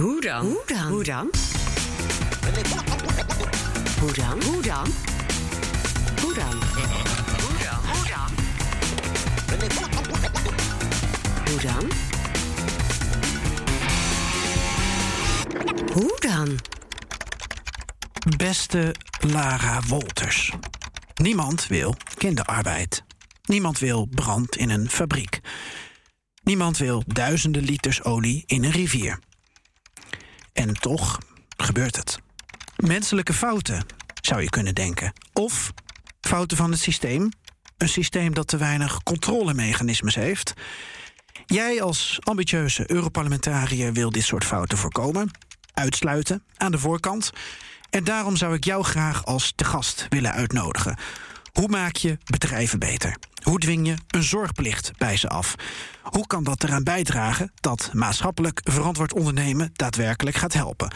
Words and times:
Hoe 0.00 0.20
dan? 0.20 0.46
Hoe 0.46 0.62
dan? 0.66 0.86
Hoe 0.88 1.04
dan? 1.04 1.30
Hoe 4.00 4.12
dan? 4.12 4.42
Hoe 4.42 4.62
dan? 4.62 4.62
Hoe 4.62 4.62
dan? 4.62 4.86
Hoe 6.20 6.34
dan? 6.34 6.56
Hoe 11.48 11.60
dan? 11.60 11.60
Hoe 11.60 11.60
dan? 11.60 11.90
Hoe 15.92 16.16
dan? 16.20 16.58
Beste 18.36 18.94
Lara 19.20 19.80
Wolters. 19.86 20.52
Niemand 21.14 21.66
wil 21.66 21.94
kinderarbeid. 22.14 23.04
Niemand 23.44 23.78
wil 23.78 24.08
brand 24.10 24.56
in 24.56 24.70
een 24.70 24.90
fabriek. 24.90 25.40
Niemand 26.42 26.78
wil 26.78 27.02
duizenden 27.06 27.62
liters 27.62 28.04
olie 28.04 28.42
in 28.46 28.64
een 28.64 28.72
rivier. 28.72 29.18
En 30.52 30.74
toch 30.74 31.18
gebeurt 31.56 31.96
het. 31.96 32.18
Menselijke 32.76 33.32
fouten, 33.32 33.84
zou 34.20 34.42
je 34.42 34.50
kunnen 34.50 34.74
denken. 34.74 35.12
Of 35.32 35.72
fouten 36.20 36.56
van 36.56 36.70
het 36.70 36.80
systeem. 36.80 37.28
Een 37.76 37.88
systeem 37.88 38.34
dat 38.34 38.48
te 38.48 38.56
weinig 38.56 39.02
controlemechanismes 39.02 40.14
heeft. 40.14 40.54
Jij 41.46 41.82
als 41.82 42.18
ambitieuze 42.20 42.90
Europarlementariër 42.90 43.92
wil 43.92 44.10
dit 44.10 44.24
soort 44.24 44.44
fouten 44.44 44.78
voorkomen. 44.78 45.30
Uitsluiten 45.74 46.42
aan 46.56 46.70
de 46.70 46.78
voorkant. 46.78 47.30
En 47.90 48.04
daarom 48.04 48.36
zou 48.36 48.54
ik 48.54 48.64
jou 48.64 48.84
graag 48.84 49.24
als 49.24 49.52
te 49.54 49.64
gast 49.64 50.06
willen 50.08 50.32
uitnodigen. 50.32 50.96
Hoe 51.52 51.68
maak 51.68 51.96
je 51.96 52.18
bedrijven 52.24 52.78
beter? 52.78 53.16
Hoe 53.42 53.58
dwing 53.58 53.86
je 53.86 53.96
een 54.08 54.22
zorgplicht 54.22 54.98
bij 54.98 55.16
ze 55.16 55.28
af? 55.28 55.54
Hoe 56.02 56.26
kan 56.26 56.44
dat 56.44 56.64
eraan 56.64 56.84
bijdragen 56.84 57.52
dat 57.54 57.90
maatschappelijk 57.92 58.60
verantwoord 58.64 59.12
ondernemen 59.12 59.70
daadwerkelijk 59.72 60.36
gaat 60.36 60.52
helpen? 60.52 60.92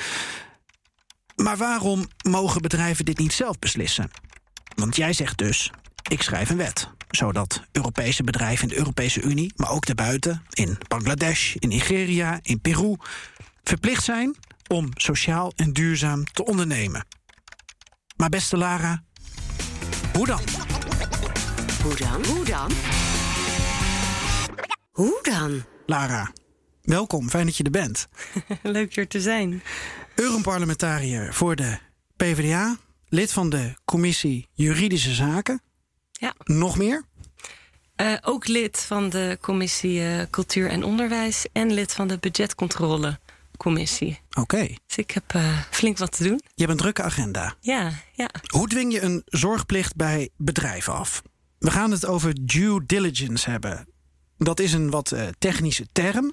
Maar 1.36 1.56
waarom 1.56 2.08
mogen 2.28 2.62
bedrijven 2.62 3.04
dit 3.04 3.18
niet 3.18 3.32
zelf 3.32 3.58
beslissen? 3.58 4.10
Want 4.74 4.96
jij 4.96 5.12
zegt 5.12 5.38
dus: 5.38 5.70
ik 6.10 6.22
schrijf 6.22 6.50
een 6.50 6.56
wet. 6.56 6.88
Zodat 7.10 7.62
Europese 7.72 8.22
bedrijven 8.22 8.62
in 8.62 8.68
de 8.68 8.78
Europese 8.78 9.22
Unie, 9.22 9.52
maar 9.56 9.70
ook 9.70 9.86
daarbuiten, 9.86 10.42
in 10.50 10.78
Bangladesh, 10.88 11.54
in 11.54 11.68
Nigeria, 11.68 12.38
in 12.42 12.60
Peru, 12.60 12.96
verplicht 13.62 14.04
zijn 14.04 14.36
om 14.66 14.88
sociaal 14.94 15.52
en 15.56 15.72
duurzaam 15.72 16.24
te 16.24 16.44
ondernemen. 16.44 17.06
Maar 18.16 18.28
beste 18.28 18.56
Lara, 18.56 19.02
hoe 20.16 20.26
dan? 20.26 20.40
Hoe 21.82 21.96
dan? 21.96 22.24
Hoe 22.26 22.44
dan? 22.44 22.70
Hoe 24.90 25.18
dan? 25.22 25.62
Lara, 25.86 26.32
welkom, 26.82 27.28
fijn 27.30 27.46
dat 27.46 27.56
je 27.56 27.64
er 27.64 27.70
bent. 27.70 28.08
Leuk 28.62 28.94
hier 28.94 29.08
te 29.08 29.20
zijn. 29.20 29.62
Europarlementariër 30.14 31.34
voor 31.34 31.56
de 31.56 31.78
PvdA, 32.16 32.76
lid 33.08 33.32
van 33.32 33.50
de 33.50 33.74
Commissie 33.84 34.48
Juridische 34.52 35.14
Zaken. 35.14 35.62
Ja. 36.12 36.34
Nog 36.44 36.76
meer? 36.76 37.04
Uh, 37.96 38.14
ook 38.22 38.46
lid 38.46 38.80
van 38.80 39.08
de 39.08 39.38
Commissie 39.40 40.00
uh, 40.00 40.22
Cultuur 40.30 40.70
en 40.70 40.84
Onderwijs 40.84 41.46
en 41.52 41.72
lid 41.72 41.92
van 41.92 42.08
de 42.08 42.18
Budgetcontrolecommissie. 43.64 44.20
Oké. 44.30 44.40
Okay. 44.40 44.78
Dus 44.86 44.96
ik 44.96 45.10
heb 45.10 45.32
uh, 45.36 45.60
flink 45.70 45.98
wat 45.98 46.16
te 46.16 46.24
doen. 46.24 46.40
Je 46.54 46.64
hebt 46.64 46.70
een 46.70 46.76
drukke 46.76 47.02
agenda. 47.02 47.54
Ja, 47.60 47.92
ja. 48.12 48.30
Hoe 48.46 48.68
dwing 48.68 48.92
je 48.92 49.00
een 49.00 49.22
zorgplicht 49.24 49.96
bij 49.96 50.28
bedrijven 50.36 50.92
af? 50.92 51.22
We 51.58 51.70
gaan 51.70 51.90
het 51.90 52.06
over 52.06 52.46
due 52.46 52.86
diligence 52.86 53.50
hebben. 53.50 53.88
Dat 54.38 54.60
is 54.60 54.72
een 54.72 54.90
wat 54.90 55.14
technische 55.38 55.86
term. 55.92 56.32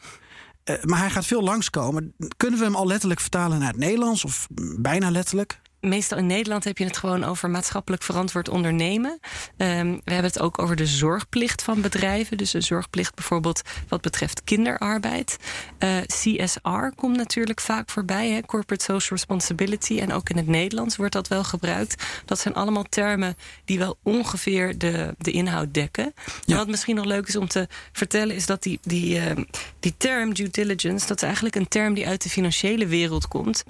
maar 0.83 0.99
hij 0.99 1.09
gaat 1.09 1.25
veel 1.25 1.41
langskomen. 1.41 2.13
Kunnen 2.38 2.59
we 2.59 2.65
hem 2.65 2.75
al 2.75 2.88
letterlijk 2.88 3.19
vertalen 3.19 3.59
naar 3.59 3.67
het 3.67 3.77
Nederlands 3.77 4.25
of 4.25 4.47
bijna 4.79 5.11
letterlijk? 5.11 5.61
Meestal 5.81 6.17
in 6.17 6.25
Nederland 6.25 6.63
heb 6.63 6.77
je 6.77 6.83
het 6.83 6.97
gewoon 6.97 7.23
over 7.23 7.49
maatschappelijk 7.49 8.03
verantwoord 8.03 8.49
ondernemen. 8.49 9.19
Um, 9.57 10.01
we 10.03 10.13
hebben 10.13 10.31
het 10.31 10.39
ook 10.39 10.61
over 10.61 10.75
de 10.75 10.85
zorgplicht 10.85 11.63
van 11.63 11.81
bedrijven. 11.81 12.38
Dus 12.38 12.51
de 12.51 12.61
zorgplicht 12.61 13.16
bijvoorbeeld 13.16 13.61
wat 13.88 14.01
betreft 14.01 14.44
kinderarbeid. 14.44 15.38
Uh, 15.79 15.97
CSR 16.01 16.95
komt 16.95 17.17
natuurlijk 17.17 17.61
vaak 17.61 17.89
voorbij, 17.89 18.29
hè? 18.29 18.41
Corporate 18.41 18.83
Social 18.83 19.19
Responsibility. 19.19 20.00
En 20.00 20.13
ook 20.13 20.29
in 20.29 20.38
het 20.38 20.47
Nederlands 20.47 20.95
wordt 20.95 21.13
dat 21.13 21.28
wel 21.28 21.44
gebruikt. 21.44 22.03
Dat 22.25 22.39
zijn 22.39 22.53
allemaal 22.53 22.85
termen 22.89 23.35
die 23.66 23.79
wel 23.79 23.97
ongeveer 24.03 24.77
de, 24.77 25.16
de 25.17 25.31
inhoud 25.31 25.73
dekken. 25.73 26.13
Ja. 26.25 26.31
En 26.45 26.57
wat 26.57 26.67
misschien 26.67 26.95
nog 26.95 27.06
leuk 27.06 27.27
is 27.27 27.35
om 27.35 27.47
te 27.47 27.67
vertellen, 27.91 28.35
is 28.35 28.45
dat 28.45 28.63
die, 28.63 28.79
die, 28.81 29.19
uh, 29.19 29.44
die 29.79 29.94
term 29.97 30.33
due 30.33 30.50
diligence, 30.50 31.07
dat 31.07 31.17
is 31.17 31.23
eigenlijk 31.23 31.56
een 31.56 31.67
term 31.67 31.94
die 31.94 32.07
uit 32.07 32.23
de 32.23 32.29
financiële 32.29 32.88
wereld 32.88 33.27
komt. 33.27 33.63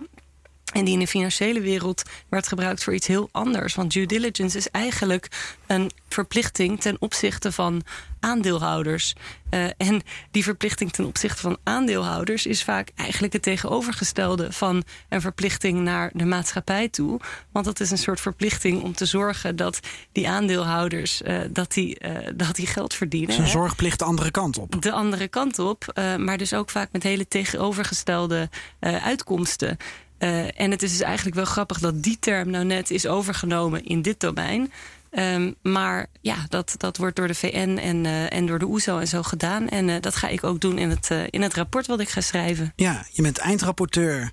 En 0.72 0.86
die 0.86 0.94
in 0.94 1.00
de 1.00 1.08
financiële 1.08 1.62
wereld 1.62 2.04
werd 2.30 2.48
gebruikt 2.48 2.84
voor 2.84 2.94
iets 2.94 3.08
heel 3.08 3.30
anders. 3.32 3.76
Want 3.76 3.94
due 3.94 4.06
diligence 4.06 4.58
is 4.58 4.70
eigenlijk 4.70 5.28
een 5.68 5.92
verplichting 6.10 6.82
ten 6.82 6.96
opzichte 7.00 7.52
van 7.52 7.84
aandeelhouders. 8.20 9.16
Uh, 9.50 9.66
en 9.78 10.02
die 10.32 10.44
verplichting 10.44 10.92
ten 10.92 11.06
opzichte 11.06 11.42
van 11.42 11.58
aandeelhouders 11.64 12.46
is 12.46 12.64
vaak 12.64 12.92
eigenlijk 12.96 13.34
het 13.34 13.42
tegenovergestelde 13.42 14.52
van 14.52 14.84
een 15.10 15.22
verplichting 15.22 15.80
naar 15.80 16.12
de 16.14 16.26
maatschappij 16.26 16.90
toe. 16.90 17.20
Want 17.52 17.66
dat 17.66 17.80
is 17.80 17.92
een 17.92 17.98
soort 17.98 18.22
verplichting 18.22 18.82
om 18.82 18.94
te 18.94 19.06
zorgen 19.06 19.56
dat 19.56 19.80
die 20.12 20.30
aandeelhouders 20.30 21.22
uh, 21.22 21.40
dat 21.50 21.74
die, 21.74 21.98
uh, 22.06 22.18
dat 22.36 22.56
die 22.56 22.68
geld 22.68 22.94
verdienen. 22.94 23.30
Dus 23.30 23.38
een 23.38 23.48
zorgplicht 23.48 24.00
de 24.00 24.06
andere 24.06 24.32
kant 24.32 24.58
op. 24.58 24.82
De 24.82 24.92
andere 24.92 25.28
kant 25.28 25.60
op, 25.60 25.86
maar 26.18 26.38
dus 26.38 26.54
ook 26.54 26.70
vaak 26.70 26.92
met 26.92 27.04
hele 27.04 27.28
tegenovergestelde 27.28 28.50
uitkomsten. 28.80 29.78
Uh, 30.24 30.60
en 30.60 30.72
het 30.72 30.84
is 30.84 30.92
dus 30.92 31.02
eigenlijk 31.02 31.36
wel 31.36 31.46
grappig 31.46 31.80
dat 31.80 32.04
die 32.04 32.20
term 32.20 32.50
nou 32.50 32.66
net 32.66 32.92
is 32.92 33.08
overgenomen 33.08 33.86
in 33.86 34.02
dit 34.02 34.20
domein. 34.20 34.72
Um, 35.12 35.56
maar 35.62 36.08
ja, 36.22 36.46
dat, 36.50 36.74
dat 36.78 36.98
wordt 36.98 37.16
door 37.16 37.28
de 37.28 37.36
VN 37.36 37.78
en, 37.82 38.04
uh, 38.04 38.34
en 38.34 38.46
door 38.46 38.60
de 38.60 38.66
OESO 38.66 38.98
en 38.98 39.08
zo 39.08 39.24
gedaan. 39.24 39.70
En 39.70 39.88
uh, 39.88 39.96
dat 40.00 40.16
ga 40.16 40.28
ik 40.28 40.44
ook 40.44 40.62
doen 40.62 40.78
in 40.78 40.90
het, 40.90 41.10
in 41.30 41.42
het 41.42 41.54
rapport 41.54 41.88
wat 41.88 42.00
ik 42.00 42.10
ga 42.10 42.22
schrijven. 42.22 42.74
Ja, 42.76 43.06
je 43.12 43.22
bent 43.22 43.38
eindrapporteur 43.38 44.32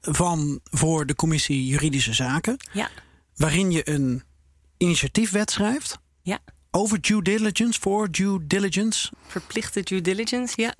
van 0.00 0.60
voor 0.64 1.06
de 1.06 1.14
commissie 1.14 1.66
Juridische 1.66 2.12
Zaken. 2.12 2.56
Ja. 2.72 2.88
Waarin 3.36 3.70
je 3.70 3.88
een 3.88 4.22
initiatiefwet 4.76 5.50
schrijft. 5.50 5.98
Ja. 6.22 6.38
Over 6.70 7.00
due 7.00 7.22
diligence, 7.22 7.80
voor 7.80 8.10
due 8.10 8.46
diligence. 8.46 9.10
Verplichte 9.26 9.82
due 9.82 10.00
diligence, 10.00 10.60
ja. 10.60 10.74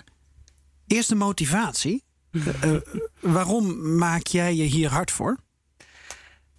Eerste 0.86 1.14
motivatie. 1.14 2.02
Uh, 2.32 2.76
waarom 3.20 3.96
maak 3.96 4.26
jij 4.26 4.54
je 4.54 4.62
hier 4.62 4.90
hard 4.90 5.10
voor? 5.10 5.36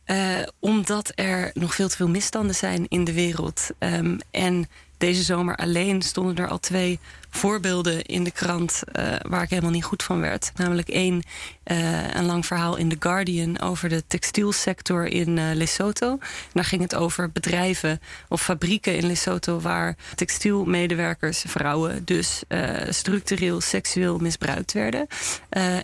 Uh, 0.06 0.42
omdat 0.60 1.12
er 1.16 1.52
nog 1.54 1.76
veel 1.76 1.88
te 1.88 1.96
veel 1.96 2.10
misstanden 2.10 2.56
zijn 2.56 2.88
in 2.88 3.04
de 3.04 3.14
wereld. 3.14 3.70
Um, 3.80 4.18
en 4.32 4.70
deze 4.98 5.24
zomer 5.24 5.56
alleen 5.56 6.02
stonden 6.02 6.36
er 6.36 6.48
al 6.48 6.60
twee 6.60 7.00
voorbeelden 7.32 8.02
in 8.02 8.24
de 8.24 8.32
krant 8.32 8.84
uh, 9.00 9.16
waar 9.22 9.44
ik 9.44 9.50
helemaal 9.50 9.72
niet 9.72 9.84
goed 9.84 10.04
van 10.04 10.20
werd. 10.20 10.52
Namelijk 10.56 10.88
één, 10.88 11.24
uh, 11.66 12.14
een 12.14 12.26
lang 12.26 12.46
verhaal 12.46 12.76
in 12.76 12.90
The 12.90 12.96
Guardian 13.00 13.60
over 13.60 13.90
de 13.90 14.04
textielsector 14.08 15.06
in 15.06 15.38
uh, 15.38 15.46
Lesotho. 15.54 16.12
En 16.12 16.20
daar 16.54 16.66
ging 16.66 16.82
het 16.82 16.96
over 16.96 17.32
bedrijven 17.32 18.02
of 18.30 18.42
fabrieken 18.42 18.96
in 18.96 19.06
Lesotho 19.06 19.60
waar 19.60 19.96
textielmedewerkers, 20.16 21.44
vrouwen, 21.48 22.06
dus 22.06 22.44
structureel 22.90 23.62
seksueel 23.62 24.18
misbruikt 24.18 24.72
werden. 24.72 25.08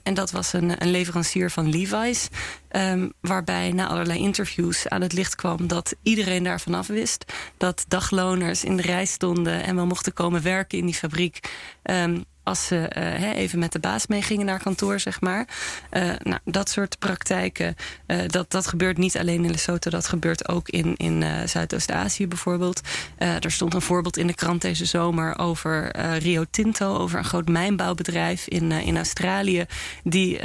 en 0.04 0.14
dat 0.14 0.32
was 0.32 0.54
een, 0.54 0.82
een 0.82 0.92
leverancier 0.92 1.52
van 1.52 1.70
Levi's. 1.70 2.30
Um, 2.72 3.14
waarbij 3.22 3.72
na 3.72 3.88
allerlei 3.88 4.20
interviews 4.20 4.88
aan 4.88 5.02
het 5.02 5.14
licht 5.14 5.36
kwam 5.36 5.68
dat 5.68 5.96
iedereen 6.02 6.44
daarvan 6.44 6.74
af 6.74 6.88
wist. 6.88 7.34
Dat 7.58 7.86
dagloners 7.88 8.64
in 8.64 8.78
de 8.78 8.82
rij 8.82 9.06
stonden 9.06 9.64
en 9.64 9.76
wel 9.76 9.86
mochten 9.86 10.14
komen 10.14 10.42
werken 10.42 10.78
in 10.78 10.86
die 10.86 10.96
fabriek. 10.96 11.40
Um, 11.84 12.26
als 12.48 12.66
ze 12.66 12.92
uh, 12.98 13.36
even 13.36 13.60
met 13.60 13.72
de 13.72 13.80
baas 13.80 14.08
meegingen 14.08 14.46
naar 14.46 14.62
kantoor, 14.62 15.00
zeg 15.00 15.22
maar. 15.22 15.48
Uh, 15.92 16.14
nou, 16.24 16.40
dat 16.44 16.70
soort 16.70 17.00
praktijken, 17.00 17.76
uh, 18.08 18.20
dat, 18.28 18.52
dat 18.52 18.68
gebeurt 18.68 18.98
niet 18.98 19.18
alleen 19.18 19.44
in 19.44 19.52
Lesotho, 19.52 19.90
dat 19.90 20.08
gebeurt 20.08 20.50
ook 20.50 20.70
in, 20.70 20.96
in 20.96 21.24
Zuidoost-Azië 21.48 22.28
bijvoorbeeld. 22.28 22.82
er 23.18 23.52
stond 23.52 23.74
een 23.74 23.82
voorbeeld 23.82 24.18
in 24.18 24.28
de 24.28 24.36
krant 24.36 24.62
deze 24.62 24.86
zomer 24.86 25.38
over 25.38 25.98
Rio 26.18 26.44
Tinto, 26.50 26.98
over 26.98 27.20
een 27.20 27.26
groot 27.26 27.48
mijnbouwbedrijf 27.48 28.48
in, 28.48 28.72
in 28.72 28.96
Australië, 28.96 29.66
die 30.04 30.40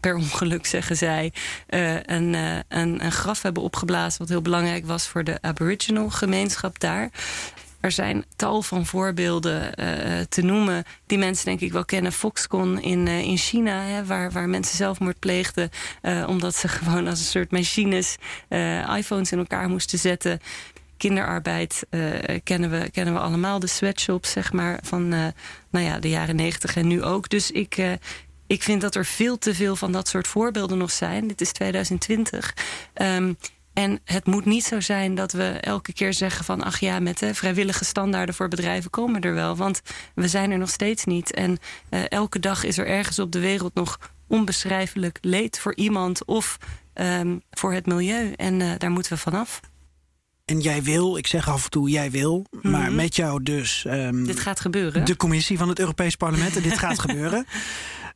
per 0.00 0.14
ongeluk, 0.14 0.66
zeggen 0.66 0.96
zij, 0.96 1.32
een, 1.66 2.34
een, 2.68 3.04
een 3.04 3.12
graf 3.12 3.42
hebben 3.42 3.62
opgeblazen, 3.62 4.18
wat 4.18 4.28
heel 4.28 4.42
belangrijk 4.42 4.86
was 4.86 5.08
voor 5.08 5.24
de 5.24 5.38
Aboriginal 5.40 6.10
gemeenschap 6.10 6.80
daar. 6.80 7.10
Er 7.86 7.92
zijn 7.92 8.24
tal 8.36 8.62
van 8.62 8.86
voorbeelden 8.86 9.72
uh, 9.80 10.20
te 10.28 10.42
noemen 10.42 10.84
die 11.06 11.18
mensen 11.18 11.44
denk 11.44 11.60
ik 11.60 11.72
wel 11.72 11.84
kennen. 11.84 12.12
Foxconn 12.12 12.82
in, 12.82 13.06
uh, 13.06 13.20
in 13.20 13.36
China, 13.36 13.80
hè, 13.80 14.04
waar, 14.04 14.32
waar 14.32 14.48
mensen 14.48 14.76
zelfmoord 14.76 15.18
pleegden... 15.18 15.70
Uh, 16.02 16.24
omdat 16.28 16.54
ze 16.54 16.68
gewoon 16.78 17.06
als 17.06 17.18
een 17.18 17.24
soort 17.24 17.50
machines 17.50 18.16
iPhones 18.96 19.32
in 19.32 19.38
elkaar 19.38 19.68
moesten 19.68 19.98
zetten 19.98 20.40
kinderarbeid 20.96 21.86
kennen, 22.44 22.70
we, 22.70 22.90
kennen 22.90 23.14
we 23.14 23.20
allemaal. 23.20 23.58
De 23.58 23.66
sweatshops, 23.66 24.30
zeg 24.30 24.52
maar, 24.52 24.78
van 24.82 25.08
nou 25.08 25.84
ja, 25.84 25.98
de 25.98 26.08
jaren 26.08 26.36
negentig 26.36 26.76
en 26.76 26.86
nu 26.86 27.02
ook. 27.02 27.28
Dus 27.28 27.50
ik, 27.50 27.76
ik 28.46 28.62
vind 28.62 28.80
dat 28.80 28.94
er 28.94 29.04
veel 29.04 29.38
te 29.38 29.54
veel 29.54 29.76
van 29.76 29.92
dat 29.92 30.08
soort 30.08 30.26
voorbeelden 30.26 30.78
nog 30.78 30.90
zijn. 30.90 31.28
Dit 31.28 31.40
is 31.40 31.52
2020. 31.52 32.54
Ehm, 32.94 33.32
en 33.76 34.00
het 34.04 34.26
moet 34.26 34.44
niet 34.44 34.64
zo 34.64 34.80
zijn 34.80 35.14
dat 35.14 35.32
we 35.32 35.44
elke 35.44 35.92
keer 35.92 36.12
zeggen 36.12 36.44
van... 36.44 36.62
ach 36.62 36.80
ja, 36.80 37.00
met 37.00 37.18
de 37.18 37.34
vrijwillige 37.34 37.84
standaarden 37.84 38.34
voor 38.34 38.48
bedrijven 38.48 38.90
komen 38.90 39.20
er 39.20 39.34
wel. 39.34 39.56
Want 39.56 39.80
we 40.14 40.28
zijn 40.28 40.50
er 40.50 40.58
nog 40.58 40.70
steeds 40.70 41.04
niet. 41.04 41.32
En 41.32 41.58
uh, 41.90 42.00
elke 42.08 42.38
dag 42.38 42.64
is 42.64 42.78
er 42.78 42.86
ergens 42.86 43.18
op 43.18 43.32
de 43.32 43.38
wereld 43.38 43.74
nog 43.74 43.98
onbeschrijfelijk 44.28 45.18
leed 45.20 45.58
voor 45.58 45.74
iemand... 45.74 46.24
of 46.24 46.58
um, 46.94 47.42
voor 47.50 47.72
het 47.72 47.86
milieu. 47.86 48.32
En 48.32 48.60
uh, 48.60 48.72
daar 48.78 48.90
moeten 48.90 49.12
we 49.12 49.18
vanaf. 49.18 49.60
En 50.44 50.60
jij 50.60 50.82
wil, 50.82 51.16
ik 51.16 51.26
zeg 51.26 51.48
af 51.48 51.64
en 51.64 51.70
toe 51.70 51.88
jij 51.90 52.10
wil, 52.10 52.46
mm 52.50 52.60
-hmm. 52.60 52.70
maar 52.70 52.92
met 52.92 53.16
jou 53.16 53.42
dus. 53.42 53.84
Um, 53.88 54.26
dit 54.26 54.40
gaat 54.40 54.60
gebeuren. 54.60 55.04
De 55.04 55.16
commissie 55.16 55.58
van 55.58 55.68
het 55.68 55.78
Europees 55.78 56.16
Parlement. 56.16 56.56
En 56.56 56.62
dit 56.62 56.78
gaat 56.78 56.98
gebeuren. 57.08 57.46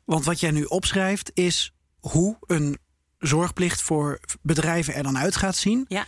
Want 0.05 0.25
wat 0.25 0.41
jij 0.41 0.51
nu 0.51 0.65
opschrijft 0.65 1.31
is 1.35 1.73
hoe 1.99 2.37
een 2.47 2.79
zorgplicht 3.21 3.83
voor 3.83 4.21
bedrijven 4.43 4.95
er 4.95 5.03
dan 5.03 5.19
uit 5.19 5.37
gaat 5.37 5.57
zien. 5.57 5.85
Ja. 5.89 6.05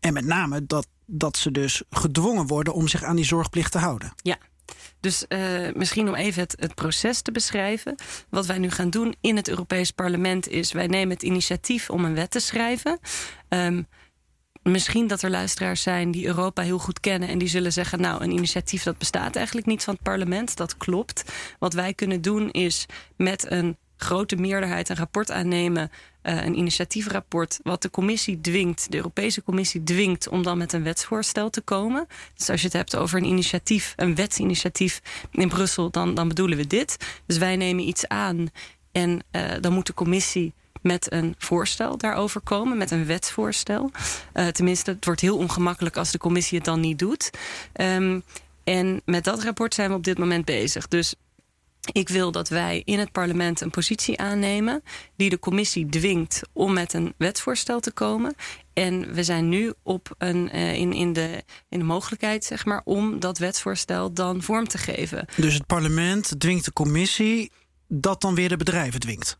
En 0.00 0.12
met 0.12 0.24
name 0.24 0.66
dat, 0.66 0.86
dat 1.06 1.36
ze 1.36 1.50
dus 1.50 1.82
gedwongen 1.90 2.46
worden 2.46 2.74
om 2.74 2.88
zich 2.88 3.02
aan 3.02 3.16
die 3.16 3.24
zorgplicht 3.24 3.72
te 3.72 3.78
houden. 3.78 4.12
Ja. 4.22 4.36
Dus 5.00 5.24
uh, 5.28 5.72
misschien 5.74 6.08
om 6.08 6.14
even 6.14 6.42
het, 6.42 6.56
het, 6.58 6.74
proces 6.74 7.20
te 7.20 7.32
beschrijven. 7.32 7.94
Wat 8.28 8.46
wij 8.46 8.58
nu 8.58 8.70
gaan 8.70 8.90
doen 8.90 9.14
in 9.20 9.36
het 9.36 9.48
Europees 9.48 9.90
Parlement 9.90 10.48
is... 10.48 10.72
wij 10.72 10.86
nemen 10.86 11.14
het 11.14 11.22
initiatief 11.22 11.90
om 11.90 12.04
een 12.04 12.14
wet 12.14 12.30
te 12.30 12.40
schrijven. 12.40 12.98
Um, 13.48 13.86
misschien 14.62 15.06
dat 15.06 15.22
er 15.22 15.30
luisteraars 15.30 15.82
zijn 15.82 16.10
die 16.10 16.26
Europa 16.26 16.62
heel 16.62 16.78
goed 16.78 17.00
kennen... 17.00 17.28
en 17.28 17.38
die 17.38 17.48
zullen 17.48 17.72
zeggen, 17.72 18.00
nou, 18.00 18.22
een 18.22 18.32
initiatief 18.32 18.82
dat 18.82 18.98
bestaat 18.98 19.36
eigenlijk 19.36 19.66
niet 19.66 19.84
van 19.84 19.94
het 19.94 20.02
parlement. 20.02 20.56
Dat 20.56 20.76
klopt. 20.76 21.24
Wat 21.58 21.72
wij 21.72 21.94
kunnen 21.94 22.22
doen 22.22 22.50
is 22.50 22.86
met 23.16 23.50
een 23.50 23.76
grote 23.96 24.36
meerderheid 24.36 24.88
een 24.88 24.96
rapport 24.96 25.30
aannemen... 25.30 25.90
Uh, 26.28 26.44
een 26.44 26.58
initiatiefrapport 26.58 27.60
wat 27.62 27.82
de 27.82 27.90
commissie 27.90 28.40
dwingt... 28.40 28.90
de 28.90 28.96
Europese 28.96 29.42
Commissie 29.42 29.82
dwingt 29.82 30.28
om 30.28 30.42
dan 30.42 30.58
met 30.58 30.72
een 30.72 30.82
wetsvoorstel 30.82 31.50
te 31.50 31.60
komen. 31.60 32.06
Dus 32.36 32.50
als 32.50 32.60
je 32.60 32.66
het 32.66 32.76
hebt 32.76 32.96
over 32.96 33.18
een 33.18 33.24
initiatief, 33.24 33.92
een 33.96 34.14
wetsinitiatief 34.14 35.02
in 35.30 35.48
Brussel... 35.48 35.90
dan, 35.90 36.14
dan 36.14 36.28
bedoelen 36.28 36.56
we 36.56 36.66
dit. 36.66 36.96
Dus 37.26 37.38
wij 37.38 37.56
nemen 37.56 37.88
iets 37.88 38.08
aan 38.08 38.50
en 38.92 39.20
uh, 39.32 39.42
dan 39.60 39.72
moet 39.72 39.86
de 39.86 39.94
commissie 39.94 40.54
met 40.82 41.12
een 41.12 41.34
voorstel 41.38 41.96
daarover 41.96 42.40
komen, 42.40 42.76
met 42.76 42.90
een 42.90 43.06
wetsvoorstel. 43.06 43.90
Uh, 44.34 44.46
tenminste, 44.46 44.90
het 44.90 45.04
wordt 45.04 45.20
heel 45.20 45.36
ongemakkelijk 45.36 45.96
als 45.96 46.10
de 46.10 46.18
commissie 46.18 46.56
het 46.56 46.66
dan 46.66 46.80
niet 46.80 46.98
doet. 46.98 47.30
Um, 47.80 48.22
en 48.64 49.00
met 49.04 49.24
dat 49.24 49.42
rapport 49.42 49.74
zijn 49.74 49.90
we 49.90 49.96
op 49.96 50.04
dit 50.04 50.18
moment 50.18 50.44
bezig. 50.44 50.88
Dus 50.88 51.14
ik 51.92 52.08
wil 52.08 52.32
dat 52.32 52.48
wij 52.48 52.82
in 52.84 52.98
het 52.98 53.12
parlement 53.12 53.60
een 53.60 53.70
positie 53.70 54.18
aannemen 54.18 54.82
die 55.16 55.30
de 55.30 55.38
commissie 55.38 55.88
dwingt 55.88 56.42
om 56.52 56.72
met 56.72 56.92
een 56.92 57.14
wetsvoorstel 57.16 57.80
te 57.80 57.92
komen. 57.92 58.34
En 58.72 59.14
we 59.14 59.24
zijn 59.24 59.48
nu 59.48 59.72
op 59.82 60.14
een, 60.18 60.56
uh, 60.56 60.74
in, 60.74 60.92
in, 60.92 61.12
de, 61.12 61.44
in 61.68 61.78
de 61.78 61.84
mogelijkheid 61.84 62.44
zeg 62.44 62.64
maar, 62.64 62.80
om 62.84 63.20
dat 63.20 63.38
wetsvoorstel 63.38 64.12
dan 64.12 64.42
vorm 64.42 64.68
te 64.68 64.78
geven. 64.78 65.26
Dus 65.36 65.54
het 65.54 65.66
parlement 65.66 66.40
dwingt 66.40 66.64
de 66.64 66.72
commissie 66.72 67.52
dat 67.88 68.20
dan 68.20 68.34
weer 68.34 68.48
de 68.48 68.56
bedrijven 68.56 69.00
dwingt? 69.00 69.38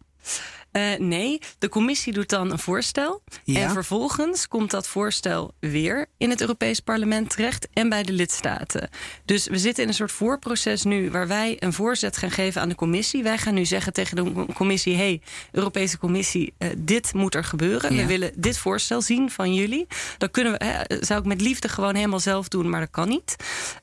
Uh, 0.76 0.98
nee, 0.98 1.38
de 1.58 1.68
commissie 1.68 2.12
doet 2.12 2.28
dan 2.28 2.52
een 2.52 2.58
voorstel. 2.58 3.22
Ja. 3.44 3.60
En 3.60 3.70
vervolgens 3.70 4.48
komt 4.48 4.70
dat 4.70 4.88
voorstel 4.88 5.54
weer 5.60 6.06
in 6.18 6.30
het 6.30 6.40
Europees 6.40 6.80
Parlement 6.80 7.30
terecht 7.30 7.68
en 7.72 7.88
bij 7.88 8.02
de 8.02 8.12
lidstaten. 8.12 8.88
Dus 9.24 9.46
we 9.46 9.58
zitten 9.58 9.82
in 9.82 9.88
een 9.88 9.94
soort 9.94 10.12
voorproces 10.12 10.82
nu 10.82 11.10
waar 11.10 11.28
wij 11.28 11.56
een 11.58 11.72
voorzet 11.72 12.16
gaan 12.16 12.30
geven 12.30 12.60
aan 12.60 12.68
de 12.68 12.74
commissie. 12.74 13.22
Wij 13.22 13.38
gaan 13.38 13.54
nu 13.54 13.64
zeggen 13.64 13.92
tegen 13.92 14.16
de 14.16 14.46
commissie: 14.54 14.96
hey, 14.96 15.20
Europese 15.52 15.98
Commissie, 15.98 16.54
uh, 16.58 16.68
dit 16.76 17.14
moet 17.14 17.34
er 17.34 17.44
gebeuren. 17.44 17.94
Ja. 17.94 18.00
We 18.00 18.06
willen 18.06 18.32
dit 18.36 18.58
voorstel 18.58 19.02
zien 19.02 19.30
van 19.30 19.54
jullie. 19.54 19.86
Dat 20.18 20.30
kunnen 20.30 20.52
we, 20.52 20.64
hè, 20.64 21.04
zou 21.04 21.20
ik 21.20 21.26
met 21.26 21.40
liefde 21.40 21.68
gewoon 21.68 21.94
helemaal 21.94 22.20
zelf 22.20 22.48
doen, 22.48 22.68
maar 22.68 22.80
dat 22.80 22.90
kan 22.90 23.08
niet. 23.08 23.36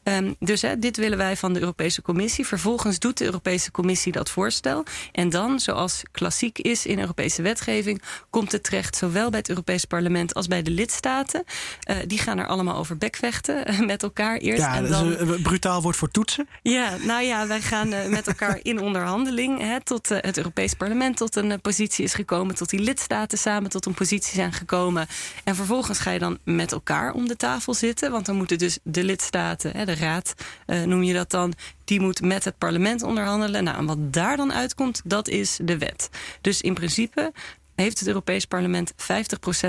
Um, 0.04 0.36
dus 0.40 0.62
hè, 0.62 0.80
dit 0.80 0.98
willen 0.98 1.18
wij 1.18 1.38
van 1.38 1.54
de 1.54 1.60
Europese 1.60 2.02
Commissie. 2.02 2.48
Vervolgens 2.48 3.00
doet 3.00 3.18
de 3.18 3.26
Europese 3.26 3.72
Commissie 3.72 4.12
dat 4.12 4.30
voorstel. 4.30 4.84
En 5.12 5.30
dan, 5.30 5.60
zoals 5.60 6.02
klassiek 6.12 6.60
is 6.60 6.83
in 6.86 7.00
Europese 7.00 7.42
wetgeving, 7.42 8.02
komt 8.30 8.52
het 8.52 8.64
terecht 8.64 8.96
zowel 8.96 9.30
bij 9.30 9.40
het 9.40 9.50
Europees 9.50 9.86
Parlement 9.86 10.34
als 10.34 10.48
bij 10.48 10.62
de 10.62 10.72
lidstaten. 10.72 11.44
Uh, 11.90 11.98
die 12.08 12.18
gaan 12.20 12.38
er 12.38 12.48
allemaal 12.48 12.76
over 12.76 12.98
bekvechten 12.98 13.72
uh, 13.72 13.80
met 13.80 14.04
elkaar 14.04 14.38
eerst. 14.38 14.62
Ja, 14.62 14.76
en 14.76 14.90
dan... 14.90 15.18
een 15.18 15.42
brutaal 15.42 15.82
woord 15.82 15.96
voor 15.96 16.12
toetsen. 16.12 16.48
Ja, 16.62 16.96
nou 17.06 17.24
ja, 17.24 17.48
wij 17.48 17.62
gaan 17.62 17.94
uh, 17.94 18.08
met 18.08 18.28
elkaar 18.28 18.60
in 18.62 18.80
onderhandeling 18.80 19.60
hè, 19.60 19.84
tot 19.84 20.10
het 20.10 20.38
Europees 20.38 20.74
Parlement 20.74 21.18
tot 21.18 21.36
een 21.36 21.62
positie 21.62 22.04
is 22.04 22.14
gekomen, 22.14 22.56
tot 22.56 22.70
die 22.70 22.80
lidstaten 22.80 23.38
samen 23.38 23.70
tot 23.70 23.86
een 23.86 23.94
positie 23.94 24.34
zijn 24.34 24.54
gekomen. 24.54 25.08
En 25.44 25.56
vervolgens 25.56 26.00
ga 26.00 26.12
je 26.12 26.20
dan 26.20 26.38
met 26.44 26.72
elkaar 26.72 27.14
om 27.14 27.28
de 27.28 27.36
tafel 27.36 27.74
zitten, 27.74 28.12
want 28.12 28.26
dan 28.26 28.36
moeten 28.36 28.58
dus 28.58 28.80
de 28.84 29.04
lidstaten, 29.04 29.72
hè, 29.78 29.86
de 29.86 29.96
raad 29.96 30.34
noem 30.66 31.04
je 31.04 31.14
dat 31.14 31.32
dan, 31.32 31.54
die 31.84 32.00
moet 32.00 32.22
met 32.22 32.44
het 32.44 32.58
parlement 32.58 33.02
onderhandelen. 33.02 33.64
Nou, 33.64 33.78
en 33.78 33.86
wat 33.86 34.14
daar 34.14 34.38
dan 34.38 34.54
uitkomt, 34.54 35.02
dat 35.06 35.28
is 35.28 35.60
de 35.62 35.78
wet. 35.78 36.10
Dus 36.42 36.62
in 36.62 36.73
principe 36.74 37.32
heeft 37.76 38.00
het 38.00 38.08
Europees 38.08 38.46
Parlement 38.46 38.94
50% 38.94 38.96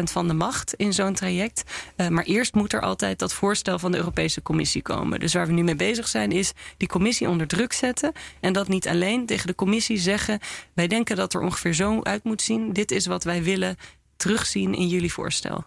van 0.02 0.28
de 0.28 0.34
macht 0.34 0.74
in 0.74 0.92
zo'n 0.92 1.14
traject. 1.14 1.62
Uh, 1.96 2.08
maar 2.08 2.24
eerst 2.24 2.54
moet 2.54 2.72
er 2.72 2.80
altijd 2.80 3.18
dat 3.18 3.32
voorstel 3.32 3.78
van 3.78 3.92
de 3.92 3.96
Europese 3.96 4.42
Commissie 4.42 4.82
komen. 4.82 5.20
Dus 5.20 5.32
waar 5.34 5.46
we 5.46 5.52
nu 5.52 5.62
mee 5.62 5.76
bezig 5.76 6.08
zijn, 6.08 6.32
is 6.32 6.52
die 6.76 6.88
commissie 6.88 7.28
onder 7.28 7.46
druk 7.46 7.72
zetten. 7.72 8.12
En 8.40 8.52
dat 8.52 8.68
niet 8.68 8.88
alleen 8.88 9.26
tegen 9.26 9.46
de 9.46 9.54
commissie 9.54 9.98
zeggen: 9.98 10.38
wij 10.74 10.86
denken 10.86 11.16
dat 11.16 11.34
er 11.34 11.40
ongeveer 11.40 11.74
zo 11.74 12.02
uit 12.02 12.24
moet 12.24 12.42
zien. 12.42 12.72
Dit 12.72 12.90
is 12.90 13.06
wat 13.06 13.24
wij 13.24 13.42
willen 13.42 13.76
terugzien 14.16 14.74
in 14.74 14.88
jullie 14.88 15.12
voorstel. 15.12 15.64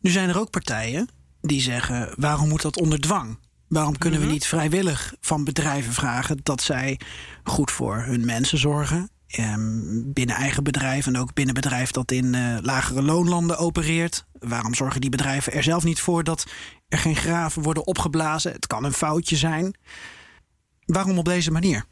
Nu 0.00 0.10
zijn 0.10 0.28
er 0.28 0.38
ook 0.38 0.50
partijen 0.50 1.08
die 1.40 1.60
zeggen: 1.60 2.14
waarom 2.16 2.48
moet 2.48 2.62
dat 2.62 2.76
onder 2.80 3.00
dwang? 3.00 3.38
Waarom 3.68 3.98
kunnen 3.98 4.20
we 4.20 4.26
niet 4.26 4.46
vrijwillig 4.46 5.14
van 5.20 5.44
bedrijven 5.44 5.92
vragen 5.92 6.40
dat 6.42 6.62
zij 6.62 7.00
goed 7.44 7.70
voor 7.70 7.96
hun 7.96 8.24
mensen 8.24 8.58
zorgen? 8.58 9.10
Um, 9.36 10.12
binnen 10.12 10.36
eigen 10.36 10.64
bedrijf 10.64 11.06
en 11.06 11.18
ook 11.18 11.34
binnen 11.34 11.54
bedrijf 11.54 11.90
dat 11.90 12.10
in 12.10 12.34
uh, 12.34 12.58
lagere 12.60 13.02
loonlanden 13.02 13.58
opereert. 13.58 14.26
Waarom 14.38 14.74
zorgen 14.74 15.00
die 15.00 15.10
bedrijven 15.10 15.52
er 15.52 15.62
zelf 15.62 15.84
niet 15.84 16.00
voor 16.00 16.24
dat 16.24 16.46
er 16.88 16.98
geen 16.98 17.16
graven 17.16 17.62
worden 17.62 17.86
opgeblazen? 17.86 18.52
Het 18.52 18.66
kan 18.66 18.84
een 18.84 18.92
foutje 18.92 19.36
zijn. 19.36 19.76
Waarom 20.84 21.18
op 21.18 21.24
deze 21.24 21.50
manier? 21.50 21.84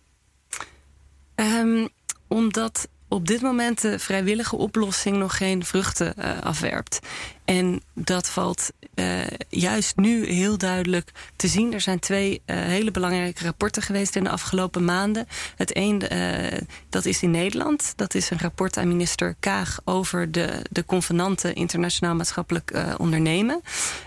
Um, 1.35 1.89
omdat 2.29 2.89
op 3.17 3.27
dit 3.27 3.41
moment 3.41 3.81
de 3.81 3.99
vrijwillige 3.99 4.57
oplossing 4.57 5.17
nog 5.17 5.37
geen 5.37 5.65
vruchten 5.65 6.15
uh, 6.19 6.41
afwerpt. 6.41 6.99
En 7.45 7.83
dat 7.95 8.29
valt 8.29 8.71
uh, 8.95 9.21
juist 9.49 9.97
nu 9.97 10.27
heel 10.27 10.59
duidelijk 10.59 11.11
te 11.37 11.49
zien. 11.49 11.73
Er 11.73 11.81
zijn 11.81 11.99
twee 11.99 12.43
uh, 12.47 12.57
hele 12.57 12.91
belangrijke 12.91 13.45
rapporten 13.45 13.83
geweest 13.83 14.17
in 14.17 14.25
de 14.25 14.31
afgelopen 14.31 14.85
maanden. 14.85 15.27
Het 15.57 15.77
een, 15.77 16.03
dat 16.89 17.05
is 17.05 17.23
in 17.23 17.31
Nederland. 17.31 17.93
Dat 17.97 18.15
is 18.15 18.31
een 18.31 18.39
rapport 18.39 18.77
aan 18.77 18.89
minister 18.89 19.37
Kaag 19.41 19.79
over 19.85 20.33
de, 20.33 20.49
de 20.71 20.85
convenanten 20.85 21.55
internationaal 21.55 22.15
maatschappelijk 22.15 22.73
ondernemen. 22.97 23.61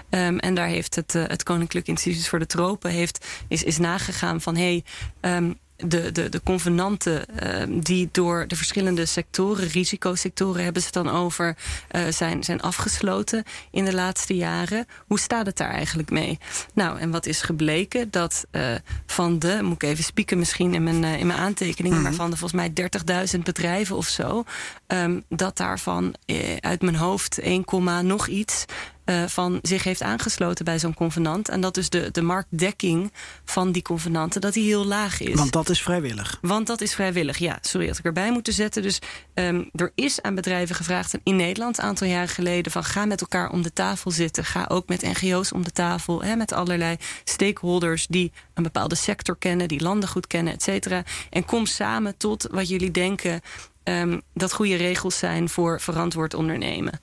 Um, 0.10 0.39
en 0.39 0.54
daar 0.54 0.68
heeft 0.68 0.96
het, 0.96 1.13
het 1.13 1.44
Koninklijk 1.44 1.88
Instituut 1.88 2.28
voor 2.28 2.39
de 2.39 2.46
Tropen 2.46 2.92
heeft, 2.92 3.25
is, 3.48 3.63
is 3.63 3.78
nagegaan 3.78 4.42
van 4.42 4.56
hé. 4.56 4.84
Hey, 5.22 5.36
um, 5.36 5.58
de, 5.86 6.12
de, 6.12 6.30
de 6.30 6.42
convenanten 6.44 7.26
uh, 7.44 7.82
die 7.84 8.10
door 8.12 8.48
de 8.48 8.56
verschillende 8.56 9.06
sectoren, 9.06 9.68
risicosectoren 9.68 10.64
hebben 10.64 10.82
ze 10.82 10.88
het 10.94 11.06
dan 11.06 11.16
over, 11.16 11.58
uh, 11.92 12.02
zijn, 12.10 12.44
zijn 12.44 12.62
afgesloten 12.62 13.44
in 13.72 13.86
de 13.86 13.94
laatste 13.94 14.36
jaren. 14.36 14.86
Hoe 15.08 15.20
staat 15.20 15.46
het 15.46 15.58
daar 15.58 15.72
eigenlijk 15.72 16.10
mee? 16.10 16.40
Nou, 16.74 17.00
en 17.00 17.12
wat 17.12 17.26
is 17.26 17.42
gebleken? 17.42 18.12
Dat 18.12 18.46
uh, 18.52 18.76
van 19.06 19.40
de, 19.40 19.60
moet 19.62 19.84
ik 19.84 19.90
even 19.90 20.04
spieken 20.04 20.40
misschien 20.40 20.74
in 20.74 20.84
mijn, 20.84 21.04
in 21.04 21.28
mijn 21.28 21.40
aantekeningen, 21.40 21.98
mm 21.98 22.04
-hmm. 22.04 22.04
maar 22.04 22.14
van 22.14 22.30
de 22.30 22.38
volgens 22.38 22.72
mij 22.72 22.90
30.000 23.36 23.40
bedrijven 23.44 23.96
of 23.96 24.08
zo, 24.08 24.44
um, 24.88 25.24
dat 25.30 25.58
daarvan 25.58 26.16
uit 26.60 26.82
mijn 26.82 26.96
hoofd 26.96 27.38
1, 27.38 27.64
nog 28.02 28.28
iets 28.28 28.66
uh, 29.10 29.24
van 29.28 29.60
zich 29.62 29.84
heeft 29.84 30.01
aangesloten 30.01 30.66
bij 30.66 30.80
zo'n 30.80 30.94
convenant. 30.94 31.50
En 31.50 31.62
dat 31.62 31.74
dus 31.74 31.89
de, 31.89 32.10
de 32.12 32.22
marktdekking 32.22 33.13
van 33.46 33.72
die 33.72 33.82
convenanten, 33.82 34.42
dat 34.42 34.54
die 34.54 34.66
heel 34.66 34.86
laag 34.86 35.20
is. 35.22 35.36
Want 35.36 35.51
dat 35.51 35.70
is 35.70 35.82
vrijwillig. 35.82 36.38
Want 36.42 36.68
dat 36.68 36.82
is 36.82 36.94
vrijwillig, 36.94 37.38
ja. 37.38 37.58
Sorry, 37.62 37.88
had 37.88 37.98
ik 37.98 38.06
erbij 38.06 38.32
moeten 38.32 38.54
zetten. 38.54 38.82
Dus 38.82 39.00
um, 39.34 39.70
er 39.75 39.92
is 39.96 40.22
aan 40.22 40.36
bedrijven 40.36 40.75
gevraagd 40.75 41.18
in 41.24 41.36
Nederland 41.36 41.78
een 41.78 41.84
aantal 41.84 42.08
jaren 42.08 42.30
geleden 42.30 42.72
van 42.72 42.84
ga 42.84 43.06
met 43.06 43.22
elkaar 43.22 43.50
om 43.50 43.62
de 43.62 43.74
tafel 43.74 44.12
zitten. 44.12 44.46
Ga 44.46 44.66
ook 44.68 44.88
met 44.88 45.01
NGO's 45.01 45.51
om 45.51 45.63
de 45.63 45.72
tafel. 45.72 46.24
Hè, 46.24 46.36
met 46.36 46.51
allerlei 46.51 46.98
stakeholders 47.24 48.08
die 48.08 48.32
een 48.54 48.63
bepaalde 48.63 48.96
sector 48.96 49.38
kennen, 49.38 49.68
die 49.68 49.82
landen 49.82 50.10
goed 50.10 50.28
kennen, 50.28 50.54
et 50.54 50.63
cetera. 50.63 51.04
En 51.30 51.46
kom 51.46 51.66
samen 51.66 52.18
tot 52.18 52.48
wat 52.51 52.70
jullie 52.70 52.92
denken 52.92 53.42
um, 53.84 54.22
dat 54.34 54.54
goede 54.54 54.75
regels 54.75 55.18
zijn 55.18 55.50
voor 55.50 55.82
verantwoord 55.82 56.34
ondernemen. 56.34 57.01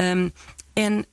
Um, 0.00 0.32
en 0.72 1.06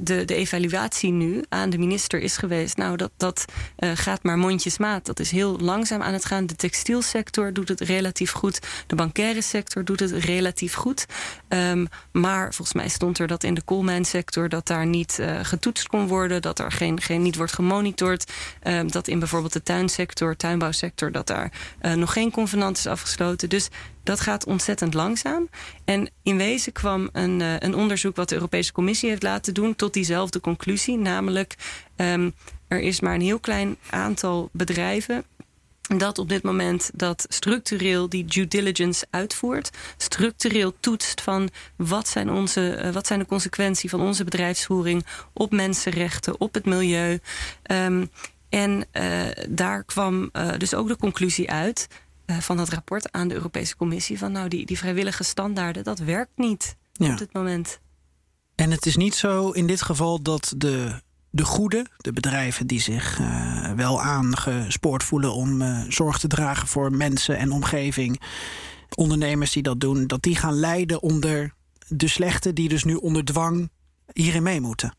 de, 0.00 0.22
de 0.24 0.34
evaluatie 0.34 1.10
nu 1.10 1.44
aan 1.48 1.70
de 1.70 1.78
minister 1.78 2.20
is 2.20 2.36
geweest. 2.36 2.76
Nou, 2.76 2.96
dat, 2.96 3.10
dat 3.16 3.44
gaat 3.76 4.22
maar 4.22 4.38
mondjesmaat. 4.38 5.06
Dat 5.06 5.20
is 5.20 5.30
heel 5.30 5.58
langzaam 5.58 6.02
aan 6.02 6.12
het 6.12 6.24
gaan. 6.24 6.46
De 6.46 6.56
textielsector 6.56 7.52
doet 7.52 7.68
het 7.68 7.80
relatief 7.80 8.30
goed. 8.30 8.60
De 8.86 8.94
bankaire 8.94 9.42
sector 9.42 9.84
doet 9.84 10.00
het 10.00 10.10
relatief 10.10 10.74
goed. 10.74 11.06
Um, 11.48 11.88
maar 12.12 12.54
volgens 12.54 12.76
mij 12.76 12.88
stond 12.88 13.18
er 13.18 13.26
dat 13.26 13.44
in 13.44 13.54
de 13.54 13.62
koolmijnsector 13.62 14.48
dat 14.48 14.66
daar 14.66 14.86
niet 14.86 15.18
getoetst 15.42 15.86
kon 15.86 16.06
worden. 16.06 16.42
Dat 16.42 16.58
er 16.58 16.72
geen, 16.72 17.00
geen, 17.00 17.22
niet 17.22 17.36
wordt 17.36 17.52
gemonitord. 17.52 18.32
Um, 18.62 18.90
dat 18.90 19.08
in 19.08 19.18
bijvoorbeeld 19.18 19.52
de 19.52 19.62
tuinsector, 19.62 20.36
tuinbouwsector, 20.36 21.12
dat 21.12 21.26
daar 21.26 21.52
nog 21.94 22.12
geen 22.12 22.30
convenant 22.30 22.78
is 22.78 22.86
afgesloten. 22.86 23.48
Dus 23.48 23.68
dat 24.02 24.20
gaat 24.20 24.46
ontzettend 24.46 24.94
langzaam. 24.94 25.48
En 25.84 26.10
in 26.22 26.36
wezen 26.36 26.72
kwam 26.72 27.08
een, 27.12 27.40
uh, 27.40 27.58
een 27.58 27.74
onderzoek 27.74 28.16
wat 28.16 28.28
de 28.28 28.34
Europese 28.34 28.72
Commissie 28.72 29.08
heeft 29.08 29.22
laten 29.22 29.54
doen 29.54 29.76
tot 29.76 29.92
diezelfde 29.92 30.40
conclusie. 30.40 30.98
Namelijk, 30.98 31.54
um, 31.96 32.34
er 32.68 32.80
is 32.80 33.00
maar 33.00 33.14
een 33.14 33.20
heel 33.20 33.40
klein 33.40 33.76
aantal 33.90 34.48
bedrijven 34.52 35.24
dat 35.96 36.18
op 36.18 36.28
dit 36.28 36.42
moment 36.42 36.90
dat 36.94 37.26
structureel 37.28 38.08
die 38.08 38.24
due 38.24 38.48
diligence 38.48 39.06
uitvoert, 39.10 39.70
structureel 39.96 40.74
toetst 40.80 41.20
van 41.20 41.48
wat 41.76 42.08
zijn, 42.08 42.30
onze, 42.30 42.82
uh, 42.84 42.90
wat 42.90 43.06
zijn 43.06 43.18
de 43.18 43.26
consequenties 43.26 43.90
van 43.90 44.00
onze 44.00 44.24
bedrijfsvoering 44.24 45.06
op 45.32 45.52
mensenrechten, 45.52 46.40
op 46.40 46.54
het 46.54 46.64
milieu. 46.64 47.18
Um, 47.70 48.10
en 48.48 48.84
uh, 48.92 49.22
daar 49.48 49.84
kwam 49.84 50.30
dus 50.58 50.74
ook 50.74 50.88
de 50.88 50.96
conclusie 50.96 51.50
uit 51.50 51.88
van 52.38 52.56
dat 52.56 52.68
rapport 52.68 53.12
aan 53.12 53.28
de 53.28 53.34
Europese 53.34 53.76
Commissie 53.76 54.18
van 54.18 54.32
nou 54.32 54.48
die, 54.48 54.66
die 54.66 54.78
vrijwillige 54.78 55.24
standaarden, 55.24 55.84
dat 55.84 55.98
werkt 55.98 56.36
niet 56.36 56.76
ja. 56.92 57.12
op 57.12 57.18
dit 57.18 57.32
moment. 57.32 57.80
En 58.54 58.70
het 58.70 58.86
is 58.86 58.96
niet 58.96 59.14
zo 59.14 59.50
in 59.50 59.66
dit 59.66 59.82
geval 59.82 60.22
dat 60.22 60.54
de, 60.56 61.00
de 61.30 61.44
goede, 61.44 61.86
de 61.96 62.12
bedrijven 62.12 62.66
die 62.66 62.80
zich 62.80 63.18
uh, 63.18 63.72
wel 63.72 64.02
aangespoord 64.02 65.02
voelen 65.02 65.32
om 65.32 65.62
uh, 65.62 65.84
zorg 65.88 66.18
te 66.18 66.28
dragen 66.28 66.68
voor 66.68 66.92
mensen 66.92 67.38
en 67.38 67.50
omgeving, 67.50 68.20
ondernemers 68.94 69.52
die 69.52 69.62
dat 69.62 69.80
doen, 69.80 70.06
dat 70.06 70.22
die 70.22 70.36
gaan 70.36 70.54
lijden 70.54 71.02
onder 71.02 71.54
de 71.88 72.08
slechte 72.08 72.52
die 72.52 72.68
dus 72.68 72.84
nu 72.84 72.94
onder 72.94 73.24
dwang 73.24 73.70
hierin 74.12 74.42
mee 74.42 74.60
moeten. 74.60 74.94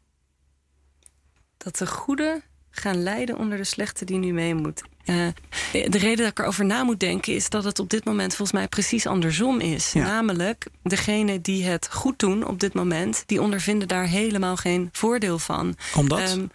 Dat 1.58 1.78
de 1.78 1.88
goede 1.88 2.42
gaan 2.70 3.04
lijden 3.04 3.38
onder 3.38 3.58
de 3.58 3.64
slechte 3.64 4.06
die 4.06 4.18
nu 4.18 4.34
mee 4.34 4.56
moet. 4.56 4.82
Uh, 5.06 5.28
de 5.72 5.98
reden 5.98 6.18
dat 6.18 6.28
ik 6.28 6.40
erover 6.40 6.66
na 6.66 6.84
moet 6.84 7.00
denken 7.00 7.34
is 7.34 7.50
dat 7.50 7.64
het 7.64 7.80
op 7.80 7.90
dit 7.90 8.06
moment 8.06 8.36
volgens 8.36 8.58
mij 8.58 8.68
precies 8.68 9.08
andersom 9.08 9.60
is. 9.60 9.92
Ja. 9.92 10.04
Namelijk, 10.04 10.68
degene 10.84 11.42
die 11.42 11.64
het 11.64 11.88
goed 11.92 12.20
doen 12.20 12.48
op 12.48 12.60
dit 12.60 12.74
moment, 12.74 13.24
die 13.26 13.42
ondervinden 13.42 13.88
daar 13.88 14.06
helemaal 14.06 14.56
geen 14.56 14.90
voordeel 14.92 15.40
van. 15.40 15.76
Omdat? 15.96 16.32
Um, 16.32 16.52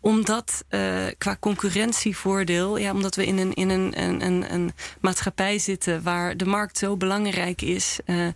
omdat 0.00 0.64
uh, 0.70 1.06
qua 1.18 1.36
concurrentievoordeel, 1.40 2.76
ja, 2.76 2.92
omdat 2.92 3.14
we 3.14 3.26
in 3.26 3.38
een, 3.38 3.54
in 3.54 3.68
een, 3.68 4.02
een, 4.02 4.24
een, 4.24 4.52
een 4.54 4.72
maatschappij 5.00 5.58
zitten 5.58 6.02
waar 6.02 6.36
de 6.36 6.46
markt 6.46 6.78
zo 6.78 6.96
belangrijk 6.96 7.62
is. 7.62 7.98
Uh, 8.06 8.26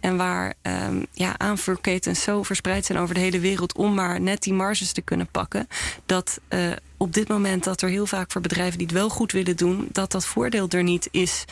en 0.00 0.16
waar 0.16 0.54
um, 0.62 1.06
ja, 1.12 1.38
aanvoerketens 1.38 2.22
zo 2.22 2.42
verspreid 2.42 2.84
zijn 2.84 2.98
over 2.98 3.14
de 3.14 3.20
hele 3.20 3.38
wereld 3.38 3.74
om 3.76 3.94
maar 3.94 4.20
net 4.20 4.42
die 4.42 4.52
marges 4.52 4.92
te 4.92 5.02
kunnen 5.02 5.28
pakken. 5.30 5.68
Dat 6.06 6.40
uh, 6.48 6.72
op 6.96 7.14
dit 7.14 7.28
moment 7.28 7.64
dat 7.64 7.82
er 7.82 7.88
heel 7.88 8.06
vaak 8.06 8.32
voor 8.32 8.40
bedrijven 8.40 8.78
die 8.78 8.86
het 8.86 8.96
wel 8.96 9.08
goed 9.08 9.32
willen 9.32 9.56
doen, 9.56 9.88
dat 9.92 10.12
dat 10.12 10.26
voordeel 10.26 10.68
er 10.68 10.82
niet 10.82 11.08
is. 11.10 11.44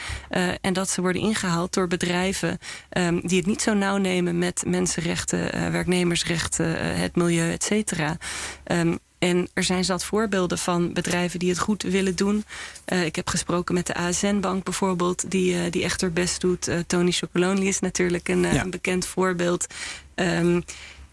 En 0.61 0.73
dat 0.73 0.91
ze 0.91 1.00
worden 1.00 1.23
ingehaald 1.23 1.75
door 1.75 1.88
bedrijven 1.88 2.59
um, 2.91 3.21
die 3.26 3.38
het 3.38 3.47
niet 3.47 3.62
zo 3.62 3.75
nauw 3.75 3.97
nemen 3.97 4.38
met 4.38 4.62
mensenrechten, 4.67 5.73
werknemersrechten, 5.73 6.97
het 6.97 7.17
milieu, 7.17 7.52
et 7.52 7.64
cetera. 7.64 8.17
Um, 8.64 8.99
en 9.23 9.49
er 9.55 9.62
zijn 9.62 9.85
zat 9.85 10.05
voorbeelden 10.05 10.59
van 10.59 10.93
bedrijven 10.93 11.38
die 11.38 11.49
het 11.49 11.59
goed 11.59 11.83
willen 11.83 12.17
doen. 12.17 12.45
Uh, 12.93 13.05
ik 13.05 13.17
heb 13.17 13.29
gesproken 13.29 13.75
met 13.75 13.87
de 13.87 13.95
ASN-bank 13.95 14.64
bijvoorbeeld, 14.64 15.31
die, 15.31 15.55
uh, 15.55 15.61
die 15.71 15.83
echt 15.83 16.00
haar 16.00 16.12
best 16.12 16.41
doet. 16.41 16.69
Uh, 16.69 16.79
Tony 16.87 17.11
Chocolonely 17.11 17.67
is 17.67 17.81
natuurlijk 17.81 18.29
een, 18.29 18.43
ja. 18.43 18.61
een 18.61 18.71
bekend 18.71 19.07
voorbeeld. 19.07 19.67
Um, 20.14 20.64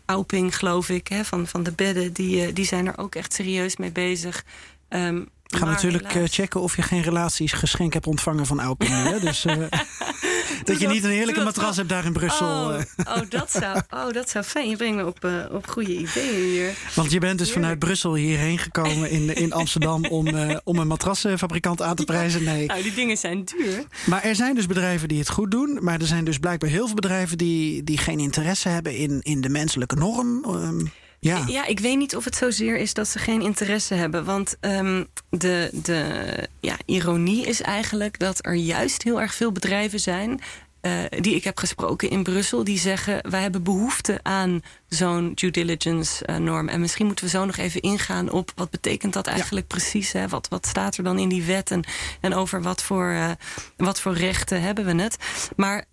Auping, 0.05 0.57
geloof 0.57 0.89
ik, 0.89 1.07
hè, 1.07 1.25
van, 1.25 1.47
van 1.47 1.63
de 1.63 1.71
bedden, 1.71 2.13
die, 2.13 2.53
die 2.53 2.65
zijn 2.65 2.87
er 2.87 2.97
ook 2.97 3.15
echt 3.15 3.33
serieus 3.33 3.77
mee 3.77 3.91
bezig. 3.91 4.43
Um, 4.89 5.29
Ga 5.43 5.65
natuurlijk 5.65 6.13
helaas. 6.13 6.35
checken 6.35 6.61
of 6.61 6.75
je 6.75 6.81
geen 6.81 7.01
relaties 7.01 7.51
geschenk 7.51 7.93
hebt 7.93 8.07
ontvangen 8.07 8.45
van 8.45 8.59
Alpine. 8.59 9.19
dus 9.19 9.45
dat 10.63 10.79
je 10.79 10.87
niet 10.87 11.03
een 11.03 11.09
heerlijke 11.09 11.43
matras 11.43 11.77
hebt 11.77 11.89
daar 11.89 12.05
in 12.05 12.13
Brussel. 12.13 12.47
Oh, 12.47 12.79
oh, 12.97 13.21
dat, 13.29 13.51
zou, 13.51 13.81
oh 13.89 14.11
dat 14.11 14.29
zou 14.29 14.43
fijn. 14.43 14.69
Je 14.69 14.75
brengt 14.75 14.95
me 14.95 15.05
op, 15.05 15.25
uh, 15.25 15.45
op 15.51 15.67
goede 15.67 15.97
ideeën 15.97 16.51
hier. 16.51 16.73
Want 16.95 17.11
je 17.11 17.19
bent 17.19 17.37
dus 17.37 17.47
Heerlijk. 17.47 17.65
vanuit 17.65 17.79
Brussel 17.79 18.15
hierheen 18.15 18.57
gekomen 18.57 19.09
in, 19.09 19.35
in 19.35 19.53
Amsterdam 19.53 20.05
om, 20.05 20.27
uh, 20.27 20.57
om 20.63 20.77
een 20.77 20.87
matrasfabrikant 20.87 21.81
aan 21.81 21.95
te 21.95 22.03
prijzen. 22.03 22.43
Nee. 22.43 22.65
Nou, 22.65 22.83
die 22.83 22.93
dingen 22.93 23.17
zijn 23.17 23.43
duur. 23.43 23.83
Maar 24.05 24.23
er 24.23 24.35
zijn 24.35 24.55
dus 24.55 24.65
bedrijven 24.65 25.07
die 25.07 25.19
het 25.19 25.29
goed 25.29 25.51
doen. 25.51 25.77
Maar 25.81 25.99
er 25.99 26.07
zijn 26.07 26.23
dus 26.23 26.37
blijkbaar 26.37 26.69
heel 26.69 26.85
veel 26.85 26.95
bedrijven 26.95 27.37
die, 27.37 27.83
die 27.83 27.97
geen 27.97 28.19
interesse 28.19 28.69
hebben 28.69 28.95
in, 28.95 29.19
in 29.21 29.41
de 29.41 29.49
menselijke 29.49 29.95
norm. 29.95 30.45
Um, 30.45 30.91
ja. 31.19 31.43
ja, 31.47 31.65
ik 31.65 31.79
weet 31.79 31.97
niet 31.97 32.15
of 32.15 32.25
het 32.25 32.35
zozeer 32.35 32.77
is 32.77 32.93
dat 32.93 33.07
ze 33.07 33.19
geen 33.19 33.41
interesse 33.41 33.93
hebben. 33.93 34.25
Want 34.25 34.57
um, 34.61 35.07
de, 35.29 35.69
de 35.73 36.25
ja, 36.59 36.77
ironie 36.85 37.45
is 37.45 37.61
eigenlijk 37.61 38.19
dat 38.19 38.45
er 38.45 38.53
juist 38.53 39.03
heel 39.03 39.21
erg 39.21 39.33
veel 39.33 39.51
bedrijven 39.51 39.99
zijn. 39.99 40.41
Uh, 40.81 41.03
die 41.19 41.35
ik 41.35 41.43
heb 41.43 41.57
gesproken 41.57 42.09
in 42.09 42.23
Brussel, 42.23 42.63
die 42.63 42.79
zeggen: 42.79 43.29
wij 43.29 43.41
hebben 43.41 43.63
behoefte 43.63 44.19
aan 44.23 44.61
zo'n 44.87 45.31
due 45.35 45.51
diligence 45.51 46.27
uh, 46.29 46.35
norm. 46.35 46.67
En 46.67 46.79
misschien 46.79 47.05
moeten 47.05 47.25
we 47.25 47.31
zo 47.31 47.45
nog 47.45 47.57
even 47.57 47.81
ingaan 47.81 48.31
op 48.31 48.51
wat 48.55 48.69
betekent 48.69 49.13
dat 49.13 49.27
eigenlijk 49.27 49.71
ja. 49.71 49.77
precies? 49.77 50.11
Hè? 50.11 50.27
Wat, 50.27 50.47
wat 50.47 50.67
staat 50.67 50.97
er 50.97 51.03
dan 51.03 51.19
in 51.19 51.29
die 51.29 51.43
wet 51.43 51.71
en, 51.71 51.83
en 52.21 52.33
over 52.33 52.61
wat 52.61 52.83
voor, 52.83 53.11
uh, 53.11 53.31
wat 53.77 54.01
voor 54.01 54.13
rechten 54.13 54.61
hebben 54.61 54.85
we 54.85 55.01
het? 55.01 55.17
Maar 55.55 55.85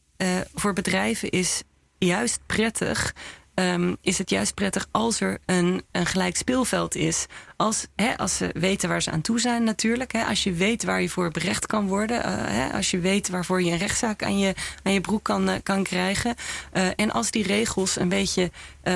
voor 0.55 0.73
bedrijven 0.73 1.31
is 1.31 1.63
juist 1.99 2.41
prettig 2.47 3.15
um, 3.59 3.97
is 4.01 4.19
het 4.19 4.31
juist 4.31 4.55
prettig 4.55 4.89
als 4.91 5.21
er 5.21 5.39
een, 5.47 5.83
een 5.93 6.07
gelijk 6.07 6.37
speelveld 6.37 6.95
is. 6.95 7.27
Als, 7.57 7.87
hè, 7.97 8.17
als 8.17 8.37
ze 8.37 8.51
weten 8.53 8.89
waar 8.89 9.03
ze 9.03 9.11
aan 9.11 9.21
toe 9.21 9.41
zijn 9.41 9.65
natuurlijk. 9.65 10.13
Hè, 10.13 10.25
als 10.25 10.45
je 10.45 10.53
weet 10.53 10.85
waar 10.85 11.03
je 11.03 11.09
voor 11.09 11.31
berecht 11.31 11.67
kan 11.67 11.87
worden. 11.89 12.17
Uh, 12.19 12.25
hè, 12.29 12.73
als 12.73 12.91
je 12.91 12.99
weet 12.99 13.29
waarvoor 13.29 13.63
je 13.63 13.71
een 13.71 13.79
rechtszaak 13.79 14.23
aan 14.23 14.39
je, 14.39 14.55
aan 14.83 14.93
je 14.93 15.01
broek 15.01 15.23
kan, 15.23 15.49
uh, 15.49 15.55
kan 15.63 15.83
krijgen. 15.83 16.35
Uh, 16.73 16.89
en 16.97 17.11
als 17.11 17.31
die 17.31 17.47
regels 17.47 17.99
een 17.99 18.09
beetje 18.09 18.51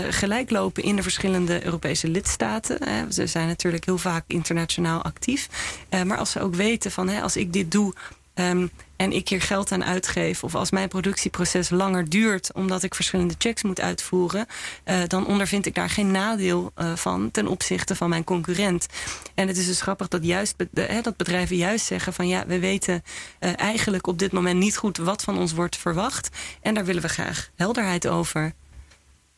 gelijk 0.09 0.51
lopen 0.51 0.83
in 0.83 0.97
de 0.97 1.03
verschillende 1.03 1.65
Europese 1.65 2.09
lidstaten. 2.09 2.89
Hè, 2.89 3.13
ze 3.13 3.27
zijn 3.27 3.47
natuurlijk 3.47 3.85
heel 3.85 3.99
vaak 3.99 4.25
internationaal 4.27 5.03
actief. 5.03 5.49
maar 6.07 6.19
als 6.19 6.31
ze 6.31 6.41
ook 6.41 6.55
weten 6.55 6.91
van 6.91 7.09
hè, 7.09 7.23
als 7.23 7.37
ik 7.37 7.53
dit 7.53 7.71
doe 7.71 7.95
Um, 8.41 8.71
en 8.97 9.13
ik 9.13 9.29
hier 9.29 9.43
geld 9.43 9.73
aan 9.73 9.85
uitgeef, 9.85 10.45
of 10.45 10.55
als 10.55 10.71
mijn 10.71 10.89
productieproces 10.89 11.71
langer 11.71 12.09
duurt 12.09 12.53
omdat 12.53 12.83
ik 12.83 12.95
verschillende 12.95 13.35
checks 13.39 13.63
moet 13.63 13.81
uitvoeren, 13.81 14.47
uh, 14.85 15.03
dan 15.07 15.27
ondervind 15.27 15.67
ik 15.67 15.75
daar 15.75 15.91
geen 15.91 16.11
nadeel 16.11 16.73
uh, 16.79 16.97
van 16.97 17.31
ten 17.31 17.47
opzichte 17.47 17.97
van 17.97 18.09
mijn 18.09 18.25
concurrent. 18.25 18.87
En 19.35 19.49
het 19.49 19.57
is 19.57 19.67
dus 19.67 19.81
grappig 19.81 20.09
dat, 20.09 20.25
juist 20.25 20.55
hè, 20.75 21.01
dat 21.01 21.17
bedrijven 21.17 21.57
juist 21.57 21.87
zeggen 21.87 22.13
van 22.13 22.29
ja, 22.29 22.47
we 22.47 22.59
weten 22.59 23.03
uh, 23.41 23.59
eigenlijk 23.59 24.07
op 24.07 24.19
dit 24.19 24.33
moment 24.33 24.59
niet 24.59 24.77
goed 24.77 24.97
wat 24.97 25.23
van 25.23 25.39
ons 25.39 25.53
wordt 25.53 25.77
verwacht. 25.77 26.29
En 26.63 26.75
daar 26.75 26.85
willen 26.85 27.03
we 27.03 27.09
graag 27.09 27.51
helderheid 27.55 28.09
over. 28.09 28.53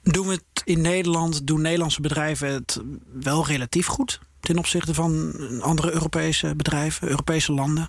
Doen 0.02 0.26
we 0.26 0.32
het 0.32 0.62
in 0.64 0.80
Nederland, 0.80 1.46
doen 1.46 1.60
Nederlandse 1.60 2.00
bedrijven 2.00 2.52
het 2.52 2.80
wel 3.12 3.46
relatief 3.46 3.86
goed 3.86 4.20
ten 4.40 4.58
opzichte 4.58 4.94
van 4.94 5.34
andere 5.60 5.92
Europese 5.92 6.54
bedrijven, 6.56 7.08
Europese 7.08 7.52
landen? 7.52 7.88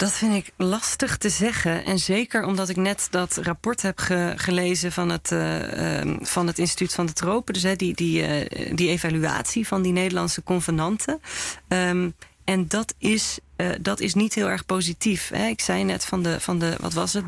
Dat 0.00 0.12
vind 0.12 0.34
ik 0.34 0.52
lastig 0.56 1.16
te 1.16 1.28
zeggen. 1.28 1.84
En 1.84 1.98
zeker 1.98 2.44
omdat 2.44 2.68
ik 2.68 2.76
net 2.76 3.06
dat 3.10 3.36
rapport 3.36 3.82
heb 3.82 3.98
ge 3.98 4.32
gelezen 4.36 4.92
van 4.92 5.08
het, 5.08 5.30
uh, 5.30 6.02
uh, 6.02 6.16
van 6.20 6.46
het 6.46 6.58
Instituut 6.58 6.94
van 6.94 7.06
de 7.06 7.12
Tropen. 7.12 7.54
Dus 7.54 7.62
hè, 7.62 7.76
die, 7.76 7.94
die, 7.94 8.22
uh, 8.22 8.74
die 8.74 8.88
evaluatie 8.88 9.66
van 9.66 9.82
die 9.82 9.92
Nederlandse 9.92 10.42
convenanten. 10.42 11.20
Um, 11.68 12.14
en 12.44 12.68
dat 12.68 12.94
is, 12.98 13.38
dat 13.80 14.00
is 14.00 14.14
niet 14.14 14.34
heel 14.34 14.48
erg 14.48 14.66
positief. 14.66 15.28
Hè. 15.28 15.46
Ik 15.46 15.60
zei 15.60 15.84
net 15.84 16.04
van 16.04 16.22
de, 16.22 16.40
van 16.40 16.58
de 16.58 16.76
wat 16.80 16.92
was 16.92 17.12
het, 17.12 17.24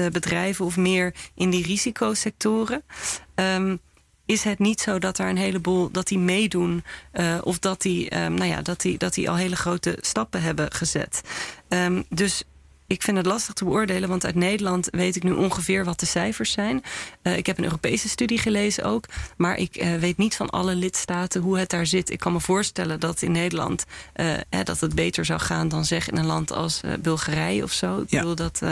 30.000 0.00 0.10
bedrijven 0.12 0.64
of 0.64 0.76
meer 0.76 1.14
in 1.34 1.50
die 1.50 1.66
risicosectoren. 1.66 2.82
Um, 3.34 3.80
is 4.26 4.44
het 4.44 4.58
niet 4.58 4.80
zo 4.80 4.98
dat 4.98 5.18
er 5.18 5.28
een 5.28 5.36
heleboel 5.36 5.90
dat 5.90 6.06
die 6.06 6.18
meedoen 6.18 6.84
uh, 7.12 7.38
of 7.42 7.58
dat 7.58 7.82
die, 7.82 8.18
um, 8.18 8.34
nou 8.34 8.50
ja, 8.50 8.62
dat 8.62 8.80
die, 8.80 8.98
dat 8.98 9.14
die 9.14 9.30
al 9.30 9.36
hele 9.36 9.56
grote 9.56 9.98
stappen 10.00 10.42
hebben 10.42 10.72
gezet. 10.72 11.20
Um, 11.68 12.04
dus 12.08 12.44
ik 12.88 13.02
vind 13.02 13.16
het 13.16 13.26
lastig 13.26 13.54
te 13.54 13.64
beoordelen, 13.64 14.08
want 14.08 14.24
uit 14.24 14.34
Nederland 14.34 14.88
weet 14.90 15.16
ik 15.16 15.22
nu 15.22 15.32
ongeveer 15.32 15.84
wat 15.84 16.00
de 16.00 16.06
cijfers 16.06 16.52
zijn. 16.52 16.82
Uh, 17.22 17.36
ik 17.36 17.46
heb 17.46 17.58
een 17.58 17.64
Europese 17.64 18.08
studie 18.08 18.38
gelezen 18.38 18.84
ook, 18.84 19.04
maar 19.36 19.56
ik 19.56 19.82
uh, 19.82 19.94
weet 19.94 20.16
niet 20.16 20.36
van 20.36 20.50
alle 20.50 20.74
lidstaten 20.74 21.42
hoe 21.42 21.58
het 21.58 21.70
daar 21.70 21.86
zit. 21.86 22.10
Ik 22.10 22.18
kan 22.18 22.32
me 22.32 22.40
voorstellen 22.40 23.00
dat 23.00 23.22
in 23.22 23.32
Nederland 23.32 23.84
uh, 24.16 24.34
hè, 24.50 24.62
dat 24.62 24.80
het 24.80 24.94
beter 24.94 25.24
zou 25.24 25.40
gaan 25.40 25.68
dan 25.68 25.84
zeg 25.84 26.10
in 26.10 26.16
een 26.16 26.26
land 26.26 26.52
als 26.52 26.80
Bulgarije 27.00 27.62
of 27.62 27.72
zo. 27.72 28.00
Ik 28.00 28.10
ja. 28.10 28.18
bedoel 28.18 28.34
dat, 28.34 28.62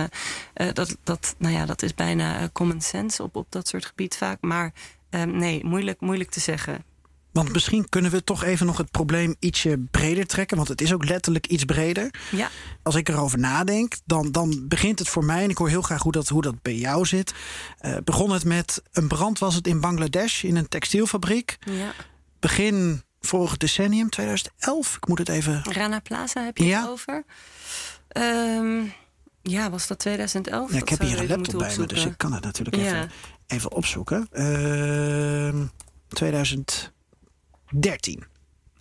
dat, 0.73 0.97
dat, 1.05 1.35
nou 1.39 1.55
ja, 1.55 1.67
dat 1.67 1.83
is 1.83 1.95
bijna 1.95 2.49
common 2.53 2.81
sense 2.81 3.23
op, 3.23 3.37
op 3.37 3.47
dat 3.49 3.69
soort 3.69 3.87
gebied 3.87 4.17
vaak. 4.17 4.39
Maar 4.41 4.73
Ehm, 5.15 5.37
nee, 5.37 5.65
moeilijk, 5.65 6.01
moeilijk 6.01 6.31
te 6.31 6.41
zeggen. 6.41 6.85
Want 7.33 7.53
misschien 7.53 7.89
kunnen 7.89 8.11
we 8.11 8.25
toch 8.25 8.45
even 8.45 8.67
nog 8.67 8.77
het 8.77 8.91
probleem 8.91 9.35
ietsje 9.39 9.79
breder 9.91 10.27
trekken. 10.27 10.57
Want 10.57 10.69
het 10.69 10.81
is 10.81 10.93
ook 10.93 11.05
letterlijk 11.09 11.47
iets 11.47 11.65
breder. 11.65 12.11
Ja. 12.31 12.51
Als 12.83 12.95
ik 12.95 13.09
erover 13.09 13.39
nadenk, 13.39 13.95
dan, 14.05 14.33
dan 14.33 14.65
begint 14.69 14.99
het 14.99 15.09
voor 15.09 15.25
mij... 15.25 15.43
en 15.43 15.51
ik 15.51 15.59
hoor 15.59 15.69
heel 15.69 15.83
graag 15.83 16.03
hoe 16.03 16.13
dat, 16.13 16.29
hoe 16.29 16.43
dat 16.43 16.63
bij 16.63 16.75
jou 16.75 17.07
zit. 17.07 17.35
Uh, 17.83 17.97
begon 18.05 18.31
het 18.31 18.45
met 18.45 18.83
een 18.93 19.09
brand, 19.09 19.39
was 19.39 19.55
het 19.55 19.67
in 19.67 19.81
Bangladesh... 19.81 20.43
in 20.43 20.57
een 20.57 20.69
textielfabriek. 20.69 21.57
Ja. 21.61 21.93
Begin 22.41 23.03
vorig 23.21 23.57
decennium, 23.57 24.11
2011. 24.11 24.97
Ik 24.97 25.09
moet 25.09 25.19
het 25.19 25.29
even... 25.29 25.63
Rana 25.71 26.01
Plaza 26.01 26.45
heb 26.45 26.57
je 26.59 26.65
Ja. 26.65 26.81
het 26.81 26.91
over. 26.91 27.25
Ehm, 28.09 28.83
ja, 29.53 29.71
was 29.71 29.87
dat 29.87 29.99
2011? 29.99 30.73
Ja, 30.73 30.79
ik 30.79 30.89
heb 30.89 31.01
hier 31.01 31.19
een 31.19 31.27
laptop 31.27 31.59
bij 31.61 31.77
me, 31.79 31.87
dus 31.87 32.05
ik 32.07 32.19
kan 32.19 32.33
het 32.33 32.45
natuurlijk 32.45 32.77
Ja. 32.77 32.83
even, 32.83 33.11
even 33.47 33.73
opzoeken. 33.73 34.29
Ehm 34.33 35.65
2013. 36.09 38.25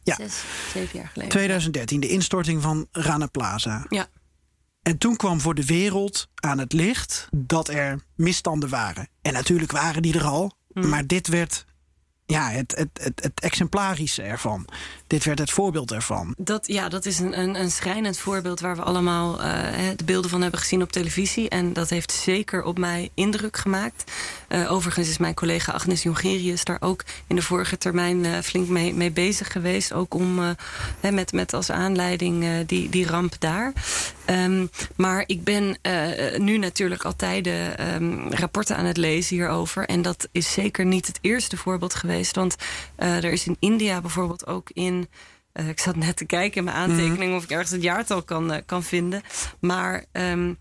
Ja. 0.03 0.15
Zes, 0.15 0.43
zeven 0.73 0.99
jaar 0.99 1.07
geleden. 1.07 1.31
2013, 1.31 1.99
de 1.99 2.07
instorting 2.07 2.61
van 2.61 2.87
Rana 2.91 3.27
Plaza. 3.27 3.85
Ja. 3.89 4.07
En 4.81 4.97
toen 4.97 5.15
kwam 5.15 5.41
voor 5.41 5.55
de 5.55 5.65
wereld 5.65 6.27
aan 6.35 6.57
het 6.57 6.73
licht 6.73 7.27
dat 7.35 7.69
er 7.69 7.99
misstanden 8.15 8.69
waren. 8.69 9.07
En 9.21 9.33
natuurlijk 9.33 9.71
waren 9.71 10.01
die 10.01 10.13
er 10.13 10.23
al, 10.25 10.61
Mm. 10.73 10.89
maar 10.89 11.07
dit 11.07 11.27
werd 11.27 11.65
ja, 12.25 12.49
het, 12.49 12.75
het, 12.77 13.11
het, 13.15 13.39
exemplarische 13.39 14.21
ervan. 14.21 14.65
Dit 15.07 15.23
werd 15.23 15.39
het 15.39 15.51
voorbeeld 15.51 15.91
ervan. 15.91 16.35
Dat, 16.37 16.67
ja, 16.67 16.89
dat 16.89 17.05
is 17.05 17.19
een, 17.19 17.39
een, 17.39 17.59
een 17.59 17.71
schrijnend 17.71 18.17
voorbeeld 18.17 18.59
waar 18.59 18.75
we 18.75 18.81
allemaal 18.81 19.41
eh, 19.41 19.89
de 19.95 20.03
beelden 20.03 20.29
van 20.29 20.41
hebben 20.41 20.59
gezien 20.59 20.81
op 20.81 20.91
televisie. 20.91 21.49
En 21.49 21.73
dat 21.73 21.89
heeft 21.89 22.11
zeker 22.11 22.63
op 22.63 22.77
mij 22.77 23.09
indruk 23.13 23.57
gemaakt. 23.57 24.11
Eh, 24.53 24.71
overigens 24.71 25.09
is 25.09 25.17
mijn 25.17 25.33
collega 25.33 25.71
Agnes 25.71 26.03
Jongerius 26.03 26.63
daar 26.63 26.77
ook 26.79 27.03
in 27.27 27.35
de 27.35 27.41
vorige 27.41 27.77
termijn 27.77 28.25
eh, 28.25 28.39
flink 28.39 28.67
mee, 28.67 28.93
mee 28.93 29.11
bezig 29.11 29.51
geweest. 29.51 29.93
Ook 29.93 30.13
om 30.13 30.39
eh, 30.39 31.11
met, 31.11 31.31
met 31.31 31.53
als 31.53 31.71
aanleiding 31.71 32.65
die, 32.65 32.89
die 32.89 33.07
ramp 33.07 33.35
daar. 33.39 33.73
Ehm, 34.25 34.67
maar 34.95 35.23
ik 35.25 35.43
ben 35.43 35.77
nu 36.37 36.57
natuurlijk 36.57 37.03
altijd 37.03 37.43
de 37.43 37.73
ehm, 37.77 38.27
rapporten 38.29 38.77
aan 38.77 38.85
het 38.85 38.97
lezen 38.97 39.35
hierover. 39.35 39.85
En 39.85 40.01
dat 40.01 40.27
is 40.31 40.53
zeker 40.53 40.85
niet 40.85 41.07
het 41.07 41.19
eerste 41.21 41.57
voorbeeld 41.57 41.93
geweest. 41.93 42.35
Want 42.35 42.55
er 42.95 43.31
is 43.31 43.47
in 43.47 43.57
India 43.59 44.01
bijvoorbeeld 44.01 44.47
ook 44.47 44.69
in. 44.73 45.07
ik 45.67 45.79
zat 45.79 45.95
net 45.95 46.17
te 46.17 46.25
kijken 46.25 46.57
in 46.57 46.63
mijn 46.63 46.77
aantekeningen 46.77 47.35
of 47.35 47.43
ik 47.43 47.51
ergens 47.51 47.71
het 47.71 47.83
jaartal 47.83 48.23
kan, 48.23 48.61
kan 48.65 48.83
vinden. 48.83 49.21
Maar 49.59 50.05
ehm, 50.11 50.53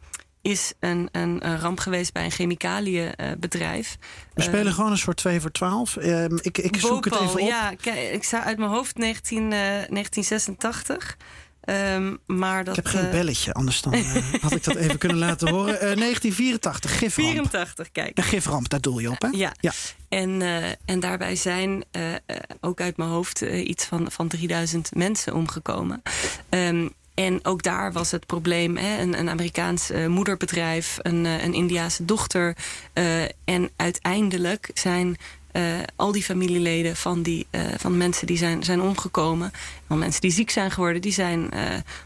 is 0.42 0.72
een, 0.80 1.08
een, 1.12 1.46
een 1.46 1.58
ramp 1.61 1.80
geweest 1.80 2.12
bij 2.12 2.25
een 2.25 2.30
chemicaliënbedrijf. 2.30 3.96
We 4.34 4.42
spelen 4.42 4.72
gewoon 4.72 4.90
een 4.90 4.99
soort 4.99 5.16
2 5.16 5.40
voor 5.40 5.50
12. 5.52 5.96
Ehm, 5.96 6.38
ik 6.40 6.58
ik 6.58 6.76
zoek 6.76 7.04
het 7.04 7.14
even 7.14 7.40
op. 7.40 7.49
Ja, 7.49 7.75
kijk, 7.80 8.12
ik 8.12 8.25
sta 8.25 8.44
uit 8.44 8.58
mijn 8.58 8.70
hoofd 8.70 8.96
19, 8.96 9.42
eh, 9.42 9.49
1986. 9.88 11.16
Ehm, 11.62 12.16
maar 12.26 12.64
dat, 12.64 12.76
ik 12.76 12.84
heb 12.84 12.94
geen 12.94 13.04
eh, 13.04 13.11
belletje, 13.11 13.52
anders 13.52 13.82
dan, 13.82 13.92
eh, 13.92 14.14
had 14.42 14.52
ik 14.52 14.64
dat 14.64 14.75
even 14.76 14.99
kunnen 14.99 15.18
laten 15.18 15.49
horen. 15.49 15.75
Eh, 15.75 15.96
1984, 15.96 16.99
giframp. 16.99 17.30
84, 17.30 17.92
kijk. 17.92 18.18
Een 18.18 18.25
giframp, 18.25 18.68
daar 18.68 18.80
doel 18.80 18.99
je 18.99 19.11
op, 19.11 19.22
hè? 19.22 19.28
Ja. 19.28 19.52
ja. 19.61 19.72
En, 20.08 20.42
eh, 20.42 20.70
en 20.84 21.00
daarbij 21.00 21.37
zijn 21.37 21.84
eh, 21.90 22.12
eh, 22.12 22.18
ook 22.61 22.80
uit 22.80 22.96
mijn 22.96 23.11
hoofd 23.11 23.42
eh, 23.42 23.68
iets 23.68 23.84
van, 23.84 24.11
van 24.11 24.28
3000 24.28 24.94
mensen 24.94 25.34
omgekomen. 25.34 26.02
Ehm, 26.49 26.88
en 27.14 27.45
ook 27.45 27.62
daar 27.62 27.92
was 27.92 28.11
het 28.11 28.26
probleem: 28.26 28.76
hè, 28.76 29.00
een, 29.00 29.19
een 29.19 29.31
Amerikaans 29.31 29.90
eh, 29.90 30.07
moederbedrijf, 30.07 30.99
een, 31.02 31.26
eh, 31.26 31.45
een 31.45 31.54
Indiaanse 31.54 32.04
dochter. 32.04 32.57
eh, 32.92 33.23
en 33.45 33.71
uiteindelijk 33.76 34.71
zijn. 34.75 35.16
Eh, 35.52 35.62
al 35.97 36.12
die 36.12 36.23
familieleden 36.23 36.97
van, 36.97 37.23
die, 37.23 37.47
eh, 37.50 37.61
van 37.76 37.97
mensen 37.97 38.26
die 38.26 38.37
zijn, 38.37 38.62
zijn 38.62 38.80
omgekomen. 38.80 39.52
Van 39.87 39.99
mensen 39.99 40.21
die 40.21 40.30
ziek 40.30 40.50
zijn 40.50 40.71
geworden, 40.71 41.02
die 41.02 41.12
zijn 41.12 41.50
eh, 41.50 41.61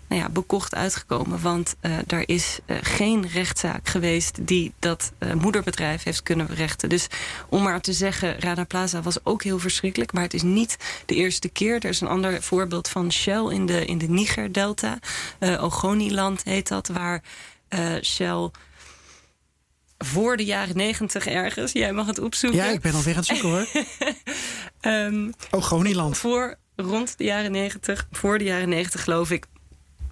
nou 0.09 0.23
ja, 0.23 0.29
bekocht 0.29 0.75
uitgekomen. 0.75 1.41
Want 1.41 1.76
er 2.07 2.29
is 2.29 2.59
geen 2.83 3.29
rechtszaak 3.29 3.88
geweest 3.88 4.47
die 4.47 4.73
dat 4.79 5.12
moederbedrijf 5.35 6.03
heeft 6.03 6.23
kunnen 6.23 6.47
berechten. 6.47 6.88
Dus 6.88 7.07
om 7.49 7.62
maar 7.62 7.81
te 7.81 7.92
zeggen, 7.92 8.40
Rana 8.40 8.64
Plaza 8.64 9.03
was 9.03 9.25
ook 9.25 9.42
heel 9.42 9.59
verschrikkelijk. 9.59 10.12
Maar 10.12 10.23
het 10.23 10.35
is 10.35 10.42
niet 10.42 10.77
de 11.07 11.14
eerste 11.14 11.49
keer. 11.49 11.75
Er 11.75 11.88
is 11.88 12.01
een 12.01 12.09
ander 12.09 12.42
voorbeeld 12.42 12.88
van 12.88 13.12
Shell 13.12 13.49
in 13.51 13.66
de, 13.66 13.85
in 13.85 13.99
de 13.99 14.09
Niger-delta. 14.09 14.99
Ogoniland 15.40 16.44
heet 16.44 16.68
dat, 16.68 16.88
waar 16.88 17.23
Shell 18.03 18.51
voor 19.98 20.37
de 20.37 20.44
jaren 20.44 20.76
negentig 20.76 21.26
ergens... 21.26 21.72
Jij 21.72 21.92
mag 21.92 22.06
het 22.06 22.18
opzoeken. 22.18 22.59
Ja, 22.59 22.66
ik 22.70 22.80
ben 22.80 22.94
alweer 22.94 23.12
aan 23.16 23.18
het 23.18 23.26
zoeken 23.28 23.48
hoor. 23.48 23.66
Ehm, 24.80 25.30
Oh, 25.50 25.62
Gronieland. 25.62 26.16
voor 26.18 26.54
rond 26.76 27.18
de 27.18 27.24
jaren 27.24 27.52
90, 27.52 28.06
voor 28.12 28.38
de 28.38 28.44
jaren 28.44 28.68
90 28.68 29.02
geloof 29.04 29.30
ik, 29.30 29.46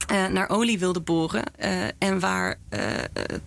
eh, 0.06 0.26
naar 0.26 0.48
olie 0.48 0.78
wilde 0.78 1.00
boren. 1.00 1.42
eh, 1.56 1.84
en 1.98 2.20
waar 2.20 2.56
eh, 2.68 2.80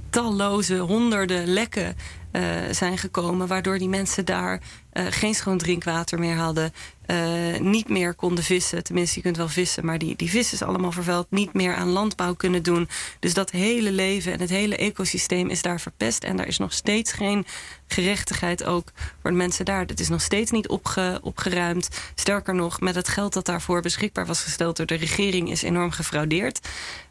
talloze, 0.10 0.76
honderden 0.78 1.48
lekken 1.48 1.96
eh, 2.32 2.44
zijn 2.72 2.98
gekomen. 2.98 3.48
Waardoor 3.48 3.78
die 3.78 3.90
mensen 3.90 4.26
daar 4.26 4.62
eh, 4.92 5.06
geen 5.10 5.36
schoon 5.36 5.58
drinkwater 5.58 6.20
meer 6.20 6.36
hadden. 6.36 6.74
eh, 7.06 7.60
niet 7.60 7.90
meer 7.90 8.14
konden 8.14 8.44
vissen. 8.44 8.84
Tenminste, 8.84 9.16
je 9.16 9.22
kunt 9.22 9.38
wel 9.38 9.48
vissen, 9.48 9.86
maar 9.86 9.98
die, 9.98 10.16
die 10.16 10.30
vis 10.30 10.54
is 10.54 10.62
allemaal 10.62 10.92
vervuild. 10.92 11.28
Niet 11.30 11.54
meer 11.54 11.76
aan 11.76 11.90
landbouw 11.90 12.34
kunnen 12.34 12.64
doen. 12.64 12.90
Dus 13.20 13.34
dat 13.34 13.52
hele 13.52 13.92
leven 13.92 14.34
en 14.34 14.40
het 14.40 14.50
hele 14.50 14.76
ecosysteem 14.76 15.50
is 15.50 15.62
daar 15.62 15.80
verpest. 15.80 16.24
En 16.24 16.38
daar 16.38 16.48
is 16.48 16.58
nog 16.58 16.74
steeds 16.74 17.12
geen 17.12 17.46
gerechtigheid 17.88 18.64
ook 18.64 18.92
voor 19.22 19.32
de 19.32 19.38
mensen 19.38 19.66
daar. 19.66 19.86
Het 19.86 20.00
is 20.00 20.10
nog 20.10 20.22
steeds 20.22 20.52
niet 20.52 20.68
opge, 20.68 21.20
opgeruimd. 21.24 21.90
Sterker 22.16 22.56
nog, 22.56 22.80
met 22.82 22.96
het 22.96 23.08
geld 23.08 23.34
dat 23.34 23.46
daarvoor 23.46 23.82
beschikbaar 23.82 24.26
was 24.26 24.44
gesteld 24.44 24.78
door 24.78 24.86
de 24.86 24.96
regering 24.96 25.52
is 25.52 25.62
enorm 25.62 25.92
gefraudeerd. 25.92 26.60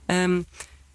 Ehm, 0.07 0.43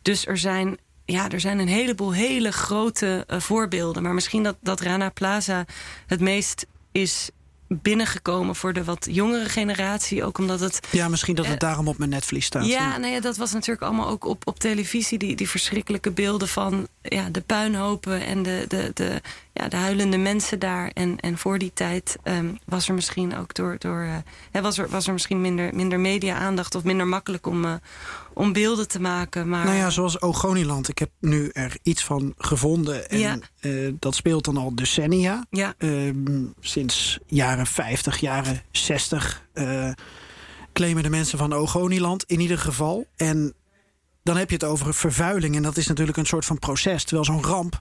dus 0.01 0.25
er 0.27 0.37
zijn, 0.37 0.77
ja, 1.11 1.29
er 1.29 1.39
zijn 1.39 1.59
een 1.59 1.67
heleboel 1.67 2.13
hele 2.13 2.51
grote 2.51 3.23
eh, 3.27 3.39
voorbeelden. 3.39 4.03
Maar 4.03 4.13
misschien 4.13 4.43
dat, 4.43 4.55
dat 4.61 4.81
Rana 4.81 5.09
Plaza 5.09 5.65
het 6.07 6.19
meest 6.19 6.65
is 6.91 7.29
binnengekomen 7.67 8.55
voor 8.55 8.73
de 8.73 8.83
wat 8.83 9.07
jongere 9.09 9.49
generatie. 9.49 10.23
Ook 10.23 10.37
omdat 10.37 10.59
het 10.59 10.87
Ja, 10.91 11.07
misschien 11.07 11.35
dat 11.35 11.47
het 11.47 11.59
daarom 11.59 11.87
op 11.87 11.97
mijn 11.97 12.09
netvlies 12.09 12.45
staat. 12.45 12.65
ja, 12.65 12.97
nou 12.97 13.13
ja, 13.13 13.19
dat 13.19 13.37
was 13.37 13.51
natuurlijk 13.51 13.81
allemaal 13.81 14.07
ook 14.07 14.25
op, 14.25 14.47
op 14.47 14.59
televisie. 14.59 15.17
Die, 15.17 15.35
die 15.35 15.49
verschrikkelijke 15.49 16.11
beelden 16.11 16.47
van 16.47 16.87
ja, 17.01 17.29
de 17.29 17.41
puinhopen 17.41 18.25
en 18.25 18.43
de, 18.43 18.65
de, 18.67 18.91
de, 18.93 19.21
ja, 19.53 19.67
de 19.67 19.75
huilende 19.75 20.17
mensen 20.17 20.59
daar. 20.59 20.91
En, 20.93 21.19
en 21.19 21.37
voor 21.37 21.57
die 21.57 21.71
tijd 21.73 22.17
ehm, 22.23 22.53
was 22.65 22.87
er 22.87 22.93
misschien 22.93 23.37
ook 23.37 23.53
door. 23.53 23.75
door 23.79 24.01
eh, 24.51 24.61
was, 24.61 24.77
er, 24.77 24.89
was 24.89 25.07
er 25.07 25.13
misschien 25.13 25.41
minder, 25.41 25.75
minder 25.75 25.99
media-aandacht 25.99 26.75
of 26.75 26.83
minder 26.83 27.07
makkelijk 27.07 27.47
om, 27.47 27.65
eh, 27.65 27.73
om 28.33 28.53
beelden 28.53 28.87
te 28.87 29.01
maken. 29.01 29.49
Maar 29.49 29.65
Nou 29.65 29.77
ja, 29.77 29.89
zoals 29.89 30.21
Ogoniland. 30.21 30.89
Ik 30.89 30.97
heb 30.97 31.09
nu 31.19 31.49
er 31.53 31.77
iets 31.83 32.03
van 32.03 32.33
gevonden. 32.37 33.09
En 33.09 33.19
Ja. 33.19 33.37
eh, 33.59 33.93
dat 33.99 34.15
speelt 34.15 34.45
dan 34.45 34.57
al 34.57 34.75
decennia. 34.75 35.45
ja, 35.49 35.73
Ehm, 35.77 36.45
sinds 36.59 37.19
jaren 37.27 37.65
50, 37.67 38.17
jaren 38.17 38.61
60 38.71 39.45
eh, 39.53 39.91
claimen 40.73 41.03
de 41.03 41.09
mensen 41.09 41.37
van 41.37 41.53
Ogoniland 41.53 42.23
in 42.23 42.39
ieder 42.39 42.57
geval. 42.57 43.05
En 43.15 43.53
dan 44.23 44.37
heb 44.37 44.49
je 44.49 44.55
het 44.55 44.63
over 44.63 44.93
vervuiling. 44.93 45.55
En 45.55 45.63
dat 45.63 45.77
is 45.77 45.87
natuurlijk 45.87 46.17
een 46.17 46.25
soort 46.25 46.45
van 46.45 46.59
proces. 46.59 47.03
Terwijl 47.03 47.25
zo'n 47.25 47.43
ramp, 47.43 47.79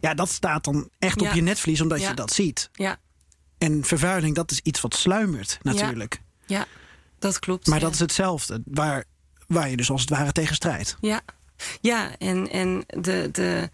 ja, 0.00 0.14
dat 0.14 0.28
staat 0.30 0.64
dan 0.64 0.88
echt 0.98 1.20
Ja. 1.20 1.28
op 1.28 1.34
je 1.34 1.40
netvlies 1.42 1.80
omdat 1.80 2.00
Ja. 2.00 2.08
je 2.08 2.14
dat 2.14 2.32
ziet. 2.32 2.70
ja, 2.72 2.98
En 3.58 3.84
vervuiling, 3.84 4.34
dat 4.34 4.50
is 4.50 4.60
iets 4.62 4.80
wat 4.80 4.94
sluimert 4.94 5.58
natuurlijk. 5.62 6.20
ja, 6.46 6.66
dat 7.18 7.38
klopt. 7.38 7.66
Maar 7.66 7.78
ja. 7.78 7.84
dat 7.84 7.94
is 7.94 8.00
hetzelfde, 8.00 8.62
waar, 8.64 9.04
waar 9.46 9.70
je 9.70 9.76
dus 9.76 9.90
als 9.90 10.00
het 10.00 10.10
ware 10.10 10.32
tegen 10.32 10.54
strijdt. 10.54 10.96
Ja, 11.00 11.20
ja 11.80 12.16
en, 12.18 12.50
en 12.50 12.84
de, 12.86 13.28
de, 13.32 13.70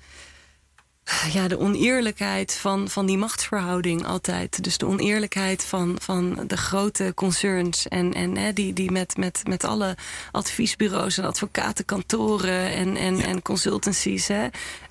ja, 1.32 1.48
de 1.48 1.58
oneerlijkheid 1.58 2.54
van, 2.54 2.88
van 2.88 3.06
die 3.06 3.18
machtsverhouding 3.18 4.06
altijd. 4.06 4.64
Dus 4.64 4.78
de 4.78 4.86
oneerlijkheid 4.86 5.64
van, 5.64 5.96
van 6.00 6.44
de 6.46 6.56
grote 6.56 7.12
concerns. 7.14 7.88
En, 7.88 8.12
en 8.14 8.36
hè, 8.36 8.52
die, 8.52 8.72
die 8.72 8.90
met, 8.90 9.16
met, 9.16 9.42
met 9.48 9.64
alle 9.64 9.96
adviesbureaus 10.32 11.18
en 11.18 11.24
advocatenkantoren 11.24 12.72
en, 12.72 12.96
en, 12.96 13.20
en 13.20 13.42
consultancies. 13.42 14.26
Hè, 14.28 14.46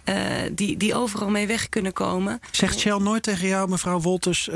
eh, 0.06 0.16
die, 0.52 0.78
die 0.78 0.96
overal 0.96 1.30
mee 1.30 1.48
weg 1.48 1.70
kunnen 1.70 1.94
komen. 1.94 2.40
Zegt 2.52 2.80
Shell 2.80 2.98
nooit 2.98 3.24
tegen 3.24 3.48
jou, 3.48 3.70
mevrouw 3.70 4.00
Wolters... 4.00 4.50
eh, 4.50 4.56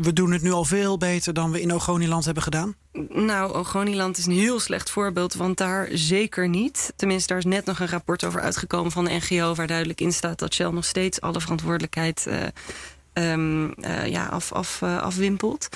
we 0.00 0.10
doen 0.12 0.32
het 0.32 0.42
nu 0.42 0.50
al 0.52 0.64
veel 0.64 0.98
beter 0.98 1.32
dan 1.32 1.50
we 1.50 1.60
in 1.60 1.72
Ogoniland 1.72 2.24
hebben 2.24 2.42
gedaan? 2.42 2.74
Nou, 3.08 3.52
Ogoniland 3.52 4.18
is 4.18 4.26
een 4.26 4.32
heel 4.32 4.60
slecht 4.60 4.90
voorbeeld, 4.90 5.34
want 5.34 5.58
daar 5.58 5.88
zeker 5.92 6.48
niet. 6.48 6.92
Tenminste, 6.96 7.28
daar 7.28 7.38
is 7.38 7.44
net 7.44 7.64
nog 7.64 7.80
een 7.80 7.88
rapport 7.88 8.24
over 8.24 8.40
uitgekomen 8.40 8.92
van 8.92 9.04
de 9.04 9.20
NGO... 9.28 9.54
waar 9.54 9.66
duidelijk 9.66 10.00
in 10.00 10.12
staat 10.12 10.38
dat 10.38 10.54
Shell 10.54 10.70
nog 10.70 10.84
steeds 10.84 11.20
alle 11.20 11.40
verantwoordelijkheid... 11.40 12.26
eh, 12.26 12.42
ehm, 13.12 13.70
eh, 13.70 14.06
ja, 14.06 14.26
af, 14.26 14.52
af, 14.52 14.82
afwimpelt. 14.82 15.68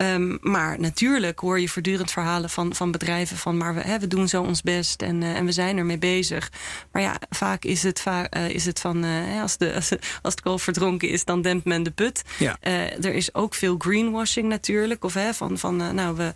Ehm, 0.00 0.36
maar 0.40 0.80
natuurlijk 0.80 1.38
hoor 1.38 1.60
je 1.60 1.68
voortdurend 1.68 2.10
verhalen 2.10 2.50
van, 2.50 2.74
van 2.74 2.90
bedrijven 2.90 3.36
van 3.36 3.56
maar 3.56 3.74
we, 3.74 3.80
hè, 3.80 3.98
we 3.98 4.06
doen 4.06 4.28
zo 4.28 4.42
ons 4.42 4.62
best 4.62 5.02
en, 5.02 5.22
en 5.22 5.44
we 5.44 5.52
zijn 5.52 5.76
ermee 5.76 5.98
bezig. 5.98 6.52
Maar 6.92 7.02
ja, 7.02 7.16
vaak 7.30 7.64
is 7.64 7.82
het, 7.82 8.00
vaak, 8.00 8.34
is 8.34 8.64
het 8.64 8.80
van 8.80 9.04
als, 9.40 9.56
de, 9.56 9.74
als, 9.80 9.90
als 10.22 10.32
het 10.34 10.40
kalf 10.40 10.62
verdronken 10.62 11.08
is, 11.08 11.24
dan 11.24 11.42
dempt 11.42 11.64
men 11.64 11.82
de 11.82 11.90
put. 11.90 12.22
Ja. 12.38 12.56
er 12.60 13.14
is 13.14 13.34
ook 13.34 13.54
veel 13.54 13.74
greenwashing 13.78 14.48
natuurlijk. 14.48 15.04
Of 15.04 15.14
hè, 15.14 15.34
van, 15.34 15.58
van 15.58 15.76
nou, 15.76 16.16
we, 16.16 16.32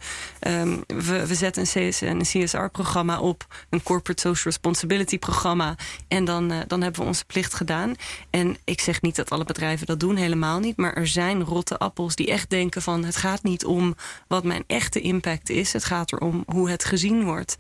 um, 0.48 0.85
we, 0.87 1.27
we 1.27 1.35
zetten 1.35 1.66
een, 1.72 1.90
CS, 1.90 2.00
een 2.00 2.22
CSR-programma 2.22 3.20
op, 3.20 3.46
een 3.70 3.83
Corporate 3.83 4.20
Social 4.20 4.44
Responsibility 4.44 5.18
programma. 5.18 5.74
En 6.09 6.24
dan, 6.24 6.53
dan 6.66 6.83
hebben 6.83 7.00
we 7.00 7.07
onze 7.07 7.24
plicht 7.24 7.55
gedaan. 7.55 7.94
En 8.31 8.57
ik 8.64 8.81
zeg 8.81 9.03
niet 9.03 9.16
dat 9.16 9.31
alle 9.31 9.44
bedrijven 9.44 9.87
dat 9.87 10.00
doen, 10.00 10.16
helemaal 10.16 10.59
niet. 10.59 10.77
Maar 10.77 10.92
er 10.92 11.07
zijn 11.07 11.42
rotte 11.42 11.79
appels 11.79 12.14
die 12.14 12.27
echt 12.31 12.50
denken 12.50 12.83
van... 12.83 13.05
het 13.05 13.16
gaat 13.16 13.42
niet 13.42 13.53
om 13.62 13.94
wat 14.28 14.44
mijn 14.44 14.64
echte 14.66 15.00
impact 15.00 15.50
is. 15.50 15.72
Het 15.72 15.84
gaat 15.84 16.12
erom 16.12 16.42
hoe 16.46 16.70
het 16.70 16.84
gezien 16.84 17.24
wordt. 17.24 17.56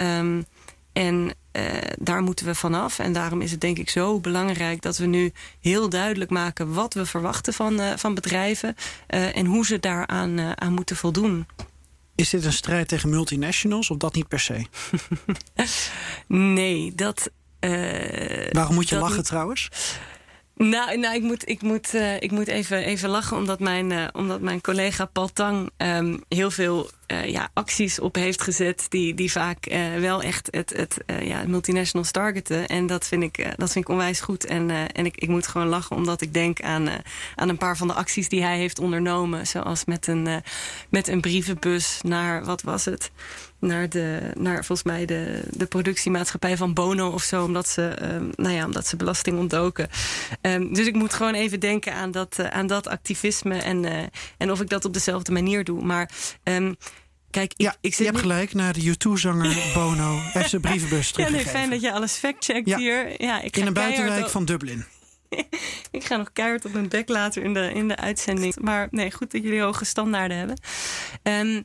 Um, 0.00 0.44
en 0.92 1.34
uh, 1.52 1.64
daar 1.98 2.22
moeten 2.22 2.46
we 2.46 2.54
vanaf. 2.54 2.98
En 2.98 3.12
daarom 3.12 3.40
is 3.40 3.50
het 3.50 3.60
denk 3.60 3.78
ik 3.78 3.90
zo 3.90 4.20
belangrijk 4.20 4.82
dat 4.82 4.96
we 4.96 5.06
nu 5.06 5.32
heel 5.60 5.88
duidelijk 5.88 6.30
maken 6.30 6.72
wat 6.72 6.94
we 6.94 7.06
verwachten 7.06 7.52
van, 7.52 7.80
uh, 7.80 7.92
van 7.96 8.14
bedrijven 8.14 8.74
uh, 9.08 9.36
en 9.36 9.46
hoe 9.46 9.66
ze 9.66 9.80
daaraan 9.80 10.60
aan 10.60 10.72
moeten 10.72 10.96
voldoen. 10.96 11.46
Is 12.14 12.30
dit 12.30 12.44
een 12.44 12.52
strijd 12.52 12.88
tegen 12.88 13.10
multinationals 13.10 13.90
of 13.90 13.96
dat 13.96 14.14
niet 14.14 14.28
per 14.28 14.40
se? 14.40 14.66
nee, 16.26 16.94
dat. 16.94 17.30
Waarom 18.50 18.74
moet 18.74 18.88
je 18.88 18.98
lachen 18.98 19.16
niet... 19.16 19.26
trouwens? 19.26 19.68
Nou, 20.54 20.98
nou 20.98 21.14
ik 21.14 21.22
moet, 21.22 21.48
ik 21.48 21.62
moet, 21.62 21.94
uh, 21.94 22.20
ik 22.20 22.30
moet 22.30 22.48
even, 22.48 22.84
even 22.84 23.08
lachen, 23.08 23.36
omdat 23.36 23.60
mijn, 23.60 23.90
uh, 23.90 24.06
omdat 24.12 24.40
mijn 24.40 24.60
collega 24.60 25.04
Paul 25.04 25.28
Tang 25.32 25.70
um, 25.76 26.22
heel 26.28 26.50
veel 26.50 26.90
uh, 27.06 27.28
ja, 27.28 27.50
acties 27.54 27.98
op 27.98 28.14
heeft 28.14 28.42
gezet. 28.42 28.86
die, 28.88 29.14
die 29.14 29.32
vaak 29.32 29.64
wel 29.98 30.22
echt 30.22 30.48
het, 30.50 30.70
het 30.76 30.96
ja, 31.22 31.44
multinationals 31.46 32.10
targeten. 32.10 32.66
En 32.66 32.86
dat 32.86 33.06
vind 33.06 33.22
ik, 33.22 33.36
dat 33.56 33.72
vind 33.72 33.84
ik 33.84 33.90
onwijs 33.90 34.20
goed. 34.20 34.44
En, 34.44 34.70
en 34.92 35.06
ik, 35.06 35.16
ik 35.16 35.28
moet 35.28 35.46
gewoon 35.46 35.68
lachen, 35.68 35.96
omdat 35.96 36.20
ik 36.20 36.34
denk 36.34 36.60
aan, 36.60 36.88
aan 37.34 37.48
een 37.48 37.56
paar 37.56 37.76
van 37.76 37.86
de 37.86 37.94
acties 37.94 38.28
die 38.28 38.42
hij 38.42 38.58
heeft 38.58 38.78
ondernomen. 38.78 39.46
Zoals 39.46 39.84
met 39.84 40.06
een, 40.06 40.42
met 40.88 41.08
een 41.08 41.20
brievenbus 41.20 42.00
naar, 42.02 42.44
wat 42.44 42.62
was 42.62 42.84
het? 42.84 43.10
Naar, 43.62 43.88
de, 43.88 44.30
naar 44.34 44.64
volgens 44.64 44.82
mij 44.82 45.06
de, 45.06 45.42
de 45.50 45.66
productiemaatschappij 45.66 46.56
van 46.56 46.74
Bono 46.74 47.10
of 47.10 47.22
zo, 47.22 47.44
omdat 47.44 47.68
ze, 47.68 47.96
um, 48.02 48.30
nou 48.36 48.54
ja, 48.54 48.64
omdat 48.64 48.86
ze 48.86 48.96
belasting 48.96 49.38
ontdoken. 49.38 49.88
Um, 50.40 50.74
dus 50.74 50.86
ik 50.86 50.94
moet 50.94 51.12
gewoon 51.12 51.34
even 51.34 51.60
denken 51.60 51.94
aan 51.94 52.10
dat, 52.10 52.36
uh, 52.40 52.46
aan 52.46 52.66
dat 52.66 52.88
activisme 52.88 53.56
en, 53.56 53.84
uh, 53.84 53.98
en 54.38 54.50
of 54.50 54.60
ik 54.60 54.68
dat 54.68 54.84
op 54.84 54.92
dezelfde 54.92 55.32
manier 55.32 55.64
doe. 55.64 55.82
Maar 55.84 56.10
um, 56.44 56.76
Kijk, 57.30 57.52
ik, 57.52 57.60
ja, 57.60 57.76
ik 57.80 57.94
je 57.94 58.04
hebt 58.04 58.18
gelijk 58.18 58.54
naar 58.54 58.72
de 58.72 58.94
U2-zanger 58.94 59.56
Bono. 59.74 60.18
heeft 60.18 60.50
zijn 60.50 60.62
brievenbus 60.62 61.10
teruggegeven. 61.10 61.46
Ja, 61.46 61.52
nee, 61.52 61.60
fijn 61.60 61.70
dat 61.70 61.80
je 61.80 61.92
alles 61.92 62.12
factcheckt 62.12 62.68
ja. 62.68 62.78
hier. 62.78 63.22
Ja, 63.22 63.40
ik 63.40 63.56
in 63.56 63.66
een 63.66 63.72
buitenwijk 63.72 64.28
van 64.28 64.44
Dublin. 64.44 64.84
ik 65.90 66.04
ga 66.04 66.16
nog 66.16 66.32
keihard 66.32 66.64
op 66.64 66.72
mijn 66.72 66.88
bek 66.88 67.08
later 67.08 67.42
in 67.42 67.54
de, 67.54 67.72
in 67.72 67.88
de 67.88 67.96
uitzending. 67.96 68.56
Maar 68.60 68.88
nee, 68.90 69.12
goed 69.12 69.30
dat 69.30 69.42
jullie 69.42 69.60
hoge 69.60 69.84
standaarden 69.84 70.36
hebben. 70.36 70.56
Um, 71.22 71.64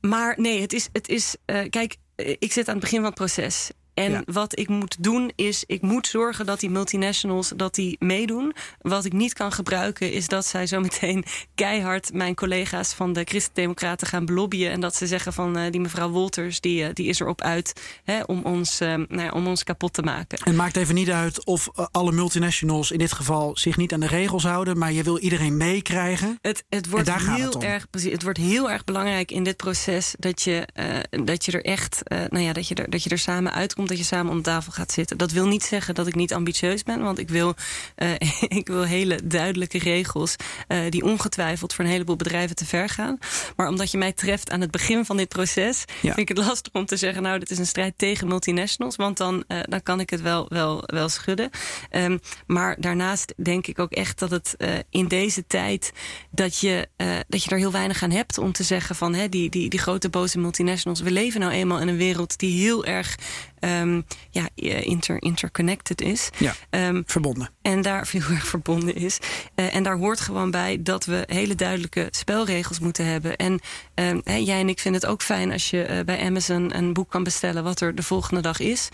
maar 0.00 0.34
nee, 0.36 0.60
het 0.60 0.72
is. 0.72 0.88
Het 0.92 1.08
is 1.08 1.36
uh, 1.46 1.60
kijk, 1.68 1.96
ik 2.16 2.52
zit 2.52 2.68
aan 2.68 2.74
het 2.74 2.82
begin 2.82 2.98
van 2.98 3.06
het 3.06 3.14
proces. 3.14 3.70
En 4.00 4.10
ja. 4.10 4.22
wat 4.26 4.58
ik 4.58 4.68
moet 4.68 4.96
doen 5.02 5.32
is, 5.34 5.64
ik 5.66 5.82
moet 5.82 6.06
zorgen 6.06 6.46
dat 6.46 6.60
die 6.60 6.70
multinationals 6.70 7.52
dat 7.56 7.74
die 7.74 7.96
meedoen. 7.98 8.54
Wat 8.80 9.04
ik 9.04 9.12
niet 9.12 9.32
kan 9.32 9.52
gebruiken 9.52 10.12
is 10.12 10.26
dat 10.26 10.46
zij 10.46 10.66
zo 10.66 10.80
meteen 10.80 11.24
keihard 11.54 12.12
mijn 12.12 12.34
collega's 12.34 12.92
van 12.92 13.12
de 13.12 13.24
Christen-Democraten 13.24 14.06
gaan 14.06 14.24
belobbyen. 14.24 14.70
En 14.70 14.80
dat 14.80 14.96
ze 14.96 15.06
zeggen 15.06 15.32
van 15.32 15.58
uh, 15.58 15.70
die 15.70 15.80
mevrouw 15.80 16.08
Wolters, 16.08 16.60
die, 16.60 16.82
uh, 16.82 16.88
die 16.92 17.06
is 17.06 17.20
erop 17.20 17.40
uit 17.40 18.00
hè, 18.04 18.22
om, 18.22 18.42
ons, 18.42 18.80
uh, 18.80 18.88
nou 18.88 19.22
ja, 19.22 19.30
om 19.30 19.46
ons 19.46 19.64
kapot 19.64 19.92
te 19.92 20.02
maken. 20.02 20.38
Het 20.44 20.54
maakt 20.54 20.76
even 20.76 20.94
niet 20.94 21.10
uit 21.10 21.44
of 21.44 21.68
alle 21.90 22.12
multinationals 22.12 22.90
in 22.90 22.98
dit 22.98 23.12
geval 23.12 23.56
zich 23.56 23.76
niet 23.76 23.92
aan 23.92 24.00
de 24.00 24.06
regels 24.06 24.44
houden, 24.44 24.78
maar 24.78 24.92
je 24.92 25.02
wil 25.02 25.18
iedereen 25.18 25.56
meekrijgen. 25.56 26.38
Het, 26.40 26.64
het 26.68 26.88
wordt 26.88 27.08
en 27.08 27.14
daar 27.14 27.34
heel 27.34 27.52
het 27.52 27.62
erg 27.62 27.86
het 27.90 28.22
wordt 28.22 28.38
heel 28.38 28.70
erg 28.70 28.84
belangrijk 28.84 29.30
in 29.30 29.44
dit 29.44 29.56
proces 29.56 30.14
dat 30.18 30.42
je, 30.42 30.68
dat 31.24 31.44
je 31.44 31.52
er 31.52 31.64
echt, 31.64 32.02
nou 32.08 32.38
ja, 32.38 32.52
dat 32.52 32.68
je 32.68 32.74
er, 32.74 32.90
dat 32.90 33.02
je 33.02 33.10
er 33.10 33.18
samen 33.18 33.52
uitkomt 33.52 33.89
dat 33.90 33.98
je 33.98 34.04
samen 34.04 34.32
om 34.32 34.36
de 34.36 34.42
tafel 34.42 34.72
gaat 34.72 34.92
zitten. 34.92 35.16
Dat 35.16 35.32
wil 35.32 35.46
niet 35.46 35.62
zeggen 35.62 35.94
dat 35.94 36.06
ik 36.06 36.14
niet 36.14 36.34
ambitieus 36.34 36.82
ben, 36.82 37.02
want 37.02 37.18
ik 37.18 37.28
wil, 37.28 37.54
uh, 37.96 38.10
ik 38.60 38.66
wil 38.66 38.82
hele 38.82 39.20
duidelijke 39.24 39.78
regels 39.78 40.36
uh, 40.68 40.78
die 40.88 41.04
ongetwijfeld 41.04 41.74
voor 41.74 41.84
een 41.84 41.90
heleboel 41.90 42.16
bedrijven 42.16 42.56
te 42.56 42.66
ver 42.66 42.88
gaan. 42.88 43.18
Maar 43.56 43.68
omdat 43.68 43.90
je 43.90 43.98
mij 43.98 44.12
treft 44.12 44.50
aan 44.50 44.60
het 44.60 44.70
begin 44.70 45.04
van 45.04 45.16
dit 45.16 45.28
proces, 45.28 45.84
ja. 46.00 46.14
vind 46.14 46.30
ik 46.30 46.36
het 46.36 46.46
lastig 46.46 46.72
om 46.72 46.86
te 46.86 46.96
zeggen, 46.96 47.22
nou, 47.22 47.38
dit 47.38 47.50
is 47.50 47.58
een 47.58 47.66
strijd 47.66 47.94
tegen 47.96 48.28
multinationals, 48.28 48.96
want 48.96 49.16
dan, 49.16 49.44
uh, 49.48 49.58
dan 49.62 49.82
kan 49.82 50.00
ik 50.00 50.10
het 50.10 50.20
wel, 50.20 50.46
wel, 50.48 50.82
wel 50.86 51.08
schudden. 51.08 51.50
Um, 51.90 52.20
maar 52.46 52.76
daarnaast 52.80 53.34
denk 53.36 53.66
ik 53.66 53.78
ook 53.78 53.92
echt 53.92 54.18
dat 54.18 54.30
het 54.30 54.56
in 54.90 55.08
deze 55.08 55.46
tijd 55.46 55.92
dat 56.30 56.58
je, 56.58 56.88
dat 57.28 57.44
je 57.44 57.50
er 57.50 57.56
heel 57.56 57.72
weinig 57.72 58.02
aan 58.02 58.10
hebt 58.10 58.38
om 58.38 58.52
te 58.52 58.62
zeggen 58.62 58.96
van 58.96 59.14
hè, 59.14 59.28
die, 59.28 59.50
die, 59.50 59.68
die 59.68 59.78
grote 59.78 60.08
boze 60.08 60.38
multinationals. 60.38 61.00
We 61.00 61.10
leven 61.10 61.40
nou 61.40 61.52
eenmaal 61.52 61.80
in 61.80 61.88
een 61.88 61.96
wereld 61.96 62.38
die 62.38 62.60
heel 62.60 62.84
erg 62.84 63.16
um, 63.60 64.04
ja, 64.30 64.48
inter, 64.54 65.22
interconnected 65.22 66.00
is. 66.00 66.30
Ja, 66.38 66.54
um, 66.70 67.02
verbonden. 67.06 67.50
En 67.62 67.82
daar 67.82 68.08
heel 68.10 68.20
erg 68.20 68.46
verbonden 68.46 68.94
is. 68.94 69.18
Uh, 69.56 69.74
en 69.74 69.82
daar 69.82 69.96
hoort 69.96 70.20
gewoon 70.20 70.50
bij 70.50 70.82
dat 70.82 71.04
we 71.04 71.24
hele 71.26 71.54
duidelijke 71.54 72.08
spelregels 72.10 72.78
moeten 72.78 73.06
hebben. 73.06 73.36
En 73.36 73.60
um, 73.94 74.20
hey, 74.24 74.42
jij 74.42 74.60
en 74.60 74.68
ik 74.68 74.80
vinden 74.80 75.00
het 75.00 75.10
ook 75.10 75.22
fijn 75.22 75.52
als 75.52 75.70
je 75.70 75.88
uh, 75.90 76.04
bij 76.04 76.24
Amazon 76.24 76.76
een 76.76 76.92
boek 76.92 77.10
kan 77.10 77.22
bestellen 77.22 77.64
wat 77.64 77.80
er 77.80 77.94
de 77.94 78.02
volgende 78.02 78.40
dag 78.40 78.60
is. 78.60 78.88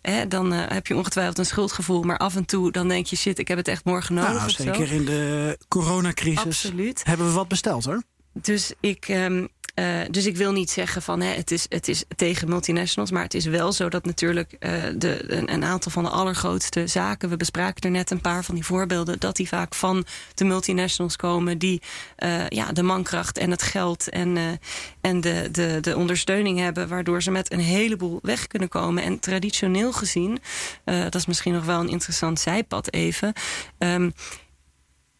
Hè, 0.00 0.28
dan 0.28 0.52
uh, 0.52 0.60
heb 0.68 0.86
je 0.86 0.96
ongetwijfeld 0.96 1.38
een 1.38 1.46
schuldgevoel. 1.46 2.02
Maar 2.02 2.18
af 2.18 2.36
en 2.36 2.44
toe 2.44 2.72
dan 2.72 2.88
denk 2.88 3.06
je, 3.06 3.16
shit, 3.16 3.38
ik 3.38 3.48
heb 3.48 3.58
het 3.58 3.68
echt 3.68 3.84
morgen 3.84 4.14
nodig. 4.14 4.32
Nou, 4.32 4.50
zeker 4.50 4.92
in 4.92 5.04
de 5.04 5.58
coronacrisis 5.68 6.44
Absoluut. 6.44 7.04
hebben 7.04 7.26
we 7.26 7.32
wat 7.32 7.48
besteld 7.48 7.84
hoor. 7.84 8.02
Dus 8.32 8.72
ik, 8.80 9.08
um, 9.08 9.48
uh, 9.74 10.00
dus 10.10 10.26
ik 10.26 10.36
wil 10.36 10.52
niet 10.52 10.70
zeggen 10.70 11.02
van 11.02 11.20
hè, 11.20 11.34
het, 11.34 11.50
is, 11.50 11.66
het 11.68 11.88
is 11.88 12.04
tegen 12.16 12.48
multinationals. 12.48 13.10
Maar 13.10 13.22
het 13.22 13.34
is 13.34 13.44
wel 13.44 13.72
zo 13.72 13.88
dat 13.88 14.04
natuurlijk 14.04 14.56
uh, 14.60 14.82
de, 14.96 15.32
een, 15.50 15.64
aantal 15.64 15.90
van 15.90 16.02
de 16.02 16.08
allergrootste 16.08 16.86
zaken. 16.86 17.28
We 17.28 17.36
bespraken 17.36 17.82
er 17.82 17.90
net 17.90 18.10
een 18.10 18.20
paar 18.20 18.44
van 18.44 18.54
die 18.54 18.64
voorbeelden. 18.64 19.20
Dat 19.20 19.36
die 19.36 19.48
vaak 19.48 19.74
van 19.74 20.04
de 20.34 20.44
multinationals 20.44 21.16
komen. 21.16 21.58
Die 21.58 21.82
uh, 22.18 22.48
ja, 22.48 22.72
de 22.72 22.82
mankracht 22.82 23.38
en 23.38 23.50
het 23.50 23.62
geld 23.62 24.08
en, 24.08 24.60
en 25.00 25.20
de, 25.20 25.48
de, 25.52 25.78
de 25.80 25.96
ondersteuning 25.96 26.58
hebben. 26.58 26.88
Waardoor 26.88 27.22
ze 27.22 27.30
met 27.30 27.52
een 27.52 27.60
heleboel 27.60 28.18
weg 28.22 28.46
kunnen 28.46 28.68
komen. 28.68 29.02
En 29.02 29.18
traditioneel 29.18 29.92
gezien, 29.92 30.38
dat 30.84 31.14
is 31.14 31.26
misschien 31.26 31.52
nog 31.52 31.64
wel 31.64 31.80
een 31.80 31.88
interessant 31.88 32.40
zijpad 32.40 32.92
even. 32.92 33.32
Um, 33.78 34.12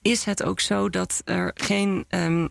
is 0.03 0.25
het 0.25 0.43
ook 0.43 0.61
zo 0.61 0.91
dat 0.91 1.23
er 1.25 1.51
geen. 1.55 2.05
Um, 2.09 2.51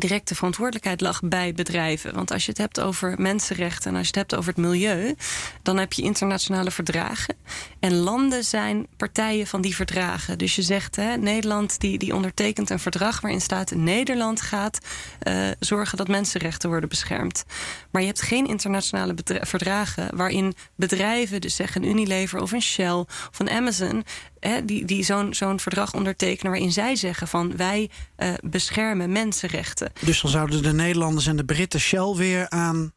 directe 0.00 0.34
verantwoordelijkheid 0.34 1.00
lag 1.00 1.20
bij 1.24 1.52
bedrijven. 1.52 2.14
Want 2.14 2.30
als 2.30 2.44
je 2.44 2.50
het 2.50 2.60
hebt 2.60 2.80
over 2.80 3.14
mensenrechten 3.18 3.90
en 3.90 3.96
als 3.96 4.06
je 4.06 4.18
het 4.18 4.28
hebt 4.28 4.34
over 4.34 4.52
het 4.54 4.64
milieu, 4.64 5.14
dan 5.62 5.76
heb 5.76 5.92
je 5.92 6.02
internationale 6.02 6.70
verdragen. 6.70 7.36
En 7.80 7.94
landen 7.94 8.44
zijn 8.44 8.86
partijen 8.96 9.46
van 9.46 9.60
die 9.60 9.74
verdragen. 9.74 10.38
Dus 10.38 10.56
je 10.56 10.62
zegt, 10.62 10.96
hè, 10.96 11.16
Nederland 11.16 11.80
die, 11.80 11.98
die 11.98 12.14
ondertekent 12.14 12.70
een 12.70 12.78
verdrag 12.78 13.20
waarin 13.20 13.40
staat: 13.40 13.74
Nederland 13.74 14.40
gaat 14.40 14.78
uh, 15.22 15.48
zorgen 15.58 15.98
dat 15.98 16.08
mensenrechten 16.08 16.68
worden 16.68 16.88
beschermd. 16.88 17.44
Maar 17.90 18.02
je 18.02 18.08
hebt 18.08 18.22
geen 18.22 18.46
internationale 18.46 19.14
verdragen 19.24 20.16
waarin 20.16 20.54
bedrijven, 20.74 21.40
dus 21.40 21.56
zeggen 21.56 21.82
een 21.82 21.88
Unilever 21.88 22.40
of 22.42 22.52
een 22.52 22.62
Shell 22.62 23.04
of 23.30 23.38
een 23.38 23.50
Amazon, 23.50 24.04
hè, 24.48 24.64
die, 24.64 24.84
die 24.84 25.04
zo'n 25.04 25.34
zo'n 25.34 25.60
verdrag 25.60 25.94
ondertekenen 25.94 26.52
waarin 26.52 26.72
zij 26.72 26.96
zeggen 26.96 27.28
van 27.28 27.56
wij 27.56 27.90
uh, 28.18 28.34
beschermen 28.42 29.12
mensenrechten. 29.12 29.92
Dus 30.00 30.20
dan 30.20 30.30
zouden 30.30 30.62
de 30.62 30.72
Nederlanders 30.72 31.26
en 31.26 31.36
de 31.36 31.44
Britten 31.44 31.80
Shell 31.80 32.14
weer 32.16 32.48
aan 32.48 32.92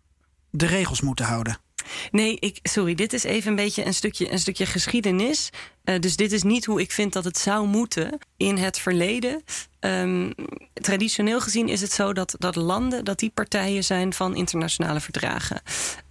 de 0.49 0.65
regels 0.65 1.01
moeten 1.01 1.25
houden. 1.25 1.57
Nee, 2.11 2.37
ik, 2.39 2.59
sorry, 2.63 2.95
dit 2.95 3.13
is 3.13 3.23
even 3.23 3.49
een 3.49 3.55
beetje 3.55 3.85
een 3.85 3.93
stukje, 3.93 4.31
een 4.31 4.39
stukje 4.39 4.65
geschiedenis. 4.65 5.49
Uh, 5.83 5.99
dus 5.99 6.15
dit 6.15 6.31
is 6.31 6.43
niet 6.43 6.65
hoe 6.65 6.81
ik 6.81 6.91
vind 6.91 7.13
dat 7.13 7.23
het 7.23 7.37
zou 7.37 7.67
moeten 7.67 8.17
in 8.37 8.57
het 8.57 8.79
verleden. 8.79 9.43
Um, 9.79 10.33
traditioneel 10.73 11.41
gezien 11.41 11.69
is 11.69 11.81
het 11.81 11.91
zo 11.91 12.13
dat, 12.13 12.35
dat 12.37 12.55
landen, 12.55 13.05
dat 13.05 13.19
die 13.19 13.31
partijen 13.33 13.83
zijn 13.83 14.13
van 14.13 14.35
internationale 14.35 14.99
verdragen. 14.99 15.61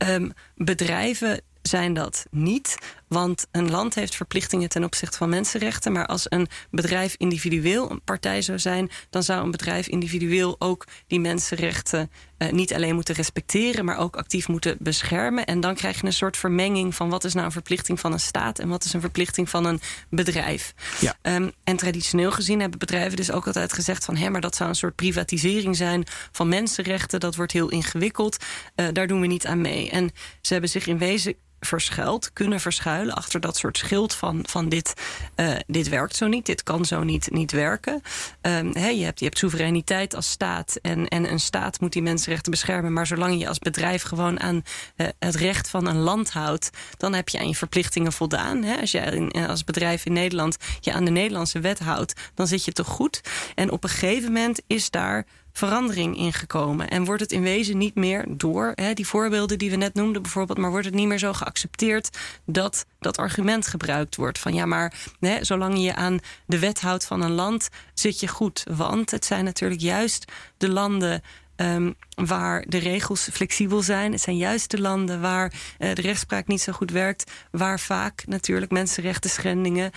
Um, 0.09 0.33
bedrijven 0.57 1.41
zijn 1.63 1.95
dat 1.95 2.27
niet. 2.31 2.77
Want 3.09 3.47
een 3.51 3.71
land 3.71 3.95
heeft 3.95 4.17
verplichtingen 4.17 4.69
ten 4.69 4.85
opzichte 4.85 5.17
van 5.17 5.29
mensenrechten. 5.29 5.93
Maar 5.93 6.07
als 6.07 6.27
een 6.29 6.49
bedrijf 6.71 7.15
individueel 7.19 7.91
een 7.91 8.03
partij 8.05 8.43
zou 8.43 8.59
zijn, 8.59 8.91
dan 9.11 9.23
zou 9.23 9.45
een 9.45 9.51
bedrijf 9.51 9.87
individueel 9.87 10.57
ook 10.59 10.87
die 11.07 11.21
mensenrechten 11.21 12.11
eh, 12.37 12.51
niet 12.51 12.75
alleen 12.75 12.95
moeten 12.95 13.15
respecteren, 13.15 13.85
maar 13.85 13.99
ook 13.99 14.17
actief 14.17 14.49
moeten 14.49 14.77
beschermen. 14.81 15.47
En 15.47 15.61
dan 15.61 15.75
krijg 15.75 16.01
je 16.01 16.07
een 16.07 16.13
soort 16.13 16.37
vermenging 16.37 16.95
van 16.95 17.09
wat 17.09 17.25
is 17.25 17.35
nou 17.35 17.47
een 17.47 17.53
verplichting 17.53 18.01
van 18.01 18.13
een 18.13 18.21
staat 18.21 18.59
en 18.59 18.69
wat 18.69 18.85
is 18.85 18.93
een 18.93 19.01
verplichting 19.01 19.49
van 19.49 19.65
een 19.65 19.81
bedrijf. 20.11 20.75
Ja. 21.01 21.17
Ehm, 21.23 21.51
en 21.65 21.77
traditioneel 21.77 22.33
gezien 22.33 22.61
hebben 22.61 22.79
bedrijven 22.79 23.17
dus 23.17 23.31
ook 23.31 23.47
altijd 23.47 23.73
gezegd 23.73 24.05
van 24.05 24.17
hé, 24.17 24.29
maar 24.29 24.41
dat 24.41 24.57
zou 24.57 24.69
een 24.69 24.75
soort 24.75 24.95
privatisering 24.95 25.77
zijn 25.77 26.07
van 26.33 26.49
mensenrechten. 26.49 27.21
Dat 27.21 27.37
wordt 27.37 27.53
heel 27.53 27.69
ingewikkeld. 27.69 28.45
Uh, 28.77 28.87
daar 28.93 29.07
doen 29.07 29.21
we 29.21 29.27
niet 29.27 29.47
aan 29.47 29.61
mee. 29.61 29.91
En 29.91 30.11
ze 30.41 30.53
hebben 30.53 30.71
zich 30.71 30.87
in 30.87 30.99
wezen 30.99 31.35
verschuilt, 31.61 32.33
kunnen 32.33 32.61
verschuilen 32.61 32.94
achter 33.03 33.41
dat 33.41 33.57
soort 33.57 33.79
schild 33.79 34.15
van, 34.15 34.45
van 34.49 34.69
dit, 34.69 34.95
uh, 35.37 35.57
dit 35.67 35.89
werkt 35.89 36.17
zo 36.17 36.27
niet, 36.27 36.47
dit 36.47 36.63
kan 36.63 36.85
zo 36.85 37.03
niet, 37.03 37.31
niet 37.31 37.53
werken. 37.53 38.03
Um, 38.43 38.79
je, 38.79 39.05
hebt, 39.05 39.19
je 39.19 39.25
hebt 39.25 39.39
soevereiniteit 39.39 40.15
als 40.15 40.31
staat 40.31 40.79
en, 40.83 41.09
en 41.09 41.31
een 41.31 41.41
staat 41.41 41.81
moet 41.81 41.93
die 41.93 42.03
mensenrechten 42.03 42.51
beschermen, 42.51 42.93
maar 42.93 43.07
zolang 43.07 43.41
je 43.41 43.49
als 43.49 43.59
bedrijf 43.59 44.03
gewoon 44.03 44.41
aan 44.41 44.63
uh, 44.97 45.07
het 45.19 45.35
recht 45.35 45.69
van 45.69 45.87
een 45.87 45.99
land 45.99 46.31
houdt, 46.31 46.71
dan 46.97 47.15
heb 47.15 47.29
je 47.29 47.39
aan 47.39 47.49
je 47.49 47.55
verplichtingen 47.55 48.13
voldaan. 48.13 48.63
He, 48.63 48.81
als 48.81 48.91
je 48.91 48.99
in, 48.99 49.47
als 49.47 49.65
bedrijf 49.65 50.05
in 50.05 50.13
Nederland 50.13 50.57
je 50.81 50.93
aan 50.93 51.05
de 51.05 51.11
Nederlandse 51.11 51.61
wet 51.61 51.79
houdt, 51.79 52.13
dan 52.35 52.47
zit 52.47 52.65
je 52.65 52.73
toch 52.73 52.89
goed. 52.89 53.21
En 53.55 53.71
op 53.71 53.85
een 53.85 53.91
gegeven 53.91 54.33
moment 54.33 54.61
is 54.67 54.91
daar 54.91 55.27
verandering 55.55 56.17
ingekomen. 56.17 56.89
En 56.89 57.05
wordt 57.05 57.21
het 57.21 57.33
in 57.33 57.43
wezen 57.43 57.79
niet 57.79 57.95
meer 57.95 58.25
door 58.29 58.73
hè, 58.75 58.93
die 58.93 59.07
voorbeelden 59.07 59.59
die 59.59 59.71
we 59.71 59.77
net 59.77 59.95
noemden, 59.95 60.23
bijvoorbeeld, 60.23 60.59
maar 60.59 60.71
wordt 60.71 60.87
het 60.87 60.95
niet 60.95 61.09
meer 61.09 61.19
zo 61.19 61.33
geaccepteerd 61.33 62.19
dat 62.45 62.87
dat 62.99 63.17
argument 63.17 63.67
gebruikt 63.67 64.17
wordt 64.17 64.39
van 64.39 64.55
ja, 64.55 64.67
maar 64.67 64.95
hè, 65.21 65.45
zolang 65.45 65.83
je 65.83 65.95
aan 65.95 66.19
de 66.47 66.59
wet 66.59 66.81
houdt 66.81 67.07
van 67.07 67.23
een 67.23 67.33
land, 67.33 67.69
zit 67.95 68.21
je 68.21 68.29
goed. 68.29 68.65
Want 68.77 69.11
het 69.11 69.25
zijn 69.25 69.45
natuurlijk 69.45 69.81
juist 69.81 70.33
de 70.57 70.69
landen 70.69 71.23
Um, 71.57 71.95
waar 72.15 72.65
de 72.69 72.79
regels 72.79 73.29
flexibel 73.33 73.83
zijn. 73.83 74.13
Het 74.13 74.21
zijn 74.21 74.37
juist 74.37 74.71
de 74.71 74.81
landen 74.81 75.21
waar 75.21 75.53
uh, 75.79 75.95
de 75.95 76.01
rechtspraak 76.01 76.47
niet 76.47 76.61
zo 76.61 76.73
goed 76.73 76.91
werkt, 76.91 77.31
waar 77.51 77.81
vaak 77.81 78.23
natuurlijk 78.27 78.71
mensenrechten 78.71 79.31
schendingen, 79.31 79.91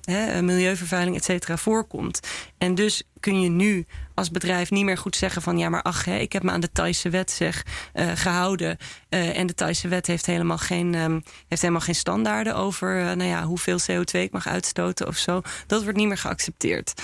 he, 0.00 0.42
milieuvervuiling, 0.42 1.16
et 1.16 1.24
cetera, 1.24 1.56
voorkomt. 1.56 2.20
En 2.58 2.74
dus 2.74 3.02
kun 3.20 3.40
je 3.40 3.48
nu 3.48 3.86
als 4.14 4.30
bedrijf 4.30 4.70
niet 4.70 4.84
meer 4.84 4.98
goed 4.98 5.16
zeggen 5.16 5.42
van 5.42 5.58
ja, 5.58 5.68
maar 5.68 5.82
ach, 5.82 6.04
hè, 6.04 6.16
ik 6.16 6.32
heb 6.32 6.42
me 6.42 6.50
aan 6.50 6.60
de 6.60 6.72
Thaise 6.72 7.10
wet 7.10 7.30
zeg, 7.30 7.66
uh, 7.94 8.10
gehouden. 8.14 8.76
Uh, 9.10 9.38
en 9.38 9.46
de 9.46 9.54
Thaise 9.54 9.88
wet 9.88 10.06
heeft 10.06 10.26
helemaal 10.26 10.58
geen, 10.58 10.94
um, 10.94 11.22
heeft 11.48 11.62
helemaal 11.62 11.84
geen 11.84 11.94
standaarden 11.94 12.56
over 12.56 13.16
nou 13.16 13.30
ja, 13.30 13.44
hoeveel 13.44 13.78
CO2 13.80 14.20
ik 14.20 14.32
mag 14.32 14.46
uitstoten 14.46 15.06
of 15.06 15.16
zo. 15.16 15.42
Dat 15.66 15.82
wordt 15.82 15.98
niet 15.98 16.08
meer 16.08 16.18
geaccepteerd. 16.18 17.02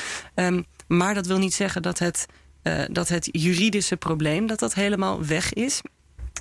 Maar 0.86 1.14
dat 1.14 1.26
wil 1.26 1.38
niet 1.38 1.54
zeggen 1.54 1.82
dat 1.82 1.98
het 1.98 2.26
uh, 2.68 2.84
dat 2.90 3.08
het 3.08 3.28
juridische 3.32 3.96
probleem 3.96 4.46
dat 4.46 4.58
dat 4.58 4.74
helemaal 4.74 5.24
weg 5.24 5.52
is. 5.52 5.80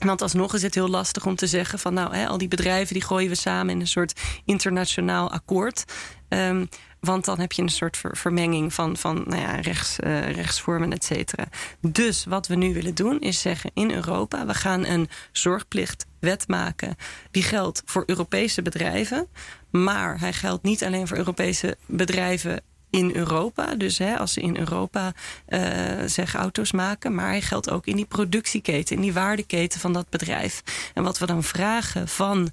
Want 0.06 0.22
alsnog 0.22 0.54
is 0.54 0.62
het 0.62 0.76
heel 0.76 0.88
lastig 0.88 1.26
om 1.26 1.36
te 1.36 1.48
zeggen 1.48 1.80
van 1.80 1.94
nou, 1.94 2.16
hè, 2.16 2.28
al 2.28 2.38
die 2.38 2.48
bedrijven 2.48 2.94
die 2.94 3.04
gooien 3.04 3.30
we 3.30 3.36
samen 3.36 3.74
in 3.74 3.80
een 3.80 3.88
soort 3.88 4.20
internationaal 4.46 5.32
akkoord. 5.32 5.84
Um, 6.30 6.70
want 7.00 7.26
dan 7.26 7.40
heb 7.40 7.52
je 7.52 7.62
een 7.62 7.70
soort 7.70 7.98
ver 7.98 8.18
vermenging 8.18 8.74
van, 8.74 8.98
van 8.98 9.24
nou 9.28 9.42
ja, 9.42 9.58
uh, 9.58 10.32
rechtsvormen, 10.32 10.94
et 10.94 11.04
cetera. 11.04 11.48
Dus 11.80 12.26
wat 12.26 12.48
we 12.48 12.56
nu 12.56 12.74
willen 12.74 12.96
doen 12.96 13.20
is 13.20 13.42
zeggen 13.42 13.72
in 13.74 13.92
Europa... 13.92 14.46
we 14.46 14.54
gaan 14.54 14.86
een 14.86 15.10
zorgplichtwet 15.32 16.48
maken. 16.48 16.96
Die 17.32 17.44
geldt 17.44 17.82
voor 17.86 18.04
Europese 18.06 18.62
bedrijven. 18.62 19.28
Maar 19.70 20.20
hij 20.20 20.34
geldt 20.34 20.64
niet 20.64 20.84
alleen 20.84 21.08
voor 21.08 21.18
Europese 21.18 21.78
bedrijven 21.86 22.62
in 22.90 23.16
Europa. 23.16 23.76
Dus 23.76 23.98
hè, 23.98 24.18
als 24.18 24.34
ze 24.34 24.42
in 24.42 24.58
Europa 24.58 25.14
uh, 25.50 25.62
zeg 26.06 26.36
auto's 26.36 26.72
maken. 26.72 27.16
Maar 27.16 27.28
hij 27.28 27.42
geldt 27.42 27.70
ook 27.70 27.86
in 27.86 27.96
die 27.96 28.06
productieketen, 28.06 28.96
in 28.96 29.02
die 29.02 29.14
waardeketen 29.14 29.80
van 29.80 29.94
dat 29.94 30.10
bedrijf. 30.10 30.64
En 30.94 31.04
wat 31.04 31.18
we 31.18 31.26
dan 31.26 31.44
vragen 31.44 32.08
van 32.08 32.52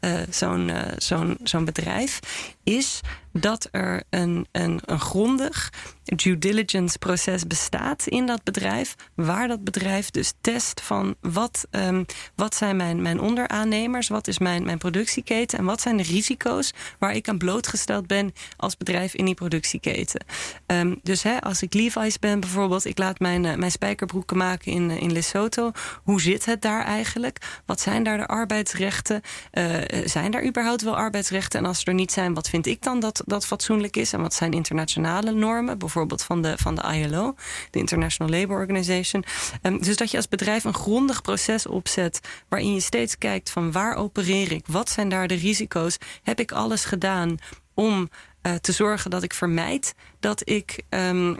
uh, 0.00 0.20
zo'n 0.30 0.68
uh, 0.68 0.82
zo'n 0.96 1.38
zo'n 1.42 1.64
bedrijf 1.64 2.20
is 2.64 3.00
dat 3.32 3.68
er 3.70 4.02
een, 4.10 4.46
een, 4.52 4.80
een 4.84 5.00
grondig 5.00 5.72
due 6.04 6.38
diligence 6.38 6.98
proces 6.98 7.46
bestaat 7.46 8.06
in 8.06 8.26
dat 8.26 8.42
bedrijf. 8.42 8.94
Waar 9.14 9.48
dat 9.48 9.64
bedrijf 9.64 10.10
dus 10.10 10.32
test 10.40 10.80
van 10.80 11.14
wat, 11.20 11.66
um, 11.70 12.06
wat 12.34 12.54
zijn 12.54 12.76
mijn, 12.76 13.02
mijn 13.02 13.20
onderaannemers, 13.20 14.08
wat 14.08 14.28
is 14.28 14.38
mijn, 14.38 14.64
mijn 14.64 14.78
productieketen 14.78 15.58
en 15.58 15.64
wat 15.64 15.80
zijn 15.80 15.96
de 15.96 16.02
risico's 16.02 16.72
waar 16.98 17.14
ik 17.14 17.28
aan 17.28 17.38
blootgesteld 17.38 18.06
ben 18.06 18.32
als 18.56 18.76
bedrijf 18.76 19.14
in 19.14 19.24
die 19.24 19.34
productieketen. 19.34 20.24
Um, 20.66 21.00
dus 21.02 21.22
hè, 21.22 21.40
als 21.40 21.62
ik 21.62 21.74
Levi's 21.74 22.18
ben 22.18 22.40
bijvoorbeeld, 22.40 22.84
ik 22.84 22.98
laat 22.98 23.18
mijn, 23.18 23.44
uh, 23.44 23.54
mijn 23.54 23.70
spijkerbroeken 23.70 24.36
maken 24.36 24.72
in, 24.72 24.90
uh, 24.90 25.00
in 25.00 25.12
Lesotho. 25.12 25.72
Hoe 26.02 26.20
zit 26.20 26.44
het 26.44 26.62
daar 26.62 26.84
eigenlijk? 26.84 27.62
Wat 27.66 27.80
zijn 27.80 28.02
daar 28.02 28.18
de 28.18 28.26
arbeidsrechten? 28.26 29.20
Uh, 29.52 29.76
zijn 30.04 30.30
daar 30.30 30.46
überhaupt 30.46 30.82
wel 30.82 30.96
arbeidsrechten? 30.96 31.60
En 31.60 31.66
als 31.66 31.84
er 31.84 31.94
niet 31.94 32.12
zijn, 32.12 32.34
wat 32.34 32.48
vind 32.54 32.66
ik 32.66 32.82
dan 32.82 33.00
dat, 33.00 33.22
dat 33.26 33.46
fatsoenlijk 33.46 33.96
is? 33.96 34.12
En 34.12 34.20
wat 34.20 34.34
zijn 34.34 34.52
internationale 34.52 35.32
normen? 35.32 35.78
Bijvoorbeeld 35.78 36.22
van 36.22 36.42
de, 36.42 36.54
van 36.58 36.74
de 36.74 36.82
ILO, 36.82 37.34
de 37.70 37.78
International 37.78 38.38
Labour 38.38 38.60
Organization. 38.60 39.24
Um, 39.62 39.82
dus 39.82 39.96
dat 39.96 40.10
je 40.10 40.16
als 40.16 40.28
bedrijf 40.28 40.64
een 40.64 40.74
grondig 40.74 41.22
proces 41.22 41.66
opzet 41.66 42.20
waarin 42.48 42.74
je 42.74 42.80
steeds 42.80 43.18
kijkt 43.18 43.50
van 43.50 43.72
waar 43.72 43.94
opereer 43.94 44.52
ik? 44.52 44.66
Wat 44.66 44.90
zijn 44.90 45.08
daar 45.08 45.26
de 45.26 45.34
risico's? 45.34 45.98
Heb 46.22 46.40
ik 46.40 46.52
alles 46.52 46.84
gedaan 46.84 47.36
om 47.74 48.10
uh, 48.42 48.54
te 48.54 48.72
zorgen 48.72 49.10
dat 49.10 49.22
ik 49.22 49.34
vermijd 49.34 49.94
dat 50.20 50.48
ik. 50.48 50.82
Um, 50.88 51.36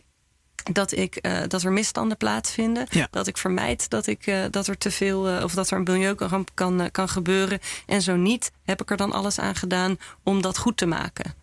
dat, 0.73 0.93
ik, 0.93 1.19
uh, 1.27 1.39
dat 1.49 1.63
er 1.63 1.73
misstanden 1.73 2.17
plaatsvinden. 2.17 2.87
Ja. 2.91 3.09
Dat 3.11 3.27
ik 3.27 3.37
vermijd 3.37 3.91
dat, 3.91 4.07
ik, 4.07 4.27
uh, 4.27 4.45
dat 4.51 4.67
er 4.67 4.79
te 4.79 4.91
veel 4.91 5.31
uh, 5.31 5.43
of 5.43 5.55
dat 5.55 5.71
er 5.71 5.77
een 5.77 5.83
milieuramp 5.83 6.51
kan, 6.55 6.89
kan 6.91 7.09
gebeuren. 7.09 7.59
En 7.87 8.03
zo 8.03 8.17
niet, 8.17 8.53
heb 8.63 8.83
ik 8.83 8.91
er 8.91 8.97
dan 8.97 9.13
alles 9.13 9.39
aan 9.39 9.55
gedaan 9.55 9.99
om 10.23 10.43
dat 10.43 10.59
goed 10.59 10.77
te 10.77 10.87
maken. 10.87 11.35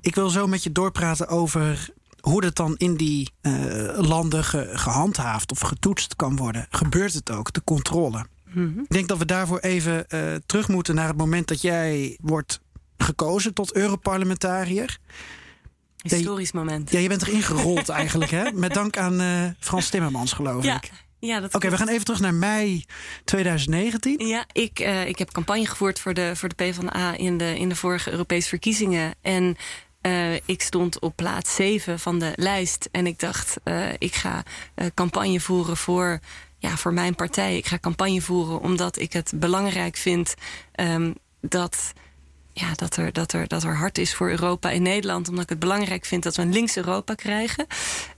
Ik 0.00 0.14
wil 0.14 0.28
zo 0.28 0.46
met 0.46 0.62
je 0.62 0.72
doorpraten 0.72 1.28
over 1.28 1.90
hoe 2.20 2.40
dat 2.40 2.56
dan 2.56 2.76
in 2.76 2.96
die 2.96 3.30
landen 3.96 4.44
ge, 4.44 4.70
gehandhaafd 4.72 5.50
of 5.50 5.60
getoetst 5.60 6.16
kan 6.16 6.36
worden. 6.36 6.66
Gebeurt 6.70 7.12
het 7.12 7.30
ook, 7.30 7.52
de 7.52 7.64
controle? 7.64 8.26
Mm 8.44 8.72
-hmm. 8.72 8.82
Ik 8.82 8.88
denk 8.88 9.08
dat 9.08 9.18
we 9.18 9.24
daarvoor 9.24 9.58
even 9.58 10.06
terug 10.46 10.68
moeten 10.68 10.94
naar 10.94 11.08
het 11.08 11.16
moment 11.16 11.48
dat 11.48 11.60
jij 11.60 12.18
wordt 12.20 12.60
gekozen 12.98 13.54
tot 13.54 13.74
Europarlementariër. 13.74 14.98
Historisch 16.16 16.52
moment. 16.52 16.90
Ja, 16.90 16.98
je 16.98 17.08
bent 17.08 17.22
erin 17.22 17.42
gerold 17.42 17.88
eigenlijk, 17.88 18.30
hè? 18.30 18.52
Met 18.52 18.74
dank 18.74 18.96
aan 18.96 19.20
uh, 19.20 19.44
Frans 19.58 19.88
Timmermans, 19.88 20.32
geloof 20.32 20.64
ja. 20.64 20.76
ik. 20.76 20.90
Ja, 21.20 21.40
dat 21.40 21.46
Oké, 21.46 21.56
okay, 21.56 21.70
we 21.70 21.76
gaan 21.76 21.88
even 21.88 22.04
terug 22.04 22.20
naar 22.20 22.34
mei 22.34 22.84
2019. 23.24 24.26
Ja, 24.26 24.46
ik, 24.52 24.80
uh, 24.80 25.06
ik 25.06 25.18
heb 25.18 25.30
campagne 25.32 25.66
gevoerd 25.66 26.00
voor 26.00 26.14
de, 26.14 26.32
voor 26.34 26.48
de 26.48 26.54
PvdA 26.54 27.16
in 27.16 27.38
de, 27.38 27.58
in 27.58 27.68
de 27.68 27.76
vorige 27.76 28.10
Europese 28.10 28.48
verkiezingen. 28.48 29.14
En 29.20 29.56
uh, 30.02 30.34
ik 30.34 30.62
stond 30.62 31.00
op 31.00 31.16
plaats 31.16 31.54
7 31.54 31.98
van 31.98 32.18
de 32.18 32.32
lijst. 32.34 32.88
En 32.92 33.06
ik 33.06 33.18
dacht, 33.18 33.56
uh, 33.64 33.92
ik 33.98 34.14
ga 34.14 34.42
campagne 34.94 35.40
voeren 35.40 35.76
voor, 35.76 36.20
ja, 36.58 36.76
voor 36.76 36.92
mijn 36.92 37.14
partij. 37.14 37.56
Ik 37.56 37.66
ga 37.66 37.78
campagne 37.78 38.20
voeren 38.20 38.60
omdat 38.60 38.98
ik 38.98 39.12
het 39.12 39.32
belangrijk 39.34 39.96
vind 39.96 40.34
um, 40.80 41.14
dat 41.40 41.92
ja, 42.58 42.74
dat, 42.74 42.96
er, 42.96 43.12
dat, 43.12 43.32
er, 43.32 43.48
dat 43.48 43.62
er 43.62 43.76
hard 43.76 43.98
is 43.98 44.14
voor 44.14 44.30
Europa 44.30 44.70
in 44.70 44.82
Nederland. 44.82 45.28
Omdat 45.28 45.44
ik 45.44 45.50
het 45.50 45.58
belangrijk 45.58 46.04
vind 46.04 46.22
dat 46.22 46.36
we 46.36 46.42
een 46.42 46.52
links 46.52 46.76
Europa 46.76 47.14
krijgen. 47.14 47.66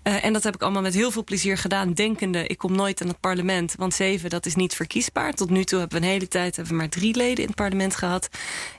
Uh, 0.03 0.25
en 0.25 0.33
dat 0.33 0.43
heb 0.43 0.55
ik 0.55 0.63
allemaal 0.63 0.83
met 0.83 0.95
heel 0.95 1.11
veel 1.11 1.25
plezier 1.25 1.59
gedaan. 1.59 1.93
Denkende, 1.93 2.47
ik 2.47 2.59
kom 2.59 2.73
nooit 2.77 3.03
aan 3.03 3.09
het 3.09 3.21
parlement. 3.21 3.75
Want 3.79 3.95
zeven, 3.95 4.31
dat 4.31 4.47
is 4.47 4.55
niet 4.55 4.75
verkiesbaar. 4.75 5.33
Tot 5.33 5.51
nu 5.51 5.65
toe 5.65 5.79
hebben 5.79 6.01
we 6.01 6.07
een 6.07 6.13
hele 6.13 6.29
tijd 6.29 6.57
hebben 6.57 6.75
we 6.75 6.81
maar 6.81 6.89
drie 6.89 7.17
leden 7.17 7.39
in 7.39 7.47
het 7.47 7.55
parlement 7.55 7.97
gehad. 7.97 8.29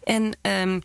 En 0.04 0.38
um, 0.42 0.84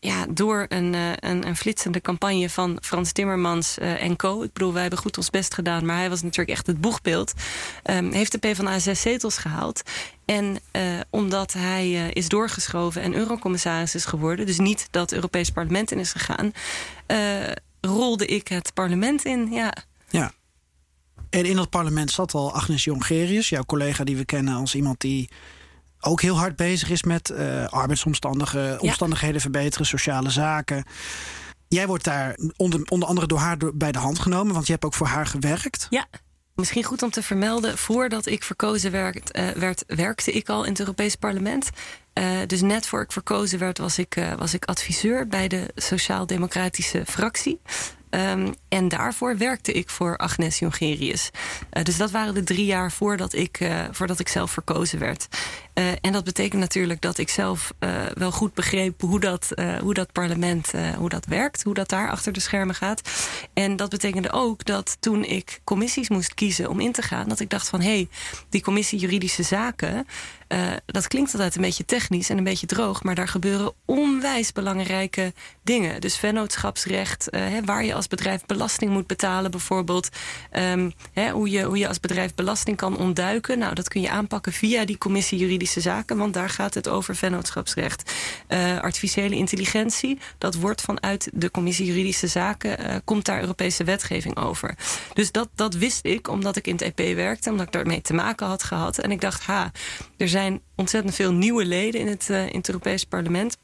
ja, 0.00 0.26
door 0.30 0.66
een, 0.68 0.92
uh, 0.92 1.12
een, 1.16 1.46
een 1.46 1.56
flitsende 1.56 2.00
campagne 2.00 2.50
van 2.50 2.78
Frans 2.80 3.12
Timmermans 3.12 3.78
uh, 3.78 4.02
en 4.02 4.16
co. 4.16 4.42
Ik 4.42 4.52
bedoel, 4.52 4.72
wij 4.72 4.80
hebben 4.80 4.98
goed 4.98 5.16
ons 5.16 5.30
best 5.30 5.54
gedaan, 5.54 5.86
maar 5.86 5.96
hij 5.96 6.08
was 6.08 6.22
natuurlijk 6.22 6.56
echt 6.56 6.66
het 6.66 6.80
boegbeeld. 6.80 7.32
Um, 7.84 8.12
heeft 8.12 8.32
de 8.32 8.38
PvdA 8.38 8.78
zes 8.78 9.00
zetels 9.00 9.38
gehaald. 9.38 9.82
En 10.24 10.58
uh, 10.72 10.82
omdat 11.10 11.52
hij 11.52 11.92
is 11.92 12.28
doorgeschoven 12.28 13.02
en 13.02 13.14
eurocommissaris 13.14 13.94
is 13.94 14.04
geworden, 14.04 14.46
dus 14.46 14.58
niet 14.58 14.88
dat 14.90 15.12
Europees 15.12 15.50
Parlement 15.50 15.92
in 15.92 15.98
is 15.98 16.12
gegaan, 16.12 16.52
rolde 17.80 18.26
ik 18.26 18.48
het 18.48 18.74
parlement 18.74 19.24
in. 19.24 19.52
Ja. 19.52 19.72
ja. 20.08 20.32
En 21.30 21.44
in 21.44 21.56
dat 21.56 21.70
parlement 21.70 22.10
zat 22.10 22.34
al 22.34 22.52
Agnes 22.52 22.84
Jongerius, 22.84 23.48
jouw 23.48 23.64
collega 23.64 24.04
die 24.04 24.16
we 24.16 24.24
kennen 24.24 24.54
als 24.54 24.74
iemand 24.74 25.00
die 25.00 25.28
ook 26.00 26.20
heel 26.20 26.38
hard 26.38 26.56
bezig 26.56 26.90
is 26.90 27.02
met 27.02 27.30
uh, 27.30 27.66
arbeidsomstandigheden 27.66 28.80
omstandigheden 28.80 29.40
verbeteren, 29.40 29.86
sociale 29.86 30.30
zaken. 30.30 30.84
Jij 31.68 31.86
wordt 31.86 32.04
daar 32.04 32.38
onder, 32.56 32.80
onder 32.88 33.08
andere 33.08 33.26
door 33.26 33.38
haar 33.38 33.56
bij 33.74 33.92
de 33.92 33.98
hand 33.98 34.18
genomen, 34.18 34.54
want 34.54 34.66
je 34.66 34.72
hebt 34.72 34.84
ook 34.84 34.94
voor 34.94 35.06
haar 35.06 35.26
gewerkt. 35.26 35.86
Ja. 35.90 36.06
Misschien 36.54 36.84
goed 36.84 37.02
om 37.02 37.10
te 37.10 37.22
vermelden, 37.22 37.78
voordat 37.78 38.26
ik 38.26 38.42
verkozen 38.42 38.90
werd, 38.90 39.36
uh, 39.38 39.48
werd 39.48 39.84
werkte 39.86 40.32
ik 40.32 40.48
al 40.48 40.64
in 40.64 40.70
het 40.70 40.80
Europees 40.80 41.16
Parlement. 41.16 41.70
Uh, 42.14 42.24
dus 42.46 42.60
net 42.60 42.86
voor 42.86 43.02
ik 43.02 43.12
verkozen 43.12 43.58
werd, 43.58 43.78
was 43.78 43.98
ik, 43.98 44.16
uh, 44.16 44.34
was 44.34 44.54
ik 44.54 44.64
adviseur 44.64 45.28
bij 45.28 45.48
de 45.48 45.70
Sociaal-Democratische 45.74 47.02
fractie. 47.06 47.60
Um, 48.10 48.54
en 48.68 48.88
daarvoor 48.88 49.36
werkte 49.36 49.72
ik 49.72 49.90
voor 49.90 50.16
Agnes 50.16 50.58
Jongerius. 50.58 51.30
Uh, 51.72 51.82
dus 51.82 51.96
dat 51.96 52.10
waren 52.10 52.34
de 52.34 52.44
drie 52.44 52.64
jaar 52.64 52.92
voordat 52.92 53.32
ik, 53.32 53.60
uh, 53.60 53.84
voordat 53.90 54.18
ik 54.18 54.28
zelf 54.28 54.50
verkozen 54.50 54.98
werd. 54.98 55.28
Uh, 55.74 55.84
en 56.00 56.12
dat 56.12 56.24
betekent 56.24 56.60
natuurlijk 56.60 57.00
dat 57.00 57.18
ik 57.18 57.28
zelf 57.28 57.72
wel 58.14 58.32
goed 58.32 58.54
begreep 58.54 59.00
hoe 59.00 59.20
dat, 59.20 59.52
hoe 59.80 59.94
dat 59.94 60.12
parlement 60.12 60.72
hoe 60.96 61.08
dat 61.08 61.26
werkt, 61.26 61.62
hoe 61.62 61.74
dat 61.74 61.88
daar 61.88 62.10
achter 62.10 62.32
de 62.32 62.40
schermen 62.40 62.74
gaat. 62.74 63.00
En 63.52 63.76
dat 63.76 63.90
betekende 63.90 64.32
ook 64.32 64.64
dat 64.64 64.96
toen 65.00 65.24
ik 65.24 65.60
commissies 65.64 66.08
moest 66.08 66.34
kiezen 66.34 66.68
om 66.68 66.80
in 66.80 66.92
te 66.92 67.02
gaan, 67.02 67.28
dat 67.28 67.40
ik 67.40 67.50
dacht 67.50 67.68
van 67.68 67.80
hé, 67.80 67.88
hey, 67.88 68.08
die 68.48 68.62
commissie 68.62 68.98
juridische 68.98 69.42
zaken. 69.42 70.06
Uh, 70.48 70.72
dat 70.86 71.08
klinkt 71.08 71.32
altijd 71.32 71.54
een 71.56 71.62
beetje 71.62 71.84
technisch 71.84 72.30
en 72.30 72.38
een 72.38 72.44
beetje 72.44 72.66
droog, 72.66 73.02
maar 73.02 73.14
daar 73.14 73.28
gebeuren 73.28 73.72
onwijs 73.84 74.52
belangrijke 74.52 75.32
dingen. 75.62 76.00
Dus 76.00 76.16
vennootschapsrecht, 76.16 77.28
uh, 77.30 77.40
hè, 77.40 77.64
waar 77.64 77.84
je 77.84 77.94
als 77.94 78.06
bedrijf 78.06 78.46
belasting 78.46 78.90
moet 78.90 79.06
betalen, 79.06 79.50
bijvoorbeeld. 79.50 80.08
Um, 80.52 80.92
hè, 81.12 81.30
hoe, 81.30 81.50
je, 81.50 81.62
hoe 81.62 81.78
je 81.78 81.88
als 81.88 82.00
bedrijf 82.00 82.34
belasting 82.34 82.76
kan 82.76 82.96
ontduiken. 82.98 83.58
Nou, 83.58 83.74
dat 83.74 83.88
kun 83.88 84.00
je 84.00 84.10
aanpakken 84.10 84.52
via 84.52 84.84
die 84.84 84.98
commissie 84.98 85.38
juridische 85.38 85.80
zaken, 85.80 86.16
want 86.16 86.34
daar 86.34 86.50
gaat 86.50 86.74
het 86.74 86.88
over 86.88 87.16
vennootschapsrecht. 87.16 88.12
Uh, 88.48 88.78
artificiële 88.78 89.36
intelligentie, 89.36 90.18
dat 90.38 90.54
wordt 90.54 90.80
vanuit 90.80 91.30
de 91.32 91.50
commissie 91.50 91.86
juridische 91.86 92.26
zaken, 92.26 93.02
komt 93.04 93.24
daar 93.24 93.40
Europese 93.40 93.84
wetgeving 93.84 94.36
over. 94.36 94.74
Dus 95.14 95.32
dat, 95.32 95.48
dat 95.54 95.74
wist 95.74 96.04
ik, 96.04 96.28
omdat 96.28 96.56
ik 96.56 96.66
in 96.66 96.76
het 96.76 96.82
EP 96.82 97.14
werkte, 97.16 97.50
omdat 97.50 97.66
ik 97.66 97.72
daarmee 97.72 98.00
te 98.00 98.14
maken 98.14 98.46
had 98.46 98.62
gehad. 98.62 98.98
En 98.98 99.10
ik 99.10 99.20
dacht, 99.20 99.42
ha, 99.42 99.70
er 100.16 100.28
zijn 100.28 100.37
zijn 100.38 100.60
ontzettend 100.74 101.14
veel 101.14 101.32
nieuwe 101.32 101.64
leden 101.64 102.00
in 102.00 102.06
het, 102.06 102.28
uh, 102.30 102.46
in 102.46 102.56
het 102.56 102.68
Europees 102.68 103.04
Parlement. 103.04 103.56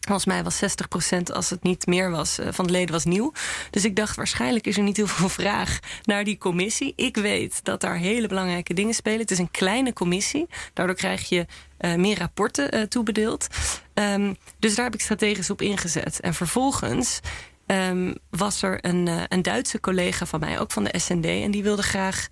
Volgens 0.00 0.26
mij 0.26 0.42
was 0.42 0.60
60% 0.62 1.32
als 1.32 1.50
het 1.50 1.62
niet 1.62 1.86
meer 1.86 2.10
was 2.10 2.38
uh, 2.38 2.46
van 2.50 2.66
de 2.66 2.72
leden 2.72 2.92
was 2.92 3.04
nieuw. 3.04 3.32
Dus 3.70 3.84
ik 3.84 3.96
dacht 3.96 4.16
waarschijnlijk 4.16 4.66
is 4.66 4.76
er 4.76 4.82
niet 4.82 4.96
heel 4.96 5.06
veel 5.06 5.28
vraag 5.42 5.78
naar 6.02 6.24
die 6.24 6.38
commissie. 6.38 6.92
Ik 6.96 7.16
weet 7.16 7.64
dat 7.64 7.80
daar 7.80 7.96
hele 7.96 8.28
belangrijke 8.28 8.74
dingen 8.74 8.94
spelen. 8.94 9.20
Het 9.20 9.30
is 9.30 9.38
een 9.38 9.50
kleine 9.50 9.92
commissie. 9.92 10.46
Daardoor 10.72 10.96
krijg 10.96 11.28
je 11.28 11.46
uh, 11.80 11.94
meer 11.94 12.18
rapporten 12.18 12.88
toebedeeld. 12.88 13.46
Um, 13.94 14.36
dus 14.58 14.74
daar 14.74 14.84
heb 14.84 14.94
ik 14.94 15.00
strategisch 15.00 15.50
op 15.50 15.62
ingezet. 15.62 16.20
En 16.20 16.34
vervolgens 16.34 17.20
um, 17.66 18.14
was 18.30 18.62
er 18.62 18.78
een, 18.84 19.08
een 19.28 19.42
Duitse 19.42 19.80
collega 19.80 20.26
van 20.26 20.40
mij, 20.40 20.60
ook 20.60 20.70
van 20.70 20.84
de 20.84 20.98
SND, 20.98 21.24
en 21.24 21.50
die 21.50 21.62
wilde 21.62 21.82
graag 21.82 22.28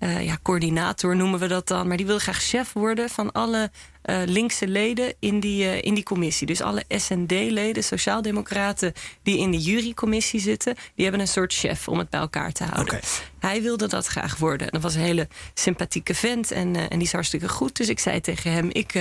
uh, 0.00 0.24
ja, 0.24 0.38
coördinator 0.42 1.16
noemen 1.16 1.40
we 1.40 1.46
dat 1.46 1.68
dan. 1.68 1.88
Maar 1.88 1.96
die 1.96 2.06
wil 2.06 2.18
graag 2.18 2.42
chef 2.42 2.72
worden 2.72 3.08
van 3.08 3.32
alle 3.32 3.70
uh, 4.04 4.22
linkse 4.26 4.68
leden 4.68 5.14
in 5.18 5.40
die, 5.40 5.64
uh, 5.64 5.82
in 5.82 5.94
die 5.94 6.02
commissie. 6.02 6.46
Dus 6.46 6.60
alle 6.60 6.84
SND-leden, 6.88 7.84
sociaaldemocraten 7.84 8.92
die 9.22 9.38
in 9.38 9.50
de 9.50 9.58
jurycommissie 9.58 10.40
zitten, 10.40 10.74
die 10.94 11.04
hebben 11.04 11.20
een 11.20 11.28
soort 11.28 11.52
chef 11.52 11.88
om 11.88 11.98
het 11.98 12.10
bij 12.10 12.20
elkaar 12.20 12.52
te 12.52 12.64
houden. 12.64 12.94
Okay. 12.94 13.08
Hij 13.38 13.62
wilde 13.62 13.88
dat 13.88 14.06
graag 14.06 14.36
worden. 14.36 14.66
En 14.66 14.72
dat 14.72 14.82
was 14.82 14.94
een 14.94 15.00
hele 15.00 15.28
sympathieke 15.54 16.14
vent 16.14 16.50
en, 16.50 16.76
en 16.76 16.98
die 16.98 17.06
is 17.06 17.12
hartstikke 17.12 17.48
goed. 17.48 17.76
Dus 17.76 17.88
ik 17.88 17.98
zei 17.98 18.20
tegen 18.20 18.52
hem: 18.52 18.68
ik, 18.72 18.94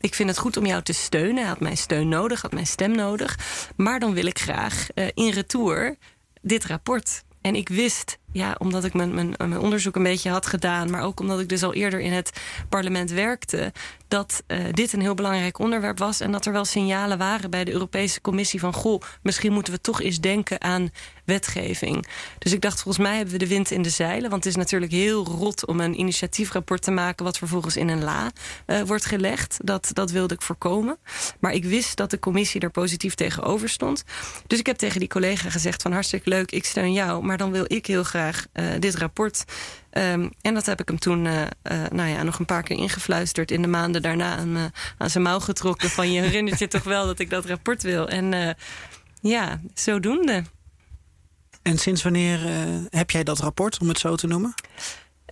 ik 0.00 0.14
vind 0.14 0.28
het 0.28 0.38
goed 0.38 0.56
om 0.56 0.66
jou 0.66 0.82
te 0.82 0.92
steunen. 0.92 1.36
Hij 1.36 1.46
had 1.46 1.60
mijn 1.60 1.76
steun 1.76 2.08
nodig, 2.08 2.42
had 2.42 2.52
mijn 2.52 2.66
stem 2.66 2.90
nodig. 2.90 3.38
Maar 3.76 4.00
dan 4.00 4.14
wil 4.14 4.26
ik 4.26 4.38
graag 4.38 4.86
in 5.14 5.30
retour 5.30 5.96
dit 6.42 6.64
rapport. 6.64 7.24
En 7.40 7.54
ik 7.54 7.68
wist 7.68 8.18
ja, 8.36 8.54
omdat 8.58 8.84
ik 8.84 8.94
mijn, 8.94 9.14
mijn, 9.14 9.34
mijn, 9.38 9.58
onderzoek 9.58 9.96
een 9.96 10.02
beetje 10.02 10.30
had 10.30 10.46
gedaan, 10.46 10.90
maar 10.90 11.02
ook 11.02 11.20
omdat 11.20 11.40
ik 11.40 11.48
dus 11.48 11.62
al 11.62 11.74
eerder 11.74 12.00
in 12.00 12.12
het 12.12 12.32
parlement 12.68 13.10
werkte, 13.10 13.72
dat 14.08 14.42
uh, 14.46 14.64
dit 14.72 14.92
een 14.92 15.00
heel 15.00 15.14
belangrijk 15.14 15.58
onderwerp 15.58 15.98
was 15.98 16.20
en 16.20 16.32
dat 16.32 16.46
er 16.46 16.52
wel 16.52 16.64
signalen 16.64 17.18
waren 17.18 17.50
bij 17.50 17.64
de 17.64 17.72
Europese 17.72 18.20
Commissie 18.20 18.60
van 18.60 18.72
goh, 18.72 19.02
misschien 19.22 19.52
moeten 19.52 19.72
we 19.72 19.80
toch 19.80 20.02
eens 20.02 20.20
denken 20.20 20.60
aan 20.60 20.90
wetgeving. 21.24 22.06
Dus 22.38 22.52
ik 22.52 22.60
dacht, 22.60 22.82
volgens 22.82 23.06
mij 23.06 23.16
hebben 23.16 23.32
we 23.32 23.38
de 23.38 23.48
wind 23.48 23.70
in 23.70 23.82
de 23.82 23.90
zeilen, 23.90 24.30
want 24.30 24.44
het 24.44 24.52
is 24.52 24.58
natuurlijk 24.58 24.92
heel 24.92 25.24
rot 25.24 25.66
om 25.66 25.80
een 25.80 25.98
initiatiefrapport 25.98 26.82
te 26.82 26.90
maken 26.90 27.24
wat 27.24 27.38
vervolgens 27.38 27.76
in 27.76 27.88
een 27.88 28.04
la 28.04 28.30
uh, 28.66 28.82
wordt 28.82 29.04
gelegd. 29.04 29.58
Dat, 29.64 29.90
dat 29.92 30.10
wilde 30.10 30.34
ik 30.34 30.42
voorkomen. 30.42 30.98
Maar 31.40 31.52
ik 31.52 31.64
wist 31.64 31.96
dat 31.96 32.10
de 32.10 32.18
commissie 32.18 32.60
er 32.60 32.70
positief 32.70 33.14
tegenover 33.14 33.68
stond. 33.68 34.04
Dus 34.46 34.58
ik 34.58 34.66
heb 34.66 34.76
tegen 34.76 35.00
die 35.00 35.08
collega 35.08 35.50
gezegd 35.50 35.82
van 35.82 35.92
hartstikke 35.92 36.28
leuk, 36.28 36.50
ik 36.50 36.64
steun 36.64 36.92
jou, 36.92 37.24
maar 37.24 37.36
dan 37.36 37.50
wil 37.50 37.64
ik 37.66 37.86
heel 37.86 38.04
graag 38.04 38.25
uh, 38.32 38.66
dit 38.78 38.94
rapport. 38.94 39.44
Um, 39.92 40.30
en 40.40 40.54
dat 40.54 40.66
heb 40.66 40.80
ik 40.80 40.88
hem 40.88 40.98
toen 40.98 41.24
uh, 41.24 41.40
uh, 41.42 41.48
nou 41.90 42.08
ja, 42.08 42.22
nog 42.22 42.38
een 42.38 42.44
paar 42.44 42.62
keer 42.62 42.76
ingefluisterd. 42.76 43.50
In 43.50 43.62
de 43.62 43.68
maanden 43.68 44.02
daarna 44.02 44.36
aan, 44.36 44.72
aan 44.98 45.10
zijn 45.10 45.24
mouw 45.24 45.40
getrokken. 45.40 45.90
Van 45.90 46.12
je 46.12 46.20
herinnert 46.20 46.58
je 46.58 46.68
toch 46.68 46.84
wel 46.84 47.06
dat 47.06 47.18
ik 47.18 47.30
dat 47.30 47.44
rapport 47.44 47.82
wil. 47.82 48.08
En 48.08 48.56
ja, 49.20 49.60
zodoende. 49.74 50.44
En 51.62 51.78
sinds 51.78 52.02
wanneer 52.02 52.40
heb 52.90 53.10
jij 53.10 53.24
dat 53.24 53.38
rapport, 53.38 53.78
om 53.78 53.88
het 53.88 53.98
zo 53.98 54.16
te 54.16 54.26
noemen? 54.26 54.54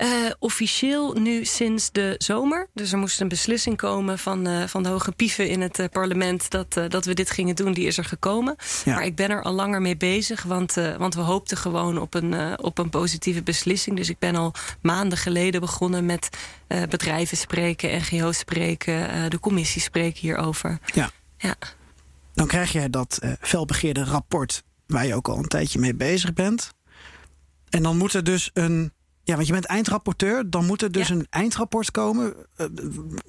Uh, 0.03 0.31
officieel 0.39 1.13
nu 1.13 1.45
sinds 1.45 1.93
de 1.93 2.15
zomer. 2.19 2.69
Dus 2.73 2.93
er 2.93 2.99
moest 2.99 3.21
een 3.21 3.29
beslissing 3.29 3.77
komen 3.77 4.19
van, 4.19 4.49
uh, 4.49 4.67
van 4.67 4.83
de 4.83 4.89
hoge 4.89 5.13
pieven 5.13 5.49
in 5.49 5.61
het 5.61 5.79
uh, 5.79 5.87
parlement 5.93 6.51
dat, 6.51 6.81
dat 6.89 7.05
we 7.05 7.15
dit 7.15 7.31
gingen 7.31 7.57
doen. 7.57 7.73
Die 7.73 7.87
is 7.87 7.99
er 7.99 8.05
gekomen. 8.05 8.57
Ja. 8.85 8.95
Maar 8.95 9.05
ik 9.05 9.17
ben 9.17 9.31
er 9.31 9.43
al 9.43 9.53
langer 9.53 9.81
mee 9.81 9.97
bezig, 9.97 10.43
want, 10.43 10.75
want 10.75 11.15
we 11.15 11.21
hoopten 11.21 11.57
gewoon 11.57 11.99
op 11.99 12.15
een, 12.15 12.59
op 12.59 12.79
een 12.79 12.91
positieve 12.91 13.43
beslissing. 13.43 13.97
Dus 13.97 14.09
ik 14.09 14.19
ben 14.19 14.37
al 14.37 14.55
maanden 14.83 15.19
geleden 15.19 15.61
begonnen 15.61 16.07
met 16.07 16.29
bedrijven 16.89 17.37
spreken, 17.37 18.01
NGO's 18.01 18.39
spreken, 18.39 19.31
de 19.31 19.41
commissie 19.41 19.81
spreken 19.81 20.21
hierover. 20.21 20.79
Ja. 20.95 21.11
ja. 21.39 21.55
Dan 22.33 22.47
krijg 22.47 22.73
jij 22.73 22.91
dat 22.91 23.19
felbegeerde 23.41 24.05
rapport 24.05 24.63
waar 24.87 25.07
je 25.07 25.15
ook 25.15 25.29
al 25.29 25.39
een 25.39 25.49
tijdje 25.49 25.79
mee 25.79 25.95
bezig 25.95 26.33
bent. 26.33 26.73
En 27.71 27.83
dan 27.83 27.97
moet 27.97 28.15
er 28.15 28.25
dus 28.25 28.51
een 28.53 28.93
ja, 29.25 29.35
want 29.35 29.47
je 29.47 29.53
bent 29.53 29.65
eindrapporteur. 29.65 30.51
Dan 30.51 30.67
moet 30.67 30.83
er 30.83 30.93
dus 30.93 31.09
ja. 31.09 31.15
een 31.15 31.27
eindrapport 31.31 31.91
komen. 31.91 32.35
Uh, 32.57 32.67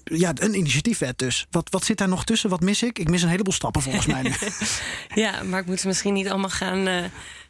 ja, 0.04 0.32
een 0.34 0.58
initiatiefwet 0.58 1.18
dus. 1.18 1.48
Wat, 1.52 1.70
wat 1.70 1.84
zit 1.84 1.98
daar 1.98 2.08
nog 2.08 2.24
tussen? 2.24 2.50
Wat 2.50 2.62
mis 2.62 2.84
ik? 2.84 3.00
Ik 3.00 3.10
mis 3.10 3.22
een 3.22 3.30
heleboel 3.30 3.54
stappen 3.54 3.82
volgens 3.82 4.06
mij 4.06 4.22
nu. 4.22 4.32
ja, 5.24 5.44
maar 5.44 5.60
ik 5.60 5.66
moet 5.66 5.80
ze 5.80 5.88
misschien 5.88 6.14
niet 6.14 6.30
allemaal 6.30 6.50
gaan, 6.50 6.88
uh, 6.88 7.04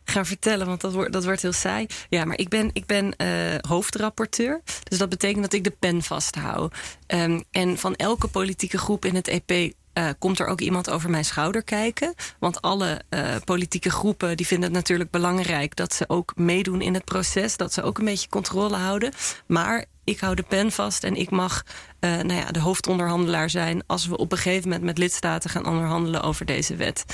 gaan 0.03 0.25
vertellen. 0.25 0.67
Want 0.67 0.81
dat 0.81 0.93
wordt, 0.93 1.11
dat 1.11 1.25
wordt 1.25 1.41
heel 1.41 1.53
saai. 1.53 1.85
Ja, 2.09 2.25
maar 2.25 2.37
ik 2.37 2.49
ben, 2.49 2.69
ik 2.73 2.85
ben 2.85 3.13
uh, 3.17 3.55
hoofdrapporteur. 3.61 4.61
Dus 4.83 4.97
dat 4.97 5.09
betekent 5.09 5.41
dat 5.41 5.53
ik 5.53 5.63
de 5.63 5.75
pen 5.79 6.03
vasthoud. 6.03 6.75
Um, 7.07 7.43
en 7.51 7.77
van 7.77 7.95
elke 7.95 8.27
politieke 8.27 8.77
groep 8.77 9.05
in 9.05 9.15
het 9.15 9.27
EP 9.27 9.73
uh, 9.97 10.09
komt 10.19 10.39
er 10.39 10.47
ook 10.47 10.61
iemand 10.61 10.89
over 10.89 11.09
mijn 11.09 11.25
schouder 11.25 11.63
kijken. 11.63 12.13
Want 12.39 12.61
alle 12.61 13.01
uh, 13.09 13.35
politieke 13.45 13.89
groepen 13.89 14.37
die 14.37 14.47
vinden 14.47 14.69
het 14.69 14.77
natuurlijk 14.77 15.09
belangrijk 15.09 15.75
dat 15.75 15.93
ze 15.93 16.03
ook 16.07 16.33
meedoen 16.35 16.81
in 16.81 16.93
het 16.93 17.05
proces. 17.05 17.57
Dat 17.57 17.73
ze 17.73 17.83
ook 17.83 17.97
een 17.97 18.05
beetje 18.05 18.29
controle 18.29 18.75
houden. 18.75 19.11
Maar 19.47 19.85
ik 20.03 20.19
hou 20.19 20.35
de 20.35 20.43
pen 20.43 20.71
vast 20.71 21.03
en 21.03 21.15
ik 21.15 21.29
mag 21.29 21.63
uh, 21.99 22.11
nou 22.11 22.33
ja, 22.33 22.51
de 22.51 22.59
hoofdonderhandelaar 22.59 23.49
zijn 23.49 23.83
als 23.87 24.07
we 24.07 24.17
op 24.17 24.31
een 24.31 24.37
gegeven 24.37 24.69
moment 24.69 24.85
met 24.85 24.97
lidstaten 24.97 25.49
gaan 25.49 25.65
onderhandelen 25.65 26.21
over 26.21 26.45
deze 26.45 26.75
wet. 26.75 27.05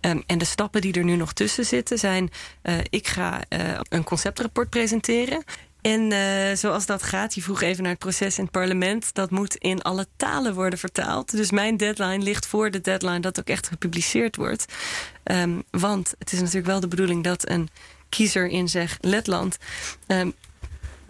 Um, 0.00 0.22
en 0.26 0.38
de 0.38 0.44
stappen 0.44 0.80
die 0.80 0.92
er 0.92 1.04
nu 1.04 1.16
nog 1.16 1.32
tussen 1.32 1.64
zitten 1.64 1.98
zijn: 1.98 2.30
ik 2.88 3.08
ga 3.08 3.40
een 3.88 4.04
conceptrapport 4.04 4.70
presenteren. 4.70 5.44
En 5.82 6.12
uh, 6.12 6.56
zoals 6.56 6.86
dat 6.86 7.02
gaat, 7.02 7.34
je 7.34 7.42
vroeg 7.42 7.60
even 7.60 7.82
naar 7.82 7.92
het 7.92 8.00
proces 8.00 8.38
in 8.38 8.42
het 8.42 8.52
parlement. 8.52 9.14
Dat 9.14 9.30
moet 9.30 9.54
in 9.54 9.82
alle 9.82 10.06
talen 10.16 10.54
worden 10.54 10.78
vertaald. 10.78 11.30
Dus 11.30 11.50
mijn 11.50 11.76
deadline 11.76 12.22
ligt 12.22 12.46
voor 12.46 12.70
de 12.70 12.80
deadline 12.80 13.20
dat 13.20 13.38
ook 13.38 13.48
echt 13.48 13.68
gepubliceerd 13.68 14.36
wordt. 14.36 14.64
Um, 15.24 15.62
want 15.70 16.14
het 16.18 16.32
is 16.32 16.38
natuurlijk 16.38 16.66
wel 16.66 16.80
de 16.80 16.88
bedoeling 16.88 17.24
dat 17.24 17.48
een 17.48 17.68
kiezer 18.08 18.48
in 18.48 18.68
zeg 18.68 18.96
Letland. 19.00 19.56
Um, 20.06 20.34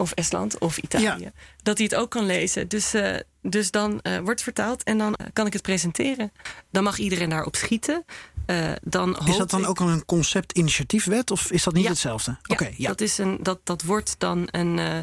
of 0.01 0.11
Estland 0.11 0.57
of 0.57 0.77
Italië. 0.77 1.23
Ja. 1.23 1.31
Dat 1.63 1.77
hij 1.77 1.87
het 1.91 1.99
ook 1.99 2.09
kan 2.09 2.25
lezen. 2.25 2.67
Dus, 2.67 2.95
uh, 2.95 3.15
dus 3.41 3.71
dan 3.71 3.99
uh, 4.03 4.17
wordt 4.17 4.43
vertaald 4.43 4.83
en 4.83 4.97
dan 4.97 5.17
kan 5.33 5.45
ik 5.45 5.53
het 5.53 5.61
presenteren. 5.61 6.31
Dan 6.71 6.83
mag 6.83 6.97
iedereen 6.97 7.29
daarop 7.29 7.55
schieten. 7.55 8.05
Uh, 8.47 8.71
dan 8.81 9.17
is 9.25 9.37
dat 9.37 9.49
dan 9.49 9.65
ook 9.65 9.79
een 9.79 10.05
concept-initiatiefwet 10.05 11.31
of 11.31 11.51
is 11.51 11.63
dat 11.63 11.73
niet 11.73 11.83
ja. 11.83 11.89
hetzelfde? 11.89 12.31
Ja, 12.41 12.53
okay, 12.53 12.73
ja. 12.77 12.87
Dat, 12.87 13.01
is 13.01 13.17
een, 13.17 13.39
dat, 13.41 13.59
dat 13.63 13.83
wordt 13.83 14.15
dan 14.17 14.47
een. 14.51 14.77
Uh, 14.77 14.97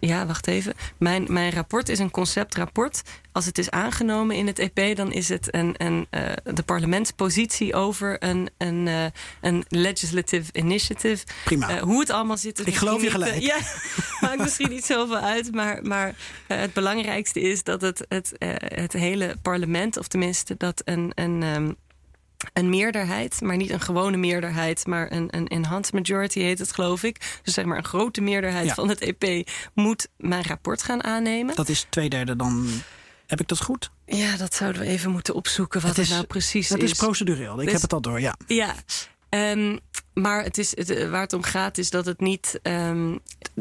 ja, 0.00 0.26
wacht 0.26 0.46
even. 0.46 0.74
Mijn, 0.98 1.26
mijn 1.28 1.52
rapport 1.52 1.88
is 1.88 1.98
een 1.98 2.10
conceptrapport. 2.10 3.02
Als 3.32 3.46
het 3.46 3.58
is 3.58 3.70
aangenomen 3.70 4.36
in 4.36 4.46
het 4.46 4.58
EP, 4.58 4.96
dan 4.96 5.12
is 5.12 5.28
het 5.28 5.54
een, 5.54 5.74
een, 5.76 6.06
uh, 6.10 6.20
de 6.54 6.62
parlementspositie 6.62 7.74
over 7.74 8.22
een, 8.24 8.50
een, 8.58 8.86
uh, 8.86 9.04
een 9.40 9.64
legislative 9.68 10.52
initiative. 10.52 11.24
Prima. 11.44 11.74
Uh, 11.74 11.82
hoe 11.82 12.00
het 12.00 12.10
allemaal 12.10 12.36
zit. 12.36 12.66
Ik 12.66 12.76
geloof 12.76 13.02
je 13.02 13.10
gelijk. 13.10 13.40
ja, 13.52 13.58
maakt 14.20 14.38
misschien 14.38 14.70
niet 14.70 14.84
zoveel 14.84 15.16
uit. 15.16 15.54
Maar, 15.54 15.82
maar 15.82 16.14
het 16.46 16.72
belangrijkste 16.72 17.40
is 17.40 17.62
dat 17.62 17.80
het, 17.80 18.04
het, 18.08 18.32
het 18.74 18.92
hele 18.92 19.36
parlement, 19.42 19.98
of 19.98 20.08
tenminste 20.08 20.54
dat 20.56 20.82
een. 20.84 21.12
een 21.14 21.42
um, 21.42 21.76
een 22.52 22.68
meerderheid, 22.68 23.40
maar 23.40 23.56
niet 23.56 23.70
een 23.70 23.80
gewone 23.80 24.16
meerderheid, 24.16 24.86
maar 24.86 25.12
een, 25.12 25.28
een 25.30 25.48
enhanced 25.48 25.92
majority 25.92 26.40
heet 26.40 26.58
het, 26.58 26.72
geloof 26.72 27.02
ik. 27.02 27.40
Dus 27.42 27.54
zeg 27.54 27.64
maar 27.64 27.78
een 27.78 27.84
grote 27.84 28.20
meerderheid 28.20 28.66
ja. 28.66 28.74
van 28.74 28.88
het 28.88 29.00
EP 29.00 29.48
moet 29.74 30.08
mijn 30.16 30.44
rapport 30.44 30.82
gaan 30.82 31.04
aannemen. 31.04 31.54
Dat 31.54 31.68
is 31.68 31.86
twee 31.88 32.08
derde 32.08 32.36
dan. 32.36 32.68
Heb 33.26 33.40
ik 33.40 33.48
dat 33.48 33.62
goed? 33.62 33.90
Ja, 34.06 34.36
dat 34.36 34.54
zouden 34.54 34.82
we 34.82 34.88
even 34.88 35.10
moeten 35.10 35.34
opzoeken 35.34 35.80
wat 35.80 35.90
het, 35.90 35.98
is, 35.98 36.08
nou 36.08 36.24
precies 36.24 36.68
dat 36.68 36.78
is. 36.78 36.84
Dat 36.84 36.92
is 36.92 37.04
procedureel. 37.04 37.58
Ik 37.58 37.64
dus, 37.64 37.72
heb 37.72 37.82
het 37.82 37.92
al 37.92 38.00
door, 38.00 38.20
ja. 38.20 38.36
Ja. 38.46 38.74
Um, 39.30 39.80
maar 40.14 40.44
het 40.44 40.58
is, 40.58 40.76
het, 40.76 40.90
eh, 40.90 41.10
waar 41.10 41.20
het 41.20 41.32
om 41.32 41.42
gaat 41.42 41.78
is 41.78 41.90
dat 41.90 42.06
het 42.06 42.20
niet. 42.20 42.60
Um, 42.62 43.20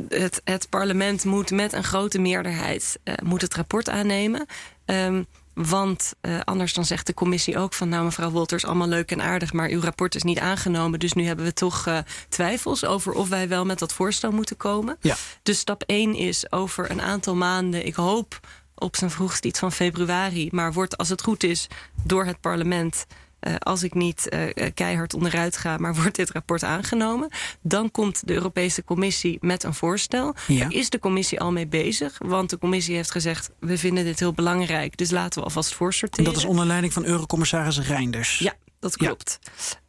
het, 0.09 0.41
het 0.43 0.69
parlement 0.69 1.25
moet 1.25 1.51
met 1.51 1.73
een 1.73 1.83
grote 1.83 2.19
meerderheid 2.19 2.99
uh, 3.03 3.13
moet 3.23 3.41
het 3.41 3.53
rapport 3.53 3.89
aannemen. 3.89 4.45
Um, 4.85 5.25
want 5.53 6.13
uh, 6.21 6.39
anders 6.43 6.73
dan 6.73 6.85
zegt 6.85 7.07
de 7.07 7.13
commissie 7.13 7.57
ook 7.57 7.73
van... 7.73 7.89
nou 7.89 8.03
mevrouw 8.03 8.29
Wolters, 8.29 8.65
allemaal 8.65 8.87
leuk 8.87 9.11
en 9.11 9.21
aardig... 9.21 9.53
maar 9.53 9.69
uw 9.69 9.81
rapport 9.81 10.15
is 10.15 10.23
niet 10.23 10.39
aangenomen. 10.39 10.99
Dus 10.99 11.13
nu 11.13 11.25
hebben 11.25 11.45
we 11.45 11.53
toch 11.53 11.87
uh, 11.87 11.97
twijfels 12.29 12.85
over 12.85 13.13
of 13.13 13.29
wij 13.29 13.47
wel 13.47 13.65
met 13.65 13.79
dat 13.79 13.93
voorstel 13.93 14.31
moeten 14.31 14.57
komen. 14.57 14.97
Ja. 15.01 15.15
Dus 15.43 15.59
stap 15.59 15.83
1 15.85 16.15
is 16.15 16.51
over 16.51 16.91
een 16.91 17.01
aantal 17.01 17.35
maanden... 17.35 17.85
ik 17.85 17.95
hoop 17.95 18.39
op 18.75 18.95
zijn 18.95 19.11
vroegst 19.11 19.45
iets 19.45 19.59
van 19.59 19.71
februari... 19.71 20.49
maar 20.51 20.73
wordt 20.73 20.97
als 20.97 21.09
het 21.09 21.23
goed 21.23 21.43
is 21.43 21.67
door 22.03 22.25
het 22.25 22.39
parlement... 22.41 23.05
Uh, 23.47 23.55
als 23.59 23.83
ik 23.83 23.93
niet 23.93 24.27
uh, 24.29 24.67
keihard 24.73 25.13
onderuit 25.13 25.57
ga, 25.57 25.77
maar 25.77 25.95
wordt 26.01 26.15
dit 26.15 26.31
rapport 26.31 26.63
aangenomen, 26.63 27.29
dan 27.61 27.91
komt 27.91 28.27
de 28.27 28.33
Europese 28.33 28.83
Commissie 28.83 29.37
met 29.41 29.63
een 29.63 29.73
voorstel. 29.73 30.35
Ja. 30.47 30.59
Daar 30.59 30.71
is 30.71 30.89
de 30.89 30.99
Commissie 30.99 31.39
al 31.39 31.51
mee 31.51 31.67
bezig, 31.67 32.17
want 32.25 32.49
de 32.49 32.57
Commissie 32.57 32.95
heeft 32.95 33.11
gezegd: 33.11 33.49
we 33.59 33.77
vinden 33.77 34.03
dit 34.03 34.19
heel 34.19 34.33
belangrijk, 34.33 34.97
dus 34.97 35.11
laten 35.11 35.39
we 35.39 35.45
alvast 35.45 35.73
voorsorteren. 35.73 36.25
Dat 36.25 36.35
is 36.35 36.45
onder 36.45 36.65
leiding 36.65 36.93
van 36.93 37.05
Eurocommissaris 37.05 37.79
Reinders. 37.79 38.39
Ja. 38.39 38.53
Dat 38.79 38.97
klopt. 38.97 39.39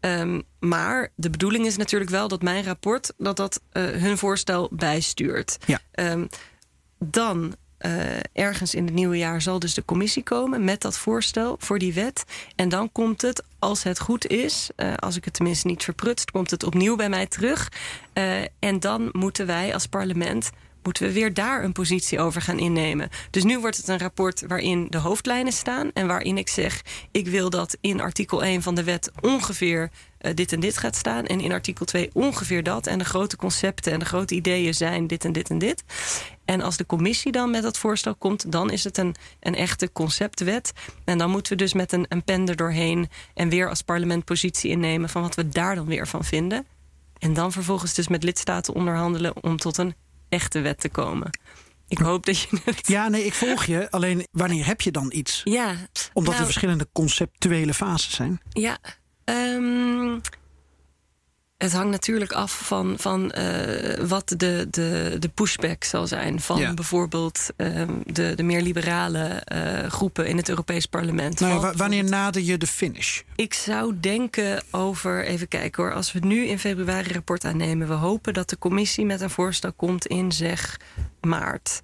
Ja. 0.00 0.20
Um, 0.20 0.42
maar 0.58 1.12
de 1.16 1.30
bedoeling 1.30 1.66
is 1.66 1.76
natuurlijk 1.76 2.10
wel 2.10 2.28
dat 2.28 2.42
mijn 2.42 2.64
rapport 2.64 3.12
dat 3.18 3.36
dat 3.36 3.60
uh, 3.72 3.82
hun 3.84 4.18
voorstel 4.18 4.68
bijstuurt. 4.72 5.58
Ja. 5.66 5.80
Um, 5.92 6.28
dan 6.98 7.54
uh, 7.80 7.92
ergens 8.32 8.74
in 8.74 8.84
het 8.84 8.94
nieuwe 8.94 9.16
jaar 9.16 9.42
zal 9.42 9.58
dus 9.58 9.74
de 9.74 9.84
commissie 9.84 10.22
komen 10.22 10.64
met 10.64 10.80
dat 10.80 10.98
voorstel 10.98 11.56
voor 11.58 11.78
die 11.78 11.92
wet. 11.92 12.24
En 12.56 12.68
dan 12.68 12.92
komt 12.92 13.22
het, 13.22 13.42
als 13.58 13.82
het 13.82 14.00
goed 14.00 14.26
is, 14.26 14.70
uh, 14.76 14.94
als 14.94 15.16
ik 15.16 15.24
het 15.24 15.34
tenminste 15.34 15.66
niet 15.66 15.84
verprutst, 15.84 16.30
komt 16.30 16.50
het 16.50 16.62
opnieuw 16.62 16.96
bij 16.96 17.08
mij 17.08 17.26
terug. 17.26 17.72
Uh, 18.14 18.40
en 18.58 18.80
dan 18.80 19.08
moeten 19.12 19.46
wij 19.46 19.74
als 19.74 19.86
parlement 19.86 20.50
moeten 20.82 21.06
we 21.06 21.12
weer 21.12 21.34
daar 21.34 21.64
een 21.64 21.72
positie 21.72 22.20
over 22.20 22.42
gaan 22.42 22.58
innemen. 22.58 23.08
Dus 23.30 23.44
nu 23.44 23.58
wordt 23.58 23.76
het 23.76 23.88
een 23.88 23.98
rapport 23.98 24.44
waarin 24.46 24.86
de 24.90 24.98
hoofdlijnen 24.98 25.52
staan 25.52 25.90
en 25.94 26.06
waarin 26.06 26.38
ik 26.38 26.48
zeg: 26.48 26.82
ik 27.10 27.28
wil 27.28 27.50
dat 27.50 27.76
in 27.80 28.00
artikel 28.00 28.44
1 28.44 28.62
van 28.62 28.74
de 28.74 28.84
wet 28.84 29.10
ongeveer 29.20 29.90
dit 30.34 30.52
en 30.52 30.60
dit 30.60 30.76
gaat 30.76 30.96
staan 30.96 31.26
en 31.26 31.40
in 31.40 31.52
artikel 31.52 31.84
2 31.84 32.10
ongeveer 32.12 32.62
dat 32.62 32.86
en 32.86 32.98
de 32.98 33.04
grote 33.04 33.36
concepten 33.36 33.92
en 33.92 33.98
de 33.98 34.04
grote 34.04 34.34
ideeën 34.34 34.74
zijn 34.74 35.06
dit 35.06 35.24
en 35.24 35.32
dit 35.32 35.50
en 35.50 35.58
dit. 35.58 35.84
En 36.44 36.60
als 36.60 36.76
de 36.76 36.86
commissie 36.86 37.32
dan 37.32 37.50
met 37.50 37.62
dat 37.62 37.78
voorstel 37.78 38.14
komt, 38.14 38.52
dan 38.52 38.70
is 38.70 38.84
het 38.84 38.98
een, 38.98 39.14
een 39.40 39.54
echte 39.54 39.92
conceptwet. 39.92 40.72
En 41.04 41.18
dan 41.18 41.30
moeten 41.30 41.52
we 41.52 41.58
dus 41.58 41.72
met 41.72 41.92
een, 41.92 42.06
een 42.08 42.24
pen 42.24 42.48
er 42.48 42.56
doorheen 42.56 43.08
en 43.34 43.48
weer 43.48 43.68
als 43.68 43.82
parlement 43.82 44.24
positie 44.24 44.70
innemen 44.70 45.08
van 45.08 45.22
wat 45.22 45.34
we 45.34 45.48
daar 45.48 45.74
dan 45.74 45.86
weer 45.86 46.08
van 46.08 46.24
vinden. 46.24 46.66
En 47.18 47.34
dan 47.34 47.52
vervolgens 47.52 47.94
dus 47.94 48.08
met 48.08 48.22
lidstaten 48.22 48.74
onderhandelen 48.74 49.42
om 49.42 49.56
tot 49.56 49.78
een 49.78 49.94
echte 50.28 50.60
wet 50.60 50.80
te 50.80 50.88
komen. 50.88 51.30
Ik 51.88 51.98
hoop 51.98 52.26
dat 52.26 52.38
je 52.38 52.60
het. 52.64 52.86
Ja, 52.86 53.08
nee, 53.08 53.24
ik 53.24 53.34
volg 53.34 53.64
je. 53.64 53.90
Alleen 53.90 54.26
wanneer 54.30 54.66
heb 54.66 54.80
je 54.80 54.90
dan 54.90 55.10
iets? 55.14 55.40
Ja. 55.44 55.76
Omdat 56.12 56.32
nou, 56.32 56.36
er 56.36 56.52
verschillende 56.52 56.88
conceptuele 56.92 57.74
fases 57.74 58.14
zijn. 58.14 58.40
Ja. 58.48 58.78
Um, 59.24 60.20
het 61.56 61.72
hangt 61.72 61.90
natuurlijk 61.90 62.32
af 62.32 62.66
van, 62.66 62.94
van 62.98 63.32
uh, 63.38 63.94
wat 64.06 64.28
de, 64.36 64.66
de, 64.70 65.16
de 65.18 65.28
pushback 65.28 65.84
zal 65.84 66.06
zijn. 66.06 66.40
Van 66.40 66.58
ja. 66.58 66.74
bijvoorbeeld 66.74 67.46
um, 67.56 68.02
de, 68.06 68.32
de 68.34 68.42
meer 68.42 68.62
liberale 68.62 69.42
uh, 69.52 69.90
groepen 69.90 70.26
in 70.26 70.36
het 70.36 70.48
Europees 70.48 70.86
Parlement. 70.86 71.40
Nou, 71.40 71.60
wa 71.60 71.74
wanneer 71.74 72.04
nader 72.04 72.42
je 72.42 72.58
de 72.58 72.66
finish? 72.66 73.20
Ik 73.36 73.54
zou 73.54 74.00
denken 74.00 74.62
over, 74.70 75.24
even 75.24 75.48
kijken 75.48 75.82
hoor. 75.82 75.92
Als 75.92 76.12
we 76.12 76.18
nu 76.18 76.46
in 76.46 76.58
februari 76.58 77.06
een 77.06 77.14
rapport 77.14 77.44
aannemen. 77.44 77.88
We 77.88 77.94
hopen 77.94 78.34
dat 78.34 78.48
de 78.48 78.58
commissie 78.58 79.04
met 79.04 79.20
een 79.20 79.30
voorstel 79.30 79.72
komt 79.72 80.06
in 80.06 80.32
zeg 80.32 80.80
maart. 81.20 81.82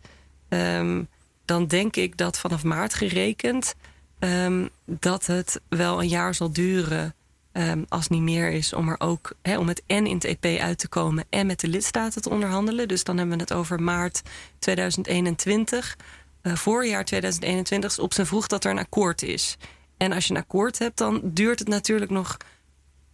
Um, 0.49 1.09
dan 1.45 1.66
denk 1.66 1.97
ik 1.97 2.16
dat 2.16 2.39
vanaf 2.39 2.64
maart 2.64 2.95
gerekend. 2.95 3.75
Um, 4.18 4.68
dat 4.85 5.27
het 5.27 5.61
wel 5.68 6.03
een 6.03 6.09
jaar 6.09 6.35
zal 6.35 6.53
duren. 6.53 7.14
Um, 7.53 7.85
als 7.89 8.09
niet 8.09 8.23
meer 8.23 8.51
is 8.51 8.73
om 8.73 8.89
er 8.89 9.01
ook 9.01 9.33
he, 9.43 9.59
om 9.59 9.69
het 9.69 9.83
en 9.87 10.07
in 10.07 10.15
het 10.15 10.25
EP 10.25 10.61
uit 10.61 10.79
te 10.79 10.89
komen 10.89 11.25
en 11.31 11.47
met 11.47 11.61
de 11.61 11.69
lidstaten 11.69 12.23
te 12.23 12.31
onderhandelen. 12.31 12.89
Dus 12.89 13.05
dan 13.05 13.17
hebben 13.17 13.37
we 13.37 13.43
het 13.43 13.53
over 13.53 13.83
maart 13.83 14.23
2021. 14.59 15.97
Uh, 16.43 16.55
voorjaar 16.55 17.05
2021 17.05 17.91
is 17.91 17.99
op 17.99 18.13
zijn 18.13 18.27
vroeg 18.27 18.47
dat 18.47 18.65
er 18.65 18.71
een 18.71 18.79
akkoord 18.79 19.23
is. 19.23 19.57
En 19.97 20.13
als 20.13 20.27
je 20.27 20.35
een 20.35 20.41
akkoord 20.41 20.79
hebt, 20.79 20.99
dan 20.99 21.21
duurt 21.25 21.59
het 21.59 21.69
natuurlijk 21.69 22.11
nog 22.11 22.37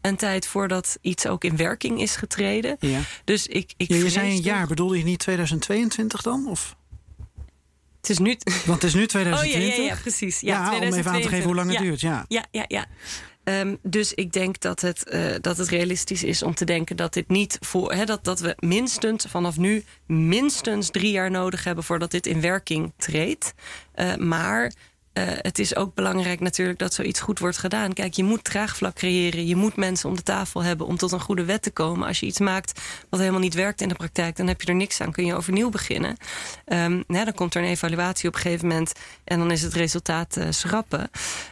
een 0.01 0.17
tijd 0.17 0.47
voordat 0.47 0.99
iets 1.01 1.27
ook 1.27 1.45
in 1.45 1.57
werking 1.57 2.01
is 2.01 2.17
getreden. 2.17 2.77
Ja. 2.81 3.01
Dus 3.25 3.47
ik, 3.47 3.75
ik 3.77 3.89
ja, 3.89 3.97
je 3.97 4.11
zei 4.11 4.31
een 4.31 4.43
jaar, 4.43 4.67
bedoelde 4.67 4.99
je 4.99 5.05
niet 5.05 5.19
2022 5.19 6.23
dan? 6.23 6.47
Of? 6.49 6.77
Het 8.01 8.11
is 8.11 8.19
nu. 8.19 8.37
Want 8.45 8.83
het 8.83 8.85
is 8.85 8.95
nu 8.95 9.07
2020. 9.07 9.77
Oh 9.77 9.77
ja, 9.77 9.85
ja, 9.85 9.95
ja 9.95 10.01
precies. 10.01 10.41
Ja, 10.41 10.73
ja 10.73 10.77
om 10.77 10.83
even 10.93 11.11
aan 11.11 11.21
te 11.21 11.29
geven 11.29 11.45
hoe 11.45 11.55
lang 11.55 11.71
het 11.71 11.79
duurt. 11.79 12.01
Ja, 12.01 12.25
ja, 12.29 12.45
ja. 12.51 12.65
ja. 12.69 12.87
Um, 13.49 13.79
dus 13.83 14.15
ik 14.15 14.33
denk 14.33 14.61
dat 14.61 14.81
het, 14.81 15.05
uh, 15.13 15.35
dat 15.41 15.57
het 15.57 15.69
realistisch 15.69 16.25
is 16.25 16.43
om 16.43 16.55
te 16.55 16.65
denken 16.65 16.97
dat 16.97 17.13
dit 17.13 17.29
niet 17.29 17.59
voor. 17.61 18.07
Dat, 18.07 18.25
dat 18.25 18.41
we 18.41 18.55
minstens 18.59 19.25
vanaf 19.25 19.57
nu 19.57 19.85
minstens 20.07 20.91
drie 20.91 21.11
jaar 21.11 21.31
nodig 21.31 21.65
hebben 21.65 21.85
voordat 21.85 22.11
dit 22.11 22.27
in 22.27 22.41
werking 22.41 22.93
treedt. 22.97 23.55
Uh, 23.95 24.15
maar. 24.15 24.73
Uh, 25.19 25.25
het 25.27 25.59
is 25.59 25.77
ook 25.77 25.95
belangrijk 25.95 26.41
natuurlijk 26.41 26.79
dat 26.79 26.95
zoiets 26.95 27.21
goed 27.21 27.39
wordt 27.39 27.59
gedaan. 27.59 27.93
Kijk, 27.93 28.15
je 28.15 28.25
moet 28.25 28.45
draagvlak 28.45 28.95
creëren. 28.95 29.47
Je 29.47 29.57
moet 29.57 29.77
mensen 29.77 30.09
om 30.09 30.17
de 30.17 30.23
tafel 30.23 30.63
hebben 30.63 30.87
om 30.87 30.97
tot 30.97 31.13
een 31.13 31.21
goede 31.21 31.45
wet 31.45 31.63
te 31.63 31.71
komen. 31.71 32.07
Als 32.07 32.21
je 32.21 32.27
iets 32.27 32.39
maakt 32.39 32.81
wat 33.11 33.21
helemaal 33.21 33.41
niet 33.41 33.55
werkt 33.55 33.81
in 33.81 33.89
de 33.89 33.95
praktijk, 33.95 34.37
dan 34.37 34.47
heb 34.47 34.61
je 34.61 34.67
er 34.67 34.75
niks 34.75 35.01
aan. 35.01 35.13
Kun 35.13 35.27
je 35.27 35.35
overnieuw 35.35 35.71
beginnen. 35.71 36.17
Um, 36.67 37.05
nou, 37.07 37.25
dan 37.25 37.35
komt 37.35 37.55
er 37.55 37.63
een 37.63 37.69
evaluatie 37.69 38.29
op 38.29 38.35
een 38.35 38.41
gegeven 38.41 38.69
moment 38.69 38.93
en 39.25 39.39
dan 39.39 39.51
is 39.51 39.63
het 39.63 39.75
resultaat 39.75 40.37
uh, 40.37 40.47
schrappen. 40.51 41.11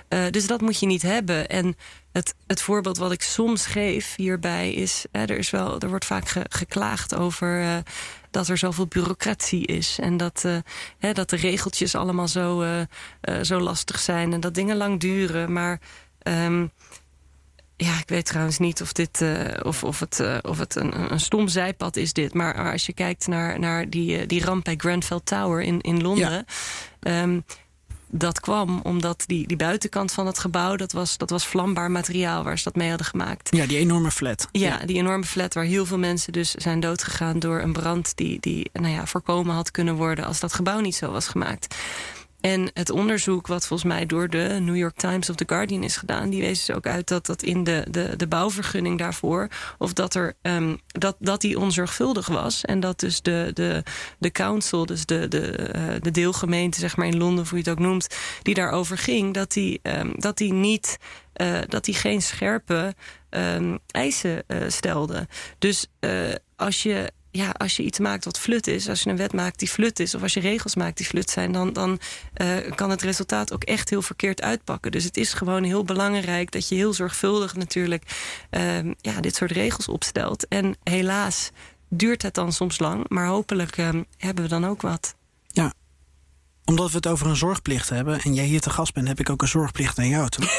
Uh, 0.09 0.25
dus 0.31 0.47
dat 0.47 0.61
moet 0.61 0.81
je 0.81 0.87
niet 0.87 1.03
hebben. 1.03 1.49
En 1.49 1.77
het, 2.13 2.35
het 2.47 2.63
voorbeeld 2.63 2.99
wat 2.99 3.13
ik 3.13 3.23
soms 3.23 3.67
geef 3.67 4.15
hierbij 4.17 4.73
is: 4.73 5.05
er, 5.11 5.39
is 5.39 5.51
wel, 5.51 5.81
er 5.81 5.89
wordt 5.89 6.05
vaak 6.05 6.29
ge, 6.29 6.45
geklaagd 6.49 7.15
over 7.15 7.83
dat 8.35 8.49
er 8.49 8.59
zoveel 8.59 8.87
bureaucratie 8.87 9.67
is. 9.67 9.99
En 10.01 10.17
dat, 10.17 10.43
uh, 10.47 10.57
hè, 10.99 11.13
dat 11.13 11.31
de 11.31 11.37
regeltjes 11.37 11.95
allemaal 11.95 12.29
zo, 12.29 12.63
uh, 12.63 12.81
zo 13.43 13.61
lastig 13.61 13.99
zijn 13.99 14.33
en 14.33 14.41
dat 14.41 14.55
dingen 14.55 14.77
lang 14.77 15.01
duren. 15.01 15.53
Maar. 15.53 15.81
Um, 16.23 16.73
ja, 17.77 17.99
ik 17.99 18.09
weet 18.09 18.25
trouwens 18.25 18.59
niet 18.59 18.83
of, 18.83 18.93
dit, 18.93 19.25
of, 19.63 19.85
of 19.85 20.01
het, 20.01 20.25
of 20.43 20.59
het 20.59 20.77
een, 20.77 21.13
een 21.13 21.21
stom 21.21 21.49
zijpad 21.49 21.97
is 21.97 22.13
dit. 22.13 22.35
Maar, 22.35 22.57
maar 22.57 22.73
als 22.73 22.87
je 22.87 22.93
kijkt 22.93 23.27
naar, 23.27 23.59
naar 23.59 23.91
die, 23.91 24.27
die 24.27 24.45
ramp 24.45 24.65
bij 24.65 24.75
Grenfell 24.77 25.21
Tower 25.25 25.63
in, 25.63 25.81
in 25.81 26.03
Londen... 26.03 26.47
Ja. 27.01 27.23
Um, 27.23 27.45
dat 28.17 28.41
kwam 28.41 28.81
omdat 28.83 29.25
die, 29.27 29.47
die 29.47 29.57
buitenkant 29.57 30.13
van 30.13 30.27
het 30.27 30.39
gebouw... 30.39 30.77
Dat 30.77 30.93
was, 30.93 31.17
dat 31.17 31.31
was 31.31 31.47
vlambaar 31.47 31.91
materiaal 31.91 32.45
waar 32.45 32.59
ze 32.59 32.65
dat 32.65 32.75
mee 32.75 32.89
hadden 32.89 33.07
gemaakt. 33.07 33.57
Ja, 33.57 33.67
die 33.67 33.79
enorme 33.79 34.11
flat. 34.11 34.49
Ja, 34.53 34.69
ja, 34.69 34.87
die 34.87 34.97
enorme 34.97 35.25
flat 35.25 35.55
waar 35.55 35.65
heel 35.65 35.87
veel 35.87 35.99
mensen 35.99 36.33
dus 36.33 36.51
zijn 36.51 36.81
doodgegaan... 36.81 37.39
door 37.39 37.61
een 37.61 37.73
brand 37.73 38.17
die, 38.17 38.41
die 38.41 38.71
nou 38.73 38.95
ja, 38.95 39.07
voorkomen 39.07 39.55
had 39.55 39.71
kunnen 39.71 39.95
worden... 39.95 40.25
als 40.25 40.41
dat 40.41 40.53
gebouw 40.53 40.81
niet 40.81 40.95
zo 40.95 41.11
was 41.11 41.29
gemaakt. 41.29 41.75
En 42.45 42.71
het 42.75 42.91
onderzoek 42.91 43.47
wat 43.47 43.67
volgens 43.67 43.93
mij 43.93 44.07
door 44.07 44.29
de 44.29 44.59
New 44.61 44.77
York 44.77 44.97
Times 44.97 45.31
of 45.31 45.37
The 45.37 45.45
Guardian 45.47 45.83
is 45.83 45.97
gedaan... 45.97 46.31
die 46.31 46.41
wees 46.41 46.65
dus 46.65 46.77
ook 46.77 46.87
uit 46.87 47.09
dat 47.09 47.27
dat 47.27 47.43
in 47.43 47.65
de, 47.65 47.87
de, 47.91 48.17
de 48.17 48.27
bouwvergunning 48.27 48.99
daarvoor... 48.99 49.49
of 49.79 49.93
dat, 49.93 50.15
er, 50.15 50.37
um, 50.43 50.81
dat, 50.87 51.17
dat 51.19 51.41
die 51.41 51.59
onzorgvuldig 51.59 52.27
was. 52.27 52.65
En 52.65 52.81
dat 52.81 53.01
dus 53.01 53.23
de, 53.23 53.51
de, 53.55 53.83
de 54.19 54.31
council, 54.31 54.87
dus 54.87 55.07
de, 55.07 55.29
de, 55.29 55.71
uh, 55.77 55.83
de 56.01 56.11
deelgemeente 56.11 56.79
zeg 56.79 56.97
maar 56.97 57.07
in 57.07 57.17
Londen... 57.17 57.49
hoe 57.49 57.59
je 57.59 57.65
het 57.65 57.79
ook 57.79 57.85
noemt, 57.85 58.17
die 58.43 58.55
daarover 58.55 58.99
ging... 58.99 59.35
dat 59.35 59.53
die, 59.53 59.81
um, 59.83 60.13
dat 60.17 60.37
die 60.37 60.53
niet... 60.53 60.99
Uh, 61.37 61.59
dat 61.69 61.85
die 61.85 61.95
geen 61.95 62.23
scherpe 62.23 62.95
um, 63.31 63.79
eisen 63.87 64.43
uh, 64.49 64.59
stelde. 64.69 65.29
Dus 65.59 65.87
als 66.57 66.83
je 66.83 67.13
ja, 67.37 67.51
als 67.51 67.77
je 67.77 67.83
iets 67.83 67.99
maakt 67.99 68.25
wat 68.25 68.39
flut 68.39 68.67
is, 68.67 68.89
als 68.89 69.03
je 69.03 69.11
een 69.11 69.17
wet 69.17 69.33
maakt 69.33 69.59
die 69.59 69.69
flut 69.69 70.01
is, 70.01 70.15
of 70.15 70.23
als 70.23 70.35
je 70.35 70.41
regels 70.41 70.75
maakt 70.75 70.97
die 70.97 71.07
flut 71.07 71.31
zijn, 71.31 71.53
dan, 71.53 71.73
dan 71.73 71.99
uh, 72.37 72.57
kan 72.75 72.91
het 72.91 73.03
resultaat 73.03 73.53
ook 73.53 73.65
echt 73.65 73.91
heel 73.91 74.03
verkeerd 74.03 74.43
uitpakken. 74.43 74.91
Dus 74.91 75.05
het 75.05 75.17
is 75.17 75.33
gewoon 75.33 75.63
heel 75.63 75.85
belangrijk 75.85 76.51
dat 76.51 76.69
je 76.69 76.75
heel 76.75 76.93
zorgvuldig 76.93 77.55
natuurlijk 77.55 78.03
uh, 78.51 78.79
ja, 79.01 79.21
dit 79.21 79.35
soort 79.35 79.51
regels 79.51 79.89
opstelt. 79.89 80.49
En 80.49 80.77
helaas 80.85 81.51
duurt 81.89 82.23
het 82.23 82.35
dan 82.35 82.53
soms 82.53 82.79
lang, 82.79 83.09
maar 83.09 83.27
hopelijk 83.27 83.77
uh, 83.77 83.89
hebben 84.19 84.45
we 84.45 84.51
dan 84.51 84.67
ook 84.67 84.83
wat. 84.83 85.15
Omdat 86.65 86.91
we 86.91 86.97
het 86.97 87.07
over 87.07 87.27
een 87.27 87.37
zorgplicht 87.37 87.89
hebben 87.89 88.21
en 88.21 88.35
jij 88.35 88.45
hier 88.45 88.61
te 88.61 88.71
gast 88.71 88.95
bent, 88.95 89.09
heb 89.09 89.21
ik 89.21 89.31
ook 89.31 89.43
een 89.43 89.49
zorgplicht 89.49 89.97
naar 89.97 90.07
jou 90.07 90.29
toe. 90.29 90.45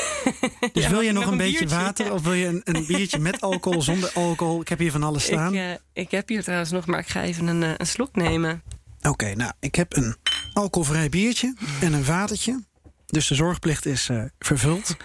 Dus 0.73 0.83
ja, 0.83 0.89
wil 0.89 1.01
je 1.01 1.11
nog 1.11 1.25
een, 1.25 1.31
een 1.31 1.37
beetje 1.37 1.57
biertje, 1.59 1.75
water 1.75 2.13
of 2.13 2.23
wil 2.23 2.33
je 2.33 2.45
een, 2.45 2.61
een, 2.63 2.85
biertje 2.85 3.19
met 3.19 3.41
alcohol, 3.41 3.81
zonder 3.81 4.11
alcohol? 4.13 4.61
Ik 4.61 4.67
heb 4.67 4.79
hier 4.79 4.91
van 4.91 5.03
alles 5.03 5.23
staan. 5.23 5.53
Ik, 5.53 5.59
uh, 5.59 5.71
ik 5.93 6.11
heb 6.11 6.27
hier 6.27 6.43
trouwens 6.43 6.71
nog, 6.71 6.85
maar 6.85 6.99
ik 6.99 7.07
ga 7.07 7.21
even 7.21 7.47
een, 7.47 7.61
uh, 7.61 7.69
een 7.77 7.87
slok 7.87 8.15
nemen. 8.15 8.63
Oké, 8.97 9.09
okay, 9.09 9.33
nou, 9.33 9.51
ik 9.59 9.75
heb 9.75 9.95
een 9.95 10.15
alcoholvrij 10.53 11.09
biertje 11.09 11.55
en 11.81 11.93
een 11.93 12.05
watertje. 12.05 12.63
Dus 13.05 13.27
de 13.27 13.35
zorgplicht 13.35 13.85
is 13.85 14.09
uh, 14.09 14.23
vervuld. 14.39 14.95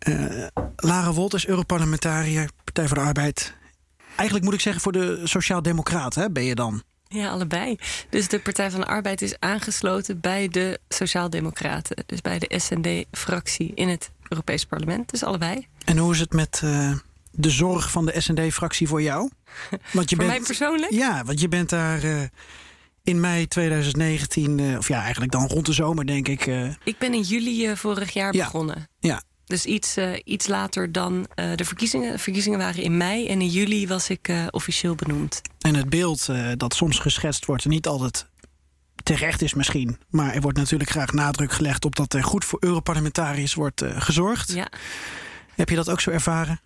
Lara 0.76 1.12
Wolters, 1.12 1.46
Europarlementariër, 1.46 2.48
Partij 2.64 2.88
voor 2.88 2.96
de 2.96 3.02
Arbeid. 3.02 3.54
Eigenlijk 4.16 4.44
moet 4.44 4.54
ik 4.54 4.60
zeggen 4.60 4.82
voor 4.82 4.92
de 4.92 5.20
Sociaal-Democraten 5.24 6.32
ben 6.32 6.44
je 6.44 6.54
dan. 6.54 6.82
Ja, 7.12 7.30
allebei. 7.30 7.76
Dus 8.08 8.28
de 8.28 8.40
Partij 8.40 8.70
van 8.70 8.80
de 8.80 8.86
Arbeid 8.86 9.22
is 9.22 9.34
aangesloten 9.38 10.20
bij 10.20 10.48
de 10.48 10.80
Sociaaldemocraten. 10.88 12.04
Dus 12.06 12.20
bij 12.20 12.38
de 12.38 12.58
SND-fractie 12.58 13.72
in 13.74 13.88
het 13.88 14.10
Europees 14.28 14.64
Parlement. 14.64 15.10
Dus 15.10 15.22
allebei. 15.22 15.66
En 15.84 15.98
hoe 15.98 16.12
is 16.12 16.20
het 16.20 16.32
met 16.32 16.60
uh, 16.64 16.92
de 17.30 17.50
zorg 17.50 17.90
van 17.90 18.06
de 18.06 18.20
SND-fractie 18.20 18.88
voor 18.88 19.02
jou? 19.02 19.30
Want 19.92 20.10
je 20.10 20.16
voor 20.16 20.24
bent, 20.24 20.38
mij 20.38 20.46
persoonlijk? 20.46 20.92
Ja, 20.92 21.24
want 21.24 21.40
je 21.40 21.48
bent 21.48 21.68
daar 21.68 22.04
uh, 22.04 22.22
in 23.02 23.20
mei 23.20 23.48
2019, 23.48 24.58
uh, 24.58 24.78
of 24.78 24.88
ja, 24.88 25.02
eigenlijk 25.02 25.32
dan 25.32 25.46
rond 25.46 25.66
de 25.66 25.72
zomer, 25.72 26.06
denk 26.06 26.28
ik. 26.28 26.46
ik 26.84 26.98
ben 26.98 27.14
in 27.14 27.22
juli 27.22 27.76
vorig 27.76 28.12
jaar 28.12 28.34
ja, 28.34 28.44
begonnen. 28.44 28.88
Ja. 28.98 29.22
Dus 29.50 29.64
iets, 29.64 29.96
iets 30.24 30.46
later 30.46 30.92
dan 30.92 31.26
de 31.34 31.64
verkiezingen. 31.64 32.12
De 32.12 32.18
verkiezingen 32.18 32.58
waren 32.58 32.82
in 32.82 32.96
mei 32.96 33.28
en 33.28 33.40
in 33.40 33.48
juli 33.48 33.86
was 33.86 34.10
ik 34.10 34.32
officieel 34.50 34.94
benoemd. 34.94 35.40
En 35.60 35.74
het 35.74 35.90
beeld 35.90 36.28
dat 36.56 36.74
soms 36.74 36.98
geschetst 36.98 37.44
wordt, 37.44 37.64
niet 37.64 37.86
altijd 37.86 38.26
terecht 39.02 39.42
is 39.42 39.54
misschien. 39.54 39.98
Maar 40.08 40.34
er 40.34 40.40
wordt 40.40 40.58
natuurlijk 40.58 40.90
graag 40.90 41.12
nadruk 41.12 41.52
gelegd 41.52 41.84
op 41.84 41.96
dat 41.96 42.14
er 42.14 42.24
goed 42.24 42.44
voor 42.44 42.58
Europarlementariërs 42.62 43.54
wordt 43.54 43.84
gezorgd. 43.86 44.52
Ja. 44.52 44.68
Heb 45.54 45.68
je 45.68 45.76
dat 45.76 45.90
ook 45.90 46.00
zo 46.00 46.10
ervaren? 46.10 46.60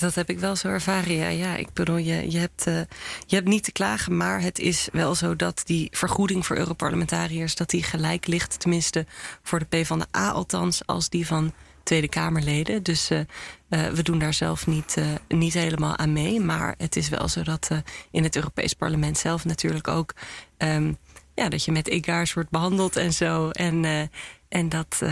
Dat 0.00 0.14
heb 0.14 0.30
ik 0.30 0.38
wel 0.38 0.56
zo 0.56 0.68
ervaren, 0.68 1.14
ja. 1.14 1.28
ja 1.28 1.56
ik 1.56 1.72
bedoel, 1.72 1.96
je, 1.96 2.30
je, 2.30 2.38
hebt, 2.38 2.66
uh, 2.66 2.80
je 3.26 3.34
hebt 3.34 3.48
niet 3.48 3.64
te 3.64 3.72
klagen, 3.72 4.16
maar 4.16 4.40
het 4.40 4.58
is 4.58 4.88
wel 4.92 5.14
zo 5.14 5.36
dat 5.36 5.62
die 5.64 5.88
vergoeding 5.90 6.46
voor 6.46 6.56
Europarlementariërs... 6.56 7.54
dat 7.54 7.70
die 7.70 7.82
gelijk 7.82 8.26
ligt, 8.26 8.60
tenminste 8.60 9.06
voor 9.42 9.58
de 9.58 9.82
P 9.82 9.86
van 9.86 9.98
de 9.98 10.06
A 10.16 10.30
althans, 10.30 10.86
als 10.86 11.08
die 11.08 11.26
van 11.26 11.52
Tweede 11.84 12.08
Kamerleden. 12.08 12.82
Dus 12.82 13.10
uh, 13.10 13.20
we 13.68 14.02
doen 14.02 14.18
daar 14.18 14.34
zelf 14.34 14.66
niet, 14.66 14.96
uh, 14.98 15.06
niet 15.28 15.54
helemaal 15.54 15.96
aan 15.96 16.12
mee. 16.12 16.40
Maar 16.40 16.74
het 16.78 16.96
is 16.96 17.08
wel 17.08 17.28
zo 17.28 17.42
dat 17.42 17.70
in 18.10 18.22
het 18.22 18.36
Europees 18.36 18.72
Parlement 18.72 19.18
zelf 19.18 19.44
natuurlijk 19.44 19.88
ook... 19.88 20.14
Um, 20.58 20.96
ja, 21.34 21.48
dat 21.48 21.64
je 21.64 21.72
met 21.72 21.88
egaars 21.88 22.32
wordt 22.32 22.50
behandeld 22.50 22.96
en 22.96 23.12
zo. 23.12 23.50
En, 23.50 24.10
en 24.48 24.68
dat, 24.68 25.02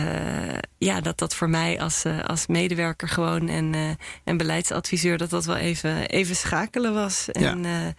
ja, 0.78 1.00
dat 1.00 1.18
dat 1.18 1.34
voor 1.34 1.48
mij 1.50 1.80
als, 1.80 2.04
als 2.26 2.46
medewerker 2.46 3.08
gewoon 3.08 3.48
en, 3.48 3.98
en 4.24 4.36
beleidsadviseur... 4.36 5.18
dat 5.18 5.30
dat 5.30 5.44
wel 5.44 5.56
even, 5.56 6.08
even 6.08 6.36
schakelen 6.36 6.94
was. 6.94 7.30
En, 7.30 7.62
ja. 7.62 7.94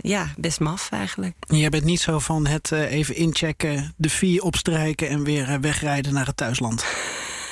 Ja, 0.00 0.32
best 0.36 0.60
maf 0.60 0.90
eigenlijk. 0.90 1.34
Je 1.46 1.68
bent 1.68 1.84
niet 1.84 2.00
zo 2.00 2.18
van 2.18 2.46
het 2.46 2.72
even 2.72 3.14
inchecken, 3.14 3.94
de 3.96 4.08
vier 4.10 4.42
opstrijken... 4.42 5.08
en 5.08 5.24
weer 5.24 5.60
wegrijden 5.60 6.12
naar 6.12 6.26
het 6.26 6.36
thuisland? 6.36 6.84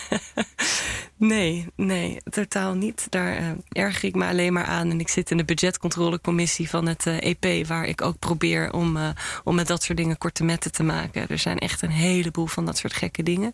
Nee, 1.18 1.66
nee, 1.76 2.16
totaal 2.30 2.74
niet. 2.74 3.06
Daar 3.10 3.40
uh, 3.40 3.50
erger 3.68 4.04
ik 4.04 4.14
me 4.14 4.26
alleen 4.26 4.52
maar 4.52 4.64
aan. 4.64 4.90
En 4.90 5.00
ik 5.00 5.08
zit 5.08 5.30
in 5.30 5.36
de 5.36 5.44
budgetcontrolecommissie 5.44 6.68
van 6.68 6.86
het 6.86 7.06
uh, 7.06 7.20
EP... 7.20 7.66
waar 7.66 7.84
ik 7.84 8.02
ook 8.02 8.18
probeer 8.18 8.72
om, 8.72 8.96
uh, 8.96 9.08
om 9.44 9.54
met 9.54 9.66
dat 9.66 9.82
soort 9.82 9.98
dingen 9.98 10.18
korte 10.18 10.44
metten 10.44 10.72
te 10.72 10.82
maken. 10.82 11.28
Er 11.28 11.38
zijn 11.38 11.58
echt 11.58 11.82
een 11.82 11.90
heleboel 11.90 12.46
van 12.46 12.64
dat 12.64 12.78
soort 12.78 12.92
gekke 12.92 13.22
dingen. 13.22 13.52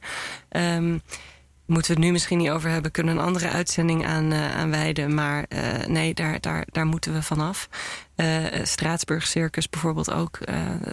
Um, 0.51 1.03
moeten 1.73 1.91
we 1.91 1.97
het 1.97 2.07
nu 2.07 2.13
misschien 2.13 2.39
niet 2.39 2.51
over 2.51 2.71
hebben... 2.71 2.91
kunnen 2.91 3.17
een 3.17 3.25
andere 3.25 3.49
uitzending 3.49 4.07
aan, 4.07 4.33
uh, 4.33 4.57
aan 4.57 4.71
wijden. 4.71 5.15
Maar 5.15 5.45
uh, 5.49 5.87
nee, 5.87 6.15
daar, 6.15 6.41
daar, 6.41 6.67
daar 6.71 6.87
moeten 6.87 7.13
we 7.13 7.23
vanaf. 7.23 7.69
Uh, 8.17 8.45
Straatsburg 8.63 9.27
Circus 9.27 9.69
bijvoorbeeld 9.69 10.13
ook. 10.13 10.39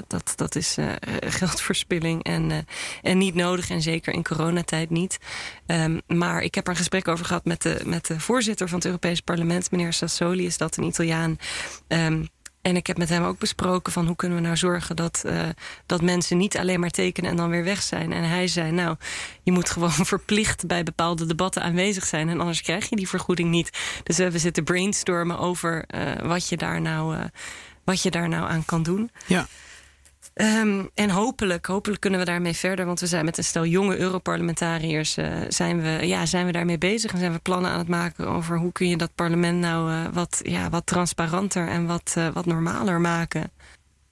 dat, 0.07 0.34
dat 0.36 0.55
is 0.55 0.77
geldverspilling 1.19 2.23
en, 2.23 2.65
en 3.01 3.17
niet 3.17 3.36
nodig. 3.36 3.69
En 3.69 3.82
zeker 3.82 4.13
in 4.13 4.23
coronatijd 4.23 4.89
niet. 4.89 5.17
Um, 5.65 6.01
maar 6.07 6.41
ik 6.41 6.55
heb 6.55 6.65
er 6.65 6.71
een 6.71 6.77
gesprek 6.77 7.07
over 7.07 7.25
gehad 7.25 7.45
met 7.45 7.61
de, 7.61 7.82
met 7.86 8.05
de 8.05 8.19
voorzitter 8.19 8.67
van 8.67 8.77
het 8.77 8.86
Europees 8.86 9.21
Parlement. 9.21 9.71
Meneer 9.71 9.93
Sassoli 9.93 10.45
is 10.45 10.57
dat 10.57 10.77
een 10.77 10.84
Italiaan... 10.84 11.38
Um, 11.88 12.27
en 12.70 12.76
ik 12.76 12.88
heb 12.88 12.97
met 12.97 13.09
hem 13.09 13.24
ook 13.24 13.38
besproken 13.38 13.91
van 13.91 14.05
hoe 14.05 14.15
kunnen 14.15 14.38
we 14.38 14.43
nou 14.43 14.57
zorgen 14.57 14.95
dat, 14.95 15.24
uh, 15.26 15.41
dat 15.86 16.01
mensen 16.01 16.38
niet 16.38 16.57
alleen 16.57 16.80
maar 16.80 16.89
tekenen 16.89 17.30
en 17.30 17.36
dan 17.36 17.49
weer 17.49 17.63
weg 17.63 17.82
zijn. 17.82 18.11
En 18.11 18.24
hij 18.24 18.47
zei, 18.47 18.72
nou, 18.72 18.95
je 19.43 19.51
moet 19.51 19.70
gewoon 19.70 19.91
verplicht 20.15 20.67
bij 20.67 20.84
bepaalde 20.84 21.26
debatten 21.26 21.61
aanwezig 21.61 22.05
zijn. 22.05 22.30
En 22.30 22.39
anders 22.39 22.61
krijg 22.61 22.89
je 22.89 22.95
die 22.95 23.07
vergoeding 23.07 23.49
niet. 23.49 23.70
Dus 24.03 24.17
we 24.17 24.39
zitten 24.39 24.63
brainstormen 24.63 25.39
over 25.39 25.86
uh, 25.95 26.28
wat, 26.28 26.49
je 26.49 26.57
daar 26.57 26.82
nou, 26.82 27.15
uh, 27.15 27.24
wat 27.84 28.01
je 28.01 28.11
daar 28.11 28.30
nou 28.30 28.49
aan 28.49 28.65
kan 28.65 28.84
doen. 28.84 29.11
Ja. 29.26 29.47
Um, 30.34 30.89
en 30.93 31.09
hopelijk, 31.09 31.65
hopelijk 31.65 32.01
kunnen 32.01 32.19
we 32.19 32.25
daarmee 32.25 32.53
verder. 32.53 32.86
Want 32.86 32.99
we 32.99 33.07
zijn 33.07 33.25
met 33.25 33.38
een 33.38 33.43
stel 33.43 33.65
jonge 33.65 33.97
Europarlementariërs 33.97 35.17
uh, 35.17 35.38
zijn, 35.47 35.82
we, 35.82 36.07
ja, 36.07 36.25
zijn 36.25 36.45
we 36.45 36.51
daarmee 36.51 36.77
bezig. 36.77 37.11
En 37.11 37.19
zijn 37.19 37.32
we 37.32 37.39
plannen 37.39 37.71
aan 37.71 37.77
het 37.77 37.88
maken 37.88 38.27
over 38.27 38.57
hoe 38.57 38.71
kun 38.71 38.89
je 38.89 38.97
dat 38.97 39.15
parlement 39.15 39.59
nou 39.59 39.91
uh, 39.91 40.05
wat, 40.13 40.39
ja, 40.43 40.69
wat 40.69 40.86
transparanter 40.86 41.67
en 41.67 41.86
wat, 41.86 42.15
uh, 42.17 42.27
wat 42.27 42.45
normaler 42.45 43.01
maken. 43.01 43.51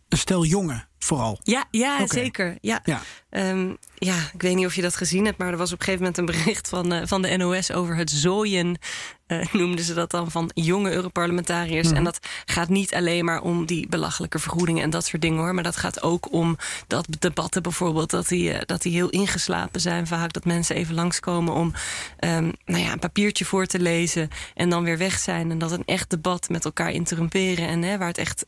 Een 0.09 0.17
stel 0.17 0.45
jongen 0.45 0.87
vooral. 0.99 1.39
Ja, 1.43 1.65
ja 1.71 1.93
okay. 1.93 2.07
zeker. 2.07 2.57
Ja. 2.61 2.81
Ja. 2.83 3.01
Um, 3.29 3.77
ja, 3.95 4.15
ik 4.33 4.41
weet 4.41 4.55
niet 4.55 4.65
of 4.65 4.75
je 4.75 4.81
dat 4.81 4.95
gezien 4.95 5.25
hebt, 5.25 5.37
maar 5.37 5.47
er 5.47 5.57
was 5.57 5.71
op 5.71 5.79
een 5.79 5.85
gegeven 5.85 6.05
moment 6.05 6.17
een 6.17 6.43
bericht 6.43 6.69
van, 6.69 6.93
uh, 6.93 7.01
van 7.03 7.21
de 7.21 7.37
NOS 7.37 7.71
over 7.71 7.95
het 7.95 8.11
zooien, 8.11 8.79
uh, 9.27 9.45
noemden 9.61 9.85
ze 9.85 9.93
dat 9.93 10.11
dan, 10.11 10.31
van 10.31 10.51
jonge 10.53 10.91
Europarlementariërs. 10.91 11.89
Mm. 11.89 11.95
En 11.95 12.03
dat 12.03 12.19
gaat 12.45 12.69
niet 12.69 12.93
alleen 12.93 13.25
maar 13.25 13.41
om 13.41 13.65
die 13.65 13.87
belachelijke 13.87 14.39
vergoedingen 14.39 14.83
en 14.83 14.89
dat 14.89 15.05
soort 15.05 15.21
dingen 15.21 15.39
hoor, 15.39 15.53
maar 15.53 15.63
dat 15.63 15.77
gaat 15.77 16.01
ook 16.01 16.31
om 16.33 16.57
dat 16.87 17.07
debatten 17.19 17.63
bijvoorbeeld, 17.63 18.09
dat 18.09 18.27
die, 18.27 18.53
uh, 18.53 18.59
dat 18.65 18.81
die 18.81 18.91
heel 18.91 19.09
ingeslapen 19.09 19.81
zijn 19.81 20.07
vaak, 20.07 20.33
dat 20.33 20.45
mensen 20.45 20.75
even 20.75 20.95
langskomen 20.95 21.53
om 21.53 21.73
um, 22.19 22.53
nou 22.65 22.83
ja, 22.83 22.91
een 22.91 22.99
papiertje 22.99 23.45
voor 23.45 23.65
te 23.65 23.79
lezen 23.79 24.29
en 24.55 24.69
dan 24.69 24.83
weer 24.83 24.97
weg 24.97 25.19
zijn 25.19 25.51
en 25.51 25.57
dat 25.57 25.71
een 25.71 25.85
echt 25.85 26.09
debat 26.09 26.49
met 26.49 26.65
elkaar 26.65 26.91
interrumperen 26.91 27.67
en 27.67 27.81
hè, 27.81 27.97
waar 27.97 28.07
het 28.07 28.17
echt 28.17 28.45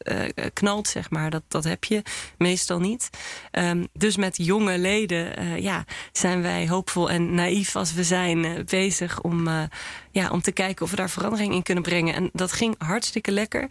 knalt, 0.54 0.88
zeg 0.88 1.10
maar, 1.10 1.30
dat, 1.30 1.44
dat 1.48 1.64
heb 1.64 1.84
je 1.84 2.02
meestal 2.38 2.80
niet. 2.80 3.10
Um, 3.52 3.88
dus 3.94 4.18
met 4.18 4.38
jonge 4.38 4.78
leden 4.78 5.62
ja, 5.62 5.86
zijn 6.12 6.42
wij 6.42 6.68
hoopvol 6.68 7.10
en 7.10 7.34
naïef 7.34 7.76
als 7.76 7.94
we 7.94 8.04
zijn 8.04 8.66
bezig 8.66 9.22
om, 9.22 9.48
ja, 10.12 10.30
om 10.30 10.42
te 10.42 10.52
kijken 10.52 10.86
of 10.86 10.90
we 10.90 10.96
daar 10.96 11.10
verandering 11.10 11.54
in 11.54 11.64
kunnen 11.64 11.84
brengen. 11.84 12.14
En 12.14 12.30
dat 12.34 12.52
ging 12.52 12.76
hartstikke 12.78 13.32
lekker. 13.32 13.70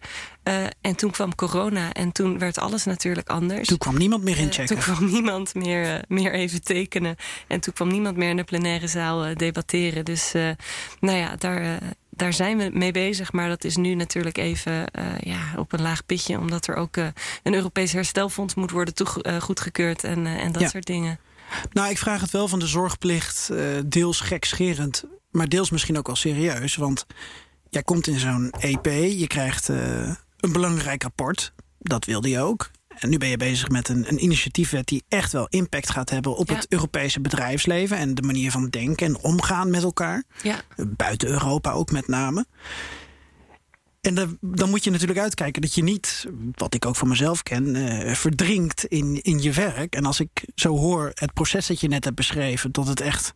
en 0.80 0.96
toen 0.96 1.10
kwam 1.10 1.34
corona 1.34 1.92
en 1.92 2.12
toen 2.12 2.38
werd 2.38 2.58
alles 2.58 2.84
natuurlijk 2.84 3.28
anders. 3.28 3.68
Toen 3.68 3.78
kwam 3.78 3.98
niemand 3.98 4.22
meer 4.22 4.38
inchecken. 4.38 4.66
toen 4.66 4.94
kwam 4.94 5.10
niemand 5.14 5.54
meer, 5.54 6.04
meer 6.08 6.32
even 6.32 6.62
tekenen. 6.62 7.16
En 7.46 7.60
toen 7.60 7.72
kwam 7.72 7.88
niemand 7.88 8.16
meer 8.16 8.30
in 8.30 8.36
de 8.36 8.44
plenaire 8.44 8.86
zaal 8.86 9.34
debatteren. 9.34 10.04
Dus 10.04 10.32
nou 11.00 11.18
ja, 11.18 11.36
daar 11.36 11.78
daar 12.18 12.32
zijn 12.32 12.58
we 12.58 12.70
mee 12.72 12.92
bezig. 12.92 13.32
Maar 13.32 13.48
dat 13.48 13.64
is 13.64 13.76
nu 13.76 13.94
natuurlijk 13.94 14.38
even 14.38 14.72
uh, 14.72 15.04
ja, 15.20 15.40
op 15.56 15.72
een 15.72 15.82
laag 15.82 16.06
pitje. 16.06 16.38
Omdat 16.38 16.66
er 16.66 16.74
ook 16.74 16.96
uh, 16.96 17.06
een 17.42 17.54
Europees 17.54 17.92
herstelfonds 17.92 18.54
moet 18.54 18.70
worden 18.70 18.94
uh, 19.22 19.40
goedgekeurd 19.40 20.04
en, 20.04 20.26
en 20.26 20.52
dat 20.52 20.62
ja. 20.62 20.68
soort 20.68 20.86
dingen. 20.86 21.18
Nou, 21.72 21.90
ik 21.90 21.98
vraag 21.98 22.20
het 22.20 22.30
wel 22.30 22.48
van 22.48 22.58
de 22.58 22.66
zorgplicht. 22.66 23.50
deels 23.86 24.20
gekscherend, 24.20 25.04
maar 25.30 25.48
deels 25.48 25.70
misschien 25.70 25.98
ook 25.98 26.06
wel 26.06 26.16
serieus. 26.16 26.76
Want 26.76 27.06
jij 27.70 27.82
komt 27.82 28.06
in 28.06 28.18
zo'n 28.18 28.50
EP, 28.50 28.86
je 29.18 29.26
krijgt 29.26 29.68
een 29.68 30.52
belangrijk 30.52 31.02
rapport. 31.02 31.52
Dat 31.78 32.04
wilde 32.04 32.28
je 32.28 32.40
ook. 32.40 32.70
En 32.98 33.08
nu 33.08 33.18
ben 33.18 33.28
je 33.28 33.36
bezig 33.36 33.68
met 33.68 33.88
een, 33.88 34.08
een 34.08 34.22
initiatiefwet 34.22 34.86
die 34.86 35.04
echt 35.08 35.32
wel 35.32 35.46
impact 35.48 35.90
gaat 35.90 36.10
hebben 36.10 36.36
op 36.36 36.48
Ja. 36.48 36.54
het 36.54 36.66
Europese 36.68 37.20
bedrijfsleven 37.20 37.96
en 37.96 38.14
de 38.14 38.22
manier 38.22 38.50
van 38.50 38.68
denken 38.68 39.06
en 39.06 39.18
omgaan 39.22 39.70
met 39.70 39.82
elkaar. 39.82 40.24
Ja, 40.42 40.60
Buiten 40.86 41.28
Europa 41.28 41.70
ook 41.70 41.90
met 41.90 42.08
name. 42.08 42.46
En 44.00 44.14
dan, 44.14 44.38
dan 44.40 44.70
moet 44.70 44.84
je 44.84 44.90
natuurlijk 44.90 45.18
uitkijken 45.18 45.62
dat 45.62 45.74
je 45.74 45.82
niet, 45.82 46.26
wat 46.54 46.74
ik 46.74 46.86
ook 46.86 46.96
van 46.96 47.08
mezelf 47.08 47.42
ken, 47.42 47.76
eh, 47.76 48.14
verdrinkt 48.14 48.84
in, 48.84 49.22
in 49.22 49.42
je 49.42 49.52
werk. 49.52 49.94
En 49.94 50.04
als 50.04 50.20
ik 50.20 50.44
zo 50.54 50.76
hoor 50.76 51.10
het 51.14 51.32
proces 51.32 51.66
dat 51.66 51.80
je 51.80 51.88
net 51.88 52.04
hebt 52.04 52.16
beschreven, 52.16 52.72
dat 52.72 52.86
het 52.86 53.00
echt 53.00 53.34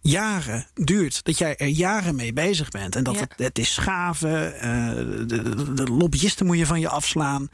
jaren 0.00 0.66
duurt. 0.74 1.24
Dat 1.24 1.38
jij 1.38 1.56
er 1.56 1.66
jaren 1.66 2.14
mee 2.14 2.32
bezig 2.32 2.68
bent. 2.68 2.96
En 2.96 3.04
dat 3.04 3.14
Ja. 3.14 3.20
het, 3.20 3.32
het 3.36 3.58
is 3.58 3.74
schaven, 3.74 4.60
eh, 4.60 4.94
de, 5.26 5.26
de, 5.26 5.72
de 5.74 5.84
lobbyisten 5.84 6.46
moet 6.46 6.58
je 6.58 6.66
van 6.66 6.80
je 6.80 6.88
afslaan. 6.88 7.48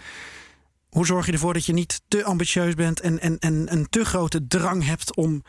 Hoe 0.88 1.06
zorg 1.06 1.26
je 1.26 1.32
ervoor 1.32 1.52
dat 1.52 1.66
je 1.66 1.72
niet 1.72 2.02
te 2.08 2.24
ambitieus 2.24 2.74
bent 2.74 3.00
en, 3.00 3.20
en, 3.20 3.38
en 3.38 3.72
een 3.72 3.88
te 3.88 4.04
grote 4.04 4.46
drang 4.46 4.84
hebt 4.84 5.16
om 5.16 5.42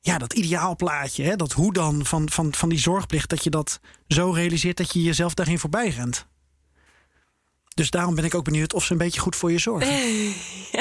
ja, 0.00 0.18
dat 0.18 0.32
ideaalplaatje, 0.32 1.24
hè, 1.24 1.36
dat 1.36 1.52
hoe 1.52 1.72
dan 1.72 2.04
van, 2.04 2.30
van, 2.30 2.54
van 2.54 2.68
die 2.68 2.78
zorgplicht, 2.78 3.30
dat 3.30 3.44
je 3.44 3.50
dat 3.50 3.80
zo 4.08 4.30
realiseert 4.30 4.76
dat 4.76 4.92
je 4.92 5.02
jezelf 5.02 5.34
daarin 5.34 5.58
voorbij 5.58 5.88
rent. 5.88 6.26
Dus 7.74 7.90
daarom 7.90 8.14
ben 8.14 8.24
ik 8.24 8.34
ook 8.34 8.44
benieuwd 8.44 8.74
of 8.74 8.84
ze 8.84 8.92
een 8.92 8.98
beetje 8.98 9.20
goed 9.20 9.36
voor 9.36 9.52
je 9.52 9.58
zorgen. 9.58 9.88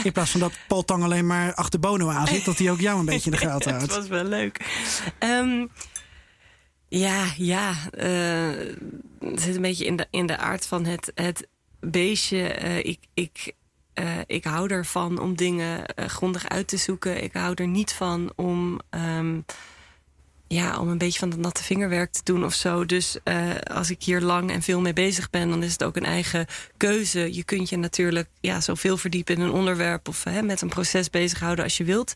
In 0.04 0.12
plaats 0.12 0.32
van 0.32 0.40
dat 0.40 0.52
Paul 0.68 0.84
Tang 0.84 1.04
alleen 1.04 1.28
maar 1.28 1.54
achter 1.54 1.80
Bono 1.80 2.10
aan 2.10 2.28
zit, 2.28 2.46
dat 2.46 2.58
hij 2.58 2.72
ook 2.72 2.80
jou 2.80 3.00
een 3.00 3.06
beetje 3.06 3.32
in 3.32 3.38
de 3.38 3.46
gaten 3.48 3.74
houdt. 3.74 3.96
was 3.96 4.08
wel 4.08 4.24
leuk. 4.24 4.66
Um, 5.20 5.70
ja, 6.90 7.26
ja. 7.38 7.74
Uh, 7.98 8.76
het 9.20 9.42
zit 9.42 9.56
een 9.56 9.62
beetje 9.62 9.86
in 9.86 9.96
de, 9.96 10.08
in 10.10 10.26
de 10.26 10.38
aard 10.38 10.66
van 10.66 10.86
het, 10.86 11.12
het 11.16 11.48
beestje. 11.80 12.64
Uh, 12.64 12.78
ik, 12.78 13.00
ik, 13.14 13.54
uh, 14.00 14.06
ik 14.26 14.44
hou 14.44 14.70
ervan 14.70 15.20
om 15.20 15.36
dingen 15.36 15.84
uh, 16.00 16.06
grondig 16.06 16.50
uit 16.50 16.68
te 16.68 16.78
zoeken. 16.78 17.24
Ik 17.24 17.34
hou 17.34 17.54
er 17.56 17.68
niet 17.68 17.94
van 17.94 18.32
om. 18.36 18.80
Um, 18.90 19.46
ja, 20.50 20.80
om 20.80 20.88
een 20.88 20.98
beetje 20.98 21.20
van 21.20 21.30
dat 21.30 21.40
natte 21.40 21.64
vingerwerk 21.64 22.12
te 22.12 22.22
doen 22.24 22.46
of 22.46 22.54
zo. 22.54 22.86
Dus 22.86 23.18
uh, 23.24 23.56
als 23.74 23.90
ik 23.90 24.04
hier 24.04 24.22
lang 24.22 24.52
en 24.52 24.62
veel 24.62 24.82
mee 24.82 24.94
bezig 24.94 25.30
ben, 25.30 25.50
dan 25.50 25.64
is 25.64 25.72
het 25.72 25.84
ook 25.84 25.96
een 25.96 26.06
eigen 26.06 26.46
keuze. 26.78 27.34
Je 27.34 27.44
kunt 27.44 27.70
je 27.70 27.78
natuurlijk 27.78 28.28
ja, 28.40 28.62
zoveel 28.62 28.98
verdiepen 28.98 29.36
in 29.36 29.42
een 29.42 29.52
onderwerp 29.52 30.08
of 30.08 30.26
met 30.42 30.62
een 30.62 30.70
proces 30.70 31.10
bezighouden 31.10 31.64
als 31.64 31.78
je 31.78 31.84
wilt. 31.84 32.14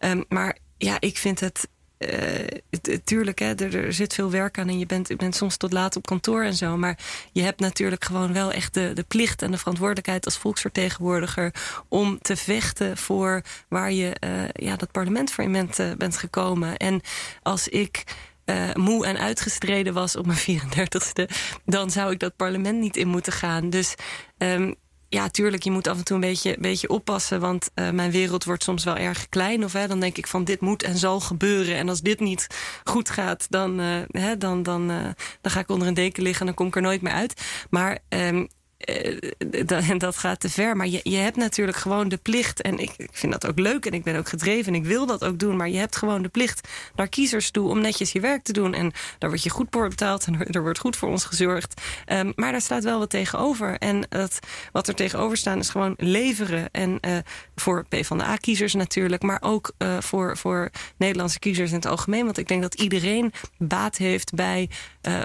Um, 0.00 0.24
maar 0.28 0.58
ja, 0.78 0.96
ik 1.00 1.18
vind 1.18 1.40
het 1.40 1.68
uh, 1.98 2.98
tuurlijk, 3.04 3.38
hè, 3.38 3.54
er, 3.54 3.84
er, 3.84 3.92
zit 3.92 4.14
veel 4.14 4.30
werk 4.30 4.58
aan 4.58 4.68
en 4.68 4.78
je 4.78 4.86
bent, 4.86 5.08
je 5.08 5.16
bent 5.16 5.34
soms 5.34 5.56
tot 5.56 5.72
laat 5.72 5.96
op 5.96 6.06
kantoor 6.06 6.42
en 6.42 6.54
zo. 6.54 6.76
Maar 6.76 6.98
je 7.32 7.42
hebt 7.42 7.60
natuurlijk 7.60 8.04
gewoon 8.04 8.32
wel 8.32 8.52
echt 8.52 8.74
de, 8.74 8.92
de 8.94 9.02
plicht 9.08 9.42
en 9.42 9.50
de 9.50 9.58
verantwoordelijkheid 9.58 10.24
als 10.24 10.38
volksvertegenwoordiger 10.38 11.54
om 11.88 12.18
te 12.22 12.36
vechten 12.36 12.96
voor 12.96 13.42
waar 13.68 13.92
je 13.92 14.16
uh, 14.24 14.48
ja, 14.52 14.76
dat 14.76 14.90
parlement 14.90 15.32
voor 15.32 15.44
in 15.44 15.52
bent, 15.52 15.78
uh, 15.78 15.92
bent 15.94 16.16
gekomen. 16.16 16.76
En 16.76 17.00
als 17.42 17.68
ik. 17.68 18.04
Uh, 18.44 18.74
moe 18.74 19.06
en 19.06 19.18
uitgestreden 19.18 19.94
was 19.94 20.16
op 20.16 20.26
mijn 20.26 20.38
34ste, 20.38 21.34
dan 21.64 21.90
zou 21.90 22.12
ik 22.12 22.18
dat 22.18 22.36
parlement 22.36 22.78
niet 22.78 22.96
in 22.96 23.08
moeten 23.08 23.32
gaan. 23.32 23.70
Dus 23.70 23.94
um, 24.38 24.74
ja, 25.08 25.28
tuurlijk, 25.28 25.62
je 25.62 25.70
moet 25.70 25.88
af 25.88 25.98
en 25.98 26.04
toe 26.04 26.14
een 26.14 26.20
beetje, 26.20 26.56
beetje 26.60 26.88
oppassen. 26.88 27.40
Want 27.40 27.70
uh, 27.74 27.90
mijn 27.90 28.10
wereld 28.10 28.44
wordt 28.44 28.62
soms 28.62 28.84
wel 28.84 28.96
erg 28.96 29.28
klein. 29.28 29.64
Of 29.64 29.72
hè, 29.72 29.86
dan 29.86 30.00
denk 30.00 30.16
ik 30.16 30.26
van 30.26 30.44
dit 30.44 30.60
moet 30.60 30.82
en 30.82 30.96
zal 30.96 31.20
gebeuren. 31.20 31.76
En 31.76 31.88
als 31.88 32.00
dit 32.00 32.20
niet 32.20 32.46
goed 32.84 33.10
gaat, 33.10 33.46
dan, 33.50 33.80
uh, 33.80 33.96
hè, 34.10 34.36
dan, 34.36 34.62
dan, 34.62 34.90
uh, 34.90 35.04
dan 35.40 35.52
ga 35.52 35.60
ik 35.60 35.68
onder 35.68 35.88
een 35.88 35.94
deken 35.94 36.22
liggen 36.22 36.40
en 36.40 36.46
dan 36.46 36.54
kom 36.54 36.66
ik 36.66 36.76
er 36.76 36.82
nooit 36.82 37.02
meer 37.02 37.12
uit. 37.12 37.42
Maar 37.70 37.98
um, 38.08 38.48
uh, 38.86 39.90
en 39.90 39.98
dat 39.98 40.16
gaat 40.16 40.40
te 40.40 40.50
ver. 40.50 40.76
Maar 40.76 40.88
je, 40.88 41.00
je 41.02 41.16
hebt 41.16 41.36
natuurlijk 41.36 41.76
gewoon 41.76 42.08
de 42.08 42.16
plicht. 42.16 42.62
En 42.62 42.78
ik, 42.78 42.94
ik 42.96 43.10
vind 43.12 43.32
dat 43.32 43.46
ook 43.46 43.58
leuk 43.58 43.86
en 43.86 43.92
ik 43.92 44.02
ben 44.02 44.16
ook 44.16 44.28
gedreven 44.28 44.74
en 44.74 44.80
ik 44.80 44.86
wil 44.86 45.06
dat 45.06 45.24
ook 45.24 45.38
doen. 45.38 45.56
Maar 45.56 45.68
je 45.68 45.78
hebt 45.78 45.96
gewoon 45.96 46.22
de 46.22 46.28
plicht 46.28 46.68
naar 46.94 47.08
kiezers 47.08 47.50
toe 47.50 47.68
om 47.68 47.80
netjes 47.80 48.12
je 48.12 48.20
werk 48.20 48.42
te 48.42 48.52
doen. 48.52 48.74
En 48.74 48.92
daar 49.18 49.30
word 49.30 49.42
je 49.42 49.50
goed 49.50 49.66
voor 49.70 49.88
betaald 49.88 50.26
en 50.26 50.46
er 50.54 50.62
wordt 50.62 50.78
goed 50.78 50.96
voor 50.96 51.08
ons 51.08 51.24
gezorgd. 51.24 51.80
Um, 52.12 52.32
maar 52.36 52.52
daar 52.52 52.60
staat 52.60 52.84
wel 52.84 52.98
wat 52.98 53.10
tegenover. 53.10 53.78
En 53.78 54.06
dat, 54.08 54.38
wat 54.72 54.88
er 54.88 54.94
tegenover 54.94 55.36
staat 55.36 55.56
is 55.58 55.68
gewoon 55.68 55.94
leveren. 55.96 56.68
En 56.70 56.98
uh, 57.00 57.18
voor 57.56 57.84
PvdA-kiezers 57.88 58.74
natuurlijk. 58.74 59.22
Maar 59.22 59.38
ook 59.40 59.72
uh, 59.78 59.96
voor, 60.00 60.36
voor 60.36 60.70
Nederlandse 60.96 61.38
kiezers 61.38 61.70
in 61.70 61.76
het 61.76 61.86
algemeen. 61.86 62.24
Want 62.24 62.38
ik 62.38 62.48
denk 62.48 62.62
dat 62.62 62.74
iedereen 62.74 63.32
baat 63.58 63.96
heeft 63.96 64.34
bij 64.34 64.68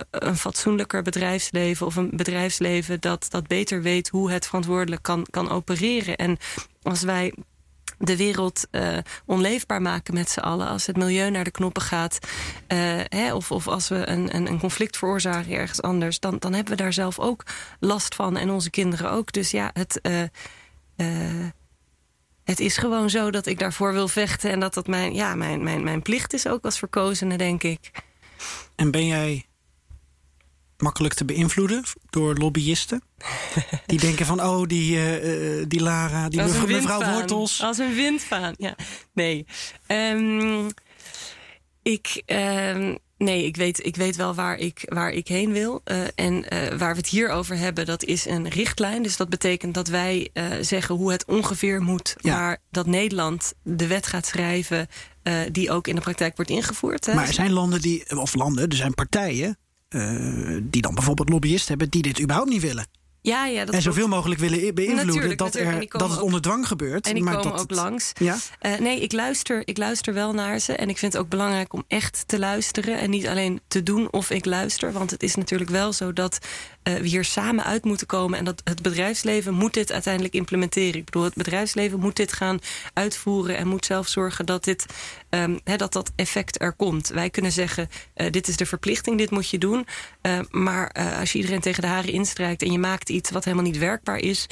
een 0.09 0.37
fatsoenlijker 0.37 1.01
bedrijfsleven. 1.01 1.85
Of 1.85 1.95
een 1.95 2.09
bedrijfsleven 2.13 3.01
dat, 3.01 3.25
dat 3.29 3.47
beter 3.47 3.81
weet 3.81 4.09
hoe 4.09 4.31
het 4.31 4.45
verantwoordelijk 4.45 5.03
kan, 5.03 5.27
kan 5.29 5.49
opereren. 5.49 6.15
En 6.15 6.37
als 6.81 7.01
wij 7.01 7.33
de 7.97 8.17
wereld 8.17 8.67
uh, 8.71 8.97
onleefbaar 9.25 9.81
maken 9.81 10.13
met 10.13 10.29
z'n 10.29 10.39
allen. 10.39 10.67
Als 10.67 10.85
het 10.85 10.97
milieu 10.97 11.29
naar 11.29 11.43
de 11.43 11.51
knoppen 11.51 11.81
gaat. 11.81 12.19
Uh, 12.67 13.01
hè, 13.03 13.33
of, 13.33 13.51
of 13.51 13.67
als 13.67 13.89
we 13.89 14.07
een, 14.07 14.35
een, 14.35 14.47
een, 14.47 14.59
conflict 14.59 14.97
veroorzaken 14.97 15.51
ergens 15.51 15.81
anders. 15.81 16.19
Dan, 16.19 16.37
dan 16.39 16.53
hebben 16.53 16.77
we 16.77 16.81
daar 16.83 16.93
zelf 16.93 17.19
ook 17.19 17.43
last 17.79 18.15
van. 18.15 18.37
En 18.37 18.49
onze 18.49 18.69
kinderen 18.69 19.11
ook. 19.11 19.31
Dus 19.31 19.51
ja, 19.51 19.69
het, 19.73 19.99
het 22.43 22.59
is 22.59 22.77
gewoon 22.77 23.09
zo 23.09 23.31
dat 23.31 23.45
ik 23.45 23.59
daarvoor 23.59 23.93
wil 23.93 24.07
vechten. 24.07 24.51
En 24.51 24.59
dat 24.59 24.73
dat 24.73 24.87
mijn, 24.87 25.13
ja, 25.13 25.35
mijn, 25.35 25.63
mijn, 25.63 25.83
mijn 25.83 26.01
plicht 26.01 26.33
is 26.33 26.47
ook 26.47 26.65
als 26.65 26.79
verkozene, 26.79 27.37
denk 27.37 27.63
ik. 27.63 27.91
En 28.75 28.91
ben 28.91 29.07
jij 29.07 29.45
makkelijk 30.83 31.13
te 31.13 31.25
beïnvloeden 31.25 31.83
door 32.09 32.35
lobbyisten. 32.35 33.01
Die 33.85 33.99
denken 33.99 34.25
van, 34.25 34.41
oh, 34.43 34.67
die, 34.67 34.95
uh, 34.95 35.65
die 35.67 35.81
Lara, 35.81 36.29
die 36.29 36.41
mevrouw, 36.41 36.67
mevrouw 36.67 37.11
Wortels. 37.13 37.61
Als 37.61 37.77
een 37.77 37.95
windvaan, 37.95 38.53
ja. 38.57 38.75
Nee. 39.13 39.45
Um, 39.87 40.67
ik... 41.81 42.23
Um, 42.25 42.97
Nee, 43.17 43.45
ik 43.45 43.55
weet, 43.55 43.85
ik 43.85 43.95
weet 43.95 44.15
wel 44.15 44.33
waar 44.33 44.57
ik, 44.57 44.81
waar 44.85 45.11
ik 45.11 45.27
heen 45.27 45.51
wil. 45.51 45.81
Uh, 45.85 46.03
en 46.15 46.33
uh, 46.33 46.77
waar 46.77 46.91
we 46.91 46.99
het 46.99 47.07
hier 47.07 47.29
over 47.29 47.57
hebben, 47.57 47.85
dat 47.85 48.03
is 48.03 48.25
een 48.25 48.49
richtlijn. 48.49 49.03
Dus 49.03 49.17
dat 49.17 49.29
betekent 49.29 49.73
dat 49.73 49.87
wij 49.87 50.29
zeggen 50.61 50.95
hoe 50.95 51.11
het 51.11 51.25
ongeveer 51.25 51.81
moet. 51.81 52.15
Ja. 52.21 52.39
Maar 52.39 52.57
dat 52.71 52.85
Nederland 52.85 53.53
de 53.63 53.87
wet 53.87 54.07
gaat 54.07 54.25
schrijven 54.25 54.87
die 55.51 55.71
ook 55.71 55.87
in 55.87 55.95
de 55.95 56.01
praktijk 56.01 56.35
wordt 56.35 56.51
ingevoerd. 56.51 57.05
Hè? 57.05 57.13
Maar 57.13 57.27
er 57.27 57.33
zijn 57.33 57.51
landen 57.51 57.81
die, 57.81 58.19
of 58.19 58.35
landen, 58.35 58.69
er 58.69 58.75
zijn 58.75 58.93
partijen 58.93 59.57
die 60.63 60.81
dan 60.81 60.95
bijvoorbeeld 60.95 61.29
lobbyisten 61.29 61.69
hebben 61.69 61.89
die 61.89 62.01
dit 62.01 62.19
überhaupt 62.19 62.49
niet 62.49 62.61
willen. 62.61 62.85
Ja, 63.23 63.45
ja, 63.45 63.65
dat 63.65 63.75
en 63.75 63.81
zoveel 63.81 64.07
mogelijk 64.07 64.39
willen 64.39 64.75
beïnvloeden 64.75 65.37
dat, 65.37 65.55
er, 65.55 65.85
dat 65.89 66.09
het 66.09 66.21
onder 66.21 66.41
dwang 66.41 66.67
gebeurt. 66.67 67.07
En 67.07 67.13
die 67.13 67.23
maar 67.23 67.35
komen 67.35 67.51
dat 67.51 67.61
ook 67.61 67.71
langs. 67.71 68.11
Ja? 68.13 68.37
Uh, 68.61 68.77
nee, 68.77 68.99
ik 68.99 69.11
luister, 69.11 69.61
ik 69.67 69.77
luister 69.77 70.13
wel 70.13 70.33
naar 70.33 70.59
ze. 70.59 70.73
En 70.73 70.89
ik 70.89 70.97
vind 70.97 71.13
het 71.13 71.21
ook 71.21 71.29
belangrijk 71.29 71.73
om 71.73 71.83
echt 71.87 72.23
te 72.27 72.39
luisteren. 72.39 72.97
En 72.97 73.09
niet 73.09 73.27
alleen 73.27 73.61
te 73.67 73.83
doen 73.83 74.11
of 74.11 74.29
ik 74.29 74.45
luister. 74.45 74.91
Want 74.91 75.11
het 75.11 75.23
is 75.23 75.35
natuurlijk 75.35 75.69
wel 75.69 75.93
zo 75.93 76.13
dat 76.13 76.37
uh, 76.83 76.93
we 76.93 77.07
hier 77.07 77.23
samen 77.23 77.63
uit 77.63 77.83
moeten 77.83 78.07
komen. 78.07 78.39
En 78.39 78.45
dat 78.45 78.61
het 78.63 78.81
bedrijfsleven 78.81 79.53
moet 79.53 79.73
dit 79.73 79.91
uiteindelijk 79.91 80.33
implementeren. 80.33 80.99
Ik 80.99 81.05
bedoel, 81.05 81.23
het 81.23 81.35
bedrijfsleven 81.35 81.99
moet 81.99 82.15
dit 82.15 82.33
gaan 82.33 82.59
uitvoeren. 82.93 83.57
En 83.57 83.67
moet 83.67 83.85
zelf 83.85 84.07
zorgen 84.07 84.45
dat 84.45 84.63
dit, 84.63 84.85
um, 85.29 85.59
he, 85.63 85.75
dat, 85.75 85.93
dat 85.93 86.11
effect 86.15 86.61
er 86.61 86.73
komt. 86.73 87.07
Wij 87.07 87.29
kunnen 87.29 87.51
zeggen, 87.51 87.89
uh, 88.15 88.31
dit 88.31 88.47
is 88.47 88.57
de 88.57 88.65
verplichting, 88.65 89.17
dit 89.17 89.31
moet 89.31 89.49
je 89.49 89.57
doen. 89.57 89.85
Maar 90.49 90.91
als 91.19 91.31
je 91.31 91.37
iedereen 91.37 91.59
tegen 91.59 91.81
de 91.81 91.87
haren 91.87 92.13
instrijkt 92.13 92.61
en 92.61 92.71
je 92.71 92.79
maakt 92.79 93.09
iets 93.13 93.31
wat 93.31 93.43
helemaal 93.43 93.65
niet 93.65 93.77
werkbaar 93.77 94.17
is, 94.17 94.47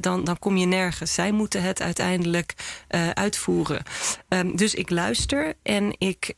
dan, 0.00 0.24
dan 0.24 0.38
kom 0.38 0.56
je 0.56 0.66
nergens. 0.66 1.14
Zij 1.14 1.32
moeten 1.32 1.62
het 1.62 1.82
uiteindelijk 1.82 2.54
uitvoeren. 3.14 3.82
Um, 4.28 4.56
dus 4.56 4.74
ik 4.74 4.90
luister 4.90 5.54
en 5.62 5.94
ik, 5.98 6.34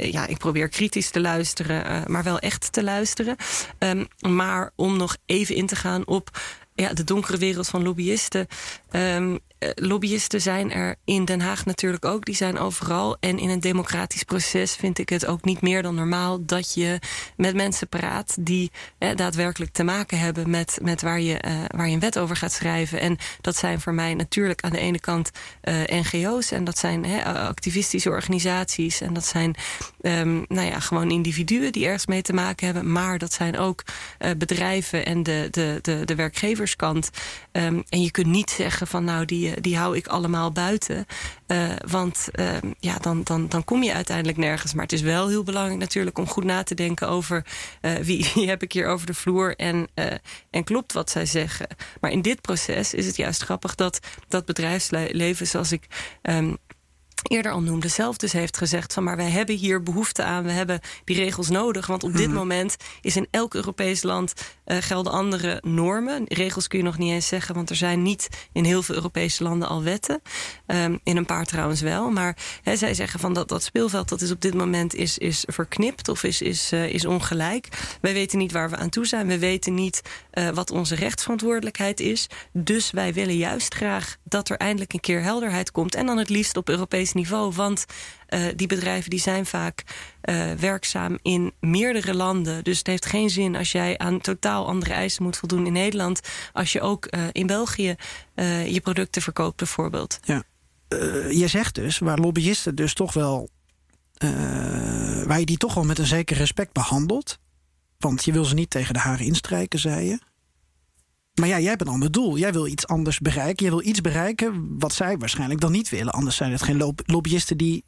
ja, 0.00 0.26
ik 0.26 0.38
probeer 0.38 0.68
kritisch 0.68 1.10
te 1.10 1.20
luisteren, 1.20 2.04
maar 2.12 2.22
wel 2.22 2.38
echt 2.38 2.72
te 2.72 2.82
luisteren. 2.82 3.36
Um, 3.78 4.06
maar 4.20 4.70
om 4.76 4.96
nog 4.96 5.16
even 5.26 5.54
in 5.54 5.66
te 5.66 5.76
gaan 5.76 6.06
op 6.06 6.40
ja, 6.74 6.92
de 6.92 7.04
donkere 7.04 7.38
wereld 7.38 7.68
van 7.68 7.82
lobbyisten. 7.82 8.46
Um, 8.90 9.38
lobbyisten 9.74 10.40
zijn 10.40 10.72
er 10.72 10.96
in 11.04 11.24
Den 11.24 11.40
Haag 11.40 11.64
natuurlijk 11.64 12.04
ook. 12.04 12.24
Die 12.24 12.34
zijn 12.34 12.58
overal. 12.58 13.16
En 13.20 13.38
in 13.38 13.48
een 13.48 13.60
democratisch 13.60 14.22
proces 14.22 14.74
vind 14.74 14.98
ik 14.98 15.08
het 15.08 15.26
ook 15.26 15.44
niet 15.44 15.60
meer 15.60 15.82
dan 15.82 15.94
normaal 15.94 16.44
dat 16.44 16.74
je 16.74 16.98
met 17.36 17.54
mensen 17.54 17.88
praat 17.88 18.36
die 18.40 18.70
eh, 18.98 19.16
daadwerkelijk 19.16 19.72
te 19.72 19.82
maken 19.82 20.18
hebben 20.18 20.50
met, 20.50 20.78
met 20.82 21.02
waar, 21.02 21.20
je, 21.20 21.44
uh, 21.46 21.64
waar 21.66 21.88
je 21.88 21.94
een 21.94 22.00
wet 22.00 22.18
over 22.18 22.36
gaat 22.36 22.52
schrijven. 22.52 23.00
En 23.00 23.16
dat 23.40 23.56
zijn 23.56 23.80
voor 23.80 23.94
mij 23.94 24.14
natuurlijk 24.14 24.62
aan 24.62 24.70
de 24.70 24.78
ene 24.78 25.00
kant 25.00 25.30
uh, 25.62 25.74
NGO's 25.86 26.50
en 26.50 26.64
dat 26.64 26.78
zijn 26.78 27.04
he, 27.04 27.24
activistische 27.24 28.10
organisaties 28.10 29.00
en 29.00 29.12
dat 29.12 29.24
zijn 29.24 29.54
um, 30.00 30.44
nou 30.48 30.66
ja, 30.66 30.80
gewoon 30.80 31.10
individuen 31.10 31.72
die 31.72 31.84
ergens 31.84 32.06
mee 32.06 32.22
te 32.22 32.32
maken 32.32 32.66
hebben. 32.66 32.92
Maar 32.92 33.18
dat 33.18 33.32
zijn 33.32 33.58
ook 33.58 33.82
bedrijven 34.38 35.06
en 35.06 35.22
de, 35.22 35.48
de, 35.50 35.78
de, 35.82 36.04
de 36.04 36.14
werkgeverskant. 36.14 37.10
Um, 37.52 37.82
en 37.88 38.02
je 38.02 38.10
kunt 38.10 38.26
niet 38.26 38.50
zeggen 38.50 38.86
van 38.86 39.04
nou 39.04 39.24
die 39.60 39.76
hou 39.76 39.96
ik 39.96 40.06
allemaal 40.06 40.52
buiten. 40.52 41.06
Uh, 41.46 41.68
want 41.86 42.28
uh, 42.34 42.56
ja, 42.78 42.98
dan, 42.98 43.22
dan, 43.24 43.48
dan 43.48 43.64
kom 43.64 43.82
je 43.82 43.92
uiteindelijk 43.92 44.38
nergens. 44.38 44.74
Maar 44.74 44.82
het 44.82 44.92
is 44.92 45.00
wel 45.00 45.28
heel 45.28 45.42
belangrijk 45.42 45.80
natuurlijk 45.80 46.18
om 46.18 46.26
goed 46.26 46.44
na 46.44 46.62
te 46.62 46.74
denken 46.74 47.08
over 47.08 47.44
uh, 47.82 47.94
wie, 47.94 48.30
wie 48.34 48.48
heb 48.48 48.62
ik 48.62 48.72
hier 48.72 48.86
over 48.86 49.06
de 49.06 49.14
vloer 49.14 49.56
en, 49.56 49.88
en 50.50 50.64
klopt 50.64 50.92
wat 50.92 51.10
zij 51.10 51.26
zeggen. 51.26 51.66
Maar 52.00 52.10
in 52.10 52.22
dit 52.22 52.40
proces 52.40 52.94
is 52.94 53.06
het 53.06 53.16
juist 53.16 53.42
grappig 53.42 53.74
dat 53.74 53.98
dat 54.28 54.44
bedrijfsleven, 54.44 55.46
zoals 55.46 55.72
ik 55.72 55.86
um, 56.22 56.58
eerder 57.22 57.52
al 57.52 57.60
noemde, 57.60 57.88
zelf 57.88 58.16
dus 58.16 58.32
heeft 58.32 58.56
gezegd 58.56 58.92
van 58.92 59.04
maar 59.04 59.16
wij 59.16 59.30
hebben 59.30 59.56
hier 59.56 59.82
behoefte 59.82 60.22
aan, 60.22 60.44
we 60.44 60.50
hebben 60.50 60.80
die 61.04 61.16
regels 61.16 61.48
nodig. 61.48 61.86
Want 61.86 62.04
op 62.04 62.16
dit 62.16 62.28
mm. 62.28 62.34
moment 62.34 62.76
is 63.00 63.16
in 63.16 63.26
elk 63.30 63.54
Europees 63.54 64.02
land 64.02 64.32
uh, 64.66 64.76
gelden 64.80 65.12
andere 65.12 65.62
normen. 65.64 66.24
Regels 66.28 66.68
kun 66.68 66.78
je 66.78 66.84
nog 66.84 66.98
niet 66.98 67.12
eens 67.12 67.26
zeggen, 67.26 67.54
want 67.54 67.70
er 67.70 67.76
zijn 67.76 68.02
niet 68.02 68.28
in 68.52 68.64
heel 68.64 68.82
veel 68.82 68.94
Europese 68.94 69.42
landen 69.42 69.68
al 69.68 69.82
wetten. 69.82 70.22
Um, 70.66 71.00
in 71.04 71.16
een 71.16 71.26
paar 71.26 71.44
trouwens 71.44 71.80
wel. 71.80 72.10
Maar 72.10 72.36
he, 72.62 72.76
zij 72.76 72.94
zeggen 72.94 73.20
van 73.20 73.32
dat, 73.32 73.48
dat 73.48 73.62
speelveld 73.62 74.08
dat 74.08 74.20
is 74.20 74.30
op 74.30 74.40
dit 74.40 74.54
moment 74.54 74.94
is, 74.94 75.18
is 75.18 75.44
verknipt 75.46 76.08
of 76.08 76.22
is, 76.22 76.42
is, 76.42 76.72
uh, 76.72 76.88
is 76.88 77.04
ongelijk. 77.04 77.68
Wij 78.00 78.12
weten 78.12 78.38
niet 78.38 78.52
waar 78.52 78.70
we 78.70 78.76
aan 78.76 78.88
toe 78.88 79.06
zijn. 79.06 79.26
We 79.26 79.38
weten 79.38 79.74
niet 79.74 80.02
uh, 80.32 80.48
wat 80.48 80.70
onze 80.70 80.94
rechtsverantwoordelijkheid 80.94 82.00
is. 82.00 82.26
Dus 82.52 82.90
wij 82.90 83.12
willen 83.12 83.36
juist 83.36 83.74
graag 83.74 84.16
dat 84.24 84.48
er 84.48 84.56
eindelijk 84.56 84.92
een 84.92 85.00
keer 85.00 85.22
helderheid 85.22 85.70
komt. 85.70 85.94
En 85.94 86.06
dan 86.06 86.18
het 86.18 86.28
liefst 86.28 86.56
op 86.56 86.68
Europees 86.68 87.11
niveau. 87.14 87.52
Want 87.52 87.84
uh, 88.28 88.46
die 88.56 88.66
bedrijven 88.66 89.10
die 89.10 89.20
zijn 89.20 89.46
vaak 89.46 89.82
uh, 90.24 90.52
werkzaam 90.52 91.18
in 91.22 91.52
meerdere 91.60 92.14
landen. 92.14 92.64
Dus 92.64 92.78
het 92.78 92.86
heeft 92.86 93.06
geen 93.06 93.30
zin 93.30 93.56
als 93.56 93.72
jij 93.72 93.98
aan 93.98 94.20
totaal 94.20 94.66
andere 94.66 94.92
eisen 94.92 95.22
moet 95.22 95.36
voldoen 95.36 95.66
in 95.66 95.72
Nederland. 95.72 96.20
Als 96.52 96.72
je 96.72 96.80
ook 96.80 97.08
uh, 97.10 97.24
in 97.32 97.46
België 97.46 97.96
je 98.66 98.80
producten 98.82 99.22
verkoopt 99.22 99.56
bijvoorbeeld. 99.56 100.18
Ja. 100.24 100.42
je 101.30 101.46
zegt 101.46 101.74
dus, 101.74 101.98
waar 101.98 102.18
lobbyisten 102.18 102.74
dus 102.74 102.94
toch 102.94 103.12
wel... 103.12 103.48
waar 105.26 105.38
je 105.38 105.46
die 105.46 105.56
toch 105.56 105.74
wel 105.74 105.84
met 105.84 105.98
een 105.98 106.06
zeker 106.06 106.36
respect 106.36 106.72
behandelt. 106.72 107.38
Want 107.98 108.24
je 108.24 108.32
wil 108.32 108.44
ze 108.44 108.54
niet 108.54 108.70
tegen 108.70 108.94
de 108.94 109.00
haren 109.00 109.26
instrijken, 109.26 109.78
zei 109.78 110.06
je. 110.06 110.18
Maar 111.34 111.48
ja, 111.48 111.58
jij 111.58 111.68
hebt 111.68 111.80
een 111.80 111.88
ander 111.88 112.10
doel. 112.10 112.38
Jij 112.38 112.52
wil 112.52 112.66
iets 112.66 112.86
anders 112.86 113.18
bereiken. 113.18 113.64
Je 113.64 113.70
wil 113.70 113.82
iets 113.86 114.00
bereiken 114.00 114.78
wat 114.78 114.92
zij 114.92 115.18
waarschijnlijk 115.18 115.60
dan 115.60 115.72
niet 115.72 115.88
willen. 115.88 116.12
Anders 116.12 116.36
zijn 116.36 116.52
het 116.52 116.62
geen 116.62 116.94
lobbyisten 117.06 117.56
die 117.56 117.84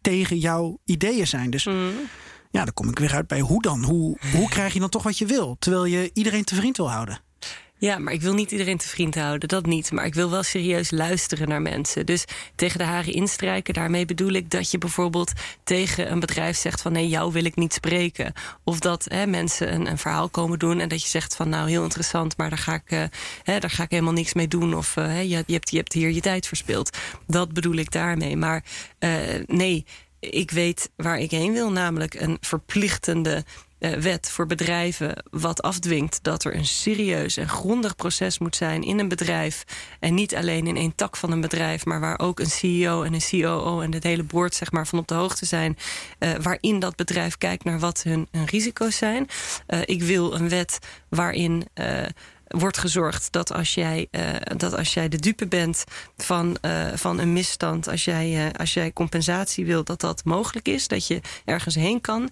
tegen 0.00 0.38
jouw 0.38 0.78
ideeën 0.84 1.26
zijn. 1.26 1.50
Dus 1.50 1.64
Mhm. 1.64 1.76
ja, 2.50 2.64
dan 2.64 2.74
kom 2.74 2.88
ik 2.88 2.98
weer 2.98 3.14
uit 3.14 3.26
bij 3.26 3.40
hoe 3.40 3.62
dan? 3.62 3.82
Hoe, 3.84 4.18
hoe 4.32 4.48
krijg 4.48 4.72
je 4.72 4.80
dan 4.80 4.88
toch 4.88 5.02
wat 5.02 5.18
je 5.18 5.26
wil? 5.26 5.56
Terwijl 5.58 5.84
je 5.84 6.10
iedereen 6.14 6.44
te 6.44 6.54
vriend 6.54 6.76
wil 6.76 6.90
houden. 6.90 7.18
Ja, 7.78 7.98
maar 7.98 8.12
ik 8.12 8.20
wil 8.20 8.34
niet 8.34 8.50
iedereen 8.50 8.78
te 8.78 8.88
vriend 8.88 9.14
houden, 9.14 9.48
dat 9.48 9.66
niet. 9.66 9.92
Maar 9.92 10.04
ik 10.04 10.14
wil 10.14 10.30
wel 10.30 10.42
serieus 10.42 10.90
luisteren 10.90 11.48
naar 11.48 11.62
mensen. 11.62 12.06
Dus 12.06 12.24
tegen 12.54 12.78
de 12.78 12.84
haren 12.84 13.12
instrijken, 13.12 13.74
daarmee 13.74 14.04
bedoel 14.04 14.32
ik 14.32 14.50
dat 14.50 14.70
je 14.70 14.78
bijvoorbeeld 14.78 15.32
tegen 15.64 16.12
een 16.12 16.20
bedrijf 16.20 16.56
zegt 16.56 16.82
van 16.82 16.92
nee, 16.92 17.08
jou 17.08 17.32
wil 17.32 17.44
ik 17.44 17.56
niet 17.56 17.72
spreken. 17.72 18.32
Of 18.64 18.78
dat 18.78 19.06
hè, 19.08 19.26
mensen 19.26 19.74
een, 19.74 19.86
een 19.86 19.98
verhaal 19.98 20.28
komen 20.28 20.58
doen 20.58 20.80
en 20.80 20.88
dat 20.88 21.02
je 21.02 21.08
zegt 21.08 21.36
van 21.36 21.48
nou 21.48 21.68
heel 21.68 21.82
interessant, 21.82 22.36
maar 22.36 22.48
daar 22.48 22.58
ga 22.58 22.74
ik, 22.74 22.90
eh, 22.90 23.02
hè, 23.42 23.58
daar 23.58 23.70
ga 23.70 23.82
ik 23.82 23.90
helemaal 23.90 24.12
niks 24.12 24.34
mee 24.34 24.48
doen. 24.48 24.74
Of 24.74 24.96
eh, 24.96 25.04
hè, 25.04 25.20
je, 25.20 25.42
je, 25.46 25.52
hebt, 25.52 25.70
je 25.70 25.76
hebt 25.76 25.92
hier 25.92 26.10
je 26.10 26.20
tijd 26.20 26.46
verspild. 26.46 26.96
Dat 27.26 27.52
bedoel 27.52 27.76
ik 27.76 27.90
daarmee. 27.90 28.36
Maar 28.36 28.64
eh, 28.98 29.10
nee, 29.46 29.84
ik 30.20 30.50
weet 30.50 30.90
waar 30.96 31.18
ik 31.18 31.30
heen 31.30 31.52
wil, 31.52 31.72
namelijk 31.72 32.14
een 32.14 32.36
verplichtende 32.40 33.44
wet 33.78 34.30
voor 34.30 34.46
bedrijven 34.46 35.24
wat 35.30 35.62
afdwingt 35.62 36.18
dat 36.22 36.44
er 36.44 36.54
een 36.54 36.66
serieus 36.66 37.36
en 37.36 37.48
grondig 37.48 37.96
proces 37.96 38.38
moet 38.38 38.56
zijn 38.56 38.82
in 38.82 38.98
een 38.98 39.08
bedrijf 39.08 39.64
en 40.00 40.14
niet 40.14 40.34
alleen 40.34 40.66
in 40.66 40.76
één 40.76 40.94
tak 40.94 41.16
van 41.16 41.32
een 41.32 41.40
bedrijf, 41.40 41.84
maar 41.84 42.00
waar 42.00 42.18
ook 42.18 42.40
een 42.40 42.50
CEO 42.50 43.02
en 43.02 43.14
een 43.14 43.40
COO 43.40 43.80
en 43.80 43.92
het 43.92 44.02
hele 44.02 44.22
board 44.22 44.54
zeg 44.54 44.72
maar 44.72 44.86
van 44.86 44.98
op 44.98 45.08
de 45.08 45.14
hoogte 45.14 45.46
zijn, 45.46 45.78
eh, 46.18 46.30
waarin 46.42 46.78
dat 46.78 46.96
bedrijf 46.96 47.38
kijkt 47.38 47.64
naar 47.64 47.78
wat 47.78 48.02
hun, 48.02 48.28
risico's 48.46 48.96
zijn. 48.96 49.28
Eh, 49.66 49.80
ik 49.84 50.02
wil 50.02 50.34
een 50.34 50.48
wet 50.48 50.78
waarin 51.08 51.66
eh, 51.74 52.02
wordt 52.48 52.78
gezorgd 52.78 53.32
dat 53.32 53.52
als 53.52 53.74
jij, 53.74 54.08
eh, 54.10 54.22
dat 54.56 54.76
als 54.76 54.94
jij 54.94 55.08
de 55.08 55.18
dupe 55.18 55.46
bent 55.46 55.84
van, 56.16 56.56
eh, 56.60 56.86
van 56.94 57.18
een 57.18 57.32
misstand, 57.32 57.88
als 57.88 58.04
jij, 58.04 58.46
eh, 58.46 58.60
als 58.60 58.74
jij 58.74 58.92
compensatie 58.92 59.66
wil, 59.66 59.84
dat 59.84 60.00
dat 60.00 60.24
mogelijk 60.24 60.68
is. 60.68 60.88
Dat 60.88 61.06
je 61.06 61.20
ergens 61.44 61.74
heen 61.74 62.00
kan 62.00 62.30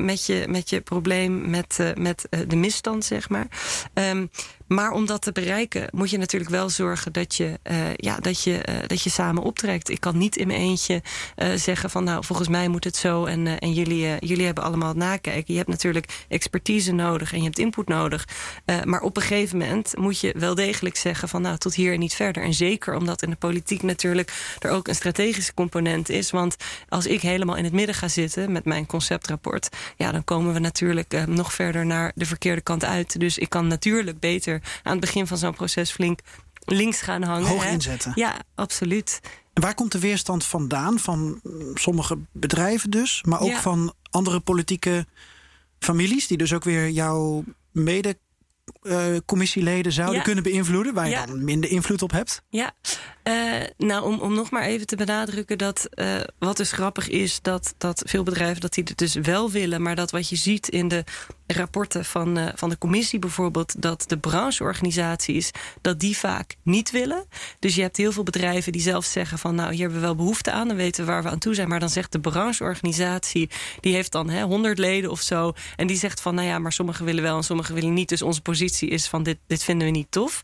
met, 0.00 0.26
je, 0.26 0.44
met 0.48 0.70
je 0.70 0.80
probleem, 0.80 1.50
met, 1.50 1.78
met 1.96 2.28
de 2.46 2.56
misstand, 2.56 3.04
zeg 3.04 3.28
maar. 3.28 3.46
Ehm, 3.94 4.26
maar 4.68 4.90
om 4.90 5.06
dat 5.06 5.22
te 5.22 5.32
bereiken, 5.32 5.88
moet 5.90 6.10
je 6.10 6.18
natuurlijk 6.18 6.50
wel 6.50 6.68
zorgen 6.68 7.12
dat 7.12 7.34
je, 7.34 7.58
eh, 7.62 7.94
ja, 7.96 8.16
dat 8.16 8.42
je, 8.42 8.58
eh, 8.58 8.74
dat 8.86 9.02
je 9.02 9.10
samen 9.10 9.42
optrekt. 9.42 9.88
Ik 9.88 10.00
kan 10.00 10.18
niet 10.18 10.36
in 10.36 10.46
mijn 10.46 10.60
eentje 10.60 11.02
eh, 11.34 11.48
zeggen 11.54 11.90
van 11.90 12.04
nou, 12.04 12.24
volgens 12.24 12.48
mij 12.48 12.68
moet 12.68 12.84
het 12.84 12.96
zo 12.96 13.24
en, 13.24 13.58
en 13.58 13.72
jullie, 13.72 14.16
jullie 14.26 14.44
hebben 14.44 14.64
allemaal 14.64 14.88
het 14.88 14.96
nakijken. 14.96 15.52
Je 15.52 15.58
hebt 15.58 15.70
natuurlijk 15.70 16.24
expertise 16.28 16.92
nodig 16.92 17.32
en 17.32 17.38
je 17.38 17.44
hebt 17.44 17.58
input 17.58 17.88
nodig. 17.88 18.28
Maar 18.84 19.00
op 19.00 19.16
een 19.16 19.22
gegeven 19.22 19.58
moment 19.58 19.96
moet 19.96 20.20
je 20.20 20.34
wel 20.38 20.54
degelijk 20.54 20.96
zeggen 20.96 21.28
van 21.28 21.42
nou, 21.42 21.56
tot 21.56 21.74
hier 21.74 21.92
en 21.92 21.98
niet 21.98 22.14
verder. 22.14 22.42
En 22.42 22.54
zeker 22.54 22.94
omdat 22.96 23.22
in 23.22 23.30
de 23.30 23.36
politiek 23.36 23.82
natuurlijk 23.82 24.32
er 24.58 24.70
ook 24.70 24.88
een 24.88 24.94
strategische 24.94 25.54
component 25.54 26.08
is. 26.08 26.30
Want 26.30 26.56
als 26.88 27.06
ik 27.06 27.20
helemaal 27.20 27.56
in 27.56 27.64
het 27.64 27.72
midden 27.72 27.94
ga 27.94 28.08
zitten 28.08 28.52
met 28.52 28.64
mijn 28.64 28.86
conceptrapport, 28.86 29.68
ja, 29.96 30.12
dan 30.12 30.24
komen 30.24 30.52
we 30.52 30.58
natuurlijk 30.58 31.26
nog 31.26 31.52
verder 31.52 31.86
naar 31.86 32.12
de 32.14 32.26
verkeerde 32.26 32.60
kant 32.60 32.84
uit. 32.84 33.20
Dus 33.20 33.38
ik 33.38 33.48
kan 33.48 33.66
natuurlijk 33.66 34.20
beter 34.20 34.55
aan 34.82 34.92
het 34.92 35.00
begin 35.00 35.26
van 35.26 35.38
zo'n 35.38 35.54
proces 35.54 35.90
flink 35.92 36.20
links 36.64 37.00
gaan 37.00 37.22
hangen. 37.22 37.48
Hoog 37.48 37.64
hè? 37.64 37.70
inzetten. 37.70 38.12
Ja, 38.14 38.36
absoluut. 38.54 39.20
En 39.52 39.62
waar 39.62 39.74
komt 39.74 39.92
de 39.92 39.98
weerstand 39.98 40.44
vandaan? 40.44 40.98
Van 40.98 41.40
mm, 41.42 41.76
sommige 41.76 42.18
bedrijven 42.32 42.90
dus, 42.90 43.22
maar 43.22 43.40
ook 43.40 43.48
Ja. 43.50 43.60
van 43.60 43.94
andere 44.10 44.40
politieke 44.40 45.06
families, 45.78 46.26
die 46.26 46.36
dus 46.36 46.52
ook 46.52 46.64
weer 46.64 46.88
jouw 46.90 47.44
mede. 47.72 48.18
eh, 48.82 49.06
commissieleden 49.26 49.92
zouden 49.92 50.16
Ja. 50.16 50.22
kunnen 50.22 50.42
beïnvloeden, 50.42 50.94
waar 50.94 51.04
je 51.04 51.10
Ja. 51.10 51.26
dan 51.26 51.44
minder 51.44 51.70
invloed 51.70 52.02
op 52.02 52.10
hebt. 52.10 52.42
Ja, 52.48 52.72
Eh, 53.26 53.34
nou 53.76 54.04
om, 54.04 54.20
om 54.20 54.34
nog 54.34 54.50
maar 54.50 54.62
even 54.62 54.86
te 54.86 54.96
benadrukken 54.96 55.58
dat 55.58 55.88
eh, 55.90 56.20
wat 56.38 56.56
dus 56.56 56.72
grappig 56.72 57.08
is, 57.08 57.38
dat, 57.42 57.74
dat 57.78 58.02
veel 58.06 58.22
bedrijven 58.22 58.60
dat 58.60 58.74
die 58.74 58.84
het 58.86 58.98
dus 58.98 59.14
wel 59.14 59.50
willen, 59.50 59.82
maar 59.82 59.94
dat 59.94 60.10
wat 60.10 60.28
je 60.28 60.36
ziet 60.36 60.68
in 60.68 60.88
de 60.88 61.04
rapporten 61.46 62.04
van, 62.04 62.38
eh, 62.38 62.46
van 62.54 62.68
de 62.68 62.78
commissie 62.78 63.18
bijvoorbeeld, 63.18 63.82
dat 63.82 64.04
de 64.06 64.18
brancheorganisaties 64.18 65.50
dat 65.80 66.00
die 66.00 66.16
vaak 66.16 66.54
niet 66.62 66.90
willen. 66.90 67.24
Dus 67.58 67.74
je 67.74 67.82
hebt 67.82 67.96
heel 67.96 68.12
veel 68.12 68.22
bedrijven 68.22 68.72
die 68.72 68.80
zelf 68.80 69.04
zeggen 69.04 69.38
van 69.38 69.54
nou 69.54 69.72
hier 69.72 69.80
hebben 69.80 70.00
we 70.00 70.06
wel 70.06 70.16
behoefte 70.16 70.50
aan, 70.50 70.68
dan 70.68 70.76
weten 70.76 71.04
we 71.04 71.10
waar 71.10 71.22
we 71.22 71.28
aan 71.28 71.38
toe 71.38 71.54
zijn, 71.54 71.68
maar 71.68 71.80
dan 71.80 71.90
zegt 71.90 72.12
de 72.12 72.20
brancheorganisatie, 72.20 73.50
die 73.80 73.94
heeft 73.94 74.12
dan 74.12 74.28
hè, 74.28 74.42
100 74.42 74.78
leden 74.78 75.10
of 75.10 75.20
zo, 75.20 75.52
en 75.76 75.86
die 75.86 75.96
zegt 75.96 76.20
van 76.20 76.34
nou 76.34 76.46
ja, 76.46 76.58
maar 76.58 76.72
sommigen 76.72 77.04
willen 77.04 77.22
wel 77.22 77.36
en 77.36 77.44
sommigen 77.44 77.74
willen 77.74 77.92
niet, 77.92 78.08
dus 78.08 78.22
onze 78.22 78.42
positie 78.42 78.88
is 78.88 79.06
van 79.06 79.22
dit, 79.22 79.38
dit 79.46 79.64
vinden 79.64 79.86
we 79.86 79.92
niet 79.92 80.10
tof. 80.10 80.42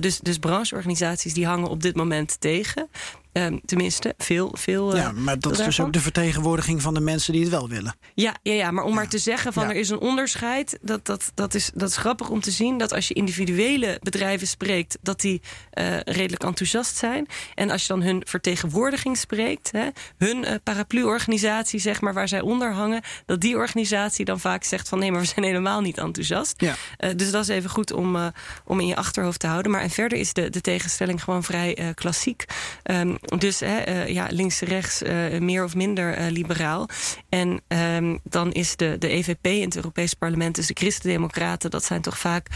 Dus, 0.00 0.18
dus 0.18 0.38
brancheorganisaties 0.38 1.34
die 1.34 1.46
hangen 1.46 1.68
op 1.68 1.82
dit 1.82 1.96
moment 1.96 2.12
tegen. 2.38 2.88
Ehm, 3.34 3.58
tenminste, 3.64 4.14
veel. 4.18 4.54
veel 4.58 4.94
eh, 4.94 5.00
ja, 5.00 5.12
maar 5.12 5.38
dat 5.38 5.52
is 5.58 5.64
dus 5.64 5.80
ook 5.80 5.92
de 5.92 6.00
vertegenwoordiging 6.00 6.82
van 6.82 6.94
de 6.94 7.00
mensen 7.00 7.32
die 7.32 7.42
het 7.42 7.50
wel 7.50 7.68
willen. 7.68 7.96
Ja, 8.14 8.34
ja, 8.42 8.52
ja, 8.52 8.70
maar 8.70 8.84
om 8.84 8.94
maar 8.94 9.08
te 9.08 9.18
zeggen 9.18 9.52
van 9.52 9.62
Ja. 9.62 9.70
er 9.70 9.76
is 9.76 9.90
een 9.90 9.98
onderscheid, 9.98 10.78
dat, 10.82 11.06
dat, 11.06 11.32
dat, 11.34 11.54
is, 11.54 11.70
dat 11.74 11.88
is 11.88 11.96
grappig 11.96 12.30
om 12.30 12.40
te 12.40 12.50
zien 12.50 12.78
dat 12.78 12.92
als 12.92 13.08
je 13.08 13.14
individuele 13.14 13.98
bedrijven 14.02 14.46
spreekt, 14.46 14.98
dat 15.02 15.20
die 15.20 15.40
eh, 15.70 16.00
redelijk 16.00 16.42
enthousiast 16.42 16.96
zijn. 16.96 17.26
En 17.54 17.70
als 17.70 17.82
je 17.82 17.88
dan 17.88 18.02
hun 18.02 18.22
vertegenwoordiging 18.26 19.16
spreekt, 19.16 19.72
hè, 19.72 19.88
hun 20.18 20.44
eh, 20.44 20.54
paraplu-organisatie, 20.62 21.80
zeg 21.80 22.00
maar, 22.00 22.14
waar 22.14 22.28
zij 22.28 22.40
onder 22.40 22.72
hangen, 22.72 23.02
dat 23.26 23.40
die 23.40 23.56
organisatie 23.56 24.24
dan 24.24 24.40
vaak 24.40 24.64
zegt 24.64 24.88
van 24.88 24.98
nee, 24.98 25.10
maar 25.10 25.20
we 25.20 25.26
zijn 25.26 25.44
helemaal 25.44 25.80
niet 25.80 25.98
enthousiast. 25.98 26.54
Ja. 26.60 26.74
Eh, 26.96 27.10
dus 27.16 27.30
dat 27.30 27.42
is 27.42 27.48
even 27.48 27.70
goed 27.70 27.92
om, 27.92 28.16
eh, 28.16 28.26
om 28.64 28.80
in 28.80 28.86
je 28.86 28.96
achterhoofd 28.96 29.40
te 29.40 29.46
houden. 29.46 29.72
Maar 29.72 29.80
en 29.80 29.90
verder 29.90 30.18
is 30.18 30.32
de, 30.32 30.50
de 30.50 30.60
tegenstelling 30.60 31.22
gewoon 31.22 31.42
vrij 31.42 31.76
eh, 31.76 31.86
klassiek. 31.94 32.44
Ehm, 32.82 33.14
dus 33.38 33.60
hè, 33.60 33.78
eh, 33.78 34.08
ja, 34.08 34.26
links-rechts 34.30 35.02
eh, 35.02 35.38
meer 35.38 35.64
of 35.64 35.74
minder 35.74 36.14
eh, 36.14 36.30
liberaal. 36.30 36.88
En 37.28 37.60
ehm, 37.68 38.16
dan 38.22 38.52
is 38.52 38.76
de, 38.76 38.96
de 38.98 39.08
EVP 39.08 39.46
in 39.46 39.64
het 39.64 39.76
Europees 39.76 40.14
Parlement, 40.14 40.54
dus 40.54 40.66
de 40.66 40.74
Christen-Democraten, 40.74 41.70
dat 41.70 41.84
zijn 41.84 42.00
toch 42.00 42.18
vaak 42.18 42.46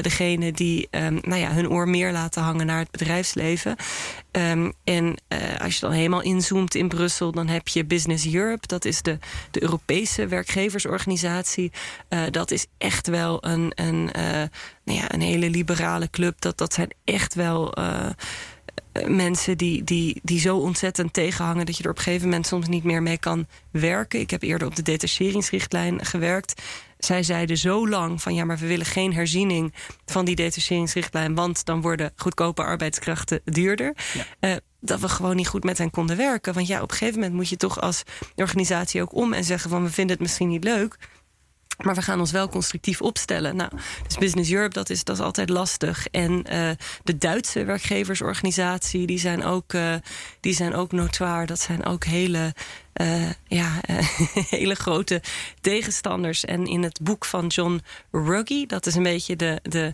degenen 0.00 0.54
die 0.54 0.88
ehm, 0.90 1.18
nou 1.22 1.40
ja, 1.40 1.52
hun 1.52 1.70
oor 1.70 1.88
meer 1.88 2.12
laten 2.12 2.42
hangen 2.42 2.66
naar 2.66 2.78
het 2.78 2.90
bedrijfsleven. 2.90 3.76
Ehm, 4.30 4.70
en 4.84 5.16
als 5.58 5.74
je 5.74 5.80
dan 5.80 5.92
helemaal 5.92 6.22
inzoomt 6.22 6.74
in 6.74 6.88
Brussel, 6.88 7.32
dan 7.32 7.48
heb 7.48 7.68
je 7.68 7.84
Business 7.84 8.26
Europe. 8.26 8.66
Dat 8.66 8.84
is 8.84 9.02
de, 9.02 9.18
de 9.50 9.62
Europese 9.62 10.26
werkgeversorganisatie. 10.26 11.72
Dat 12.30 12.50
is 12.50 12.66
echt 12.78 13.06
wel 13.06 13.46
een, 13.46 13.72
een, 13.74 14.10
nou 14.84 14.98
ja, 14.98 15.12
een 15.12 15.20
hele 15.20 15.50
liberale 15.50 16.10
club. 16.10 16.40
Dat, 16.40 16.58
dat 16.58 16.74
zijn 16.74 16.90
echt 17.04 17.34
wel. 17.34 17.74
Mensen 19.06 19.58
die, 19.58 19.84
die, 19.84 20.20
die 20.22 20.40
zo 20.40 20.56
ontzettend 20.56 21.12
tegenhangen 21.12 21.66
dat 21.66 21.76
je 21.76 21.82
er 21.82 21.90
op 21.90 21.96
een 21.96 22.02
gegeven 22.02 22.28
moment 22.28 22.46
soms 22.46 22.68
niet 22.68 22.84
meer 22.84 23.02
mee 23.02 23.18
kan 23.18 23.46
werken. 23.70 24.20
Ik 24.20 24.30
heb 24.30 24.42
eerder 24.42 24.66
op 24.66 24.76
de 24.76 24.82
detacheringsrichtlijn 24.82 26.04
gewerkt. 26.04 26.62
Zij 26.98 27.22
zeiden 27.22 27.56
zo 27.56 27.88
lang 27.88 28.22
van 28.22 28.34
ja, 28.34 28.44
maar 28.44 28.58
we 28.58 28.66
willen 28.66 28.86
geen 28.86 29.14
herziening 29.14 29.74
van 30.06 30.24
die 30.24 30.34
detacheringsrichtlijn, 30.34 31.34
want 31.34 31.64
dan 31.64 31.80
worden 31.80 32.12
goedkope 32.16 32.62
arbeidskrachten 32.64 33.40
duurder. 33.44 33.94
Eh, 34.40 34.56
dat 34.80 35.00
we 35.00 35.08
gewoon 35.08 35.36
niet 35.36 35.48
goed 35.48 35.64
met 35.64 35.78
hen 35.78 35.90
konden 35.90 36.16
werken. 36.16 36.54
Want 36.54 36.66
ja, 36.66 36.82
op 36.82 36.90
een 36.90 36.96
gegeven 36.96 37.20
moment 37.20 37.36
moet 37.36 37.48
je 37.48 37.56
toch 37.56 37.80
als 37.80 38.02
organisatie 38.34 39.02
ook 39.02 39.14
om 39.14 39.32
en 39.32 39.44
zeggen 39.44 39.70
van 39.70 39.84
we 39.84 39.90
vinden 39.90 40.12
het 40.16 40.24
misschien 40.24 40.48
niet 40.48 40.64
leuk. 40.64 40.96
Maar 41.78 41.94
we 41.94 42.02
gaan 42.02 42.20
ons 42.20 42.30
wel 42.30 42.48
constructief 42.48 43.02
opstellen. 43.02 43.56
Nou, 43.56 43.70
dus 44.06 44.16
Business 44.16 44.50
Europe, 44.50 44.74
dat 44.74 44.90
is, 44.90 45.04
dat 45.04 45.16
is 45.16 45.22
altijd 45.22 45.48
lastig. 45.48 46.06
En 46.06 46.44
eh, 46.44 46.70
de 47.04 47.18
Duitse 47.18 47.64
werkgeversorganisatie, 47.64 49.06
die 49.06 49.18
zijn 49.18 49.44
ook, 49.44 49.72
eh, 49.72 49.94
die 50.40 50.54
zijn 50.54 50.74
ook 50.74 50.92
notoire. 50.92 51.46
Dat 51.46 51.60
zijn 51.60 51.84
ook 51.84 52.04
hele, 52.04 52.54
eh, 52.92 53.30
ja, 53.46 53.80
hele 54.58 54.74
grote 54.74 55.22
tegenstanders. 55.60 56.44
En 56.44 56.66
in 56.66 56.82
het 56.82 57.00
boek 57.02 57.24
van 57.24 57.46
John 57.46 57.82
Ruggie, 58.10 58.66
dat 58.66 58.86
is 58.86 58.94
een 58.94 59.02
beetje 59.02 59.36
de. 59.36 59.60
de 59.62 59.92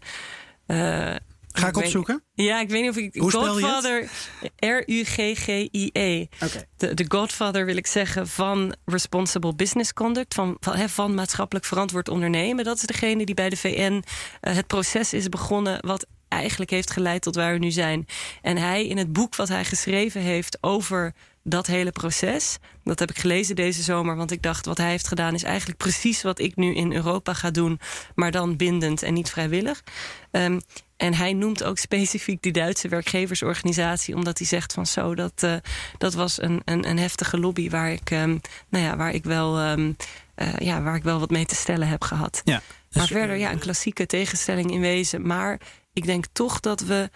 Ga 1.52 1.68
ik 1.68 1.76
opzoeken? 1.76 2.24
Ja, 2.34 2.60
ik 2.60 2.68
weet 2.68 2.80
niet 2.80 2.90
of 2.90 2.96
ik. 2.96 3.14
Hoe? 3.14 3.30
Godfather. 3.30 4.08
R-U-G-G-I-E. 4.56 6.26
Oké. 6.40 6.64
De, 6.76 6.94
de 6.94 7.04
godfather 7.08 7.64
wil 7.64 7.76
ik 7.76 7.86
zeggen 7.86 8.28
van 8.28 8.74
responsible 8.84 9.54
business 9.54 9.92
conduct, 9.92 10.34
van, 10.34 10.56
van, 10.60 10.88
van 10.88 11.14
maatschappelijk 11.14 11.66
verantwoord 11.66 12.08
ondernemen. 12.08 12.64
Dat 12.64 12.76
is 12.76 12.82
degene 12.82 13.24
die 13.24 13.34
bij 13.34 13.48
de 13.48 13.56
VN 13.56 14.04
eh, 14.40 14.54
het 14.54 14.66
proces 14.66 15.12
is 15.12 15.28
begonnen 15.28 15.86
wat 15.86 16.06
eigenlijk 16.28 16.70
heeft 16.70 16.90
geleid 16.90 17.22
tot 17.22 17.34
waar 17.34 17.52
we 17.52 17.58
nu 17.58 17.70
zijn. 17.70 18.06
En 18.42 18.56
hij 18.56 18.86
in 18.86 18.98
het 18.98 19.12
boek 19.12 19.36
wat 19.36 19.48
hij 19.48 19.64
geschreven 19.64 20.20
heeft 20.20 20.58
over 20.60 21.14
dat 21.42 21.66
hele 21.66 21.92
proces, 21.92 22.58
dat 22.84 22.98
heb 22.98 23.10
ik 23.10 23.18
gelezen 23.18 23.56
deze 23.56 23.82
zomer, 23.82 24.16
want 24.16 24.30
ik 24.30 24.42
dacht 24.42 24.66
wat 24.66 24.78
hij 24.78 24.90
heeft 24.90 25.08
gedaan 25.08 25.34
is 25.34 25.42
eigenlijk 25.42 25.78
precies 25.78 26.22
wat 26.22 26.38
ik 26.38 26.56
nu 26.56 26.74
in 26.74 26.92
Europa 26.92 27.34
ga 27.34 27.50
doen, 27.50 27.80
maar 28.14 28.30
dan 28.30 28.56
bindend 28.56 29.02
en 29.02 29.14
niet 29.14 29.30
vrijwillig. 29.30 29.82
Ehm, 30.30 30.60
en 31.00 31.14
hij 31.14 31.32
noemt 31.32 31.64
ook 31.64 31.78
specifiek 31.78 32.42
die 32.42 32.52
Duitse 32.52 32.88
werkgeversorganisatie, 32.88 34.14
omdat 34.14 34.38
hij 34.38 34.46
zegt 34.46 34.72
van 34.72 34.86
zo, 34.86 35.14
dat, 35.14 35.32
eh, 35.42 35.54
dat 35.98 36.14
was 36.14 36.42
een, 36.42 36.62
een, 36.64 36.88
een 36.88 36.98
heftige 36.98 37.38
lobby 37.38 37.70
waar 37.70 37.92
ik, 37.92 38.10
ehm, 38.10 38.38
nou 38.68 38.84
ja, 38.84 38.96
waar 38.96 39.12
ik 39.12 39.24
wel, 39.24 39.58
ehm, 39.58 39.92
eh, 40.34 40.56
ja, 40.58 40.82
waar 40.82 40.94
ik 40.94 41.02
wel 41.02 41.18
wat 41.20 41.30
mee 41.30 41.46
te 41.46 41.54
stellen 41.54 41.88
heb 41.88 42.02
gehad. 42.02 42.40
Ja. 42.44 42.62
Maar 42.92 43.02
Dus, 43.02 43.10
verder, 43.10 43.34
eh, 43.34 43.40
ja, 43.40 43.50
een 43.50 43.58
klassieke 43.58 44.06
tegenstelling 44.06 44.70
in 44.70 44.80
wezen. 44.80 45.26
Maar 45.26 45.60
ik 45.92 46.04
denk 46.04 46.24
toch 46.32 46.60
dat 46.60 46.80
we 46.80 47.10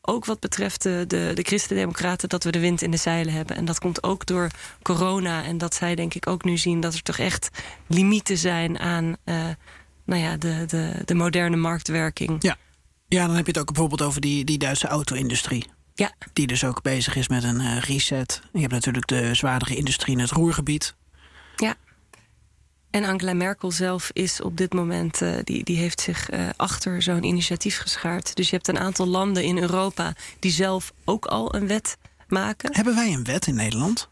ook 0.00 0.24
wat 0.24 0.40
betreft 0.40 0.82
de, 0.82 1.04
de, 1.06 1.30
de 1.34 1.42
Christen-Democraten 1.42 2.28
dat 2.28 2.44
we 2.44 2.50
de 2.50 2.60
wind 2.60 2.82
in 2.82 2.90
de 2.90 2.96
zeilen 2.96 3.32
hebben. 3.32 3.56
En 3.56 3.64
dat 3.64 3.78
komt 3.78 4.02
ook 4.02 4.26
door 4.26 4.50
corona. 4.82 5.44
En 5.44 5.58
dat 5.58 5.74
zij 5.74 5.94
denk 5.94 6.14
ik 6.14 6.26
ook 6.26 6.44
nu 6.44 6.56
zien 6.56 6.80
dat 6.80 6.94
er 6.94 7.02
toch 7.02 7.18
echt 7.18 7.48
limieten 7.86 8.38
zijn 8.38 8.78
aan 8.78 9.16
uh, 9.24 9.44
nou 10.04 10.22
ja, 10.22 10.36
de, 10.36 10.64
de, 10.66 10.92
de 11.04 11.14
moderne 11.14 11.56
marktwerking. 11.56 12.36
Ja. 12.42 12.56
Ja, 13.08 13.26
dan 13.26 13.36
heb 13.36 13.46
je 13.46 13.52
het 13.52 13.60
ook 13.60 13.72
bijvoorbeeld 13.72 14.02
over 14.02 14.20
die, 14.20 14.44
die 14.44 14.58
Duitse 14.58 14.86
auto-industrie. 14.86 15.66
Ja. 15.94 16.12
Die 16.32 16.46
dus 16.46 16.64
ook 16.64 16.82
bezig 16.82 17.16
is 17.16 17.28
met 17.28 17.44
een 17.44 17.60
uh, 17.60 17.78
reset. 17.78 18.42
Je 18.52 18.60
hebt 18.60 18.72
natuurlijk 18.72 19.06
de 19.06 19.34
zwaardere 19.34 19.76
industrie 19.76 20.14
in 20.14 20.20
het 20.20 20.30
roergebied. 20.30 20.94
Ja. 21.56 21.74
En 22.90 23.04
Angela 23.04 23.34
Merkel 23.34 23.70
zelf 23.70 24.10
is 24.12 24.40
op 24.40 24.56
dit 24.56 24.72
moment, 24.72 25.20
uh, 25.20 25.36
die, 25.44 25.64
die 25.64 25.76
heeft 25.76 26.00
zich 26.00 26.30
uh, 26.30 26.48
achter 26.56 27.02
zo'n 27.02 27.22
initiatief 27.24 27.78
geschaard. 27.78 28.36
Dus 28.36 28.50
je 28.50 28.56
hebt 28.56 28.68
een 28.68 28.78
aantal 28.78 29.06
landen 29.06 29.44
in 29.44 29.58
Europa 29.58 30.14
die 30.38 30.50
zelf 30.50 30.92
ook 31.04 31.26
al 31.26 31.54
een 31.54 31.66
wet 31.66 31.96
maken. 32.28 32.74
Hebben 32.74 32.94
wij 32.94 33.12
een 33.12 33.24
wet 33.24 33.46
in 33.46 33.54
Nederland? 33.54 34.08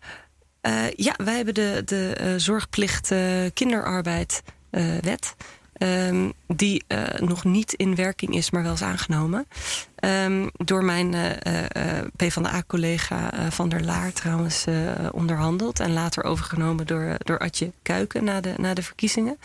Ja, 0.97 1.15
wij 1.17 1.37
hebben 1.37 1.55
de, 1.55 1.83
de 1.85 2.35
zorgplicht 2.37 3.13
kinderarbeid 3.55 4.43
wet. 5.01 5.35
Um, 5.83 6.33
die 6.47 6.85
uh, 6.89 7.05
nog 7.19 7.45
niet 7.45 7.73
in 7.73 7.95
werking 7.95 8.35
is, 8.35 8.51
maar 8.51 8.63
wel 8.63 8.73
is 8.73 8.83
aangenomen. 8.83 9.47
Um, 10.05 10.51
door 10.53 10.85
mijn 10.85 11.13
uh, 11.13 11.31
uh, 11.31 11.99
PvdA-collega 12.17 13.51
Van 13.51 13.69
der 13.69 13.85
Laar 13.85 14.13
trouwens 14.13 14.65
onderhandeld. 15.11 15.81
En 15.81 15.93
later 15.93 16.25
overgenomen 16.25 16.87
door, 16.87 17.15
door 17.19 17.39
Adje 17.39 17.73
Kuiken 17.83 18.25
na 18.25 18.41
de, 18.41 18.55
na 18.57 18.75
de 18.75 18.83
verkiezingen. 18.83 19.39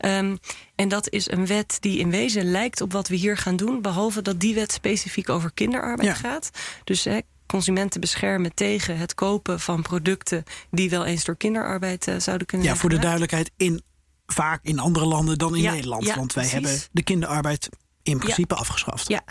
Um, 0.00 0.38
en 0.74 0.88
dat 0.88 1.10
is 1.10 1.30
een 1.30 1.46
wet 1.46 1.76
die 1.80 1.98
in 1.98 2.10
wezen 2.10 2.50
lijkt 2.50 2.80
op 2.80 2.92
wat 2.92 3.08
we 3.08 3.16
hier 3.16 3.36
gaan 3.36 3.56
doen. 3.56 3.82
Behalve 3.82 4.22
dat 4.22 4.40
die 4.40 4.54
wet 4.54 4.72
specifiek 4.72 5.28
over 5.28 5.50
kinderarbeid 5.54 6.08
ja. 6.08 6.14
gaat. 6.14 6.50
Dus 6.84 7.04
hè, 7.04 7.18
consumenten 7.46 8.00
beschermen 8.00 8.54
tegen 8.54 8.98
het 8.98 9.14
kopen 9.14 9.60
van 9.60 9.82
producten... 9.82 10.44
die 10.70 10.90
wel 10.90 11.04
eens 11.04 11.24
door 11.24 11.36
kinderarbeid 11.36 12.12
zouden 12.18 12.46
kunnen 12.46 12.66
Ja, 12.66 12.76
voor 12.76 12.90
de 12.90 12.98
duidelijkheid, 12.98 13.50
in 13.56 13.82
vaak 14.26 14.60
in 14.62 14.78
andere 14.78 15.06
landen 15.06 15.38
dan 15.38 15.56
in 15.56 15.62
ja, 15.62 15.72
Nederland. 15.72 16.04
Ja, 16.04 16.16
want 16.16 16.32
wij 16.32 16.48
precies. 16.48 16.68
hebben 16.68 16.88
de 16.92 17.02
kinderarbeid 17.02 17.68
in 18.02 18.18
principe 18.18 18.54
afgeschaft. 18.54 19.08
Ja, 19.08 19.22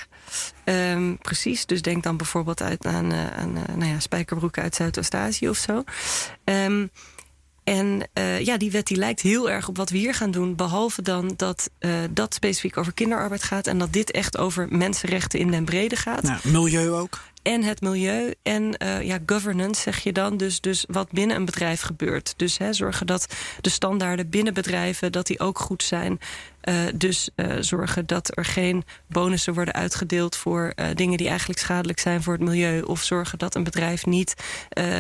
um, 0.93 1.17
precies. 1.17 1.65
Dus 1.65 1.81
denk 1.81 2.03
dan 2.03 2.17
bijvoorbeeld 2.17 2.61
uit 2.61 2.85
aan, 2.85 3.13
uh, 3.13 3.27
aan 3.27 3.57
uh, 3.57 3.75
nou 3.75 3.91
ja, 3.91 3.99
spijkerbroeken 3.99 4.63
uit 4.63 4.75
Zuidoost-Azië 4.75 5.49
of 5.49 5.57
zo. 5.57 5.83
Um, 6.43 6.89
en 7.63 8.07
uh, 8.13 8.39
ja, 8.39 8.57
die 8.57 8.71
wet 8.71 8.87
die 8.87 8.97
lijkt 8.97 9.21
heel 9.21 9.49
erg 9.49 9.67
op 9.67 9.77
wat 9.77 9.89
we 9.89 9.97
hier 9.97 10.13
gaan 10.13 10.31
doen. 10.31 10.55
Behalve 10.55 11.01
dan 11.01 11.33
dat 11.35 11.69
uh, 11.79 11.91
dat 12.11 12.33
specifiek 12.33 12.77
over 12.77 12.93
kinderarbeid 12.93 13.43
gaat. 13.43 13.67
En 13.67 13.77
dat 13.77 13.93
dit 13.93 14.11
echt 14.11 14.37
over 14.37 14.67
mensenrechten 14.69 15.39
in 15.39 15.51
den 15.51 15.65
brede 15.65 15.95
gaat. 15.95 16.23
Nou, 16.23 16.39
milieu 16.43 16.91
ook. 16.91 17.19
En 17.45 17.63
het 17.63 17.81
milieu 17.81 18.33
en 18.43 18.75
uh, 18.83 19.01
ja, 19.01 19.19
governance 19.25 19.81
zeg 19.81 19.99
je 19.99 20.11
dan. 20.11 20.37
Dus, 20.37 20.61
dus 20.61 20.85
wat 20.87 21.11
binnen 21.11 21.35
een 21.35 21.45
bedrijf 21.45 21.81
gebeurt. 21.81 22.33
Dus 22.37 22.57
hè, 22.57 22.73
zorgen 22.73 23.07
dat 23.07 23.35
de 23.61 23.69
standaarden 23.69 24.29
binnen 24.29 24.53
bedrijven 24.53 25.11
dat 25.11 25.27
die 25.27 25.39
ook 25.39 25.59
goed 25.59 25.83
zijn. 25.83 26.19
Uh, 26.69 26.75
dus 26.95 27.29
uh, 27.35 27.55
zorgen 27.59 28.05
dat 28.05 28.37
er 28.37 28.45
geen 28.45 28.83
bonussen 29.07 29.53
worden 29.53 29.73
uitgedeeld 29.73 30.35
voor 30.35 30.73
dingen 30.93 31.17
die 31.17 31.27
eigenlijk 31.27 31.59
schadelijk 31.59 31.99
zijn 31.99 32.23
voor 32.23 32.33
het 32.33 32.41
milieu. 32.41 32.81
Of 32.81 33.03
zorgen 33.03 33.37
dat 33.37 33.55
een 33.55 33.63
bedrijf 33.63 34.05
niet 34.05 34.33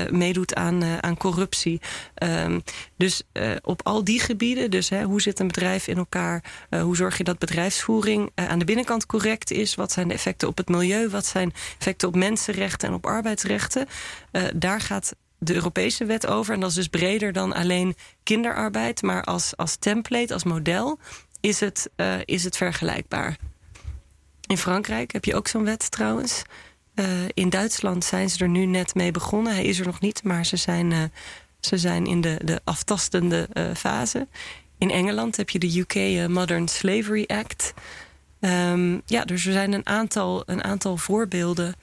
meedoet 0.09 0.55
aan, 0.55 0.83
aan 1.03 1.17
corruptie. 1.17 1.81
Um, 2.23 2.63
dus 2.97 3.21
op 3.61 3.81
al 3.83 4.03
die 4.03 4.19
gebieden, 4.19 4.71
dus 4.71 4.89
hè, 4.89 5.03
hoe 5.03 5.21
zit 5.21 5.39
een 5.39 5.47
bedrijf 5.47 5.87
in 5.87 5.97
elkaar? 5.97 6.43
hoe 6.69 6.95
zorg 6.95 7.17
je 7.17 7.23
dat 7.23 7.39
bedrijfsvoering 7.39 8.31
aan 8.35 8.59
de 8.59 8.65
binnenkant 8.65 9.05
correct 9.05 9.51
is? 9.51 9.75
Wat 9.75 9.91
zijn 9.91 10.07
de 10.07 10.13
effecten 10.13 10.47
op 10.47 10.57
het 10.57 10.69
milieu? 10.69 11.09
Wat 11.09 11.25
zijn 11.25 11.53
effecten 11.77 12.07
op 12.07 12.15
mensenrechten 12.35 12.87
en 12.87 12.93
op 12.93 13.05
arbeidsrechten? 13.05 13.87
daar 14.55 14.81
gaat 14.81 15.13
de 15.37 15.53
Europese 15.53 16.05
wet 16.05 16.27
over. 16.27 16.53
En 16.53 16.59
dat 16.59 16.69
is 16.69 16.75
dus 16.75 16.87
breder 16.87 17.33
dan 17.33 17.53
alleen 17.53 17.95
kinderarbeid. 18.23 19.01
Maar 19.01 19.23
als, 19.23 19.57
als 19.57 19.75
template, 19.75 20.33
als 20.33 20.43
model 20.43 20.99
is 21.39 21.59
het, 21.59 21.89
uh, 21.95 22.15
is 22.25 22.43
het 22.43 22.57
vergelijkbaar. 22.57 23.37
In 24.47 24.57
Frankrijk 24.57 25.13
heb 25.13 25.25
je 25.25 25.35
ook 25.35 25.47
zo'n 25.47 25.63
wet 25.63 25.91
trouwens. 25.91 26.41
Uh, 26.95 27.05
in 27.33 27.49
Duitsland 27.49 28.03
zijn 28.03 28.29
ze 28.29 28.43
er 28.43 28.49
nu 28.49 28.65
net 28.65 28.95
mee 28.95 29.11
begonnen. 29.11 29.53
Hij 29.53 29.65
is 29.65 29.79
er 29.79 29.85
nog 29.85 29.99
niet, 29.99 30.23
maar 30.23 30.45
ze 30.45 30.55
zijn, 30.55 31.11
ze 31.59 31.77
zijn 31.77 32.05
in 32.05 32.21
de, 32.21 32.39
de 32.43 32.61
aftastende 32.63 33.49
fase. 33.75 34.27
In 34.77 34.91
Engeland 34.91 35.37
heb 35.37 35.49
je 35.49 35.59
de 35.59 35.79
UK 35.79 36.27
Modern 36.29 36.67
Slavery 36.67 37.23
Act. 37.27 37.73
Um, 38.39 39.01
ja, 39.05 39.25
dus 39.25 39.45
er 39.45 39.51
zijn 39.51 39.73
een 39.73 39.85
aantal, 39.85 40.43
een 40.45 40.63
aantal 40.63 40.97
voorbeelden. 40.97 41.75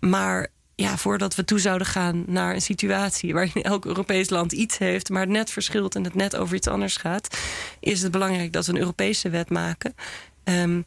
Maar 0.00 0.48
ja, 0.74 0.96
voordat 0.96 1.34
we 1.34 1.44
toe 1.44 1.58
zouden 1.58 1.86
gaan 1.86 2.24
naar 2.26 2.54
een 2.54 2.62
situatie 2.62 3.32
waarin 3.34 3.62
elk 3.72 3.84
Europees 3.84 4.30
land 4.30 4.52
iets 4.52 4.78
heeft, 4.78 5.08
maar 5.08 5.20
het 5.20 5.30
net 5.30 5.50
verschilt 5.50 5.94
en 5.94 6.04
het 6.04 6.14
net 6.14 6.36
over 6.36 6.56
iets 6.56 6.68
anders 6.68 6.96
gaat, 6.96 7.38
is 7.80 8.02
het 8.02 8.12
belangrijk 8.12 8.52
dat 8.52 8.66
we 8.66 8.72
een 8.72 8.78
Europese 8.78 9.30
wet 9.30 9.50
maken. 9.50 9.94
Um, 10.44 10.84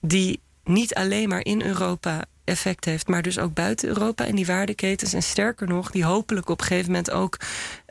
die 0.00 0.40
niet 0.64 0.94
alleen 0.94 1.28
maar 1.28 1.44
in 1.44 1.62
Europa 1.62 2.24
effect 2.44 2.84
heeft, 2.84 3.08
maar 3.08 3.22
dus 3.22 3.38
ook 3.38 3.54
buiten 3.54 3.88
Europa 3.88 4.24
en 4.24 4.34
die 4.34 4.46
waardeketens. 4.46 5.12
En 5.12 5.22
sterker 5.22 5.66
nog, 5.66 5.90
die 5.90 6.04
hopelijk 6.04 6.48
op 6.48 6.60
een 6.60 6.66
gegeven 6.66 6.90
moment 6.90 7.10
ook 7.10 7.36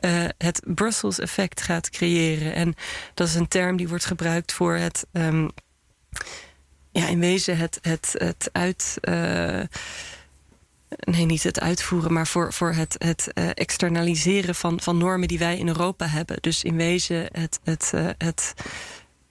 uh, 0.00 0.24
het 0.38 0.62
Brussels 0.64 1.18
effect 1.18 1.60
gaat 1.60 1.90
creëren. 1.90 2.54
En 2.54 2.74
dat 3.14 3.28
is 3.28 3.34
een 3.34 3.48
term 3.48 3.76
die 3.76 3.88
wordt 3.88 4.04
gebruikt 4.04 4.52
voor 4.52 4.74
het. 4.74 5.06
Um, 5.12 5.50
ja, 6.98 7.08
in 7.08 7.20
wezen 7.20 7.56
het, 7.56 7.78
het, 7.82 8.14
het 8.18 8.48
uit. 8.52 8.98
Uh, 9.00 9.60
nee, 10.98 11.24
niet 11.24 11.42
het 11.42 11.60
uitvoeren, 11.60 12.12
maar 12.12 12.26
voor, 12.26 12.52
voor 12.52 12.72
het, 12.72 12.94
het 12.98 13.28
uh, 13.34 13.48
externaliseren 13.54 14.54
van, 14.54 14.80
van 14.80 14.98
normen 14.98 15.28
die 15.28 15.38
wij 15.38 15.58
in 15.58 15.68
Europa 15.68 16.06
hebben. 16.06 16.36
Dus 16.40 16.64
in 16.64 16.76
wezen 16.76 17.28
het, 17.32 17.60
het, 17.64 17.92
uh, 17.94 18.08
het 18.18 18.54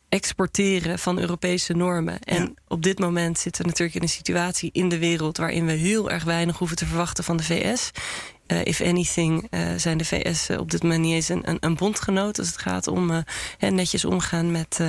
exporteren 0.09 0.99
van 0.99 1.19
Europese 1.19 1.73
normen. 1.73 2.19
En 2.19 2.41
ja. 2.41 2.49
op 2.67 2.83
dit 2.83 2.99
moment 2.99 3.39
zitten 3.39 3.61
we 3.61 3.67
natuurlijk 3.67 3.95
in 3.95 4.01
een 4.01 4.09
situatie 4.09 4.69
in 4.73 4.89
de 4.89 4.97
wereld 4.97 5.37
waarin 5.37 5.65
we 5.65 5.71
heel 5.71 6.11
erg 6.11 6.23
weinig 6.23 6.57
hoeven 6.57 6.77
te 6.77 6.85
verwachten 6.85 7.23
van 7.23 7.37
de 7.37 7.43
VS. 7.43 7.91
Uh, 8.47 8.65
if 8.65 8.81
anything 8.81 9.47
uh, 9.49 9.59
zijn 9.77 9.97
de 9.97 10.05
VS 10.05 10.49
op 10.49 10.71
dit 10.71 10.83
moment 10.83 11.01
niet 11.01 11.13
eens 11.13 11.29
een, 11.29 11.49
een, 11.49 11.57
een 11.59 11.75
bondgenoot 11.75 12.39
als 12.39 12.47
het 12.47 12.57
gaat 12.57 12.87
om 12.87 13.11
uh, 13.11 13.19
netjes 13.59 14.05
omgaan 14.05 14.51
met, 14.51 14.79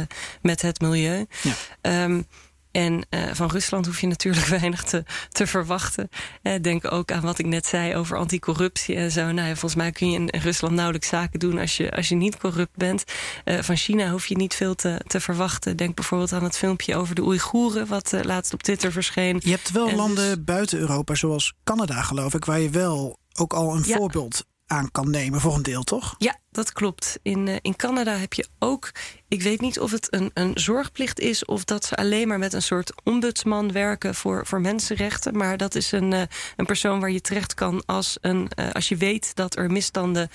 met 0.43 0.63
het 0.63 0.81
milieu. 0.81 1.27
Ja. 1.43 2.05
Um, 2.05 2.27
en 2.71 3.07
uh, 3.11 3.21
van 3.33 3.51
Rusland 3.51 3.87
hoef 3.87 4.01
je 4.01 4.07
natuurlijk 4.07 4.47
weinig 4.61 4.83
te, 4.83 5.05
te 5.29 5.47
verwachten. 5.47 6.09
Uh, 6.43 6.53
denk 6.63 6.93
ook 6.93 7.13
aan 7.13 7.21
wat 7.23 7.39
ik 7.39 7.47
net 7.47 7.67
zei 7.67 7.97
over 7.97 8.17
anticorruptie 8.17 8.97
en 8.97 9.11
zo. 9.11 9.21
Nou 9.21 9.49
ja, 9.49 9.53
volgens 9.53 9.75
mij 9.75 9.93
kun 9.93 10.11
je 10.11 10.19
in 10.19 10.41
Rusland 10.41 10.75
nauwelijks 10.75 11.09
zaken 11.09 11.39
doen 11.39 11.59
als 11.59 11.77
je, 11.77 11.91
als 11.91 12.09
je 12.09 12.15
niet 12.15 12.37
corrupt 12.37 12.77
bent. 12.77 13.05
Uh, 13.45 13.59
van 13.63 13.77
China 13.77 14.11
hoef 14.11 14.27
je 14.27 14.37
niet 14.37 14.55
veel 14.55 14.75
te, 14.75 15.01
te 15.07 15.21
verwachten. 15.21 15.77
Denk 15.77 15.95
bijvoorbeeld 15.95 16.33
aan 16.33 16.45
het 16.45 16.57
filmpje 16.59 16.97
over 16.97 17.15
de 17.15 17.23
Oeigoeren, 17.23 17.87
wat 17.87 18.15
laatst 18.23 18.53
op 18.53 18.63
Twitter 18.63 18.93
verscheen. 18.93 19.41
Je 19.45 19.51
hebt 19.51 19.71
wel 19.71 19.89
en 19.89 19.97
landen 19.97 20.35
dus, 20.35 20.45
buiten 20.45 20.79
Europa, 20.79 21.15
zoals 21.15 21.55
Canada 21.65 22.03
geloof 22.03 22.35
ik, 22.35 22.45
waar 22.45 22.61
je 22.61 22.71
wel 22.71 23.19
ook 23.35 23.53
al 23.53 23.75
een 23.77 23.85
Ja. 23.87 23.97
voorbeeld 23.97 24.45
aan 24.69 24.91
kan 24.91 25.11
nemen 25.11 25.41
voor 25.41 25.55
een 25.55 25.63
deel, 25.63 25.83
toch? 25.83 26.15
Ja, 26.19 26.37
dat 26.51 26.73
klopt. 26.73 27.19
In, 27.23 27.47
uh, 27.47 27.57
in 27.63 27.77
Canada 27.77 28.17
heb 28.17 28.33
je 28.33 28.49
ook. 28.59 28.91
Ik 29.29 29.43
weet 29.43 29.61
niet 29.61 29.81
of 29.81 29.91
het 29.91 30.15
een, 30.15 30.31
een 30.35 30.51
zorgplicht 30.55 31.21
is 31.21 31.45
of 31.45 31.65
dat 31.65 31.85
ze 31.85 31.97
alleen 31.97 32.29
maar 32.29 32.39
met 32.39 32.53
een 32.53 32.63
soort 32.63 32.93
ombudsman 33.05 33.73
werken 33.73 34.15
voor, 34.15 34.47
voor 34.47 34.61
mensenrechten. 34.61 35.37
Maar 35.37 35.57
dat 35.57 35.75
is 35.75 35.93
een, 35.93 36.13
uh, 36.13 36.23
een 36.57 36.67
persoon 36.67 37.01
waar 37.01 37.11
je 37.11 37.21
terecht 37.21 37.55
kan 37.55 37.83
als, 37.87 38.17
een, 38.21 38.51
uh, 38.59 38.71
als 38.71 38.89
je 38.89 38.97
weet 38.97 39.35
dat 39.35 39.57
er 39.57 39.71
misstanden 39.71 40.31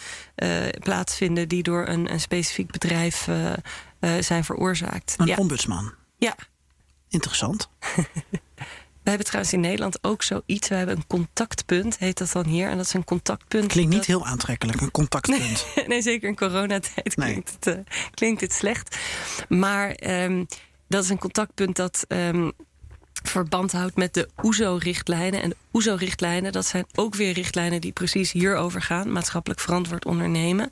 plaatsvinden 0.80 1.48
die 1.48 1.64
door 1.64 1.88
een, 1.88 2.12
een 2.12 2.20
specifiek 2.20 2.72
bedrijf 2.72 3.28
zijn 4.20 4.44
veroorzaakt. 4.44 5.16
Een 5.18 5.26
ja. 5.26 5.36
ombudsman. 5.36 5.94
ja. 6.18 6.36
Interessant. 7.10 7.70
We 9.04 9.10
hebben 9.10 9.26
trouwens 9.28 9.54
in 9.54 9.60
Nederland 9.60 9.98
ook 10.02 10.24
zoiets. 10.24 10.68
We 10.68 10.76
hebben 10.76 10.96
een 10.96 11.08
contactpunt, 11.08 11.98
heet 11.98 12.18
dat 12.18 12.32
dan 12.32 12.46
hier. 12.46 12.70
En 12.70 12.78
dat 12.78 12.86
is 12.86 12.94
een 12.94 13.04
contactpunt. 13.04 13.68
Klinkt 13.68 13.90
niet 13.90 13.98
dat- 14.00 14.08
heel 14.08 14.26
aantrekkelijk, 14.26 14.82
een 14.82 14.92
contactpunt. 14.92 15.66
nee, 15.88 16.02
zeker 16.02 16.30
in 16.30 16.36
coronatijd 16.36 17.16
Nee. 17.18 17.30
klinkt, 17.32 17.52
het, 17.60 17.76
uh, 17.78 17.84
klinkt 18.14 18.42
het 18.42 18.54
slecht. 18.54 18.98
Maar 19.50 19.98
um, 20.24 20.46
dat 20.88 21.04
is 21.04 21.10
een 21.10 21.18
contactpunt 21.20 21.76
dat 21.76 22.06
um, 22.08 22.52
verband 23.24 23.72
houdt 23.72 23.96
met 23.96 24.14
de 24.14 24.30
OESO-richtlijnen. 24.44 25.42
En 25.42 25.50
de 25.50 25.56
OESO-richtlijnen, 25.74 26.52
dat 26.52 26.66
zijn 26.66 26.86
ook 26.96 27.16
weer 27.16 27.34
richtlijnen 27.34 27.82
die 27.82 27.92
precies 27.92 28.32
hierover 28.32 28.82
gaan. 28.82 29.12
Maatschappelijk 29.12 29.60
verantwoord 29.62 30.06
ondernemen. 30.06 30.70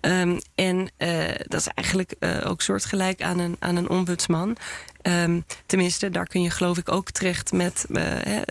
Um, 0.00 0.38
en 0.54 0.90
uh, 0.98 1.24
dat 1.38 1.60
is 1.60 1.66
eigenlijk 1.74 2.14
uh, 2.20 2.36
ook 2.46 2.62
soortgelijk 2.62 3.22
aan 3.22 3.38
een, 3.38 3.56
aan 3.58 3.76
een 3.76 3.88
ombudsman. 3.88 4.56
Ehm, 5.08 5.40
tenminste, 5.66 6.10
daar 6.10 6.26
kun 6.26 6.42
je 6.42 6.50
geloof 6.50 6.78
ik 6.78 6.92
ook 6.92 7.10
terecht 7.10 7.52
met 7.52 7.86
uh, 7.88 8.04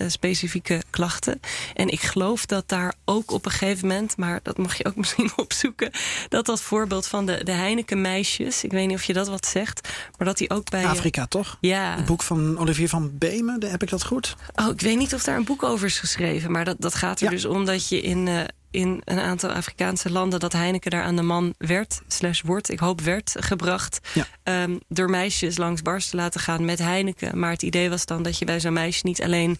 specifieke 0.07 0.81
klachten. 0.89 1.39
En 1.73 1.87
ik 1.87 2.01
geloof 2.01 2.45
dat 2.45 2.69
daar 2.69 2.93
ook 3.05 3.31
op 3.31 3.45
een 3.45 3.51
gegeven 3.51 3.87
moment, 3.87 4.17
maar 4.17 4.39
dat 4.43 4.57
mag 4.57 4.77
je 4.77 4.85
ook 4.85 4.95
misschien 5.01 5.31
opzoeken, 5.35 5.91
dat 6.29 6.45
dat 6.45 6.61
voorbeeld 6.61 7.07
van 7.07 7.25
de, 7.25 7.43
de 7.43 7.51
Heineken 7.51 8.01
meisjes, 8.01 8.63
ik 8.63 8.71
weet 8.71 8.87
niet 8.87 8.97
of 8.97 9.03
je 9.03 9.13
dat 9.13 9.27
wat 9.27 9.45
zegt, 9.45 9.89
maar 10.17 10.27
dat 10.27 10.37
die 10.37 10.49
ook 10.49 10.69
bij 10.69 10.85
Afrika 10.85 11.25
toch? 11.25 11.57
Ja. 11.61 11.95
Het 11.95 12.05
boek 12.05 12.23
van 12.23 12.57
Olivier 12.59 12.89
van 12.89 13.17
Beemen, 13.17 13.63
heb 13.65 13.83
ik 13.83 13.89
dat 13.89 14.05
goed? 14.05 14.35
Oh, 14.55 14.67
ik 14.67 14.81
weet 14.81 14.97
niet 14.97 15.13
of 15.13 15.23
daar 15.23 15.37
een 15.37 15.43
boek 15.43 15.63
over 15.63 15.87
is 15.87 15.99
geschreven, 15.99 16.51
maar 16.51 16.65
dat, 16.65 16.75
dat 16.79 16.95
gaat 16.95 17.21
er 17.21 17.29
dus 17.29 17.45
om 17.45 17.65
dat 17.65 17.89
je 17.89 18.01
in 18.01 18.27
in 18.71 19.01
een 19.03 19.19
aantal 19.19 19.49
Afrikaanse 19.49 20.11
landen 20.11 20.39
dat 20.39 20.53
Heineken 20.53 20.91
daar 20.91 21.03
aan 21.03 21.15
de 21.15 21.21
man 21.21 21.53
werd, 21.57 22.01
slash 22.07 22.41
wordt, 22.41 22.71
ik 22.71 22.79
hoop 22.79 23.01
werd, 23.01 23.35
gebracht. 23.39 23.99
Ehm, 24.43 24.77
door 24.87 25.09
meisjes 25.09 25.57
langs 25.57 25.81
bars 25.81 26.09
te 26.09 26.15
laten 26.15 26.39
gaan 26.39 26.65
met 26.65 26.79
Heineken. 26.79 27.39
Maar 27.39 27.51
het 27.51 27.63
idee 27.63 27.89
was 27.89 28.05
dan 28.05 28.23
dat 28.23 28.37
je 28.37 28.45
bij 28.45 28.59
zo'n 28.59 28.73
meisje 28.73 29.05
niet 29.05 29.23
alleen 29.23 29.59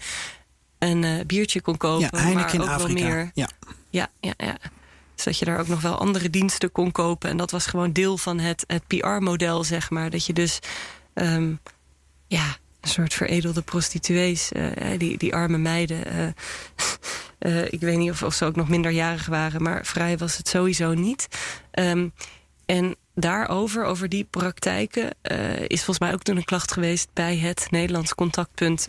een 0.80 1.04
uh, 1.04 1.26
biertje 1.26 1.62
kon 1.62 1.78
kopen, 1.78 2.10
ja, 2.12 2.24
Heineken 2.24 2.60
maar 2.60 2.68
ook 2.68 2.70
in 2.70 2.84
Afrika. 2.84 3.04
wel 3.04 3.10
meer. 3.10 3.32
Ja. 3.34 3.50
Ja, 3.90 4.10
ja, 4.20 4.34
ja. 4.38 4.58
Dus 5.16 5.26
dat 5.26 5.40
je 5.40 5.46
daar 5.46 5.60
ook 5.60 5.68
nog 5.68 5.82
wel 5.82 5.98
andere 5.98 6.30
diensten 6.30 6.72
kon 6.72 6.92
kopen. 6.92 7.30
En 7.30 7.38
dat 7.38 7.52
was 7.52 7.66
gewoon 7.66 7.94
deel 7.94 8.18
van 8.18 8.40
het, 8.40 8.64
het 8.68 8.88
PR-model, 8.88 9.64
zeg 9.64 9.90
maar. 9.90 10.10
Dat 10.10 10.26
je 10.26 10.34
dus 10.34 10.60
ehm, 11.14 11.54
ja, 12.28 12.58
een 12.82 12.90
soort 12.90 13.14
veredelde 13.14 13.62
prostituees, 13.62 14.52
uh, 14.52 14.72
die, 14.98 15.18
die 15.18 15.36
arme 15.36 15.58
meiden. 15.58 16.04
Uh, 16.16 16.28
uh, 17.40 17.66
ik 17.76 17.80
weet 17.80 17.98
niet 17.98 18.12
of, 18.12 18.24
of, 18.24 18.34
ze 18.34 18.46
ook 18.46 18.56
nog 18.56 18.70
minderjarig 18.70 19.26
waren, 19.26 19.62
maar 19.62 19.86
vrij 19.86 20.18
was 20.18 20.38
het 20.38 20.48
sowieso 20.48 20.94
niet. 20.94 21.28
Um, 21.72 22.14
en 22.66 22.96
daarover, 23.16 23.84
over 23.84 24.10
die 24.10 24.24
praktijken, 24.24 25.10
is 25.68 25.84
volgens 25.84 26.00
mij 26.00 26.14
ook 26.14 26.24
toen 26.24 26.38
een 26.38 26.44
klacht 26.44 26.72
geweest 26.72 27.10
bij 27.14 27.38
het 27.38 27.68
Nederlands 27.70 28.16
contactpunt 28.16 28.88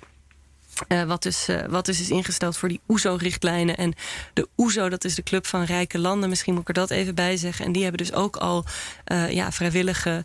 uh, 0.89 1.03
wat, 1.03 1.23
dus, 1.23 1.49
uh, 1.49 1.65
wat 1.69 1.87
dus 1.87 2.01
is 2.01 2.11
ingesteld 2.11 2.57
voor 2.57 2.69
die 2.69 2.81
OESO-richtlijnen. 2.89 3.77
En 3.77 3.95
de 4.33 4.49
OESO, 4.57 4.89
dat 4.89 5.05
is 5.05 5.15
de 5.15 5.23
Club 5.23 5.47
van 5.47 5.63
Rijke 5.63 5.99
Landen. 5.99 6.29
Misschien 6.29 6.53
moet 6.53 6.63
ik 6.63 6.69
er 6.69 6.75
dat 6.75 6.91
even 6.91 7.15
bij 7.15 7.37
zeggen. 7.37 7.65
En 7.65 7.73
die 7.73 7.83
hebben 7.83 8.07
dus 8.07 8.17
ook 8.17 8.37
al 8.37 8.65
uh, 9.13 9.31
ja, 9.31 9.53
vrijwillige, 9.53 10.25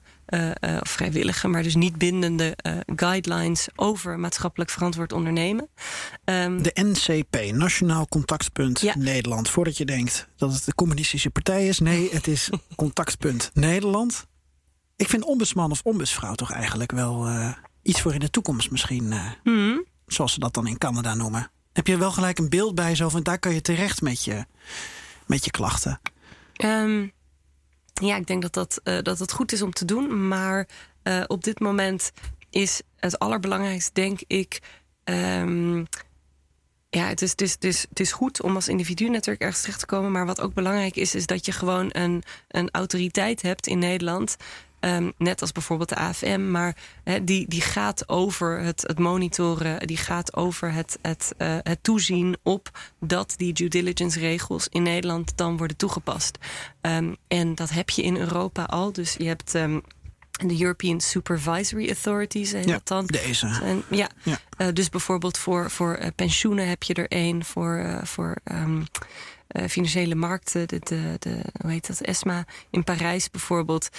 of 0.81 0.89
vrijwillige, 0.89 1.47
maar 1.47 1.63
dus 1.63 1.75
niet 1.75 1.97
bindende 1.97 2.57
guidelines 2.95 3.67
over 3.75 4.19
maatschappelijk 4.19 4.69
verantwoord 4.69 5.13
ondernemen. 5.13 5.69
Um, 6.25 6.63
de 6.63 6.71
NCP, 6.73 7.51
Nationaal 7.51 8.07
Contactpunt 8.07 8.81
ja. 8.81 8.93
Nederland. 8.97 9.49
Voordat 9.49 9.77
je 9.77 9.85
denkt 9.85 10.27
dat 10.37 10.53
het 10.53 10.65
de 10.65 10.75
communistische 10.75 11.29
partij 11.29 11.67
is. 11.67 11.79
Nee, 11.79 12.09
het 12.11 12.27
is 12.27 12.49
Contactpunt 12.75 13.51
Nederland. 13.53 14.25
Ik 14.95 15.09
vind 15.09 15.23
ombudsman 15.23 15.71
of 15.71 15.81
ombudsvrouw 15.83 16.35
toch 16.35 16.51
eigenlijk 16.51 16.91
wel 16.91 17.27
iets 17.81 18.01
voor 18.01 18.13
in 18.13 18.19
de 18.19 18.29
toekomst 18.29 18.71
misschien. 18.71 19.13
Mm 19.43 19.91
zoals 20.07 20.33
ze 20.33 20.39
dat 20.39 20.53
dan 20.53 20.67
in 20.67 20.77
Canada 20.77 21.13
noemen. 21.13 21.51
Heb 21.73 21.87
je 21.87 21.97
wel 21.97 22.11
gelijk 22.11 22.39
een 22.39 22.49
beeld 22.49 22.75
bij 22.75 22.95
zo 22.95 23.09
van 23.09 23.23
daar 23.23 23.39
kan 23.39 23.53
je 23.53 23.61
terecht 23.61 24.01
met 24.01 24.23
je, 24.23 24.45
met 25.27 25.45
je 25.45 25.51
klachten? 25.51 25.99
Um, 26.65 27.11
ja, 27.93 28.15
ik 28.15 28.27
denk 28.27 28.41
dat 28.41 28.53
dat, 28.53 28.81
uh, 28.83 29.01
dat 29.01 29.19
het 29.19 29.31
goed 29.31 29.51
is 29.51 29.61
om 29.61 29.73
te 29.73 29.85
doen. 29.85 30.27
Maar 30.27 30.67
uh, 31.03 31.23
op 31.27 31.43
dit 31.43 31.59
moment 31.59 32.11
is 32.49 32.81
het 32.97 33.19
allerbelangrijkste, 33.19 33.91
denk 33.93 34.21
ik. 34.27 34.61
Um, 35.03 35.87
ja, 36.89 37.07
het 37.07 37.21
is, 37.21 37.31
het, 37.31 37.41
is, 37.41 37.51
het, 37.51 37.63
is, 37.63 37.85
het 37.89 37.99
is 37.99 38.11
goed 38.11 38.41
om 38.41 38.55
als 38.55 38.67
individu 38.67 39.09
natuurlijk 39.09 39.41
ergens 39.41 39.61
terecht 39.61 39.79
te 39.79 39.85
komen. 39.85 40.11
Maar 40.11 40.25
wat 40.25 40.41
ook 40.41 40.53
belangrijk 40.53 40.95
is, 40.95 41.15
is 41.15 41.25
dat 41.25 41.45
je 41.45 41.51
gewoon 41.51 41.89
een, 41.91 42.23
een 42.47 42.69
autoriteit 42.71 43.41
hebt 43.41 43.67
in 43.67 43.79
Nederland. 43.79 44.35
Um, 44.85 45.13
net 45.17 45.41
als 45.41 45.51
bijvoorbeeld 45.51 45.89
de 45.89 45.95
AFM, 45.95 46.51
maar 46.51 46.75
he, 47.03 47.23
die, 47.23 47.47
die 47.47 47.61
gaat 47.61 48.09
over 48.09 48.59
het, 48.59 48.81
het 48.87 48.99
monitoren, 48.99 49.87
die 49.87 49.97
gaat 49.97 50.35
over 50.35 50.73
het, 50.73 50.97
het, 51.01 51.33
uh, 51.37 51.57
het 51.61 51.79
toezien 51.81 52.37
op 52.41 52.69
dat 52.99 53.33
die 53.37 53.53
due 53.53 53.67
diligence 53.67 54.19
regels 54.19 54.67
in 54.67 54.83
Nederland 54.83 55.37
dan 55.37 55.57
worden 55.57 55.77
toegepast. 55.77 56.37
Um, 56.81 57.15
en 57.27 57.55
dat 57.55 57.69
heb 57.69 57.89
je 57.89 58.03
in 58.03 58.17
Europa 58.17 58.63
al. 58.63 58.91
Dus 58.91 59.15
je 59.17 59.25
hebt. 59.27 59.53
Um, 59.53 59.83
de 60.47 60.61
European 60.61 61.01
Supervisory 61.01 61.87
Authorities 61.87 62.51
heet 62.51 62.65
ja, 62.65 62.71
dat 62.71 62.87
dan. 62.87 63.05
Deze. 63.05 63.59
En, 63.63 63.83
ja, 63.89 64.09
ja. 64.23 64.39
Uh, 64.57 64.67
dus 64.73 64.89
bijvoorbeeld 64.89 65.37
voor, 65.37 65.71
voor 65.71 65.99
uh, 65.99 66.07
pensioenen 66.15 66.67
heb 66.67 66.83
je 66.83 66.93
er 66.93 67.07
één. 67.07 67.45
Voor, 67.45 67.77
uh, 67.77 68.03
voor 68.03 68.37
um, 69.53 69.69
financiële 69.69 70.15
markten, 70.15 70.67
de, 70.67 70.79
de, 71.19 71.41
hoe 71.61 71.71
heet 71.71 71.87
dat, 71.87 72.01
ESMA 72.01 72.45
in 72.69 72.83
Parijs 72.83 73.29
bijvoorbeeld. 73.29 73.89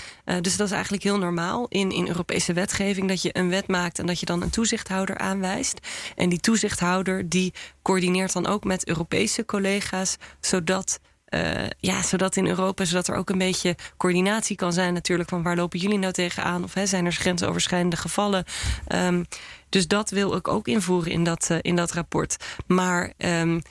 dus 0.40 0.56
dat 0.56 0.66
is 0.66 0.72
eigenlijk 0.72 1.02
heel 1.02 1.18
normaal 1.18 1.66
in, 1.68 1.90
in 1.90 2.08
Europese 2.08 2.52
wetgeving... 2.52 3.08
dat 3.08 3.22
je 3.22 3.36
een 3.38 3.48
wet 3.48 3.68
maakt 3.68 3.98
en 3.98 4.06
dat 4.06 4.20
je 4.20 4.26
dan 4.26 4.42
een 4.42 4.50
toezichthouder 4.50 5.18
aanwijst. 5.18 5.78
En 6.16 6.28
die 6.28 6.40
toezichthouder 6.40 7.28
die 7.28 7.52
coördineert 7.82 8.32
dan 8.32 8.46
ook 8.46 8.64
met 8.64 8.88
Europese 8.88 9.44
collega's... 9.44 10.16
zodat 10.40 11.00
uh, 11.34 11.66
ja, 11.78 12.02
zodat 12.02 12.36
in 12.36 12.46
Europa, 12.46 12.84
zodat 12.84 13.08
er 13.08 13.14
ook 13.14 13.30
een 13.30 13.38
beetje 13.38 13.76
coördinatie 13.96 14.56
kan 14.56 14.72
zijn 14.72 14.94
natuurlijk 14.94 15.28
van 15.28 15.42
waar 15.42 15.56
lopen 15.56 15.78
jullie 15.78 15.98
nou 15.98 16.12
tegenaan 16.12 16.64
of 16.64 16.74
hè, 16.74 16.86
zijn 16.86 17.06
er 17.06 17.12
grensoverschrijdende 17.12 17.96
gevallen. 17.96 18.44
Um, 18.88 19.24
dus 19.68 19.86
dat 19.86 20.10
wil 20.10 20.34
ik 20.34 20.48
ook 20.48 20.68
invoeren 20.68 21.12
in 21.12 21.24
dat, 21.24 21.50
in 21.60 21.76
dat 21.76 21.92
rapport. 21.92 22.36
Maar 22.66 23.12
um, 23.18 23.62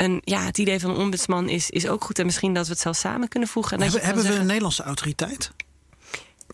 en 0.00 0.20
ja, 0.24 0.44
het 0.44 0.58
idee 0.58 0.80
van 0.80 0.90
een 0.90 0.96
ombudsman 0.96 1.48
is, 1.48 1.70
is 1.70 1.88
ook 1.88 2.04
goed. 2.04 2.18
En 2.18 2.24
misschien 2.24 2.54
dat 2.54 2.66
we 2.66 2.72
het 2.72 2.80
zelf 2.80 2.96
samen 2.96 3.28
kunnen 3.28 3.48
voegen. 3.48 3.76
En 3.76 3.82
hebben 3.82 4.00
hebben 4.00 4.22
zeggen, 4.22 4.34
we 4.34 4.40
een 4.40 4.46
Nederlandse 4.46 4.82
autoriteit 4.82 5.50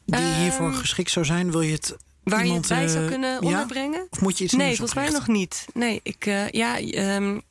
die 0.05 0.21
uh, 0.21 0.37
hiervoor 0.37 0.73
geschikt 0.73 1.11
zou 1.11 1.25
zijn? 1.25 1.51
Wil 1.51 1.61
je 1.61 1.73
het 1.73 1.97
Waar 2.23 2.45
iemand, 2.45 2.69
je 2.69 2.75
het 2.75 2.83
bij 2.83 2.93
zou 2.93 3.05
uh, 3.05 3.11
kunnen 3.11 3.43
onderbrengen? 3.43 3.99
Ja? 3.99 4.07
Of 4.11 4.21
moet 4.21 4.39
je 4.39 4.45
iets 4.45 4.53
Nee, 4.53 4.77
volgens 4.77 4.95
mij 4.95 5.11
nog 5.11 5.27
niet. 5.27 5.67
Nee, 5.75 6.01
ik, 6.03 6.27
uh, 6.27 6.49
ja, 6.49 6.81
um, 7.17 7.43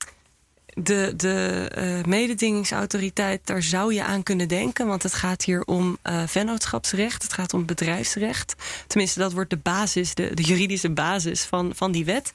de, 0.74 1.14
de 1.16 1.72
uh, 1.78 2.04
mededingingsautoriteit, 2.04 3.42
daar 3.44 3.64
zou 3.64 3.94
je 3.94 4.04
aan 4.04 4.24
kunnen 4.24 4.48
denken. 4.48 4.88
Want 4.88 5.04
het 5.04 5.14
gaat 5.14 5.44
hier 5.44 5.64
om 5.64 5.98
uh, 6.04 6.24
vennootschapsrecht. 6.28 7.24
Het 7.24 7.34
gaat 7.34 7.54
om 7.54 7.66
bedrijfsrecht. 7.66 8.56
Tenminste, 8.88 9.20
dat 9.20 9.34
wordt 9.34 9.50
de 9.50 9.58
basis, 9.58 10.14
de, 10.14 10.34
de 10.34 10.44
juridische 10.44 10.90
basis 10.90 11.44
van, 11.44 11.72
van 11.76 11.92
die 11.92 12.06
wet. 12.06 12.32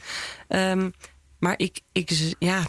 Um, 0.48 0.92
maar 1.38 1.54
ik, 1.56 1.80
ik, 1.92 2.34
ja, 2.38 2.66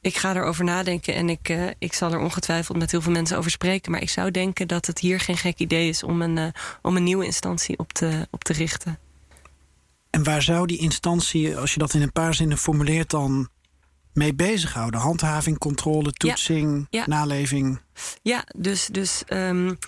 ik 0.00 0.16
ga 0.16 0.34
erover 0.34 0.64
nadenken 0.64 1.14
en 1.14 1.28
ik, 1.28 1.48
uh, 1.48 1.66
ik 1.78 1.92
zal 1.92 2.12
er 2.12 2.18
ongetwijfeld 2.18 2.78
met 2.78 2.90
heel 2.90 3.00
veel 3.00 3.12
mensen 3.12 3.38
over 3.38 3.50
spreken. 3.50 3.92
Maar 3.92 4.02
ik 4.02 4.10
zou 4.10 4.30
denken 4.30 4.68
dat 4.68 4.86
het 4.86 4.98
hier 4.98 5.20
geen 5.20 5.36
gek 5.36 5.58
idee 5.58 5.88
is 5.88 6.02
om 6.02 6.22
een, 6.22 6.36
uh, 6.36 6.46
om 6.82 6.96
een 6.96 7.02
nieuwe 7.02 7.24
instantie 7.24 7.78
op 7.78 7.92
te, 7.92 8.28
op 8.30 8.44
te 8.44 8.52
richten. 8.52 8.98
En 10.10 10.22
waar 10.24 10.42
zou 10.42 10.66
die 10.66 10.78
instantie, 10.78 11.56
als 11.56 11.72
je 11.72 11.78
dat 11.78 11.94
in 11.94 12.02
een 12.02 12.12
paar 12.12 12.34
zinnen 12.34 12.58
formuleert, 12.58 13.10
dan 13.10 13.48
mee 14.12 14.34
bezighouden? 14.34 15.00
Handhaving, 15.00 15.58
controle, 15.58 16.12
toetsing, 16.12 16.86
ja. 16.90 16.98
Ja. 16.98 17.06
naleving? 17.06 17.80
Ja, 18.22 18.44
dus, 18.56 18.86
dus 18.86 19.22
um, 19.28 19.78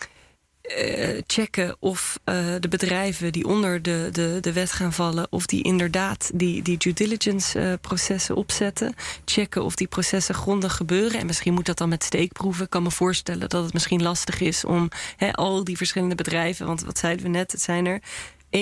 uh, 0.78 1.20
checken 1.26 1.76
of 1.78 2.18
uh, 2.24 2.54
de 2.60 2.68
bedrijven 2.68 3.32
die 3.32 3.46
onder 3.46 3.82
de, 3.82 4.08
de, 4.12 4.38
de 4.40 4.52
wet 4.52 4.72
gaan 4.72 4.92
vallen, 4.92 5.26
of 5.30 5.46
die 5.46 5.62
inderdaad 5.62 6.30
die, 6.34 6.62
die 6.62 6.78
due 6.78 6.92
diligence 6.92 7.60
uh, 7.60 7.72
processen 7.80 8.36
opzetten. 8.36 8.94
Checken 9.24 9.64
of 9.64 9.74
die 9.74 9.86
processen 9.86 10.34
grondig 10.34 10.76
gebeuren. 10.76 11.20
En 11.20 11.26
misschien 11.26 11.54
moet 11.54 11.66
dat 11.66 11.78
dan 11.78 11.88
met 11.88 12.04
steekproeven. 12.04 12.64
Ik 12.64 12.70
kan 12.70 12.82
me 12.82 12.90
voorstellen 12.90 13.48
dat 13.48 13.64
het 13.64 13.72
misschien 13.72 14.02
lastig 14.02 14.40
is 14.40 14.64
om 14.64 14.88
al 15.32 15.64
die 15.64 15.76
verschillende 15.76 16.14
bedrijven, 16.14 16.66
want 16.66 16.82
wat 16.84 16.98
zeiden 16.98 17.24
we 17.24 17.30
net, 17.30 17.52
het 17.52 17.62
zijn 17.62 17.86
er 17.86 18.00
31.207 18.50 18.60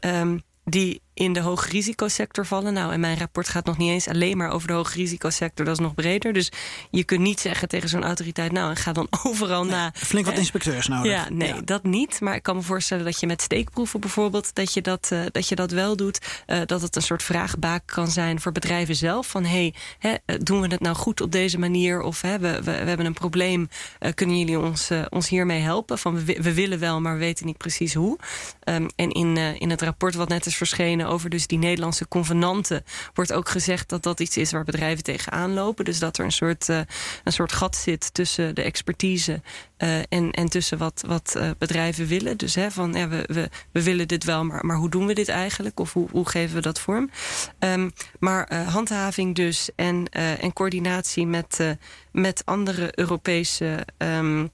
um, 0.00 0.42
die 0.64 1.00
in 1.16 1.32
de 1.32 1.40
hoogrisicosector 1.40 2.46
vallen. 2.46 2.72
Nou, 2.72 2.92
en 2.92 3.00
mijn 3.00 3.18
rapport 3.18 3.48
gaat 3.48 3.64
nog 3.64 3.76
niet 3.76 3.90
eens 3.90 4.08
alleen 4.08 4.36
maar 4.36 4.50
over 4.50 4.68
de 4.68 4.74
hoogrisicosector. 4.74 5.64
Dat 5.64 5.74
is 5.74 5.84
nog 5.84 5.94
breder. 5.94 6.32
Dus 6.32 6.52
je 6.90 7.04
kunt 7.04 7.20
niet 7.20 7.40
zeggen 7.40 7.68
tegen 7.68 7.88
zo'n 7.88 8.04
autoriteit... 8.04 8.52
nou, 8.52 8.70
en 8.70 8.76
ga 8.76 8.92
dan 8.92 9.08
overal 9.26 9.62
nee, 9.62 9.72
na. 9.72 9.92
Flink 9.94 10.24
wat 10.24 10.34
eh, 10.34 10.40
inspecteurs 10.40 10.88
nodig. 10.88 11.12
Ja, 11.12 11.28
nee, 11.30 11.54
ja. 11.54 11.60
dat 11.64 11.82
niet. 11.82 12.20
Maar 12.20 12.34
ik 12.34 12.42
kan 12.42 12.56
me 12.56 12.62
voorstellen 12.62 13.04
dat 13.04 13.20
je 13.20 13.26
met 13.26 13.42
steekproeven 13.42 14.00
bijvoorbeeld... 14.00 14.54
dat 14.54 14.74
je 14.74 14.82
dat, 14.82 15.10
uh, 15.12 15.20
dat, 15.32 15.48
je 15.48 15.54
dat 15.54 15.70
wel 15.70 15.96
doet. 15.96 16.42
Uh, 16.46 16.60
dat 16.66 16.82
het 16.82 16.96
een 16.96 17.02
soort 17.02 17.22
vraagbaak 17.22 17.82
kan 17.86 18.08
zijn 18.08 18.40
voor 18.40 18.52
bedrijven 18.52 18.96
zelf. 18.96 19.26
Van, 19.26 19.44
hé, 19.44 19.72
hey, 19.98 20.20
doen 20.40 20.60
we 20.60 20.66
het 20.66 20.80
nou 20.80 20.96
goed 20.96 21.20
op 21.20 21.32
deze 21.32 21.58
manier? 21.58 22.00
Of 22.00 22.20
hè, 22.20 22.38
we, 22.38 22.52
we, 22.52 22.62
we 22.62 22.70
hebben 22.70 23.06
een 23.06 23.12
probleem. 23.12 23.68
Uh, 24.00 24.10
kunnen 24.14 24.38
jullie 24.38 24.58
ons, 24.58 24.90
ons 25.08 25.28
hiermee 25.28 25.60
helpen? 25.60 25.98
Van, 25.98 26.24
we, 26.24 26.42
we 26.42 26.54
willen 26.54 26.78
wel, 26.78 27.00
maar 27.00 27.12
we 27.12 27.18
weten 27.18 27.46
niet 27.46 27.58
precies 27.58 27.94
hoe. 27.94 28.18
Um, 28.64 28.86
en 28.96 29.10
in, 29.10 29.36
in 29.36 29.70
het 29.70 29.82
rapport 29.82 30.14
wat 30.14 30.28
net 30.28 30.46
is 30.46 30.56
verschenen 30.56 31.05
over 31.06 31.30
dus 31.30 31.46
die 31.46 31.58
Nederlandse 31.58 32.08
convenanten 32.08 32.84
wordt 33.14 33.32
ook 33.32 33.48
gezegd 33.48 33.88
dat 33.88 34.02
dat 34.02 34.20
iets 34.20 34.36
is 34.36 34.52
waar 34.52 34.64
bedrijven 34.64 35.04
tegenaan 35.04 35.54
lopen. 35.54 35.84
Dus 35.84 35.98
dat 35.98 36.18
er 36.18 36.24
een 36.24 36.32
soort, 36.32 36.68
uh, 36.68 36.80
een 37.24 37.32
soort 37.32 37.52
gat 37.52 37.76
zit 37.76 38.14
tussen 38.14 38.54
de 38.54 38.62
expertise 38.62 39.42
uh, 39.78 39.98
en, 39.98 40.30
en 40.30 40.48
tussen 40.48 40.78
wat, 40.78 41.04
wat 41.06 41.34
uh, 41.36 41.50
bedrijven 41.58 42.06
willen. 42.06 42.36
Dus 42.36 42.54
hè, 42.54 42.70
van 42.70 42.92
ja, 42.92 43.08
we, 43.08 43.24
we, 43.26 43.48
we 43.72 43.82
willen 43.82 44.08
dit 44.08 44.24
wel, 44.24 44.44
maar, 44.44 44.66
maar 44.66 44.76
hoe 44.76 44.90
doen 44.90 45.06
we 45.06 45.14
dit 45.14 45.28
eigenlijk? 45.28 45.80
Of 45.80 45.92
hoe, 45.92 46.08
hoe 46.10 46.28
geven 46.28 46.54
we 46.54 46.62
dat 46.62 46.80
vorm? 46.80 47.10
Um, 47.58 47.92
maar 48.18 48.64
handhaving 48.64 49.34
dus 49.34 49.70
en, 49.76 50.08
en 50.10 50.52
coördinatie 50.52 51.26
met, 51.26 51.76
met 52.12 52.42
andere 52.44 52.98
Europese. 52.98 53.86
Um, 53.98 54.50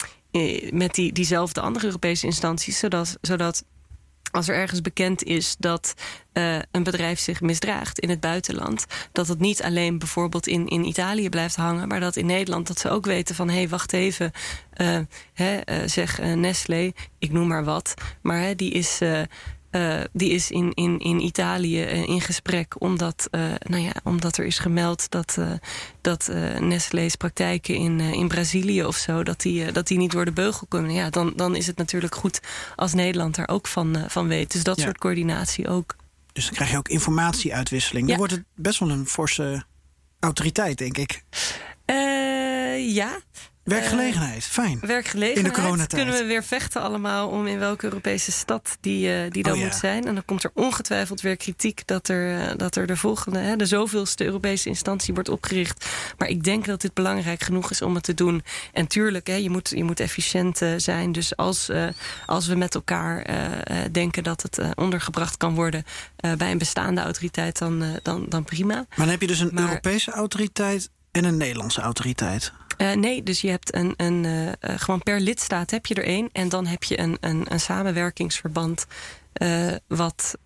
met 0.70 0.94
die, 0.94 1.12
diezelfde 1.12 1.60
andere 1.60 1.86
Europese 1.86 2.26
instanties, 2.26 2.78
zodat, 2.78 3.18
zodat 3.20 3.64
als 4.32 4.48
er 4.48 4.54
ergens 4.54 4.80
bekend 4.80 5.22
is 5.22 5.56
dat 5.58 5.94
uh, 6.32 6.58
een 6.70 6.82
bedrijf 6.82 7.18
zich 7.18 7.40
misdraagt 7.40 7.98
in 7.98 8.10
het 8.10 8.20
buitenland, 8.20 8.86
dat 9.12 9.28
het 9.28 9.38
niet 9.38 9.62
alleen 9.62 9.98
bijvoorbeeld 9.98 10.46
in, 10.46 10.68
in 10.68 10.84
Italië 10.84 11.28
blijft 11.28 11.56
hangen, 11.56 11.88
maar 11.88 12.00
dat 12.00 12.16
in 12.16 12.26
Nederland 12.26 12.66
dat 12.66 12.78
ze 12.78 12.88
ook 12.88 13.04
weten 13.04 13.34
van 13.34 13.48
hé, 13.48 13.54
hey, 13.54 13.68
wacht 13.68 13.92
even, 13.92 14.32
uh, 14.76 14.98
hè, 15.34 15.56
uh, 15.64 15.88
zeg 15.88 16.20
Nestlé, 16.20 16.92
ik 17.18 17.32
noem 17.32 17.46
maar 17.46 17.64
wat, 17.64 17.94
maar 18.22 18.40
hè, 18.40 18.54
die 18.54 18.70
is 18.70 19.00
uh, 19.72 20.00
die 20.12 20.30
is 20.30 20.50
in, 20.50 20.72
in, 20.74 20.98
in 20.98 21.20
Italië 21.20 21.82
uh, 21.82 22.02
in 22.02 22.20
gesprek 22.20 22.74
omdat, 22.78 23.28
uh, 23.30 23.40
nou 23.58 23.82
ja, 23.82 23.92
omdat 24.04 24.36
er 24.36 24.44
is 24.44 24.58
gemeld 24.58 25.10
dat, 25.10 25.38
dat 26.00 26.30
Nestlé's 26.60 27.16
praktijken 27.16 27.74
in, 27.74 28.00
in 28.00 28.28
Brazilië 28.28 28.84
of 28.84 28.96
zo, 28.96 29.22
dat 29.22 29.40
die, 29.40 29.72
dat 29.72 29.86
die 29.86 29.98
niet 29.98 30.10
door 30.10 30.24
de 30.24 30.32
beugel 30.32 30.66
komen. 30.68 30.92
Ja, 30.92 31.10
dan, 31.10 31.32
dan 31.36 31.56
is 31.56 31.66
het 31.66 31.76
natuurlijk 31.76 32.14
goed 32.14 32.40
als 32.76 32.92
Nederland 32.92 33.34
daar 33.34 33.48
ook 33.48 33.66
van, 33.66 34.04
van 34.08 34.28
weet. 34.28 34.52
Dus 34.52 34.62
dat 34.62 34.76
ja. 34.76 34.84
soort 34.84 34.98
coördinatie 34.98 35.68
ook. 35.68 35.96
Dus 36.32 36.44
dan 36.44 36.54
krijg 36.54 36.70
je 36.70 36.76
ook 36.76 36.88
informatieuitwisseling. 36.88 38.04
Ja. 38.04 38.10
Dan 38.10 38.18
wordt 38.18 38.32
het 38.32 38.44
best 38.54 38.78
wel 38.78 38.90
een 38.90 39.06
forse 39.06 39.64
autoriteit, 40.20 40.78
denk 40.78 40.98
ik. 40.98 41.22
ja, 42.94 43.18
Werkgelegenheid, 43.64 44.44
fijn. 44.44 44.78
Werkgelegenheid. 44.80 45.46
In 45.46 45.52
de 45.52 45.60
coronatijd. 45.60 46.02
Kunnen 46.02 46.20
we 46.20 46.26
weer 46.26 46.44
vechten 46.44 46.82
allemaal 46.82 47.28
om 47.28 47.46
in 47.46 47.58
welke 47.58 47.84
Europese 47.84 48.32
stad 48.32 48.76
die, 48.80 49.24
uh, 49.24 49.30
die 49.30 49.42
dan 49.42 49.52
Oh, 49.52 49.58
ja. 49.58 49.64
moet 49.64 49.74
zijn. 49.74 50.06
En 50.06 50.14
dan 50.14 50.24
komt 50.24 50.44
er 50.44 50.50
ongetwijfeld 50.54 51.20
weer 51.20 51.36
kritiek 51.36 51.82
dat 51.86 52.08
er, 52.08 52.38
uh, 52.38 52.50
dat 52.56 52.76
er 52.76 52.86
de 52.86 52.96
volgende, 52.96 53.38
hè, 53.38 53.56
de 53.56 53.66
zoveelste 53.66 54.24
Europese 54.24 54.68
instantie 54.68 55.14
wordt 55.14 55.28
opgericht. 55.28 55.86
Maar 56.18 56.28
ik 56.28 56.44
denk 56.44 56.64
dat 56.64 56.80
dit 56.80 56.94
belangrijk 56.94 57.42
genoeg 57.42 57.70
is 57.70 57.82
om 57.82 57.94
het 57.94 58.04
te 58.04 58.14
doen. 58.14 58.44
En 58.72 58.86
tuurlijk, 58.86 59.26
hè, 59.26 59.34
je, 59.34 59.50
moet, 59.50 59.68
je 59.68 59.84
moet 59.84 60.00
efficiënt 60.00 60.60
uh, 60.62 60.72
zijn. 60.76 61.12
Dus 61.12 61.36
als, 61.36 61.70
als 62.26 62.46
we 62.46 62.54
met 62.54 62.74
elkaar 62.74 63.26
denken 63.92 64.22
dat 64.22 64.42
het 64.42 64.58
ondergebracht 64.74 65.36
kan 65.36 65.54
worden 65.54 65.84
bij 66.38 66.50
een 66.50 66.58
bestaande 66.58 67.00
autoriteit, 67.00 67.58
dan, 67.58 67.84
dan, 68.02 68.26
dan 68.28 68.44
prima. 68.44 68.74
Maar 68.74 68.86
dan 68.96 69.08
heb 69.08 69.20
je 69.20 69.26
dus 69.26 69.40
een 69.40 69.50
Maar- 69.52 69.68
Europese 69.68 70.10
autoriteit 70.12 70.90
en 71.10 71.24
een 71.24 71.36
Nederlandse 71.36 71.80
autoriteit. 71.80 72.52
Uh, 72.78 72.92
nee, 72.92 73.22
dus 73.22 73.40
je 73.40 73.50
hebt 73.50 73.74
een, 73.74 73.94
een 73.96 74.24
uh, 74.24 74.46
uh, 74.46 74.52
gewoon 74.60 75.02
per 75.02 75.20
lidstaat 75.20 75.70
heb 75.70 75.86
je 75.86 75.94
er 75.94 76.04
één. 76.04 76.28
En 76.32 76.48
dan 76.48 76.66
heb 76.66 76.82
je 76.82 77.00
een, 77.00 77.16
een, 77.20 77.46
een 77.48 77.60
samenwerkingsverband. 77.60 78.86
Wat, 79.86 80.38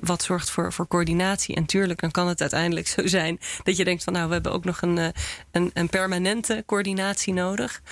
wat 0.00 0.22
zorgt 0.22 0.50
voor, 0.50 0.72
voor 0.72 0.88
coördinatie. 0.88 1.54
En 1.54 1.66
tuurlijk, 1.66 2.00
dan 2.00 2.10
kan 2.10 2.28
het 2.28 2.40
uiteindelijk 2.40 2.86
zo 2.86 3.06
zijn 3.06 3.38
dat 3.62 3.76
je 3.76 3.84
denkt 3.84 4.04
van 4.04 4.12
nou, 4.12 4.26
we 4.26 4.32
hebben 4.32 4.52
ook 4.52 4.64
nog 4.64 4.82
een, 4.82 5.12
een, 5.50 5.70
een 5.74 5.88
permanente 5.88 6.62
coördinatie 6.66 7.32
nodig. 7.32 7.82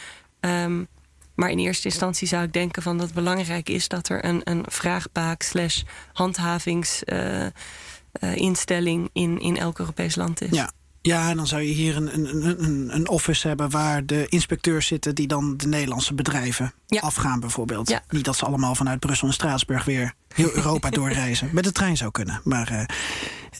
Um, 0.40 0.88
maar 1.34 1.50
in 1.50 1.58
eerste 1.58 1.88
instantie 1.88 2.28
zou 2.28 2.44
ik 2.44 2.52
denken 2.52 2.82
van 2.82 2.96
dat 2.96 3.06
het 3.06 3.14
belangrijk 3.14 3.68
is 3.68 3.88
dat 3.88 4.08
er 4.08 4.24
een, 4.24 4.40
een 4.44 4.64
vraagbaak 4.68 5.42
slash 5.42 5.82
handhavingsinstelling 6.12 9.10
in, 9.12 9.40
in 9.40 9.56
elk 9.56 9.78
Europees 9.78 10.14
land 10.14 10.40
is. 10.40 10.50
Ja. 10.50 10.72
Ja, 11.03 11.30
en 11.30 11.36
dan 11.36 11.46
zou 11.46 11.62
je 11.62 11.72
hier 11.72 11.96
een, 11.96 12.14
een, 12.14 12.62
een, 12.64 12.94
een 12.94 13.09
office 13.09 13.48
hebben 13.48 13.70
waar 13.70 14.07
de 14.07 14.26
inspecteurs 14.28 14.86
zitten 14.86 15.14
die 15.14 15.26
dan 15.26 15.57
de 15.57 15.66
Nederlandse 15.66 16.14
bedrijven 16.14 16.72
Ja. 16.86 17.00
afgaan, 17.00 17.40
bijvoorbeeld. 17.40 17.88
Ja. 17.88 18.03
Niet 18.09 18.24
dat 18.24 18.36
ze 18.36 18.44
allemaal 18.44 18.74
vanuit 18.74 19.00
Brussel 19.00 19.26
en 19.26 19.32
Straatsburg 19.34 19.84
weer 19.84 20.14
heel 20.34 20.55
Europa 20.55 20.90
doorreizen. 21.00 21.48
Met 21.53 21.64
de 21.64 21.72
trein 21.72 21.96
zou 21.96 22.11
kunnen. 22.11 22.40
Maar 22.44 22.72
uh, 22.72 22.84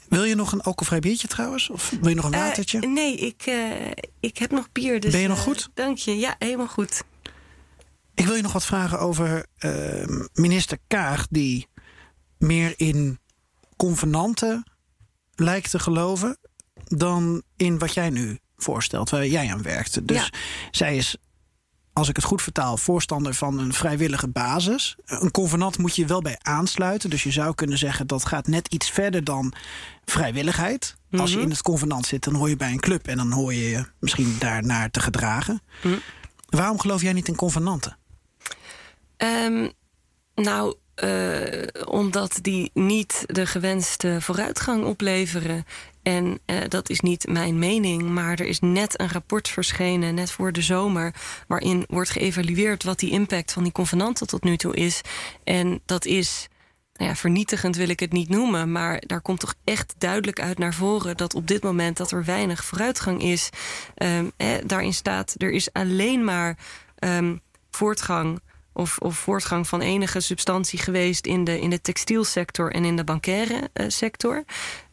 wil 0.09 0.25
je 0.25 0.35
nog 0.35 0.53
een 0.53 0.61
alcoholvrij 0.61 1.01
biertje 1.01 1.29
trouwens? 1.29 1.71
Of 1.71 1.91
wil 2.01 2.09
je 2.09 2.15
nog 2.15 2.25
een 2.25 2.31
watertje? 2.31 2.81
Uh, 2.83 2.93
nee, 2.93 3.17
ik, 3.17 3.47
uh, 3.47 3.91
ik 4.21 4.39
heb 4.39 4.51
nog 4.51 4.73
bier. 4.73 5.01
Dus, 5.01 5.13
ben 5.13 5.21
je 5.21 5.29
nog 5.29 5.41
goed? 5.43 5.71
dank 5.75 5.99
je. 5.99 6.19
Ja, 6.19 6.35
helemaal 6.39 6.69
goed. 6.69 7.03
Ik 8.15 8.27
wil 8.27 8.35
je 8.35 8.43
nog 8.43 8.53
wat 8.53 8.65
vragen 8.65 8.99
over 9.01 9.47
uh, 9.65 9.73
minister 10.35 10.79
Kaag, 10.87 11.27
die 11.31 11.67
meer 12.39 12.75
in 12.77 13.19
convenanten 13.77 14.65
lijkt 15.35 15.71
te 15.71 15.79
geloven 15.79 16.39
dan 16.99 17.43
in 17.57 17.79
wat 17.79 17.95
jij 17.95 18.11
nu 18.11 18.39
voorstelt, 18.57 19.11
waar 19.11 19.27
jij 19.27 19.53
aan 19.53 19.63
werkt. 19.63 20.09
Dus 20.09 20.17
ja. 20.17 20.39
zij 20.71 20.97
is, 20.97 21.17
als 21.93 22.09
ik 22.09 22.17
het 22.17 22.25
goed 22.25 22.43
vertaal, 22.43 22.77
voorstander 22.77 23.35
van 23.35 23.59
een 23.59 23.73
vrijwillige 23.73 24.29
basis. 24.29 24.97
Een 25.05 25.31
convenant 25.31 25.79
moet 25.79 25.97
je 25.97 26.07
wel 26.07 26.23
bij 26.23 26.39
aansluiten. 26.43 27.11
Dus 27.11 27.23
je 27.23 27.31
zou 27.31 27.55
kunnen 27.55 27.79
zeggen 27.79 28.07
dat 28.07 28.27
gaat 28.27 28.47
net 28.47 28.69
iets 28.69 28.91
verder 28.91 29.25
dan 29.25 29.53
vrijwilligheid. 30.05 30.95
Mm 30.97 31.05
-hmm. 31.11 31.21
Als 31.21 31.33
je 31.33 31.41
in 31.41 31.51
het 31.51 31.63
convenant 31.63 32.07
zit, 32.07 32.25
dan 32.25 32.35
hoor 32.35 32.49
je 32.49 32.57
bij 32.57 32.71
een 32.71 32.81
club 32.81 33.07
en 33.07 33.17
dan 33.17 33.33
hoor 33.33 33.55
je 33.55 33.71
je 33.71 33.85
misschien 34.01 34.37
daarnaar 34.39 34.91
te 34.91 35.01
gedragen. 35.01 35.63
Mm 35.83 35.91
-hmm. 35.91 36.01
Waarom 36.49 36.81
geloof 36.81 37.03
jij 37.03 37.13
niet 37.13 37.29
in 37.29 37.37
convenanten? 37.37 37.97
Um, 39.17 39.73
nou, 40.35 40.77
uh, 40.97 41.67
omdat 41.85 42.39
die 42.43 42.71
niet 42.75 43.25
de 43.27 43.47
gewenste 43.47 44.17
vooruitgang 44.21 44.85
opleveren. 44.85 45.65
En 46.03 46.41
uh, 46.47 46.57
dat 46.69 46.91
is 46.91 47.01
niet 47.01 47.27
mijn 47.29 47.59
mening, 47.59 48.03
maar 48.03 48.39
er 48.39 48.47
is 48.47 48.61
net 48.61 49.01
een 49.01 49.11
rapport 49.11 49.49
verschenen, 49.49 50.15
net 50.15 50.31
voor 50.31 50.53
de 50.53 50.63
zomer, 50.63 51.15
waarin 51.49 51.85
wordt 51.89 52.11
geëvalueerd 52.11 52.85
wat 52.85 52.99
die 52.99 53.11
impact 53.11 53.53
van 53.53 53.63
die 53.63 53.73
convenanten 53.73 54.27
tot 54.27 54.45
nu 54.45 54.57
toe 54.57 54.75
is. 54.75 55.01
En 55.45 55.81
dat 55.87 56.05
is. 56.05 56.47
Nou 56.93 57.11
ja, 57.11 57.17
vernietigend 57.17 57.77
wil 57.77 57.89
ik 57.89 58.01
het 58.01 58.13
niet 58.13 58.29
noemen, 58.29 58.73
maar 58.73 59.03
daar 59.07 59.21
komt 59.21 59.41
toch 59.41 59.55
echt 59.65 59.95
duidelijk 59.99 60.41
uit 60.41 60.59
naar 60.59 60.75
voren 60.75 61.17
dat 61.17 61.35
op 61.35 61.47
dit 61.47 61.63
moment 61.63 61.97
dat 61.97 62.11
er 62.11 62.25
weinig 62.25 62.65
vooruitgang 62.65 63.23
is. 63.23 63.49
Um, 63.97 64.33
eh, 64.37 64.49
daarin 64.67 64.95
staat, 64.95 65.35
er 65.37 65.51
is 65.51 65.73
alleen 65.73 66.25
maar 66.25 66.59
um, 66.99 67.41
voortgang 67.71 68.41
of, 68.73 68.99
of 68.99 69.17
voortgang 69.17 69.69
van 69.69 69.81
enige 69.81 70.21
substantie 70.21 70.79
geweest 70.79 71.27
in 71.27 71.45
de, 71.45 71.61
in 71.61 71.71
de 71.71 71.81
textielsector 71.81 72.73
en 72.73 72.85
in 72.85 72.97
de 72.97 73.05
bankaire 73.05 73.71
uh, 73.75 73.89
sector. 73.89 74.45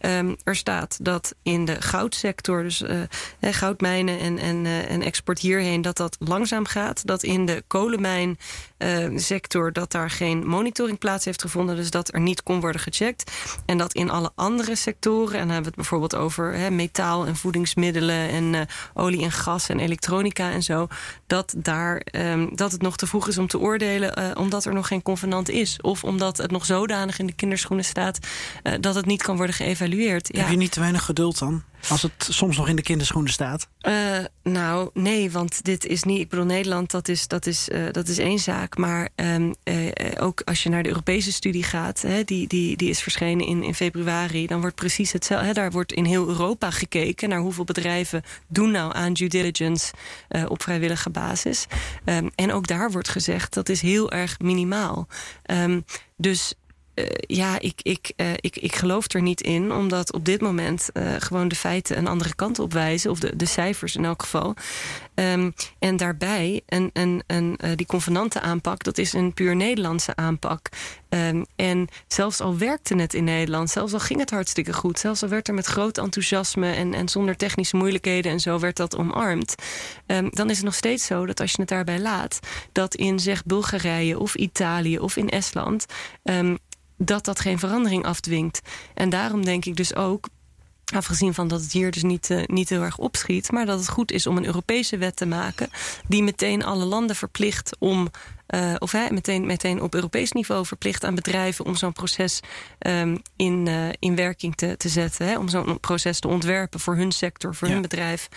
Um, 0.02 0.36
er 0.43 0.56
staat 0.56 0.97
dat 1.02 1.36
in 1.43 1.66
de 1.66 1.82
goudsector, 1.82 2.64
dus 2.64 2.82
uh, 2.82 3.02
goudmijnen 3.41 4.20
en, 4.20 4.38
en, 4.38 4.66
uh, 4.66 4.91
en 4.91 5.02
export 5.02 5.39
hierheen, 5.39 5.82
dat 5.82 5.97
dat 5.97 6.18
langzaam 6.20 6.66
gaat. 6.66 7.08
Dat 7.08 7.24
in 7.24 7.45
de 7.45 7.64
kolenmijnsector 7.68 9.74
dat 9.74 9.91
daar 9.91 10.10
geen 10.10 10.47
monitoring 10.47 10.97
plaats 10.97 11.26
heeft 11.26 11.41
gevonden, 11.41 11.76
dus 11.76 11.91
dat 11.91 12.14
er 12.14 12.20
niet 12.20 12.43
kon 12.43 12.60
worden 12.60 12.82
gecheckt. 12.82 13.32
En 13.66 13.78
dat 13.78 13.93
in 13.93 14.10
alle 14.10 14.32
andere 14.36 14.76
sectoren, 14.76 15.34
en 15.34 15.39
dan 15.39 15.50
hebben 15.50 15.62
we 15.62 15.68
het 15.68 15.76
bijvoorbeeld 15.76 16.16
over 16.16 16.74
metaal 16.74 17.26
en 17.26 17.36
voedingsmiddelen 17.36 18.30
en 18.30 18.54
uh, 18.54 18.62
olie 18.93 19.24
en 19.24 19.32
gas 19.32 19.70
en 19.70 19.80
elektronica 19.80 20.52
en 20.52 20.64
zo, 20.64 20.88
dat, 21.28 21.54
daar, 21.58 22.02
um, 22.12 22.56
dat 22.56 22.72
het 22.72 22.82
nog 22.82 22.97
te 22.97 23.08
vroeg 23.08 23.28
is 23.28 23.38
om 23.38 23.47
te 23.47 23.60
oordelen, 23.60 24.38
omdat 24.38 24.66
er 24.66 24.74
nog 24.74 24.88
geen 24.88 25.02
convenant 25.02 25.50
is. 25.50 25.82
Of 25.82 26.04
omdat 26.04 26.38
het 26.38 26.52
nog 26.52 26.66
zodanig 26.66 27.20
in 27.20 27.26
de 27.26 27.34
kinderschoenen 27.34 27.86
staat 27.86 28.20
dat 28.80 28.95
het 28.95 29.06
niet 29.06 29.22
kan 29.22 29.38
worden 29.38 29.56
geëvalueerd. 29.56 29.88
Ja. 29.98 30.40
Heb 30.40 30.50
je 30.50 30.58
niet 30.58 30.72
te 30.72 30.80
weinig 30.80 31.06
geduld 31.06 31.40
dan? 31.40 31.64
Als 31.88 32.02
het 32.02 32.28
soms 32.30 32.58
nog 32.58 32.68
in 32.68 32.76
de 32.76 32.82
kinderschoenen 32.82 33.32
staat? 33.32 33.68
Uh, 33.82 34.18
nou, 34.44 34.90
nee, 34.94 35.32
want 35.32 35.64
dit 35.64 35.86
is 35.86 36.04
niet. 36.04 36.20
Ik 36.20 36.30
bedoel, 36.30 36.46
Nederland, 36.46 36.92
dat 36.92 37.08
is, 37.08 37.28
dat 37.28 37.46
is, 37.46 37.70
uh, 37.70 37.92
dat 37.92 38.08
is 38.08 38.18
één 38.18 38.40
zaak. 38.40 38.78
Maar 38.78 39.10
um, 39.16 39.56
uh, 39.64 39.92
ook 40.20 40.42
als 40.46 40.64
je 40.64 40.70
naar 40.70 40.84
de 40.84 40.90
Europese 40.90 41.32
studie 41.32 41.64
gaat, 41.64 42.02
hè, 42.02 42.24
die, 42.24 42.48
die, 42.48 42.78
die 42.78 42.90
is 42.90 43.02
verschenen 43.02 43.46
in, 43.46 43.64
in 43.64 43.76
februari, 43.76 44.48
dan 44.48 44.60
wordt 44.62 44.76
precies 44.76 45.12
hetzelfde. 45.12 45.48
Hè, 45.48 45.54
daar 45.54 45.72
wordt 45.72 45.94
in 45.94 46.06
heel 46.06 46.28
Europa 46.28 46.72
gekeken 46.72 47.30
naar 47.30 47.40
hoeveel 47.40 47.64
bedrijven 47.64 48.24
doen 48.48 48.72
nou 48.72 48.96
aan 48.96 49.14
due 49.14 49.30
diligence 49.30 49.94
op 50.48 50.64
vrijwillige 50.64 51.10
basis. 51.10 51.66
Um, 52.06 52.30
en 52.36 52.54
ook 52.54 52.68
daar 52.68 52.92
wordt 52.92 53.10
gezegd 53.10 53.54
dat 53.54 53.70
is 53.70 53.82
heel 53.82 54.12
erg 54.12 54.40
minimaal. 54.40 55.08
Um, 55.52 55.86
dus 56.18 56.54
ja, 57.20 57.60
ik, 57.60 57.80
ik, 57.82 58.14
uh, 58.16 58.28
ik, 58.36 58.56
ik 58.56 58.76
geloof 58.76 59.14
er 59.14 59.22
niet 59.22 59.41
in, 59.41 59.72
omdat 59.72 60.14
op 60.14 60.26
dit 60.26 60.41
moment 60.41 60.89
uh, 60.93 61.16
gewoon 61.18 61.47
de 61.47 61.56
feiten 61.56 61.97
een 61.97 62.08
andere 62.08 62.36
kant 62.36 62.60
op 62.60 62.74
wijzen, 62.74 63.12
of 63.12 63.20
de, 63.20 63.36
de 63.36 63.45
cijfers 63.45 63.95
in 63.95 64.06
elk 64.06 64.22
geval. 64.22 64.56
Um, 65.16 65.54
en 65.80 65.97
daarbij, 65.97 66.62
een, 66.66 66.89
een, 66.93 67.24
een, 67.28 67.60
die 67.76 67.86
convenante 67.86 68.41
aanpak, 68.41 68.84
dat 68.84 68.97
is 68.97 69.14
een 69.14 69.34
puur 69.34 69.56
Nederlandse 69.56 70.16
aanpak. 70.16 70.70
Um, 71.10 71.45
en 71.56 71.88
zelfs 72.08 72.41
al 72.41 72.58
werkte 72.58 72.95
het 72.95 73.14
in 73.14 73.24
Nederland, 73.24 73.70
zelfs 73.70 73.93
al 73.93 74.00
ging 74.00 74.20
het 74.20 74.30
hartstikke 74.30 74.74
goed, 74.74 75.00
zelfs 75.00 75.24
al 75.24 75.30
werd 75.30 75.47
er 75.47 75.54
met 75.54 75.66
groot 75.66 75.97
enthousiasme 75.97 76.72
en, 76.72 76.93
en 76.93 77.10
zonder 77.10 77.36
technische 77.36 77.76
moeilijkheden 77.76 78.32
en 78.32 78.39
zo 78.39 78.60
werd 78.60 78.76
dat 78.76 78.97
omarmd, 78.97 79.56
um, 80.06 80.30
dan 80.30 80.50
is 80.50 80.56
het 80.56 80.66
nog 80.66 80.76
steeds 80.76 81.06
zo 81.06 81.26
dat 81.26 81.39
als 81.39 81.52
je 81.52 81.60
het 81.60 81.70
daarbij 81.70 82.00
laat, 82.00 82.39
dat 82.71 82.96
in 82.96 83.20
zeg 83.20 83.46
Bulgarije 83.46 84.20
of 84.20 84.36
Italië 84.36 85.00
of 85.00 85.16
in 85.16 85.30
Estland 85.30 85.86
dat 87.00 87.26
dat 87.26 87.39
geen 87.39 87.59
verandering 87.59 88.05
afdwingt. 88.05 88.62
En 88.93 89.09
daarom 89.09 89.46
denk 89.46 89.66
ik 89.66 89.76
dus 89.76 89.96
ook. 89.96 90.28
Afgezien 90.93 91.34
van 91.34 91.47
dat 91.47 91.62
het 91.62 91.71
hier 91.71 91.92
dus 91.92 92.04
niet, 92.04 92.30
uh, 92.30 92.46
niet 92.46 92.70
heel 92.70 92.82
erg 92.82 92.97
opschiet, 92.97 93.51
maar 93.51 93.66
dat 93.66 93.80
het 93.80 93.89
goed 93.89 94.12
is 94.12 94.28
om 94.28 94.38
een 94.38 94.46
Europese 94.46 94.97
wet 94.97 95.16
te 95.16 95.26
maken 95.26 95.70
die 96.08 96.24
meteen 96.24 96.63
alle 96.63 96.86
landen 96.86 97.16
verplicht 97.16 97.76
om 97.80 98.09
uh, 98.55 98.76
of 98.80 98.93
meteen, 99.09 99.46
meteen 99.46 99.82
op 99.82 99.96
Europees 99.96 100.32
niveau 100.32 100.66
verplicht 100.66 101.04
aan 101.04 101.16
bedrijven 101.16 101.66
om 101.66 101.76
zo'n 101.76 101.93
proces 101.93 102.39
um, 102.80 103.21
in, 103.36 103.66
uh, 103.66 103.88
in 104.00 104.16
werking 104.16 104.55
te, 104.55 104.78
te 104.78 104.89
zetten. 104.89 105.28
Hè, 105.28 105.38
om 105.38 105.50
zo'n 105.50 105.80
proces 105.80 106.20
te 106.20 106.28
ontwerpen 106.28 106.80
voor 106.80 106.96
hun 106.96 107.12
sector, 107.12 107.55
voor 107.55 107.67
ja. 107.67 107.74
hun 107.74 107.82
bedrijf. 107.82 108.30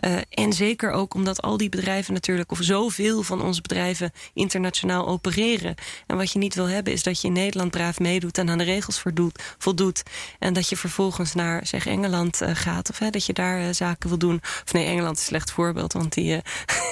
Uh, 0.00 0.16
en 0.30 0.52
zeker 0.52 0.90
ook 0.90 1.14
omdat 1.14 1.42
al 1.42 1.56
die 1.56 1.68
bedrijven 1.68 2.14
natuurlijk, 2.14 2.50
of 2.50 2.58
zoveel 2.60 3.22
van 3.22 3.42
onze 3.42 3.60
bedrijven 3.60 4.12
internationaal 4.34 5.08
opereren. 5.08 5.74
En 6.06 6.16
wat 6.16 6.32
je 6.32 6.38
niet 6.38 6.54
wil 6.54 6.68
hebben, 6.68 6.92
is 6.92 7.02
dat 7.02 7.20
je 7.20 7.26
in 7.26 7.32
Nederland 7.32 7.70
braaf 7.70 7.98
meedoet 7.98 8.38
en 8.38 8.50
aan 8.50 8.58
de 8.58 8.64
regels 8.64 9.00
voldoet. 9.00 9.42
voldoet 9.58 10.02
en 10.38 10.52
dat 10.52 10.68
je 10.68 10.76
vervolgens 10.76 11.34
naar 11.34 11.66
zeg 11.66 11.86
Engeland 11.86 12.40
gaat, 12.52 12.90
of 12.90 12.98
hè, 12.98 13.10
dat 13.10 13.26
je 13.26 13.32
daar 13.32 13.74
zaken 13.74 14.08
wil 14.08 14.18
doen. 14.18 14.40
Of 14.64 14.72
nee, 14.72 14.86
Engeland 14.86 15.16
is 15.16 15.22
een 15.22 15.28
slecht 15.28 15.50
voorbeeld, 15.50 15.92
want 15.92 16.12
die, 16.12 16.40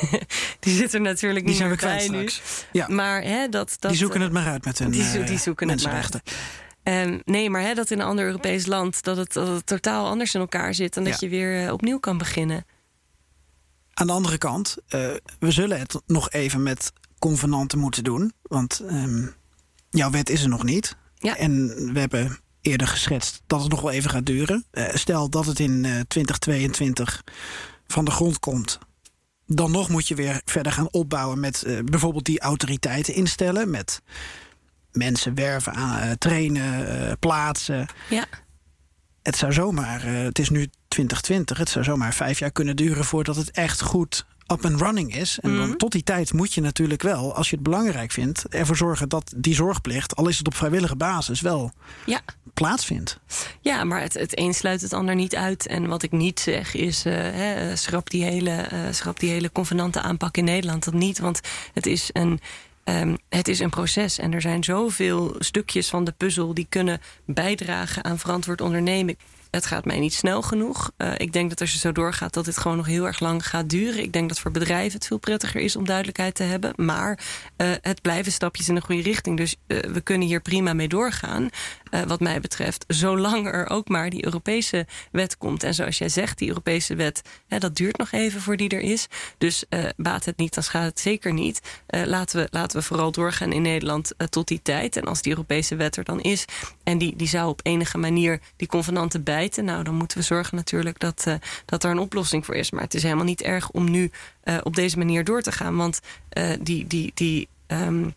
die 0.60 0.74
zit 0.74 0.94
er 0.94 1.00
natuurlijk 1.00 1.46
die 1.46 1.54
niet 1.54 1.64
meer 1.64 1.76
bij 1.76 2.08
nu. 2.08 2.28
Ja. 2.72 2.88
Maar 2.88 3.22
hè, 3.22 3.48
dat, 3.48 3.76
dat, 3.78 3.90
die 3.90 4.00
zoeken 4.00 4.20
het 4.20 4.32
maar 4.32 4.46
uit 4.46 4.64
met 4.64 4.78
hun 4.78 4.90
die, 4.90 5.04
zo, 5.04 5.24
die 5.24 5.38
zoeken 5.38 5.66
mensenrechten. 5.66 6.20
Het 6.24 6.34
maar 6.34 6.60
um, 7.06 7.22
nee, 7.24 7.50
maar 7.50 7.62
hè, 7.62 7.74
dat 7.74 7.90
in 7.90 8.00
een 8.00 8.06
ander 8.06 8.24
Europees 8.24 8.66
land 8.66 9.02
dat 9.02 9.16
het, 9.16 9.32
dat 9.32 9.48
het 9.48 9.66
totaal 9.66 10.06
anders 10.06 10.34
in 10.34 10.40
elkaar 10.40 10.74
zit 10.74 10.96
en 10.96 11.04
dat 11.04 11.20
je 11.20 11.28
weer 11.28 11.64
uh, 11.64 11.72
opnieuw 11.72 11.98
kan 11.98 12.18
beginnen. 12.18 12.64
Aan 13.94 14.06
de 14.06 14.12
andere 14.12 14.38
kant, 14.38 14.76
uh, 14.76 15.10
we 15.38 15.50
zullen 15.50 15.78
het 15.78 16.00
nog 16.06 16.30
even 16.30 16.62
met 16.62 16.92
convenanten 17.18 17.78
moeten 17.78 18.04
doen. 18.04 18.32
Want 18.42 18.80
um, 18.90 19.34
jouw 19.90 20.10
wet 20.10 20.30
is 20.30 20.42
er 20.42 20.48
nog 20.48 20.64
niet. 20.64 20.96
Ja. 21.14 21.36
En 21.36 21.66
we 21.92 22.00
hebben 22.00 22.38
eerder 22.60 22.86
geschetst 22.86 23.42
dat 23.46 23.60
het 23.60 23.70
nog 23.70 23.80
wel 23.80 23.90
even 23.90 24.10
gaat 24.10 24.26
duren. 24.26 24.64
Uh, 24.72 24.84
stel 24.94 25.30
dat 25.30 25.46
het 25.46 25.58
in 25.58 26.04
2022 26.08 27.22
van 27.86 28.04
de 28.04 28.10
grond 28.10 28.38
komt. 28.38 28.78
Dan 29.52 29.70
nog 29.70 29.88
moet 29.88 30.08
je 30.08 30.14
weer 30.14 30.40
verder 30.44 30.72
gaan 30.72 30.88
opbouwen 30.90 31.40
met 31.40 31.64
uh, 31.66 31.78
bijvoorbeeld 31.84 32.24
die 32.24 32.40
autoriteiten 32.40 33.14
instellen. 33.14 33.70
Met 33.70 34.02
mensen 34.92 35.34
werven, 35.34 35.74
aan, 35.74 36.06
uh, 36.06 36.12
trainen, 36.18 37.02
uh, 37.06 37.12
plaatsen. 37.18 37.86
Ja. 38.10 38.24
Het 39.22 39.36
zou 39.36 39.52
zomaar, 39.52 40.02
het 40.04 40.38
is 40.38 40.50
nu 40.50 40.68
2020, 40.88 41.58
het 41.58 41.68
zou 41.68 41.84
zomaar 41.84 42.14
vijf 42.14 42.38
jaar 42.38 42.50
kunnen 42.50 42.76
duren 42.76 43.04
voordat 43.04 43.36
het 43.36 43.50
echt 43.50 43.80
goed 43.82 44.26
up 44.52 44.64
and 44.64 44.80
running 44.80 45.14
is. 45.16 45.38
En 45.40 45.56
dan, 45.56 45.68
Mhm. 45.68 45.76
tot 45.76 45.92
die 45.92 46.02
tijd 46.02 46.32
moet 46.32 46.52
je 46.52 46.60
natuurlijk 46.60 47.02
wel, 47.02 47.34
als 47.34 47.50
je 47.50 47.54
het 47.54 47.64
belangrijk 47.64 48.10
vindt, 48.12 48.44
ervoor 48.48 48.76
zorgen 48.76 49.08
dat 49.08 49.32
die 49.36 49.54
zorgplicht, 49.54 50.16
al 50.16 50.28
is 50.28 50.38
het 50.38 50.46
op 50.46 50.54
vrijwillige 50.54 50.96
basis, 50.96 51.40
wel 51.40 51.72
Ja. 52.06 52.20
Ja, 53.60 53.84
maar 53.84 54.00
het, 54.00 54.14
het 54.14 54.38
een 54.38 54.54
sluit 54.54 54.80
het 54.80 54.92
ander 54.92 55.14
niet 55.14 55.36
uit. 55.36 55.66
En 55.66 55.86
wat 55.86 56.02
ik 56.02 56.12
niet 56.12 56.40
zeg 56.40 56.74
is, 56.74 57.06
uh, 57.06 57.12
hè, 57.14 57.76
schrap, 57.76 58.10
die 58.10 58.24
hele, 58.24 58.68
uh, 58.72 58.78
schrap 58.90 59.20
die 59.20 59.30
hele 59.30 59.52
convenante 59.52 60.00
aanpak 60.00 60.36
in 60.36 60.44
Nederland. 60.44 60.84
Dat 60.84 60.94
niet, 60.94 61.18
want 61.18 61.40
het 61.72 61.86
is 61.86 62.10
een... 62.12 62.40
Um, 62.84 63.18
het 63.28 63.48
is 63.48 63.58
een 63.58 63.70
proces 63.70 64.18
en 64.18 64.32
er 64.32 64.40
zijn 64.40 64.64
zoveel 64.64 65.34
stukjes 65.38 65.88
van 65.88 66.04
de 66.04 66.12
puzzel 66.12 66.54
die 66.54 66.66
kunnen 66.68 67.00
bijdragen 67.24 68.04
aan 68.04 68.18
verantwoord 68.18 68.60
ondernemen. 68.60 69.16
Het 69.50 69.66
gaat 69.66 69.84
mij 69.84 69.98
niet 69.98 70.14
snel 70.14 70.42
genoeg. 70.42 70.90
Ik 71.16 71.32
denk 71.32 71.48
dat 71.48 71.60
als 71.60 71.72
je 71.72 71.78
zo 71.78 71.92
doorgaat, 71.92 72.34
dat 72.34 72.44
dit 72.44 72.58
gewoon 72.58 72.76
nog 72.76 72.86
heel 72.86 73.06
erg 73.06 73.20
lang 73.20 73.46
gaat 73.46 73.68
duren. 73.68 74.02
Ik 74.02 74.12
denk 74.12 74.28
dat 74.28 74.40
voor 74.40 74.50
bedrijven 74.50 74.92
het 74.92 75.06
veel 75.06 75.18
prettiger 75.18 75.60
is 75.60 75.76
om 75.76 75.84
duidelijkheid 75.84 76.34
te 76.34 76.42
hebben. 76.42 76.72
Maar 76.76 77.18
het 77.56 78.02
blijven 78.02 78.32
stapjes 78.32 78.68
in 78.68 78.74
de 78.74 78.80
goede 78.80 79.02
richting. 79.02 79.36
Dus 79.36 79.56
we 79.66 80.00
kunnen 80.04 80.28
hier 80.28 80.40
prima 80.40 80.72
mee 80.72 80.88
doorgaan. 80.88 81.48
Uh, 81.90 82.02
wat 82.02 82.20
mij 82.20 82.40
betreft, 82.40 82.84
zolang 82.88 83.46
er 83.46 83.68
ook 83.68 83.88
maar 83.88 84.10
die 84.10 84.24
Europese 84.24 84.86
wet 85.12 85.38
komt. 85.38 85.62
En 85.62 85.74
zoals 85.74 85.98
jij 85.98 86.08
zegt, 86.08 86.38
die 86.38 86.48
Europese 86.48 86.94
wet, 86.94 87.22
hè, 87.48 87.58
dat 87.58 87.76
duurt 87.76 87.98
nog 87.98 88.12
even 88.12 88.40
voor 88.40 88.56
die 88.56 88.68
er 88.68 88.80
is. 88.80 89.06
Dus 89.38 89.64
uh, 89.70 89.84
baat 89.96 90.24
het 90.24 90.36
niet, 90.36 90.54
dan 90.54 90.62
schaadt 90.62 90.86
het 90.86 91.00
zeker 91.00 91.32
niet. 91.32 91.60
Uh, 91.90 92.04
laten, 92.04 92.42
we, 92.42 92.48
laten 92.50 92.78
we 92.78 92.84
vooral 92.84 93.12
doorgaan 93.12 93.52
in 93.52 93.62
Nederland 93.62 94.12
tot 94.30 94.48
die 94.48 94.62
tijd. 94.62 94.96
En 94.96 95.04
als 95.04 95.22
die 95.22 95.32
Europese 95.32 95.76
wet 95.76 95.96
er 95.96 96.04
dan 96.04 96.20
is 96.20 96.44
en 96.82 96.98
die, 96.98 97.16
die 97.16 97.28
zou 97.28 97.48
op 97.48 97.60
enige 97.62 97.98
manier 97.98 98.40
die 98.56 98.68
convenanten 98.68 99.22
bijten, 99.22 99.64
nou 99.64 99.84
dan 99.84 99.94
moeten 99.94 100.18
we 100.18 100.24
zorgen 100.24 100.56
natuurlijk 100.56 100.98
dat, 100.98 101.26
dat 101.64 101.84
er 101.84 101.90
een 101.90 101.98
oplossing 101.98 102.44
voor 102.44 102.54
is. 102.54 102.70
Maar 102.70 102.82
het 102.82 102.94
is 102.94 103.02
helemaal 103.02 103.24
niet 103.24 103.42
erg 103.42 103.70
om 103.70 103.90
nu 103.90 104.10
op 104.62 104.74
deze 104.74 104.98
manier 104.98 105.24
door 105.24 105.42
te 105.42 105.52
gaan. 105.52 105.76
Want 105.76 106.00
die. 106.60 106.86
die, 106.86 107.10
die 107.14 107.48
um, 107.66 108.14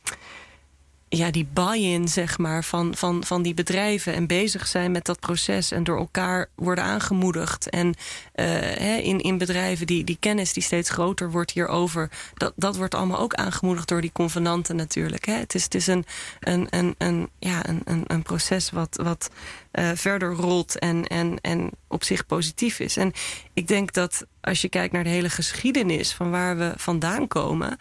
ja, 1.18 1.32
die 1.32 1.48
buy-in 1.54 2.08
zeg 2.08 2.38
maar, 2.38 2.64
van, 2.64 2.96
van, 2.96 3.24
van 3.24 3.42
die 3.42 3.54
bedrijven 3.54 4.14
en 4.14 4.28
bezig 4.28 4.68
zijn 4.68 4.92
met 4.92 5.06
dat 5.06 5.20
proces 5.20 5.72
en 5.72 5.84
door 5.84 5.98
elkaar 5.98 6.50
worden 6.56 6.84
aangemoedigd. 6.84 7.70
En 7.70 7.94
hè, 8.34 8.96
in, 8.96 9.20
in 9.20 9.38
bedrijven 9.38 9.88
die, 9.88 10.04
die 10.04 10.18
kennis 10.20 10.54
die 10.54 10.64
steeds 10.64 10.90
groter 10.90 11.32
wordt 11.32 11.52
hierover, 11.52 12.10
dat, 12.34 12.54
dat 12.56 12.78
wordt 12.78 12.96
allemaal 12.96 13.20
ook 13.20 13.34
aangemoedigd 13.34 13.88
door 13.88 14.02
die 14.02 14.12
convenanten 14.12 14.76
natuurlijk. 14.76 15.26
Hè. 15.26 15.34
Het 15.34 15.56
is, 15.56 15.64
het 15.64 15.76
is 15.76 15.88
een, 15.88 16.06
een, 16.40 16.68
een, 16.70 16.96
een, 16.98 17.30
ja, 17.40 17.70
een, 17.70 17.82
een, 17.86 18.04
een 18.08 18.24
proces 18.24 18.72
wat, 18.72 19.00
wat 19.04 19.30
uh, 19.74 19.90
verder 19.96 20.34
rolt 20.34 20.80
en, 20.80 21.08
en, 21.08 21.38
en 21.42 21.70
op 21.88 22.04
zich 22.04 22.26
positief 22.26 22.80
is. 22.80 22.98
En 22.98 23.12
ik 23.54 23.68
denk 23.68 23.94
dat 23.94 24.26
als 24.42 24.62
je 24.62 24.70
kijkt 24.70 24.94
naar 24.94 25.04
de 25.04 25.10
hele 25.10 25.30
geschiedenis 25.30 26.14
van 26.14 26.32
waar 26.32 26.58
we 26.58 26.74
vandaan 26.76 27.28
komen. 27.28 27.78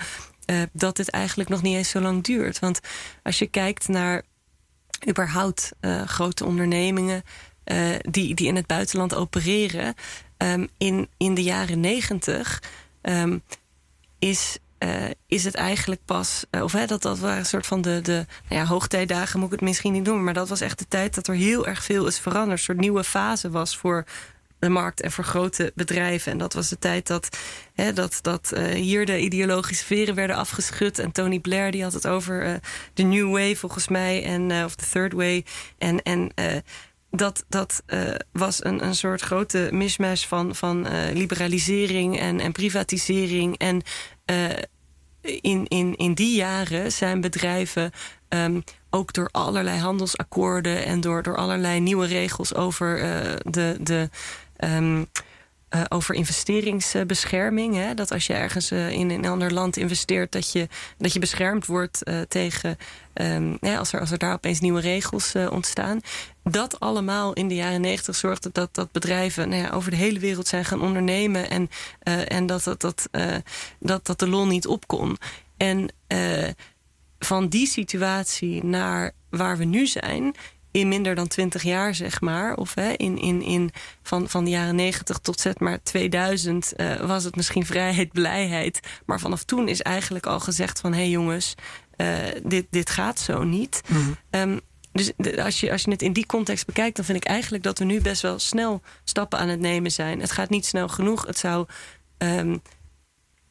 Uh, 0.53 0.63
dat 0.73 0.97
dit 0.97 1.11
eigenlijk 1.11 1.49
nog 1.49 1.63
niet 1.63 1.77
eens 1.77 1.89
zo 1.89 2.01
lang 2.01 2.25
duurt. 2.25 2.59
Want 2.59 2.81
als 3.23 3.39
je 3.39 3.47
kijkt 3.47 3.89
naar 3.89 4.23
überhaupt 5.09 5.73
uh, 5.81 6.03
grote 6.03 6.45
ondernemingen 6.45 7.23
uh, 7.65 7.95
die, 8.01 8.35
die 8.35 8.47
in 8.47 8.57
het 8.57 8.67
buitenland 8.67 9.15
opereren, 9.15 9.95
um, 10.37 10.69
in, 10.79 11.09
in 11.17 11.35
de 11.35 11.43
jaren 11.43 11.81
negentig 11.81 12.63
um, 13.03 13.43
is. 14.19 14.57
Is 15.27 15.45
het 15.45 15.55
eigenlijk 15.55 16.01
pas, 16.05 16.45
of 16.51 16.73
hè, 16.73 16.87
dat, 16.87 17.03
dat 17.03 17.19
waren 17.19 17.39
een 17.39 17.47
soort 17.47 17.67
van 17.67 17.81
de, 17.81 18.01
de 18.01 18.27
nou 18.49 18.61
ja, 18.61 18.65
hoogtijdagen, 18.65 19.39
moet 19.39 19.53
ik 19.53 19.55
het 19.55 19.69
misschien 19.69 19.93
niet 19.93 20.05
noemen, 20.05 20.25
maar 20.25 20.35
dat 20.35 20.49
was 20.49 20.61
echt 20.61 20.79
de 20.79 20.89
tijd 20.89 21.15
dat 21.15 21.29
er 21.29 21.35
heel 21.35 21.67
erg 21.67 21.85
veel 21.85 22.07
is 22.07 22.19
veranderd. 22.19 22.59
Een 22.59 22.65
soort 22.65 22.79
nieuwe 22.79 23.05
fase 23.05 23.51
was 23.51 23.77
voor 23.77 24.05
de 24.63 24.69
markt 24.69 25.01
en 25.01 25.13
voor 25.13 25.25
grote 25.25 25.73
bedrijven. 25.75 26.33
En 26.33 26.39
dat 26.39 26.53
was 26.53 26.69
de 26.69 26.79
tijd 26.79 27.07
dat, 27.07 27.39
hè, 27.75 27.93
dat, 27.93 28.19
dat 28.21 28.53
uh, 28.55 28.65
hier 28.67 29.07
de 29.07 29.21
ideologische 29.21 29.85
veren 29.85 30.15
werden 30.15 30.37
afgeschud. 30.37 30.99
En 30.99 31.13
Tony 31.13 31.39
Blair 31.39 31.71
die 31.71 31.83
had 31.83 31.93
het 31.93 32.07
over 32.07 32.47
uh, 32.47 32.55
de 32.95 33.03
New 33.03 33.31
Way 33.31 33.57
volgens 33.57 33.89
mij. 33.89 34.25
En, 34.25 34.51
uh, 34.51 34.65
of 34.65 34.75
de 34.75 34.87
Third 34.93 35.13
Way. 35.13 35.45
En, 35.79 36.03
en 36.03 36.33
dat, 37.11 37.45
dat 37.49 37.83
was 38.33 38.65
een, 38.65 38.85
een 38.85 38.95
soort 38.95 39.21
grote 39.21 39.69
mismatch 39.73 40.29
van, 40.29 40.55
van 40.55 40.87
liberalisering 41.13 42.19
en, 42.19 42.41
en 42.41 42.53
privatisering. 42.53 43.59
En 43.59 43.83
in, 45.21 45.67
in, 45.69 45.97
in 45.97 46.15
die 46.15 46.37
jaren 46.37 46.93
zijn 46.93 47.21
bedrijven 47.21 47.91
um, 48.29 48.63
ook 48.91 49.13
door 49.13 49.29
allerlei 49.33 49.79
handelsakkoorden 49.79 50.85
en 50.85 51.01
door, 51.01 51.23
door 51.23 51.37
allerlei 51.37 51.81
nieuwe 51.81 52.07
regels 52.07 52.55
over 52.55 52.97
de. 53.45 53.77
de 53.81 54.09
um, 54.65 55.07
uh, 55.75 55.83
over 55.89 56.15
investeringsbescherming. 56.15 57.75
Hè? 57.75 57.95
Dat 57.95 58.13
als 58.13 58.27
je 58.27 58.33
ergens 58.33 58.73
uh, 58.73 58.91
in 58.91 59.11
een 59.11 59.27
ander 59.27 59.53
land 59.53 59.77
investeert, 59.77 60.33
dat 60.33 60.53
je, 60.53 60.69
dat 60.99 61.13
je 61.13 61.19
beschermd 61.19 61.67
wordt 61.67 62.09
uh, 62.09 62.21
tegen. 62.21 62.77
Ja, 63.61 63.77
als, 63.77 63.93
er, 63.93 64.01
als 64.01 64.11
er 64.11 64.19
daar 64.19 64.33
opeens 64.33 64.61
nieuwe 64.61 64.81
regels 64.81 65.35
ontstaan. 65.51 66.01
Dat 66.43 66.81
allemaal 66.81 67.33
in 67.33 67.49
de 67.49 67.55
jaren 67.55 67.81
negentig 67.81 68.17
zorgde 68.17 68.51
dat, 68.53 68.75
dat 68.75 68.93
bedrijven 68.93 69.49
nou 69.49 69.63
ja, 69.63 69.71
over 69.71 69.91
de 69.91 69.97
hele 69.97 70.19
wereld 70.19 70.49
zijn 70.49 70.65
gaan 70.65 70.83
ondernemen. 70.83 71.51
En, 71.51 71.71
en 72.29 72.47
dat, 72.47 72.65
dat, 72.65 72.81
dat, 72.81 73.09
dat, 73.79 74.07
dat 74.07 74.19
de 74.19 74.29
lol 74.29 74.47
niet 74.47 74.67
op 74.67 74.87
kon. 74.87 75.19
En 75.57 75.89
van 77.19 77.49
die 77.49 77.67
situatie 77.67 78.65
naar 78.65 79.13
waar 79.31 79.57
we 79.57 79.65
nu 79.65 79.87
zijn 79.87 80.35
in 80.73 80.89
minder 80.89 81.15
dan 81.15 81.29
twintig 81.29 81.63
jaar, 81.63 81.95
zeg 81.95 82.21
maar. 82.21 82.57
Of 82.57 82.75
hè, 82.75 82.91
in, 82.91 83.19
in, 83.19 83.43
in 83.43 83.71
van, 84.03 84.29
van 84.29 84.45
de 84.45 84.51
jaren 84.51 84.75
negentig 84.75 85.19
tot 85.19 85.41
zet 85.41 85.61
maar 85.61 85.83
2000 85.83 86.73
uh, 86.77 87.01
was 87.01 87.25
het 87.25 87.37
misschien 87.37 87.67
vrijheid, 87.67 88.13
blijheid. 88.23 88.81
Maar 89.07 89.21
vanaf 89.21 89.43
toen 89.45 89.69
is 89.69 89.83
eigenlijk 89.83 90.27
al 90.27 90.41
gezegd 90.41 90.81
van... 90.81 90.93
hé 90.93 90.99
hey 90.99 91.09
jongens, 91.09 91.55
uh, 91.97 92.17
dit, 92.45 92.67
dit 92.71 92.91
gaat 92.91 93.19
zo 93.19 93.43
niet. 93.43 93.83
Mm-hmm. 93.87 94.17
Um, 94.31 94.61
dus 94.93 95.13
de, 95.17 95.43
als, 95.43 95.61
je, 95.61 95.73
als 95.73 95.83
je 95.83 95.91
het 95.91 96.03
in 96.03 96.13
die 96.13 96.27
context 96.27 96.67
bekijkt... 96.67 96.97
dan 96.97 97.05
vind 97.05 97.19
ik 97.19 97.25
eigenlijk 97.25 97.63
dat 97.63 97.79
we 97.79 97.85
nu 97.85 98.01
best 98.01 98.23
wel 98.23 98.39
snel 98.39 98.83
stappen 99.05 99.39
aan 99.39 99.49
het 99.49 99.61
nemen 99.61 99.93
zijn. 99.93 100.21
Het 100.21 100.33
gaat 100.33 100.51
niet 100.51 100.67
snel 100.67 100.89
genoeg. 100.89 101.27
Het 101.27 101.39
zou... 101.39 101.67
Um, 102.19 102.63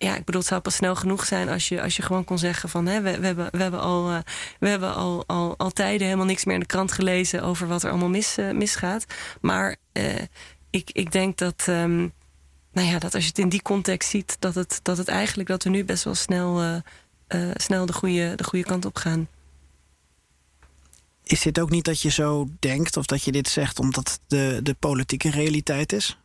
ja, 0.01 0.15
ik 0.15 0.25
bedoel, 0.25 0.41
het 0.41 0.49
zou 0.49 0.61
pas 0.61 0.75
snel 0.75 0.95
genoeg 0.95 1.25
zijn 1.25 1.49
als 1.49 1.67
je, 1.67 1.81
als 1.81 1.95
je 1.95 2.01
gewoon 2.01 2.23
kon 2.23 2.37
zeggen 2.37 2.69
van 2.69 2.85
hè, 2.85 3.01
we, 3.01 3.19
we 3.19 3.25
hebben, 3.25 3.47
we 3.51 3.61
hebben, 3.61 3.79
al, 3.79 4.11
uh, 4.11 4.19
we 4.59 4.67
hebben 4.67 4.93
al, 4.93 5.23
al, 5.27 5.57
al 5.57 5.71
tijden 5.71 6.05
helemaal 6.05 6.25
niks 6.25 6.45
meer 6.45 6.53
in 6.53 6.59
de 6.59 6.65
krant 6.65 6.91
gelezen 6.91 7.43
over 7.43 7.67
wat 7.67 7.83
er 7.83 7.89
allemaal 7.89 8.09
mis, 8.09 8.37
uh, 8.37 8.51
misgaat. 8.51 9.05
Maar 9.41 9.75
uh, 9.93 10.15
ik, 10.69 10.89
ik 10.91 11.11
denk 11.11 11.37
dat, 11.37 11.65
um, 11.69 12.13
nou 12.71 12.87
ja, 12.87 12.99
dat 12.99 13.13
als 13.13 13.23
je 13.23 13.29
het 13.29 13.39
in 13.39 13.49
die 13.49 13.61
context 13.61 14.09
ziet, 14.09 14.35
dat 14.39 14.55
het, 14.55 14.79
dat 14.81 14.97
het 14.97 15.07
eigenlijk 15.07 15.49
dat 15.49 15.63
we 15.63 15.69
nu 15.69 15.85
best 15.85 16.03
wel 16.03 16.15
snel, 16.15 16.81
snel 17.53 17.85
de, 17.85 17.93
goede, 17.93 18.35
de 18.35 18.43
goede 18.43 18.65
kant 18.65 18.85
op 18.85 18.95
gaan. 18.95 19.27
Is 21.23 21.41
dit 21.41 21.59
ook 21.59 21.69
niet 21.69 21.85
dat 21.85 22.01
je 22.01 22.09
zo 22.09 22.47
denkt 22.59 22.97
of 22.97 23.05
dat 23.05 23.23
je 23.23 23.31
dit 23.31 23.47
zegt 23.47 23.79
omdat 23.79 24.19
de, 24.27 24.59
de 24.63 24.73
politieke 24.73 25.29
realiteit 25.29 25.93
is? 25.93 26.20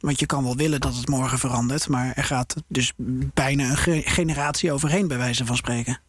Want 0.00 0.20
je 0.20 0.26
kan 0.26 0.44
wel 0.44 0.56
willen 0.56 0.80
dat 0.80 0.96
het 0.96 1.08
morgen 1.08 1.38
verandert, 1.38 1.88
maar 1.88 2.12
er 2.14 2.24
gaat 2.24 2.54
dus 2.68 2.92
bijna 3.34 3.70
een 3.70 4.02
generatie 4.02 4.72
overheen, 4.72 5.08
bij 5.08 5.18
wijze 5.18 5.46
van 5.46 5.56
spreken. 5.56 6.00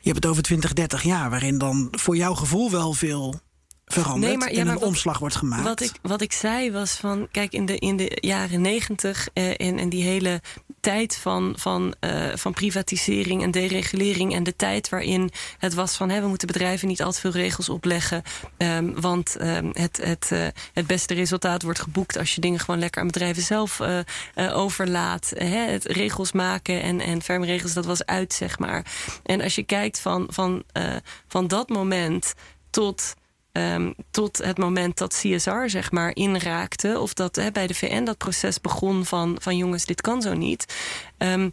Je 0.00 0.10
hebt 0.10 0.22
het 0.22 0.26
over 0.26 0.42
20, 0.42 0.72
30 0.72 1.02
jaar, 1.02 1.30
waarin 1.30 1.58
dan 1.58 1.88
voor 1.90 2.16
jouw 2.16 2.34
gevoel 2.34 2.70
wel 2.70 2.92
veel 2.92 3.40
verandert 3.92 4.32
nee, 4.32 4.36
maar, 4.36 4.52
ja, 4.52 4.60
en 4.60 4.68
een 4.68 4.78
omslag 4.78 5.18
wordt 5.18 5.36
gemaakt. 5.36 5.62
Wat 5.62 5.80
ik, 5.80 5.92
wat 6.02 6.20
ik 6.20 6.32
zei 6.32 6.72
was 6.72 6.92
van, 6.92 7.28
kijk, 7.30 7.52
in 7.52 7.66
de, 7.66 7.78
in 7.78 7.96
de 7.96 8.18
jaren 8.20 8.60
negentig 8.60 9.28
uh, 9.34 9.48
en, 9.48 9.78
en 9.78 9.88
die 9.88 10.02
hele 10.02 10.40
tijd 10.80 11.16
van, 11.16 11.54
van, 11.56 11.94
uh, 12.00 12.26
van 12.34 12.52
privatisering 12.52 13.42
en 13.42 13.50
deregulering 13.50 14.34
en 14.34 14.42
de 14.42 14.56
tijd 14.56 14.88
waarin 14.88 15.30
het 15.58 15.74
was 15.74 15.96
van 15.96 16.08
hè, 16.08 16.20
we 16.20 16.26
moeten 16.26 16.46
bedrijven 16.46 16.88
niet 16.88 17.02
al 17.02 17.12
te 17.12 17.20
veel 17.20 17.30
regels 17.30 17.68
opleggen, 17.68 18.22
um, 18.56 19.00
want 19.00 19.36
um, 19.40 19.70
het, 19.72 20.00
het, 20.02 20.30
uh, 20.32 20.46
het 20.72 20.86
beste 20.86 21.14
resultaat 21.14 21.62
wordt 21.62 21.80
geboekt 21.80 22.18
als 22.18 22.34
je 22.34 22.40
dingen 22.40 22.60
gewoon 22.60 22.80
lekker 22.80 23.00
aan 23.00 23.06
bedrijven 23.06 23.42
zelf 23.42 23.80
uh, 23.80 24.58
overlaat. 24.58 25.32
Hè, 25.34 25.70
het 25.70 25.84
regels 25.84 26.32
maken 26.32 26.82
en, 26.82 27.00
en 27.00 27.22
ferme 27.22 27.46
regels, 27.46 27.72
dat 27.72 27.84
was 27.84 28.06
uit, 28.06 28.32
zeg 28.32 28.58
maar. 28.58 28.84
En 29.22 29.40
als 29.40 29.54
je 29.54 29.62
kijkt 29.62 30.00
van, 30.00 30.26
van, 30.30 30.62
van 31.28 31.48
dat 31.48 31.68
moment 31.68 32.34
tot 32.70 33.14
Um, 33.52 33.94
tot 34.10 34.38
het 34.38 34.58
moment 34.58 34.98
dat 34.98 35.14
CSR 35.22 35.66
zeg 35.66 35.90
maar 35.90 36.16
inraakte, 36.16 36.98
of 36.98 37.14
dat 37.14 37.40
bij 37.52 37.66
de 37.66 37.74
VN 37.74 38.04
dat 38.04 38.18
proces 38.18 38.60
begon 38.60 39.04
van, 39.04 39.36
van 39.40 39.56
jongens, 39.56 39.84
dit 39.84 40.00
kan 40.00 40.22
zo 40.22 40.34
niet. 40.34 40.74
Um, 41.18 41.52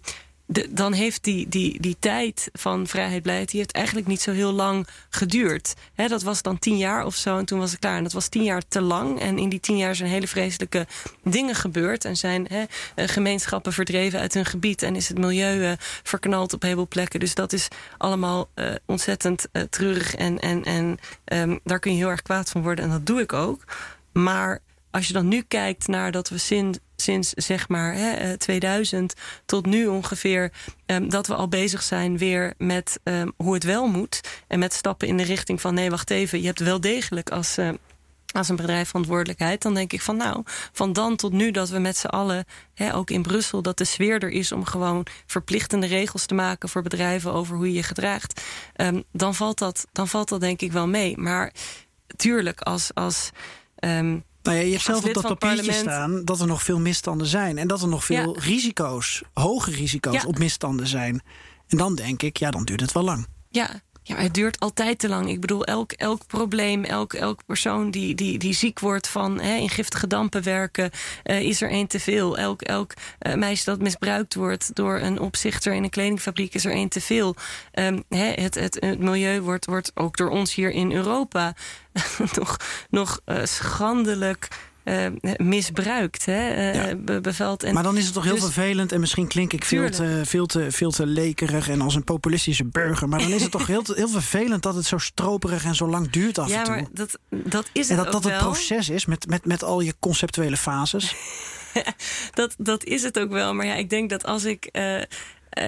dan 0.70 0.94
heeft 0.94 1.24
die, 1.24 1.50
die, 1.50 1.82
die 1.82 1.96
tijd 2.00 2.50
van 2.54 2.88
vrijheid, 2.88 3.22
blijheid... 3.22 3.50
die 3.50 3.60
heeft 3.60 3.72
eigenlijk 3.72 4.08
niet 4.08 4.22
zo 4.22 4.32
heel 4.32 4.52
lang 4.52 4.88
geduurd. 5.10 5.74
dat 5.96 6.24
was 6.24 6.42
dan 6.42 6.60
tien 6.60 6.78
jaar 6.78 7.06
of 7.06 7.16
zo 7.16 7.38
en 7.38 7.46
toen 7.46 7.60
was 7.60 7.72
het 7.72 7.80
klaar. 7.80 7.98
En 7.98 8.04
dat 8.04 8.14
was 8.14 8.28
tien 8.28 8.44
jaar 8.44 8.62
te 8.68 8.82
lang. 8.82 9.20
En 9.20 9.38
in 9.38 9.50
die 9.50 9.60
tien 9.60 9.78
jaar 9.78 9.96
zijn 9.96 10.10
hele 10.10 10.28
vreselijke 10.28 10.88
dingen 11.24 11.56
gebeurd. 11.56 12.06
En 12.06 12.18
zijn 12.18 12.48
eh, 12.48 12.62
gemeenschappen 12.96 13.74
verdreven 13.74 14.20
uit 14.20 14.34
hun 14.34 14.46
gebied. 14.46 14.82
En 14.82 14.96
is 14.96 15.08
het 15.08 15.18
milieu 15.18 15.60
uh, 15.60 15.72
verknald 16.04 16.54
op 16.54 16.62
heel 16.62 16.88
plekken. 16.88 17.20
Dus 17.20 17.36
dat 17.36 17.54
is 17.54 17.68
allemaal 17.98 18.50
uh, 18.56 18.72
ontzettend 18.86 19.48
treurig. 19.70 20.16
En, 20.16 20.40
en, 20.40 20.64
en 20.64 20.98
um, 21.26 21.60
daar 21.64 21.80
kun 21.80 21.92
je 21.92 21.98
heel 21.98 22.10
erg 22.10 22.22
kwaad 22.22 22.50
van 22.50 22.62
worden. 22.62 22.86
En 22.86 22.92
dat 22.92 23.06
doe 23.06 23.22
ik 23.22 23.34
ook. 23.34 23.64
Maar 24.12 24.62
als 24.92 25.08
je 25.08 25.14
dan 25.14 25.28
nu 25.28 25.42
kijkt 25.42 25.88
naar 25.88 26.12
dat 26.12 26.30
we 26.30 26.38
sinds, 26.38 26.80
sinds 27.02 27.30
zeg 27.30 27.68
maar 27.68 27.94
hè, 27.94 28.38
2000 28.38 29.14
eh, 29.14 29.20
tot 29.46 29.66
nu 29.66 29.88
ongeveer... 29.88 30.52
Um, 30.86 31.10
dat 31.10 31.28
we 31.28 31.36
al 31.36 31.48
bezig 31.48 31.84
zijn 31.84 32.18
weer 32.18 32.54
met 32.58 33.00
um, 33.04 33.34
hoe 33.38 33.54
het 33.54 33.64
wel 33.64 33.88
moet. 33.88 34.22
En 34.48 34.60
met 34.60 34.74
stappen 34.74 35.08
in 35.08 35.18
de 35.18 35.24
richting 35.24 35.62
van 35.62 35.74
nee, 35.74 35.90
wacht 35.90 36.10
even. 36.10 36.40
Je 36.40 36.46
hebt 36.46 36.60
wel 36.60 36.82
degelijk 36.82 37.30
als... 37.30 37.58
Uh, 37.58 37.70
als 38.34 38.50
een 38.50 38.56
bedrijf 38.56 38.88
verantwoordelijkheid, 38.88 39.62
dan 39.62 39.74
denk 39.74 39.94
ik 39.94 40.02
van 40.02 40.18
nou, 40.18 40.44
van 40.72 40.94
dan 40.94 41.16
tot 41.16 41.32
nu 41.32 41.52
dat 41.52 41.70
we 41.70 41.80
met 41.80 41.98
z'n 41.98 42.08
allen, 42.08 42.46
hè, 42.74 42.96
ook 42.96 43.10
in 43.10 43.22
Brussel, 43.22 43.62
dat 43.62 43.78
de 43.78 43.86
sfeer 43.86 44.24
er 44.24 44.30
is 44.30 44.52
om 44.52 44.66
gewoon 44.66 45.06
verplichtende 45.26 45.88
regels 45.88 46.26
te 46.26 46.34
maken 46.34 46.70
voor 46.70 46.82
bedrijven 46.82 47.34
over 47.34 47.56
hoe 47.56 47.68
je 47.68 47.74
je 47.74 47.84
gedraagt, 47.84 48.42
um, 48.76 49.04
dan, 49.12 49.36
valt 49.36 49.58
dat, 49.58 49.88
dan 49.92 50.08
valt 50.08 50.30
dat 50.30 50.42
denk 50.42 50.62
ik 50.62 50.72
wel 50.72 50.88
mee. 50.88 51.18
Maar 51.18 51.54
tuurlijk, 52.16 52.62
als, 52.62 52.94
als 52.94 53.32
nou 54.48 54.60
ja, 54.60 54.66
je 54.66 54.72
hebt 54.72 54.84
zelf 54.84 55.06
op 55.06 55.14
dat 55.14 55.38
papiertje 55.38 55.74
staan 55.74 56.26
dat 56.26 56.40
er 56.40 56.48
nog 56.48 56.64
veel 56.64 56.80
misstanden 56.80 57.28
zijn. 57.28 57.58
En 57.58 57.68
dat 57.68 57.82
er 57.82 57.88
nog 57.88 58.06
veel 58.06 58.40
risico's, 58.40 59.22
hoge 59.34 59.72
risico's 59.72 60.26
op 60.26 60.38
misstanden 60.38 60.88
zijn. 60.88 61.22
En 61.68 61.78
dan 61.78 61.96
denk 61.96 62.22
ik, 62.22 62.38
ja, 62.38 62.52
dan 62.52 62.64
duurt 62.64 62.82
het 62.82 62.92
wel 62.92 63.04
lang. 63.04 63.28
Ja, 63.50 63.82
ja, 64.08 64.16
het 64.16 64.34
duurt 64.34 64.60
altijd 64.60 65.00
te 65.00 65.10
lang. 65.10 65.30
Ik 65.30 65.42
bedoel, 65.42 65.66
elk, 65.66 65.92
elk 65.92 66.28
probleem, 66.28 66.84
elk, 66.84 67.14
elk 67.14 67.46
persoon 67.46 67.92
die, 67.92 68.16
die, 68.16 68.38
die 68.38 68.54
ziek 68.54 68.80
wordt 68.80 69.08
van 69.08 69.40
hè, 69.40 69.56
in 69.56 69.70
giftige 69.70 70.08
dampen 70.08 70.44
werken, 70.44 70.92
uh, 71.24 71.42
is 71.42 71.62
er 71.62 71.70
één 71.70 71.88
te 71.88 72.00
veel. 72.00 72.38
Elk, 72.38 72.62
elk 72.62 72.94
uh, 73.22 73.34
meisje 73.34 73.66
dat 73.66 73.80
misbruikt 73.80 74.36
wordt 74.36 74.76
door 74.76 75.00
een 75.00 75.20
opzichter 75.20 75.74
in 75.74 75.84
een 75.84 75.90
kledingfabriek, 75.90 76.54
is 76.54 76.66
er 76.66 76.72
één 76.72 76.90
te 76.90 77.02
veel. 77.02 77.36
Um, 77.74 78.04
hè, 78.10 78.32
het, 78.32 78.56
het, 78.56 79.00
milieu 79.00 79.42
wordt, 79.42 79.66
wordt 79.66 79.92
ook 79.94 80.18
door 80.18 80.30
ons 80.30 80.54
hier 80.54 80.72
in 80.72 80.92
Europa 80.92 81.56
nog, 82.40 82.58
nog 82.90 83.20
uh, 83.26 83.46
schandelijk 83.46 84.48
misbruikt, 85.38 86.26
hè, 86.26 86.74
uh, 86.94 87.22
beveld. 87.22 87.64
En 87.64 87.74
maar 87.74 87.84
dan 87.84 87.98
is 87.98 88.06
het 88.06 88.14
toch 88.14 88.24
heel 88.24 88.34
dus, 88.34 88.44
vervelend 88.44 88.92
en 88.92 89.00
misschien 89.00 89.28
klink 89.28 89.54
ik 89.54 89.66
veel 89.66 89.90
te, 89.90 90.22
veel, 90.26 90.46
te, 90.46 90.72
veel 90.72 90.92
te 90.92 91.06
lekerig 91.06 91.70
en 91.70 91.82
als 91.82 91.96
een 91.96 92.04
populistische 92.04 92.66
burger. 92.66 93.10
Maar 93.10 93.20
dan 93.20 93.32
is 93.32 93.42
het 93.42 93.52
toch 93.52 93.68
heel, 93.68 93.84
heel 93.86 94.10
vervelend 94.10 94.64
dat 94.64 94.76
het 94.76 94.86
zo 94.86 94.98
stroperig 94.98 95.64
en 95.64 95.76
zo 95.76 95.90
lang 95.90 96.10
duurt 96.10 96.38
af 96.38 96.50
ja, 96.50 96.58
en 96.58 96.64
toe. 96.64 96.76
Ja, 96.76 96.82
maar 96.82 96.90
dat, 96.94 97.20
dat 97.30 97.70
is 97.72 97.90
het 97.90 97.98
En 97.98 98.04
dat 98.04 98.14
dat 98.14 98.24
het 98.24 98.38
proces 98.38 98.90
is 98.90 99.06
met, 99.06 99.28
met, 99.28 99.46
met 99.46 99.64
al 99.64 99.80
je 99.80 99.94
conceptuele 100.00 100.58
fases. 100.58 101.16
dat, 102.34 102.56
dat 102.58 102.84
is 102.84 103.04
het 103.04 103.20
ook 103.20 103.32
wel. 103.32 103.54
Maar 103.54 103.66
ja, 103.66 103.76
ik 103.76 103.90
denk 103.90 104.10
dat 104.10 104.26
als 104.26 104.44
ik 104.44 104.70
uh, 104.72 105.02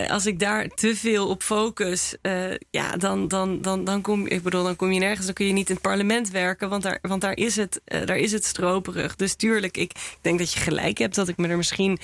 als 0.07 0.25
ik 0.25 0.39
daar 0.39 0.67
te 0.67 0.95
veel 0.95 1.27
op 1.27 1.43
focus, 1.43 2.15
uh, 2.21 2.53
ja, 2.69 2.97
dan, 2.97 3.27
dan, 3.27 3.61
dan, 3.61 3.83
dan, 3.83 4.01
kom, 4.01 4.27
ik 4.27 4.43
bedoel, 4.43 4.63
dan 4.63 4.75
kom 4.75 4.91
je 4.91 4.99
nergens. 4.99 5.25
Dan 5.25 5.35
kun 5.35 5.45
je 5.45 5.53
niet 5.53 5.69
in 5.69 5.73
het 5.73 5.83
parlement 5.83 6.29
werken, 6.29 6.69
want 6.69 6.83
daar, 6.83 6.99
want 7.01 7.21
daar, 7.21 7.37
is, 7.37 7.55
het, 7.55 7.81
uh, 7.85 8.05
daar 8.05 8.17
is 8.17 8.31
het 8.31 8.45
stroperig. 8.45 9.15
Dus 9.15 9.35
tuurlijk, 9.35 9.77
ik, 9.77 9.91
denk 10.21 10.39
dat 10.39 10.53
je 10.53 10.59
gelijk 10.59 10.97
hebt 10.97 11.15
dat 11.15 11.27
ik 11.27 11.37
me 11.37 11.47
er 11.47 11.57
misschien 11.57 11.99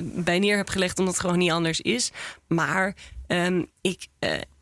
bij 0.00 0.38
neer 0.38 0.56
heb 0.56 0.68
gelegd, 0.68 0.98
omdat 0.98 1.14
het 1.14 1.22
gewoon 1.22 1.38
niet 1.38 1.50
anders 1.50 1.80
is. 1.80 2.12
Maar 2.46 2.94
um, 3.28 3.66
ik 3.80 4.06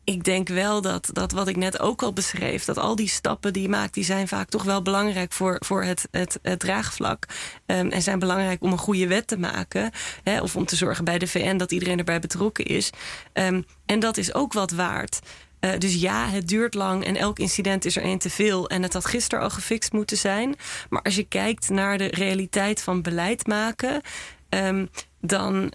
ik 0.05 0.23
denk 0.23 0.47
wel 0.47 0.81
dat, 0.81 1.09
dat 1.13 1.31
wat 1.31 1.47
ik 1.47 1.55
net 1.55 1.79
ook 1.79 2.03
al 2.03 2.13
beschreef, 2.13 2.65
dat 2.65 2.77
al 2.77 2.95
die 2.95 3.07
stappen 3.07 3.53
die 3.53 3.61
je 3.61 3.69
maakt, 3.69 3.93
die 3.93 4.03
zijn 4.03 4.27
vaak 4.27 4.49
toch 4.49 4.63
wel 4.63 4.81
belangrijk 4.81 5.33
voor, 5.33 5.55
voor 5.59 5.83
het, 5.83 6.07
het, 6.11 6.39
draagvlak. 6.57 7.25
Um, 7.65 7.91
en 7.91 8.01
zijn 8.01 8.19
belangrijk 8.19 8.63
om 8.63 8.71
een 8.71 8.77
goede 8.77 9.07
wet 9.07 9.27
te 9.27 9.37
maken. 9.37 9.91
Hè, 10.23 10.41
of 10.41 10.55
om 10.55 10.65
te 10.65 10.75
zorgen 10.75 11.05
bij 11.05 11.17
de 11.17 11.27
VN 11.27 11.57
dat 11.57 11.71
iedereen 11.71 11.97
erbij 11.97 12.19
betrokken 12.19 12.65
is. 12.65 12.89
Um, 13.33 13.65
en 13.85 13.99
dat 13.99 14.17
is 14.17 14.33
ook 14.33 14.53
wat 14.53 14.71
waard. 14.71 15.19
Uh, 15.59 15.71
dus 15.77 15.93
ja, 15.93 16.29
het 16.29 16.47
duurt 16.47 16.73
lang 16.73 17.05
en 17.05 17.15
elk 17.15 17.39
incident 17.39 17.85
is 17.85 17.95
er 17.95 18.03
één 18.03 18.19
te 18.19 18.29
veel. 18.29 18.69
En 18.69 18.83
het 18.83 18.93
had 18.93 19.05
gisteren 19.05 19.43
al 19.43 19.49
gefixt 19.49 19.91
moeten 19.91 20.17
zijn. 20.17 20.55
Maar 20.89 21.01
als 21.01 21.15
je 21.15 21.27
kijkt 21.27 21.69
naar 21.69 21.97
de 21.97 22.07
realiteit 22.07 22.81
van 22.81 23.01
beleid 23.01 23.47
maken, 23.47 24.01
um, 24.49 24.89
dan, 25.21 25.71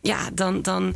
ja, 0.00 0.30
dan, 0.34 0.62
dan 0.62 0.94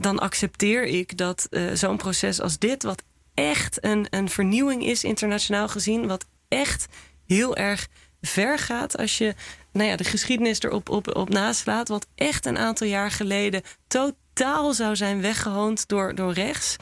dan 0.00 0.18
accepteer 0.18 0.84
ik 0.84 1.16
dat 1.16 1.46
uh, 1.50 1.72
zo'n 1.74 1.96
proces 1.96 2.40
als 2.40 2.58
dit, 2.58 2.82
wat 2.82 3.02
echt 3.34 3.84
een, 3.84 4.06
een 4.10 4.28
vernieuwing 4.28 4.84
is 4.84 5.04
internationaal 5.04 5.68
gezien, 5.68 6.06
wat 6.06 6.26
echt 6.48 6.86
heel 7.26 7.56
erg 7.56 7.88
ver 8.20 8.58
gaat 8.58 8.96
als 8.96 9.18
je 9.18 9.34
nou 9.72 9.88
ja, 9.88 9.96
de 9.96 10.04
geschiedenis 10.04 10.60
erop 10.60 10.88
op, 10.88 11.16
op 11.16 11.28
naslaat, 11.28 11.88
wat 11.88 12.06
echt 12.14 12.46
een 12.46 12.58
aantal 12.58 12.86
jaar 12.86 13.10
geleden 13.10 13.62
totaal 13.86 14.72
zou 14.72 14.96
zijn 14.96 15.20
weggehoond 15.20 15.88
door, 15.88 16.14
door 16.14 16.32
rechts. 16.32 16.76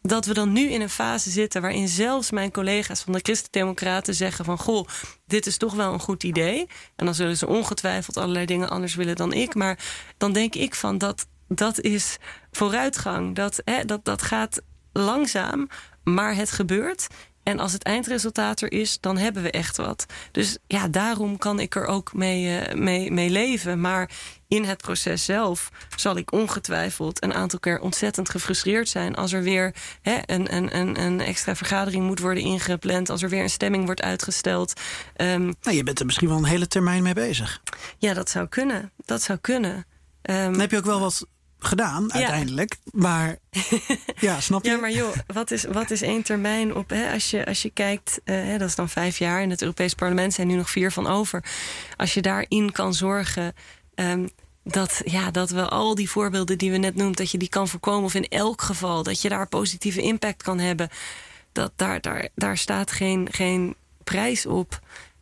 Dat 0.00 0.26
we 0.26 0.34
dan 0.34 0.52
nu 0.52 0.70
in 0.70 0.80
een 0.80 0.90
fase 0.90 1.30
zitten 1.30 1.62
waarin 1.62 1.88
zelfs 1.88 2.30
mijn 2.30 2.50
collega's 2.50 3.00
van 3.00 3.12
de 3.12 3.20
Christen-Democraten 3.22 4.14
zeggen 4.14 4.44
van 4.44 4.58
goh, 4.58 4.88
dit 5.26 5.46
is 5.46 5.56
toch 5.56 5.74
wel 5.74 5.92
een 5.92 6.00
goed 6.00 6.22
idee. 6.22 6.66
En 6.96 7.04
dan 7.04 7.14
zullen 7.14 7.36
ze 7.36 7.46
ongetwijfeld 7.46 8.16
allerlei 8.16 8.46
dingen 8.46 8.70
anders 8.70 8.94
willen 8.94 9.16
dan 9.16 9.32
ik. 9.32 9.54
Maar 9.54 9.78
dan 10.16 10.32
denk 10.32 10.54
ik 10.54 10.74
van 10.74 10.98
dat, 10.98 11.26
dat 11.54 11.80
is 11.80 12.16
vooruitgang. 12.50 13.34
Dat, 13.34 13.62
hè, 13.64 13.84
dat, 13.84 14.04
dat 14.04 14.22
gaat 14.22 14.62
langzaam, 14.92 15.68
maar 16.04 16.34
het 16.34 16.50
gebeurt. 16.50 17.06
En 17.42 17.58
als 17.58 17.72
het 17.72 17.82
eindresultaat 17.82 18.60
er 18.60 18.72
is, 18.72 19.00
dan 19.00 19.18
hebben 19.18 19.42
we 19.42 19.50
echt 19.50 19.76
wat. 19.76 20.06
Dus 20.30 20.58
ja, 20.66 20.88
daarom 20.88 21.38
kan 21.38 21.60
ik 21.60 21.74
er 21.74 21.86
ook 21.86 22.12
mee, 22.12 22.60
uh, 22.60 22.74
mee, 22.74 23.12
mee 23.12 23.30
leven. 23.30 23.80
Maar 23.80 24.10
in 24.48 24.64
het 24.64 24.82
proces 24.82 25.24
zelf 25.24 25.70
zal 25.96 26.16
ik 26.16 26.32
ongetwijfeld 26.32 27.22
een 27.22 27.34
aantal 27.34 27.58
keer 27.58 27.80
ontzettend 27.80 28.30
gefrustreerd 28.30 28.88
zijn. 28.88 29.14
Als 29.14 29.32
er 29.32 29.42
weer 29.42 29.74
hè, 30.02 30.18
een, 30.26 30.54
een, 30.54 31.00
een, 31.00 31.20
extra 31.20 31.56
vergadering 31.56 32.04
moet 32.04 32.18
worden 32.18 32.42
ingepland. 32.42 33.10
Als 33.10 33.22
er 33.22 33.28
weer 33.28 33.42
een 33.42 33.50
stemming 33.50 33.84
wordt 33.84 34.02
uitgesteld. 34.02 34.80
Um, 35.16 35.54
nou, 35.62 35.76
je 35.76 35.82
bent 35.82 36.00
er 36.00 36.06
misschien 36.06 36.28
wel 36.28 36.36
een 36.36 36.44
hele 36.44 36.68
termijn 36.68 37.02
mee 37.02 37.14
bezig. 37.14 37.62
Ja, 37.98 38.14
dat 38.14 38.30
zou 38.30 38.48
kunnen. 38.48 38.92
Dat 39.04 39.22
zou 39.22 39.38
kunnen. 39.38 39.74
Um, 40.22 40.52
dan 40.52 40.60
heb 40.60 40.70
je 40.70 40.76
ook 40.76 40.84
wel 40.84 41.00
wat 41.00 41.26
gedaan 41.64 42.12
uiteindelijk. 42.12 42.76
Maar 42.92 43.36
ja, 44.20 44.40
snap 44.40 44.64
je? 44.64 44.70
Ja, 44.70 44.76
maar 44.76 44.92
joh, 44.92 45.12
wat 45.26 45.50
is, 45.50 45.64
wat 45.64 45.90
is 45.90 46.02
één 46.02 46.22
termijn 46.22 46.74
op... 46.74 46.90
Hè, 46.90 47.12
als, 47.12 47.30
je, 47.30 47.46
als 47.46 47.62
je 47.62 47.70
kijkt, 47.70 48.20
uh, 48.24 48.36
hè, 48.36 48.58
dat 48.58 48.68
is 48.68 48.74
dan 48.74 48.88
vijf 48.88 49.18
jaar... 49.18 49.42
in 49.42 49.50
het 49.50 49.60
Europees 49.60 49.94
Parlement 49.94 50.32
zijn 50.34 50.46
nu 50.46 50.54
nog 50.54 50.70
vier 50.70 50.92
van 50.92 51.06
over. 51.06 51.44
Als 51.96 52.14
je 52.14 52.22
daarin 52.22 52.72
kan 52.72 52.94
zorgen... 52.94 53.54
Um, 53.94 54.30
dat, 54.64 55.02
ja, 55.04 55.30
dat 55.30 55.50
we 55.50 55.68
al 55.68 55.94
die 55.94 56.10
voorbeelden 56.10 56.58
die 56.58 56.70
we 56.70 56.76
net 56.76 56.94
noemden... 56.94 57.16
dat 57.16 57.30
je 57.30 57.38
die 57.38 57.48
kan 57.48 57.68
voorkomen 57.68 58.04
of 58.04 58.14
in 58.14 58.28
elk 58.28 58.62
geval... 58.62 59.02
dat 59.02 59.22
je 59.22 59.28
daar 59.28 59.48
positieve 59.48 60.02
impact 60.02 60.42
kan 60.42 60.58
hebben... 60.58 60.88
Dat, 61.52 61.72
daar, 61.76 62.00
daar, 62.00 62.28
daar 62.34 62.58
staat 62.58 62.92
geen, 62.92 63.28
geen 63.30 63.74
prijs 64.04 64.46
op. 64.46 64.80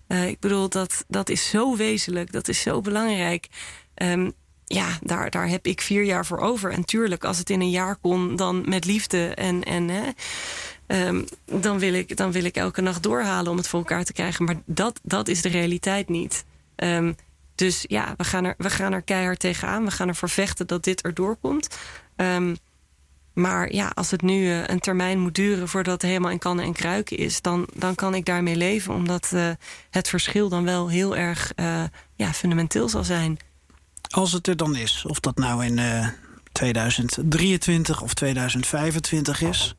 Uh, 0.09 0.29
ik 0.29 0.41
bedoel, 0.41 0.69
dat, 0.69 1.05
dat 1.09 1.29
is 1.29 1.49
zo 1.49 1.77
wezenlijk, 1.77 2.33
dat 2.33 2.49
is 2.49 2.61
zo 2.61 2.81
belangrijk. 2.81 3.49
Um, 3.95 4.33
ja, 4.73 4.99
daar, 5.03 5.31
daar 5.31 5.49
heb 5.49 5.67
ik 5.67 5.81
vier 5.81 6.05
jaar 6.05 6.27
voor 6.27 6.39
over. 6.39 6.73
En 6.73 6.85
tuurlijk, 6.85 7.25
als 7.25 7.39
het 7.39 7.51
in 7.51 7.61
een 7.61 7.71
jaar 7.71 7.97
kon, 7.97 8.37
dan 8.37 8.63
met 8.69 8.85
liefde. 8.85 9.35
En, 9.35 9.65
en 9.65 9.89
hè, 9.89 10.09
um, 11.07 11.25
dan, 11.45 11.79
wil 11.79 11.95
ik, 11.95 12.17
dan 12.17 12.33
wil 12.33 12.45
ik 12.45 12.57
elke 12.57 12.81
nacht 12.81 13.03
doorhalen 13.03 13.51
om 13.51 13.57
het 13.57 13.69
voor 13.69 13.79
elkaar 13.79 14.05
te 14.05 14.13
krijgen. 14.13 14.45
Maar 14.45 14.57
dat, 14.65 15.01
dat 15.03 15.29
is 15.29 15.43
de 15.43 15.49
realiteit 15.49 16.09
niet. 16.09 16.45
Um, 16.77 17.17
Dus 17.55 17.85
ja, 17.89 18.15
we 18.17 18.25
gaan, 18.25 18.45
er, 18.45 18.55
we 18.59 18.71
gaan 18.71 18.93
er 18.93 19.03
keihard 19.03 19.39
tegenaan. 19.39 19.85
We 19.85 19.91
gaan 19.91 20.09
ervoor 20.09 20.29
vechten 20.29 20.67
dat 20.67 20.85
dit 20.85 21.03
erdoor 21.03 21.37
komt. 21.37 21.69
Um, 22.17 22.57
maar 23.33 23.73
ja, 23.73 23.93
als 23.95 24.11
het 24.11 24.23
nu 24.23 24.41
uh, 24.43 24.67
een 24.67 24.81
termijn 24.81 25.19
moet 25.19 25.35
duren 25.35 25.69
voordat 25.69 25.93
het 25.93 26.11
helemaal 26.11 26.31
in 26.31 26.39
kannen 26.39 26.65
en 26.65 26.73
kruiken 26.73 27.17
is, 27.17 27.41
dan, 27.43 27.69
dan 27.75 27.95
kan 27.95 28.15
ik 28.15 28.25
daarmee 28.25 28.57
leven, 28.57 28.95
omdat 28.95 29.31
uh, 29.35 29.51
het 29.91 30.09
verschil 30.09 30.49
dan 30.49 30.65
wel 30.65 30.89
heel 30.89 31.17
erg 31.17 31.53
uh, 31.57 31.83
ja, 32.15 32.33
fundamenteel 32.33 32.89
zal 32.89 33.05
zijn. 33.05 33.39
Als 34.11 34.33
het 34.33 34.47
er 34.47 34.57
dan 34.57 34.77
is, 34.77 35.05
of 35.07 35.21
dat 35.21 35.37
nou 35.37 35.65
in 35.65 35.81
2023 36.53 38.03
of 38.03 38.15
2025 38.15 39.41
is, 39.43 39.75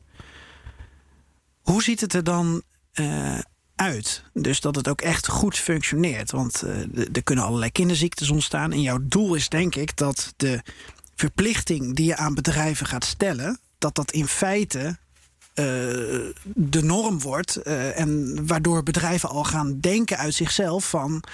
hoe 1.60 1.82
ziet 1.82 2.00
het 2.00 2.14
er 2.14 2.24
dan 2.24 2.62
uit? 3.74 4.24
Dus 4.32 4.60
dat 4.60 4.74
het 4.74 4.88
ook 4.88 5.00
echt 5.00 5.28
goed 5.28 5.56
functioneert. 5.56 6.30
Want 6.30 6.62
er 7.12 7.22
kunnen 7.22 7.44
allerlei 7.44 7.72
kinderziektes 7.72 8.30
ontstaan. 8.30 8.72
En 8.72 8.82
jouw 8.82 8.98
doel 9.02 9.34
is 9.34 9.48
denk 9.48 9.74
ik 9.74 9.96
dat 9.96 10.32
de 10.36 10.62
verplichting 11.14 11.96
die 11.96 12.06
je 12.06 12.16
aan 12.16 12.34
bedrijven 12.34 12.86
gaat 12.86 13.04
stellen, 13.04 13.58
dat 13.78 13.94
dat 13.94 14.12
in 14.12 14.26
feite 14.26 14.98
de 16.44 16.82
norm 16.82 17.20
wordt. 17.20 17.56
En 17.56 18.38
waardoor 18.46 18.82
bedrijven 18.82 19.28
al 19.28 19.44
gaan 19.44 19.80
denken 19.80 20.16
uit 20.18 20.34
zichzelf 20.34 20.88
van 20.88 21.24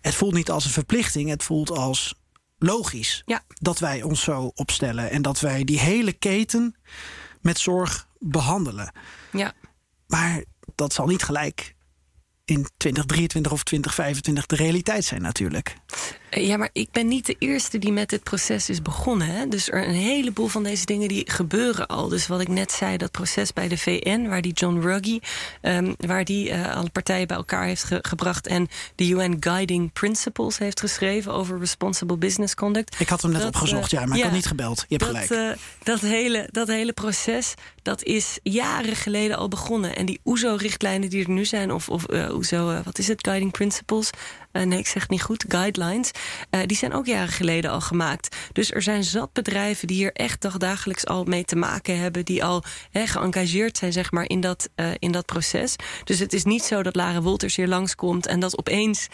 het 0.00 0.14
voelt 0.14 0.34
niet 0.34 0.50
als 0.50 0.64
een 0.64 0.70
verplichting, 0.70 1.28
het 1.28 1.42
voelt 1.42 1.70
als 1.70 2.14
logisch 2.62 3.22
ja. 3.26 3.42
dat 3.48 3.78
wij 3.78 4.02
ons 4.02 4.22
zo 4.22 4.52
opstellen 4.54 5.10
en 5.10 5.22
dat 5.22 5.40
wij 5.40 5.64
die 5.64 5.80
hele 5.80 6.12
keten 6.12 6.76
met 7.40 7.58
zorg 7.58 8.06
behandelen. 8.18 8.92
Ja. 9.32 9.52
Maar 10.06 10.44
dat 10.74 10.92
zal 10.92 11.06
niet 11.06 11.22
gelijk 11.22 11.74
in 12.44 12.66
2023 12.76 13.52
of 13.52 13.62
2025 13.62 14.46
de 14.46 14.56
realiteit 14.56 15.04
zijn 15.04 15.22
natuurlijk. 15.22 15.76
Ja, 16.40 16.56
maar 16.56 16.70
ik 16.72 16.90
ben 16.90 17.08
niet 17.08 17.26
de 17.26 17.36
eerste 17.38 17.78
die 17.78 17.92
met 17.92 18.08
dit 18.08 18.22
proces 18.22 18.68
is 18.68 18.82
begonnen. 18.82 19.26
Hè? 19.26 19.48
Dus 19.48 19.70
er 19.70 19.88
een 19.88 19.94
heleboel 19.94 20.46
van 20.46 20.62
deze 20.62 20.86
dingen 20.86 21.08
die 21.08 21.30
gebeuren 21.30 21.86
al. 21.86 22.08
Dus 22.08 22.26
wat 22.26 22.40
ik 22.40 22.48
net 22.48 22.72
zei, 22.72 22.96
dat 22.96 23.10
proces 23.10 23.52
bij 23.52 23.68
de 23.68 23.78
VN, 23.78 24.26
waar 24.28 24.42
die 24.42 24.52
John 24.52 24.78
Ruggie, 24.80 25.22
um, 25.62 25.94
waar 25.98 26.24
die 26.24 26.48
uh, 26.48 26.76
alle 26.76 26.90
partijen 26.90 27.26
bij 27.26 27.36
elkaar 27.36 27.64
heeft 27.64 27.84
ge 27.84 27.98
gebracht 28.02 28.46
en 28.46 28.68
de 28.94 29.08
UN 29.08 29.36
Guiding 29.40 29.92
Principles 29.92 30.58
heeft 30.58 30.80
geschreven 30.80 31.32
over 31.32 31.58
responsible 31.58 32.16
business 32.16 32.54
conduct. 32.54 33.00
Ik 33.00 33.08
had 33.08 33.22
hem 33.22 33.30
net 33.30 33.40
dat, 33.40 33.54
opgezocht, 33.54 33.92
uh, 33.92 34.00
ja, 34.00 34.06
maar 34.06 34.16
ja, 34.16 34.22
ik 34.22 34.28
had 34.28 34.36
niet 34.36 34.46
gebeld. 34.46 34.84
Je 34.88 34.96
hebt 34.96 35.12
dat, 35.12 35.26
gelijk. 35.26 35.58
Uh, 35.58 35.62
dat, 35.82 36.00
hele, 36.00 36.48
dat 36.50 36.68
hele 36.68 36.92
proces, 36.92 37.54
dat 37.82 38.02
is 38.02 38.38
jaren 38.42 38.96
geleden 38.96 39.36
al 39.36 39.48
begonnen. 39.48 39.96
En 39.96 40.06
die 40.06 40.20
OESO-richtlijnen 40.24 41.10
die 41.10 41.24
er 41.24 41.30
nu 41.30 41.44
zijn, 41.44 41.72
of, 41.72 41.88
of 41.88 42.06
OESO, 42.34 42.82
wat 42.84 42.98
is 42.98 43.08
het, 43.08 43.26
Guiding 43.26 43.52
Principles? 43.52 44.10
Nee, 44.52 44.78
ik 44.78 44.86
zeg 44.86 45.02
het 45.02 45.10
niet 45.10 45.22
goed, 45.22 45.44
guidelines. 45.48 46.10
Uh, 46.50 46.60
die 46.66 46.76
zijn 46.76 46.92
ook 46.92 47.06
jaren 47.06 47.32
geleden 47.32 47.70
al 47.70 47.80
gemaakt. 47.80 48.36
Dus 48.52 48.72
er 48.72 48.82
zijn 48.82 49.04
zat 49.04 49.32
bedrijven 49.32 49.86
die 49.86 49.96
hier 49.96 50.12
echt 50.12 50.60
dagelijks 50.60 51.06
al 51.06 51.24
mee 51.24 51.44
te 51.44 51.56
maken 51.56 51.98
hebben. 51.98 52.24
Die 52.24 52.44
al 52.44 52.64
he, 52.90 53.06
geëngageerd 53.06 53.78
zijn 53.78 53.92
zeg 53.92 54.10
maar, 54.10 54.28
in, 54.28 54.40
dat, 54.40 54.68
uh, 54.76 54.90
in 54.98 55.12
dat 55.12 55.26
proces. 55.26 55.76
Dus 56.04 56.18
het 56.18 56.32
is 56.32 56.44
niet 56.44 56.62
zo 56.62 56.82
dat 56.82 56.96
Lara 56.96 57.22
Wolters 57.22 57.56
hier 57.56 57.68
langskomt. 57.68 58.26
En 58.26 58.40
dat 58.40 58.58
opeens 58.58 59.08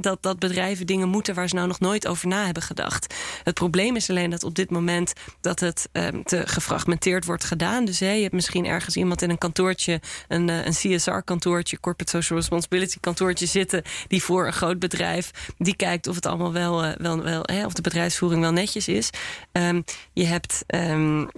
dat, 0.00 0.22
dat 0.22 0.38
bedrijven 0.38 0.86
dingen 0.86 1.08
moeten 1.08 1.34
waar 1.34 1.48
ze 1.48 1.54
nou 1.54 1.66
nog 1.66 1.80
nooit 1.80 2.06
over 2.06 2.28
na 2.28 2.44
hebben 2.44 2.62
gedacht. 2.62 3.14
Het 3.42 3.54
probleem 3.54 3.96
is 3.96 4.10
alleen 4.10 4.30
dat 4.30 4.44
op 4.44 4.54
dit 4.54 4.70
moment 4.70 5.12
dat 5.40 5.60
het 5.60 5.88
um, 5.92 6.24
te 6.24 6.42
gefragmenteerd 6.46 7.24
wordt 7.24 7.44
gedaan. 7.44 7.84
Dus 7.84 8.00
he, 8.00 8.10
je 8.10 8.22
hebt 8.22 8.34
misschien 8.34 8.66
ergens 8.66 8.96
iemand 8.96 9.22
in 9.22 9.30
een 9.30 9.38
kantoortje, 9.38 10.00
een, 10.28 10.48
een 10.48 10.72
CSR-kantoortje, 10.72 11.80
Corporate 11.80 12.16
Social 12.16 12.38
Responsibility 12.38 12.96
kantoortje 13.00 13.46
zitten. 13.46 13.82
Die 14.08 14.22
voor 14.22 14.46
een 14.46 14.52
groot 14.52 14.73
bedrijf. 14.78 15.30
Die 15.58 15.76
kijkt 15.76 16.06
of 16.06 16.14
het 16.14 16.26
allemaal 16.26 16.52
wel, 16.52 16.84
uh, 16.84 16.92
wel, 16.96 17.22
wel 17.22 17.42
hè, 17.42 17.64
of 17.66 17.72
de 17.72 17.82
bedrijfsvoering 17.82 18.40
wel 18.40 18.52
netjes 18.52 18.88
is. 18.88 19.10
Um, 19.52 19.84
je 20.12 20.24
hebt. 20.24 20.64
Um, 20.66 21.28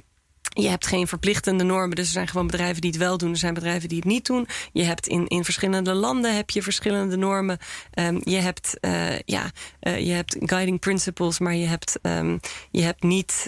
je 0.58 0.68
hebt 0.68 0.86
geen 0.86 1.06
verplichtende 1.06 1.64
normen, 1.64 1.96
dus 1.96 2.06
er 2.06 2.12
zijn 2.12 2.28
gewoon 2.28 2.46
bedrijven 2.46 2.80
die 2.80 2.90
het 2.90 2.98
wel 2.98 3.18
doen. 3.18 3.30
Er 3.30 3.36
zijn 3.36 3.54
bedrijven 3.54 3.88
die 3.88 3.98
het 3.98 4.06
niet 4.06 4.26
doen. 4.26 4.46
Je 4.72 4.82
hebt 4.82 5.06
in, 5.06 5.26
in 5.26 5.44
verschillende 5.44 5.92
landen 5.92 6.36
heb 6.36 6.50
je 6.50 6.62
verschillende 6.62 7.16
normen. 7.16 7.58
Um, 7.94 8.20
je, 8.24 8.36
hebt, 8.36 8.76
uh, 8.80 9.18
ja, 9.18 9.50
uh, 9.80 9.98
je 9.98 10.12
hebt 10.12 10.36
guiding 10.38 10.80
principles, 10.80 11.38
maar 11.38 11.54
je 11.54 11.66
hebt, 11.66 11.98
je 12.70 12.82
hebt 12.82 13.02
niet 13.02 13.46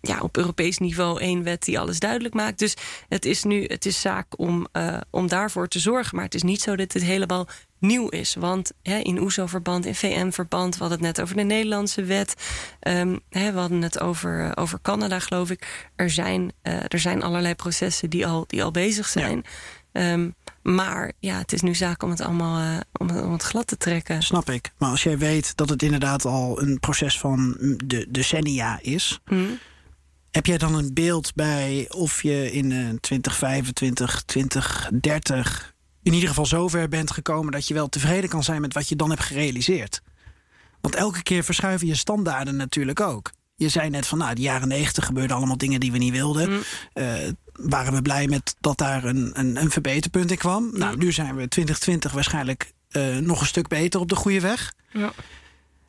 ja, 0.00 0.20
op 0.20 0.36
Europees 0.36 0.78
niveau 0.78 1.20
één 1.20 1.42
wet 1.42 1.64
die 1.64 1.78
alles 1.78 1.98
duidelijk 1.98 2.34
maakt. 2.34 2.58
Dus 2.58 2.74
het 3.08 3.24
is 3.24 3.42
nu 3.42 3.64
het 3.64 3.86
is 3.86 4.00
zaak 4.00 4.38
om, 4.38 4.66
om 5.10 5.28
daarvoor 5.28 5.68
te 5.68 5.78
zorgen. 5.78 6.16
Maar 6.16 6.24
het 6.24 6.34
is 6.34 6.42
niet 6.42 6.60
zo 6.60 6.76
dat 6.76 6.92
dit 6.92 7.02
helemaal 7.02 7.48
nieuw 7.78 8.08
is. 8.08 8.34
Want 8.34 8.72
hè, 8.82 8.98
in 8.98 9.20
OESO-verband, 9.20 9.86
in 9.86 9.94
VM-verband, 9.94 10.74
we 10.74 10.80
hadden 10.80 10.98
het 10.98 11.06
net 11.06 11.20
over 11.20 11.36
de 11.36 11.42
Nederlandse 11.42 12.04
wet. 12.04 12.34
Um, 12.80 13.20
hè, 13.30 13.52
we 13.52 13.58
hadden 13.58 13.82
het 13.82 14.00
over, 14.00 14.44
uh, 14.44 14.50
over 14.54 14.78
Canada, 14.82 15.18
geloof 15.18 15.50
ik. 15.50 15.90
Er 15.96 16.10
zijn, 16.10 16.52
uh, 16.62 16.74
er 16.88 16.98
zijn 16.98 17.22
allerlei 17.22 17.54
processen 17.54 18.10
die 18.10 18.26
al, 18.26 18.44
die 18.46 18.62
al 18.62 18.70
bezig 18.70 19.06
zijn. 19.06 19.44
Ja. 19.92 20.12
Um, 20.12 20.34
maar 20.62 21.12
ja, 21.18 21.38
het 21.38 21.52
is 21.52 21.62
nu 21.62 21.74
zaak 21.74 22.02
om 22.02 22.10
het 22.10 22.20
allemaal 22.20 22.60
uh, 22.60 22.80
om, 22.92 23.10
om, 23.10 23.32
het 23.32 23.42
glad 23.42 23.66
te 23.66 23.76
trekken. 23.76 24.22
Snap 24.22 24.50
ik. 24.50 24.70
Maar 24.78 24.90
als 24.90 25.02
jij 25.02 25.18
weet 25.18 25.56
dat 25.56 25.68
het 25.68 25.82
inderdaad 25.82 26.24
al 26.24 26.62
een 26.62 26.80
proces 26.80 27.18
van 27.18 27.56
de 27.84 28.06
decennia 28.08 28.78
is. 28.82 29.20
Hmm. 29.24 29.58
Heb 30.30 30.46
jij 30.46 30.58
dan 30.58 30.74
een 30.74 30.94
beeld 30.94 31.34
bij 31.34 31.86
of 31.88 32.22
je 32.22 32.52
in 32.52 32.70
uh, 32.70 32.88
2025, 33.00 34.22
2030 34.22 35.74
in 36.06 36.12
ieder 36.12 36.28
geval 36.28 36.46
zover 36.46 36.88
bent 36.88 37.10
gekomen 37.10 37.52
dat 37.52 37.68
je 37.68 37.74
wel 37.74 37.88
tevreden 37.88 38.30
kan 38.30 38.42
zijn 38.42 38.60
met 38.60 38.74
wat 38.74 38.88
je 38.88 38.96
dan 38.96 39.10
hebt 39.10 39.22
gerealiseerd. 39.22 40.02
Want 40.80 40.94
elke 40.94 41.22
keer 41.22 41.44
verschuiven 41.44 41.86
je 41.86 41.94
standaarden 41.94 42.56
natuurlijk 42.56 43.00
ook. 43.00 43.30
Je 43.56 43.68
zei 43.68 43.90
net 43.90 44.06
van, 44.06 44.18
nou, 44.18 44.34
de 44.34 44.40
jaren 44.40 44.68
negentig 44.68 45.06
gebeurden 45.06 45.36
allemaal 45.36 45.56
dingen 45.56 45.80
die 45.80 45.92
we 45.92 45.98
niet 45.98 46.12
wilden. 46.12 46.50
Mm. 46.50 46.62
Uh, 46.94 47.14
waren 47.52 47.92
we 47.92 48.02
blij 48.02 48.26
met 48.26 48.56
dat 48.60 48.78
daar 48.78 49.04
een, 49.04 49.30
een, 49.32 49.56
een 49.56 49.70
verbeterpunt 49.70 50.30
in 50.30 50.36
kwam. 50.36 50.64
Mm. 50.64 50.78
Nou, 50.78 50.96
nu 50.96 51.12
zijn 51.12 51.36
we 51.36 51.48
2020 51.48 52.12
waarschijnlijk 52.12 52.72
uh, 52.90 53.16
nog 53.16 53.40
een 53.40 53.46
stuk 53.46 53.68
beter 53.68 54.00
op 54.00 54.08
de 54.08 54.16
goede 54.16 54.40
weg. 54.40 54.74
Ja. 54.92 55.12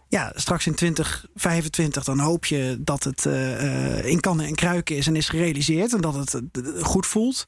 Ja, 0.10 0.32
straks 0.36 0.68
in 0.68 0.76
2025 0.76 2.04
dan 2.04 2.20
hoop 2.20 2.46
je 2.46 2.78
dat 2.80 3.04
het 3.04 3.26
uh, 3.26 4.06
in 4.06 4.20
kannen 4.20 4.46
en 4.46 4.56
kruiken 4.56 4.96
is 4.96 5.08
en 5.08 5.16
is 5.16 5.30
gerealiseerd. 5.30 5.94
En 5.94 6.02
dat 6.02 6.16
het 6.16 6.42
goed 6.82 7.06
voelt. 7.06 7.48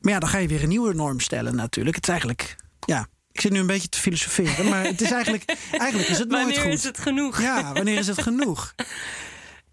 Maar 0.00 0.12
ja, 0.12 0.18
dan 0.18 0.28
ga 0.28 0.38
je 0.38 0.48
weer 0.48 0.62
een 0.62 0.68
nieuwe 0.68 0.94
norm 0.94 1.20
stellen 1.20 1.54
natuurlijk. 1.54 1.96
Het 1.96 2.04
is 2.04 2.10
eigenlijk, 2.10 2.56
ja, 2.80 3.08
ik 3.32 3.40
zit 3.40 3.52
nu 3.52 3.58
een 3.58 3.66
beetje 3.66 3.88
te 3.88 3.98
filosoferen, 3.98 4.68
maar 4.68 4.84
het 4.84 5.00
is 5.00 5.10
eigenlijk, 5.10 5.56
eigenlijk 5.70 6.08
is 6.08 6.18
het 6.18 6.28
nooit 6.28 6.42
wanneer 6.42 6.62
goed. 6.62 6.72
is 6.72 6.84
het 6.84 6.98
genoeg? 6.98 7.40
Ja, 7.40 7.72
wanneer 7.72 7.98
is 7.98 8.06
het 8.06 8.22
genoeg? 8.22 8.74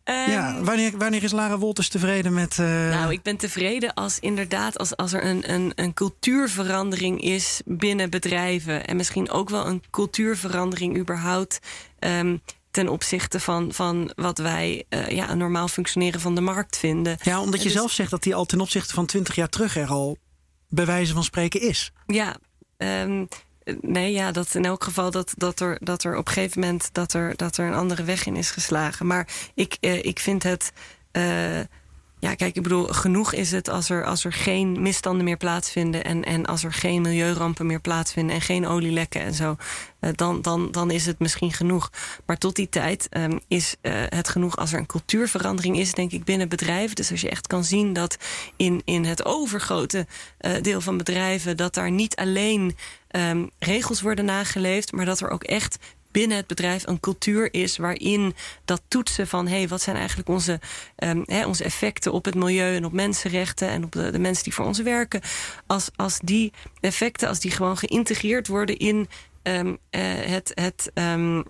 Um, 0.03 0.15
ja, 0.35 0.61
wanneer, 0.61 0.97
wanneer 0.97 1.23
is 1.23 1.31
Lara 1.31 1.57
Wolters 1.57 1.89
tevreden 1.89 2.33
met. 2.33 2.57
Uh... 2.57 2.89
Nou, 2.89 3.11
ik 3.11 3.21
ben 3.21 3.37
tevreden 3.37 3.93
als 3.93 4.19
inderdaad 4.19 4.77
als, 4.77 4.97
als 4.97 5.13
er 5.13 5.25
een, 5.25 5.53
een, 5.53 5.71
een 5.75 5.93
cultuurverandering 5.93 7.21
is 7.21 7.61
binnen 7.65 8.09
bedrijven. 8.09 8.87
En 8.87 8.95
misschien 8.95 9.29
ook 9.29 9.49
wel 9.49 9.67
een 9.67 9.83
cultuurverandering 9.91 10.97
überhaupt. 10.97 11.59
Um, 11.99 12.41
ten 12.75 12.89
opzichte 12.89 13.39
van, 13.39 13.73
van 13.73 14.11
wat 14.15 14.37
wij 14.37 14.85
uh, 14.89 15.09
ja, 15.09 15.29
een 15.29 15.37
normaal 15.37 15.67
functioneren 15.67 16.19
van 16.19 16.35
de 16.35 16.41
markt 16.41 16.77
vinden. 16.77 17.17
Ja, 17.21 17.41
omdat 17.41 17.59
je 17.59 17.65
dus, 17.65 17.77
zelf 17.77 17.91
zegt 17.91 18.11
dat 18.11 18.23
die 18.23 18.35
al 18.35 18.45
ten 18.45 18.61
opzichte 18.61 18.93
van 18.93 19.05
twintig 19.05 19.35
jaar 19.35 19.49
terug 19.49 19.75
er 19.77 19.87
al 19.87 20.17
bij 20.69 20.85
wijze 20.85 21.13
van 21.13 21.23
spreken 21.23 21.61
is. 21.61 21.91
Ja, 22.07 22.37
um, 22.77 23.27
nee, 23.81 24.11
ja, 24.11 24.31
dat 24.31 24.55
in 24.55 24.65
elk 24.65 24.83
geval 24.83 25.11
dat, 25.11 25.33
dat, 25.37 25.59
er, 25.59 25.77
dat 25.81 26.03
er 26.03 26.17
op 26.17 26.27
een 26.27 26.33
gegeven 26.33 26.61
moment 26.61 26.89
dat 26.91 27.13
er, 27.13 27.35
dat 27.35 27.57
er 27.57 27.67
een 27.67 27.73
andere 27.73 28.03
weg 28.03 28.25
in 28.25 28.35
is 28.35 28.51
geslagen. 28.51 29.07
Maar 29.07 29.27
ik, 29.53 29.77
uh, 29.81 30.03
ik 30.03 30.19
vind 30.19 30.43
het. 30.43 30.71
Uh, 31.11 31.59
ja, 32.25 32.35
kijk, 32.35 32.55
ik 32.55 32.63
bedoel, 32.63 32.85
genoeg 32.85 33.33
is 33.33 33.51
het 33.51 33.69
als 33.69 33.89
er, 33.89 34.05
als 34.05 34.23
er 34.23 34.33
geen 34.33 34.81
misstanden 34.81 35.23
meer 35.23 35.37
plaatsvinden. 35.37 36.03
En, 36.03 36.23
en 36.23 36.45
als 36.45 36.63
er 36.63 36.73
geen 36.73 37.01
milieurampen 37.01 37.65
meer 37.65 37.79
plaatsvinden. 37.79 38.35
En 38.35 38.41
geen 38.41 38.67
olielekken 38.67 39.21
en 39.21 39.33
zo. 39.33 39.55
Uh, 40.01 40.09
dan, 40.15 40.41
dan, 40.41 40.71
dan 40.71 40.91
is 40.91 41.05
het 41.05 41.19
misschien 41.19 41.53
genoeg. 41.53 41.91
Maar 42.25 42.37
tot 42.37 42.55
die 42.55 42.69
tijd 42.69 43.07
um, 43.09 43.39
is 43.47 43.75
uh, 43.81 43.93
het 44.09 44.29
genoeg 44.29 44.57
als 44.57 44.73
er 44.73 44.79
een 44.79 44.85
cultuurverandering 44.85 45.77
is, 45.79 45.93
denk 45.93 46.11
ik, 46.11 46.23
binnen 46.23 46.49
bedrijven. 46.49 46.95
Dus 46.95 47.11
als 47.11 47.21
je 47.21 47.29
echt 47.29 47.47
kan 47.47 47.63
zien 47.63 47.93
dat 47.93 48.17
in, 48.55 48.81
in 48.85 49.05
het 49.05 49.25
overgrote 49.25 50.07
uh, 50.41 50.61
deel 50.61 50.81
van 50.81 50.97
bedrijven. 50.97 51.57
dat 51.57 51.73
daar 51.73 51.91
niet 51.91 52.15
alleen 52.15 52.75
um, 53.11 53.49
regels 53.59 54.01
worden 54.01 54.25
nageleefd. 54.25 54.91
maar 54.91 55.05
dat 55.05 55.19
er 55.19 55.29
ook 55.29 55.43
echt 55.43 55.77
binnen 56.15 56.37
het 56.37 56.47
bedrijf 56.47 56.87
een 56.87 56.99
cultuur 56.99 57.53
is 57.53 57.77
waarin 57.77 58.35
dat 58.65 58.81
toetsen 58.87 59.27
van 59.27 59.47
hé, 59.47 59.57
hey, 59.57 59.67
wat 59.67 59.81
zijn 59.81 59.95
eigenlijk 59.95 60.29
onze, 60.29 60.59
hè, 61.25 61.45
onze 61.45 61.63
effecten 61.63 62.11
op 62.11 62.25
het 62.25 62.35
milieu 62.35 62.75
en 62.75 62.85
op 62.85 62.91
mensenrechten 62.91 63.69
en 63.69 63.83
op 63.83 63.91
de, 63.91 64.11
de 64.11 64.19
mensen 64.19 64.43
die 64.43 64.53
voor 64.53 64.65
ons 64.65 64.79
werken. 64.79 65.21
Als, 65.67 65.89
als 65.95 66.19
die 66.23 66.53
effecten, 66.79 67.27
als 67.27 67.39
die 67.39 67.51
gewoon 67.51 67.77
geïntegreerd 67.77 68.47
worden 68.47 68.77
in 68.77 69.07
um, 69.43 69.67
uh, 69.67 70.01
het. 70.03 70.51
het 70.53 70.91
um, 70.93 71.43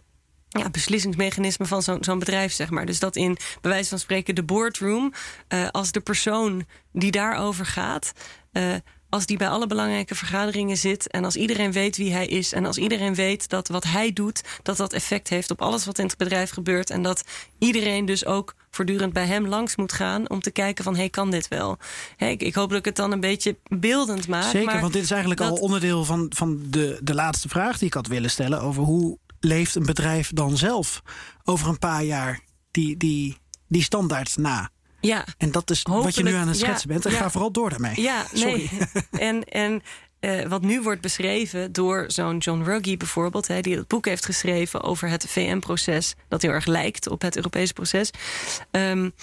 ja, 0.49 0.69
beslissingsmechanisme 0.69 1.65
van 1.65 1.81
zo'n 1.81 2.03
zo'n 2.03 2.19
bedrijf, 2.19 2.53
zeg 2.53 2.69
maar. 2.69 2.85
Dus 2.85 2.99
dat 2.99 3.15
in, 3.15 3.37
bij 3.61 3.71
wijze 3.71 3.89
van 3.89 3.99
spreken, 3.99 4.35
de 4.35 4.43
boardroom, 4.43 5.13
uh, 5.49 5.67
als 5.71 5.91
de 5.91 5.99
persoon 5.99 6.65
die 6.91 7.11
daarover 7.11 7.65
gaat, 7.65 8.13
uh, 8.51 8.75
als 9.15 9.25
die 9.25 9.37
bij 9.37 9.49
alle 9.49 9.67
belangrijke 9.67 10.15
vergaderingen 10.15 10.77
zit 10.77 11.07
en 11.07 11.25
als 11.25 11.35
iedereen 11.35 11.71
weet 11.71 11.97
wie 11.97 12.13
hij 12.13 12.27
is 12.27 12.53
en 12.53 12.65
als 12.65 12.77
iedereen 12.77 13.15
weet 13.15 13.49
dat 13.49 13.67
wat 13.67 13.83
hij 13.83 14.13
doet, 14.13 14.41
dat 14.63 14.77
dat 14.77 14.93
effect 14.93 15.29
heeft 15.29 15.51
op 15.51 15.61
alles 15.61 15.85
wat 15.85 15.99
in 15.99 16.05
het 16.05 16.17
bedrijf 16.17 16.49
gebeurt 16.49 16.89
en 16.89 17.01
dat 17.01 17.23
iedereen 17.59 18.05
dus 18.05 18.25
ook 18.25 18.55
voortdurend 18.71 19.13
bij 19.13 19.25
hem 19.25 19.47
langs 19.47 19.75
moet 19.75 19.93
gaan 19.93 20.29
om 20.29 20.39
te 20.39 20.51
kijken 20.51 20.83
van 20.83 20.95
hey, 20.95 21.09
kan 21.09 21.31
dit 21.31 21.47
wel? 21.47 21.77
Hey, 22.15 22.31
ik, 22.31 22.41
ik, 22.41 22.55
hoop 22.55 22.69
dat 22.69 22.79
ik 22.79 22.85
het 22.85 22.95
dan 22.95 23.11
een 23.11 23.19
beetje 23.19 23.57
beeldend 23.67 24.27
maak. 24.27 24.51
Zeker, 24.51 24.79
want 24.79 24.93
dit 24.93 25.03
is 25.03 25.11
eigenlijk 25.11 25.41
al 25.41 25.55
onderdeel 25.55 26.05
van, 26.05 26.31
van 26.35 26.63
de, 26.69 26.99
de 27.03 27.13
laatste 27.13 27.49
vraag 27.49 27.77
die 27.77 27.87
ik 27.87 27.93
had 27.93 28.07
willen 28.07 28.29
stellen 28.29 28.61
over 28.61 28.83
hoe 28.83 29.17
leeft 29.39 29.75
een 29.75 29.85
bedrijf 29.85 30.31
dan 30.33 30.57
zelf 30.57 31.01
over 31.43 31.67
een 31.67 31.79
paar 31.79 32.03
jaar 32.03 32.39
die, 32.71 32.97
die, 32.97 33.37
die 33.67 33.83
standaards 33.83 34.35
na? 34.35 34.69
Ja, 35.05 35.25
en 35.37 35.51
dat 35.51 35.69
is 35.69 35.81
wat 35.81 36.15
je 36.15 36.23
nu 36.23 36.33
aan 36.33 36.47
het 36.47 36.57
schetsen 36.57 36.87
bent. 36.87 37.05
En 37.05 37.11
ga 37.11 37.29
vooral 37.29 37.51
door 37.51 37.69
daarmee. 37.69 38.01
Ja, 38.01 38.25
nee. 38.33 38.69
en, 39.11 39.43
en 39.43 39.81
uh, 40.19 40.45
wat 40.45 40.61
nu 40.61 40.81
wordt 40.81 41.01
beschreven 41.01 41.71
door 41.71 42.03
zo'n 42.07 42.37
John 42.37 42.63
Ruggie 42.63 42.97
bijvoorbeeld, 42.97 43.47
hè, 43.47 43.61
die 43.61 43.77
het 43.77 43.87
boek 43.87 44.05
heeft 44.05 44.25
geschreven 44.25 44.81
over 44.81 45.09
het 45.09 45.25
VN-proces, 45.27 46.15
dat 46.27 46.41
heel 46.41 46.51
erg 46.51 46.65
lijkt 46.65 47.07
op 47.07 47.21
het 47.21 47.35
Europese 47.35 47.73
proces. 47.73 48.11
Um, 48.71 49.13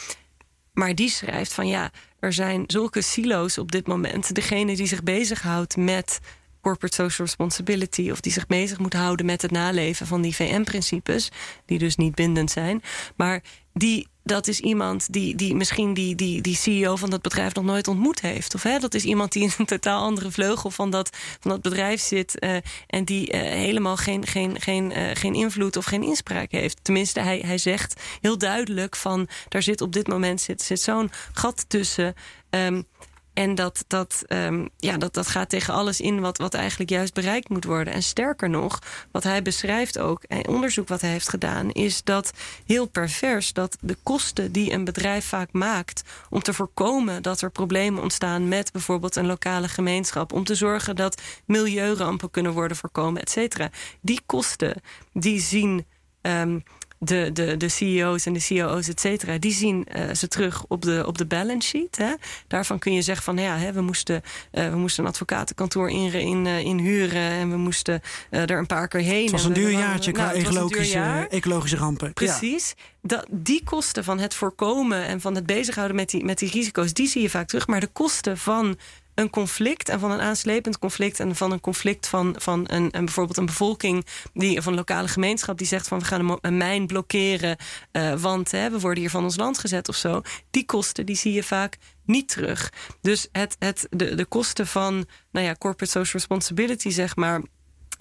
maar 0.72 0.94
die 0.94 1.10
schrijft 1.10 1.52
van 1.52 1.66
ja, 1.66 1.90
er 2.18 2.32
zijn 2.32 2.64
zulke 2.66 3.00
silo's 3.02 3.58
op 3.58 3.72
dit 3.72 3.86
moment. 3.86 4.34
Degene 4.34 4.76
die 4.76 4.86
zich 4.86 5.02
bezighoudt 5.02 5.76
met 5.76 6.20
corporate 6.60 6.94
social 6.94 7.26
responsibility, 7.26 8.10
of 8.10 8.20
die 8.20 8.32
zich 8.32 8.46
bezig 8.46 8.78
moet 8.78 8.92
houden 8.92 9.26
met 9.26 9.42
het 9.42 9.50
naleven 9.50 10.06
van 10.06 10.22
die 10.22 10.34
VN-principes, 10.34 11.30
die 11.64 11.78
dus 11.78 11.96
niet 11.96 12.14
bindend 12.14 12.50
zijn, 12.50 12.82
maar 13.16 13.42
die 13.72 14.08
dat 14.24 14.48
is 14.48 14.60
iemand 14.60 15.12
die, 15.12 15.34
die 15.34 15.54
misschien 15.54 15.94
die, 15.94 16.14
die, 16.14 16.40
die 16.40 16.56
CEO 16.56 16.96
van 16.96 17.10
dat 17.10 17.22
bedrijf 17.22 17.54
nog 17.54 17.64
nooit 17.64 17.88
ontmoet 17.88 18.20
heeft. 18.20 18.54
Of 18.54 18.62
hè, 18.62 18.78
dat 18.78 18.94
is 18.94 19.04
iemand 19.04 19.32
die 19.32 19.42
in 19.42 19.52
een 19.58 19.66
totaal 19.66 20.02
andere 20.02 20.30
vleugel 20.30 20.70
van 20.70 20.90
dat, 20.90 21.16
van 21.40 21.50
dat 21.50 21.62
bedrijf 21.62 22.00
zit. 22.00 22.36
Uh, 22.38 22.56
en 22.86 23.04
die 23.04 23.32
uh, 23.32 23.40
helemaal 23.40 23.96
geen, 23.96 24.26
geen, 24.26 24.60
geen, 24.60 24.90
uh, 24.98 25.10
geen 25.12 25.34
invloed 25.34 25.76
of 25.76 25.84
geen 25.84 26.02
inspraak 26.02 26.50
heeft. 26.50 26.78
Tenminste, 26.82 27.20
hij, 27.20 27.42
hij 27.46 27.58
zegt 27.58 28.00
heel 28.20 28.38
duidelijk 28.38 28.96
van 28.96 29.28
daar 29.48 29.62
zit 29.62 29.80
op 29.80 29.92
dit 29.92 30.06
moment 30.06 30.40
zit, 30.40 30.62
zit 30.62 30.80
zo'n 30.80 31.10
gat 31.32 31.64
tussen. 31.68 32.14
Um, 32.50 32.86
en 33.34 33.54
dat, 33.54 33.84
dat, 33.86 34.22
um, 34.28 34.68
ja, 34.76 34.96
dat, 34.96 35.14
dat 35.14 35.26
gaat 35.26 35.48
tegen 35.48 35.74
alles 35.74 36.00
in 36.00 36.20
wat, 36.20 36.38
wat 36.38 36.54
eigenlijk 36.54 36.90
juist 36.90 37.14
bereikt 37.14 37.48
moet 37.48 37.64
worden. 37.64 37.92
En 37.92 38.02
sterker 38.02 38.50
nog, 38.50 38.78
wat 39.10 39.22
hij 39.22 39.42
beschrijft 39.42 39.98
ook, 39.98 40.22
en 40.22 40.48
onderzoek 40.48 40.88
wat 40.88 41.00
hij 41.00 41.10
heeft 41.10 41.28
gedaan, 41.28 41.70
is 41.70 42.02
dat 42.04 42.32
heel 42.66 42.86
pervers 42.86 43.52
dat 43.52 43.76
de 43.80 43.96
kosten 44.02 44.52
die 44.52 44.72
een 44.72 44.84
bedrijf 44.84 45.24
vaak 45.24 45.52
maakt 45.52 46.02
om 46.30 46.42
te 46.42 46.54
voorkomen 46.54 47.22
dat 47.22 47.40
er 47.40 47.50
problemen 47.50 48.02
ontstaan 48.02 48.48
met 48.48 48.72
bijvoorbeeld 48.72 49.16
een 49.16 49.26
lokale 49.26 49.68
gemeenschap, 49.68 50.32
om 50.32 50.44
te 50.44 50.54
zorgen 50.54 50.96
dat 50.96 51.22
milieurampen 51.46 52.30
kunnen 52.30 52.52
worden 52.52 52.76
voorkomen, 52.76 53.22
et 53.22 53.30
cetera. 53.30 53.70
Die 54.00 54.20
kosten 54.26 54.82
die 55.12 55.40
zien. 55.40 55.86
Um, 56.22 56.62
de, 57.04 57.30
de, 57.32 57.56
de 57.56 57.68
CEO's 57.68 58.26
en 58.26 58.32
de 58.32 58.44
COO's, 58.48 58.88
et 58.88 59.00
cetera, 59.00 59.38
die 59.38 59.52
zien 59.52 59.86
uh, 59.96 60.14
ze 60.14 60.28
terug 60.28 60.64
op 60.68 60.82
de, 60.82 61.04
op 61.06 61.18
de 61.18 61.26
balance 61.26 61.68
sheet. 61.68 61.96
Hè. 61.96 62.12
Daarvan 62.46 62.78
kun 62.78 62.92
je 62.92 63.02
zeggen 63.02 63.24
van 63.24 63.36
ja, 63.36 63.56
hè, 63.56 63.72
we, 63.72 63.80
moesten, 63.80 64.22
uh, 64.52 64.68
we 64.70 64.76
moesten 64.76 65.04
een 65.04 65.10
advocatenkantoor 65.10 65.90
in, 65.90 66.12
in, 66.12 66.44
uh, 66.44 66.58
inhuren 66.58 67.30
en 67.30 67.50
we 67.50 67.56
moesten 67.56 68.00
er 68.30 68.58
een 68.58 68.66
paar 68.66 68.88
keer 68.88 69.00
heen. 69.00 69.22
Het 69.22 69.30
was 69.30 69.44
een 69.44 69.52
duur 69.52 69.70
jaartje 69.70 70.12
qua 70.12 70.24
nou, 70.24 70.38
ecologische, 70.38 70.92
jaar. 70.92 71.26
ecologische 71.26 71.76
rampen. 71.76 72.12
Precies. 72.12 72.74
Dat, 73.02 73.26
die 73.30 73.64
kosten 73.64 74.04
van 74.04 74.18
het 74.18 74.34
voorkomen 74.34 75.06
en 75.06 75.20
van 75.20 75.34
het 75.34 75.46
bezighouden 75.46 75.96
met 75.96 76.10
die, 76.10 76.24
met 76.24 76.38
die 76.38 76.50
risico's, 76.50 76.92
die 76.92 77.08
zie 77.08 77.22
je 77.22 77.30
vaak 77.30 77.48
terug. 77.48 77.66
Maar 77.66 77.80
de 77.80 77.86
kosten 77.92 78.38
van 78.38 78.78
een 79.14 79.30
conflict 79.30 79.88
en 79.88 80.00
van 80.00 80.10
een 80.10 80.20
aanslepend 80.20 80.78
conflict 80.78 81.20
en 81.20 81.36
van 81.36 81.52
een 81.52 81.60
conflict 81.60 82.06
van, 82.06 82.34
van 82.38 82.64
een, 82.66 82.88
een 82.96 83.04
bijvoorbeeld 83.04 83.36
een 83.36 83.46
bevolking 83.46 84.06
die 84.34 84.58
of 84.58 84.66
een 84.66 84.74
lokale 84.74 85.08
gemeenschap 85.08 85.58
die 85.58 85.66
zegt 85.66 85.88
van 85.88 85.98
we 85.98 86.04
gaan 86.04 86.38
een, 86.40 86.56
mijn 86.56 86.86
blokkeren, 86.86 87.56
uh, 87.92 88.14
want 88.14 88.50
hè, 88.50 88.70
we 88.70 88.80
worden 88.80 89.00
hier 89.00 89.10
van 89.10 89.24
ons 89.24 89.36
land 89.36 89.58
gezet 89.58 89.88
of 89.88 89.96
zo. 89.96 90.22
Die 90.50 90.64
kosten 90.64 91.06
die 91.06 91.16
zie 91.16 91.32
je 91.32 91.42
vaak 91.42 91.76
niet 92.04 92.28
terug. 92.28 92.72
Dus 93.00 93.28
het, 93.32 93.56
het, 93.58 93.86
de, 93.90 94.14
de 94.14 94.24
kosten 94.24 94.66
van 94.66 95.06
nou 95.30 95.46
ja, 95.46 95.54
corporate 95.54 95.92
social 95.92 96.12
responsibility, 96.12 96.90
zeg 96.90 97.16
maar 97.16 97.40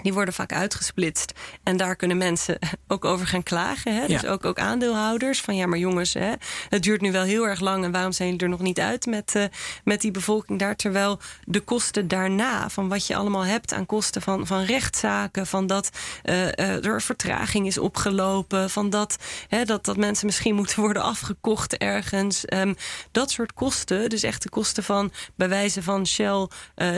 die 0.01 0.13
worden 0.13 0.33
vaak 0.33 0.53
uitgesplitst. 0.53 1.33
En 1.63 1.77
daar 1.77 1.95
kunnen 1.95 2.17
mensen 2.17 2.59
ook 2.87 3.05
over 3.05 3.27
gaan 3.27 3.43
klagen. 3.43 3.95
Hè? 3.95 4.07
Dus 4.07 4.25
ook, 4.25 4.45
ook 4.45 4.59
aandeelhouders. 4.59 5.41
Van 5.41 5.55
ja, 5.55 5.65
maar 5.65 5.77
jongens, 5.77 6.13
hè, 6.13 6.31
het 6.69 6.83
duurt 6.83 7.01
nu 7.01 7.11
wel 7.11 7.23
heel 7.23 7.47
erg 7.47 7.59
lang. 7.59 7.83
En 7.83 7.91
waarom 7.91 8.11
zijn 8.11 8.27
jullie 8.27 8.43
er 8.43 8.49
nog 8.49 8.61
niet 8.61 8.79
uit 8.79 9.05
met, 9.05 9.35
uh, 9.35 9.43
met 9.83 10.01
die 10.01 10.11
bevolking 10.11 10.59
daar? 10.59 10.75
Terwijl 10.75 11.19
de 11.43 11.59
kosten 11.59 12.07
daarna, 12.07 12.69
van 12.69 12.89
wat 12.89 13.07
je 13.07 13.15
allemaal 13.15 13.45
hebt 13.45 13.73
aan 13.73 13.85
kosten 13.85 14.21
van, 14.21 14.47
van 14.47 14.63
rechtszaken, 14.63 15.47
van 15.47 15.67
dat 15.67 15.89
uh, 16.23 16.41
uh, 16.41 16.85
er 16.85 17.01
vertraging 17.01 17.67
is 17.67 17.77
opgelopen, 17.77 18.69
van 18.69 18.89
dat, 18.89 19.17
hè, 19.47 19.65
dat, 19.65 19.85
dat 19.85 19.97
mensen 19.97 20.25
misschien 20.25 20.55
moeten 20.61 20.79
worden 20.79 21.03
afgekocht 21.03 21.77
ergens. 21.77 22.43
Um, 22.53 22.75
dat 23.11 23.31
soort 23.31 23.53
kosten, 23.53 24.09
dus 24.09 24.23
echt 24.23 24.43
de 24.43 24.49
kosten 24.49 24.83
van 24.83 25.11
bij 25.35 25.49
wijze 25.49 25.83
van 25.83 26.07
Shell, 26.07 26.47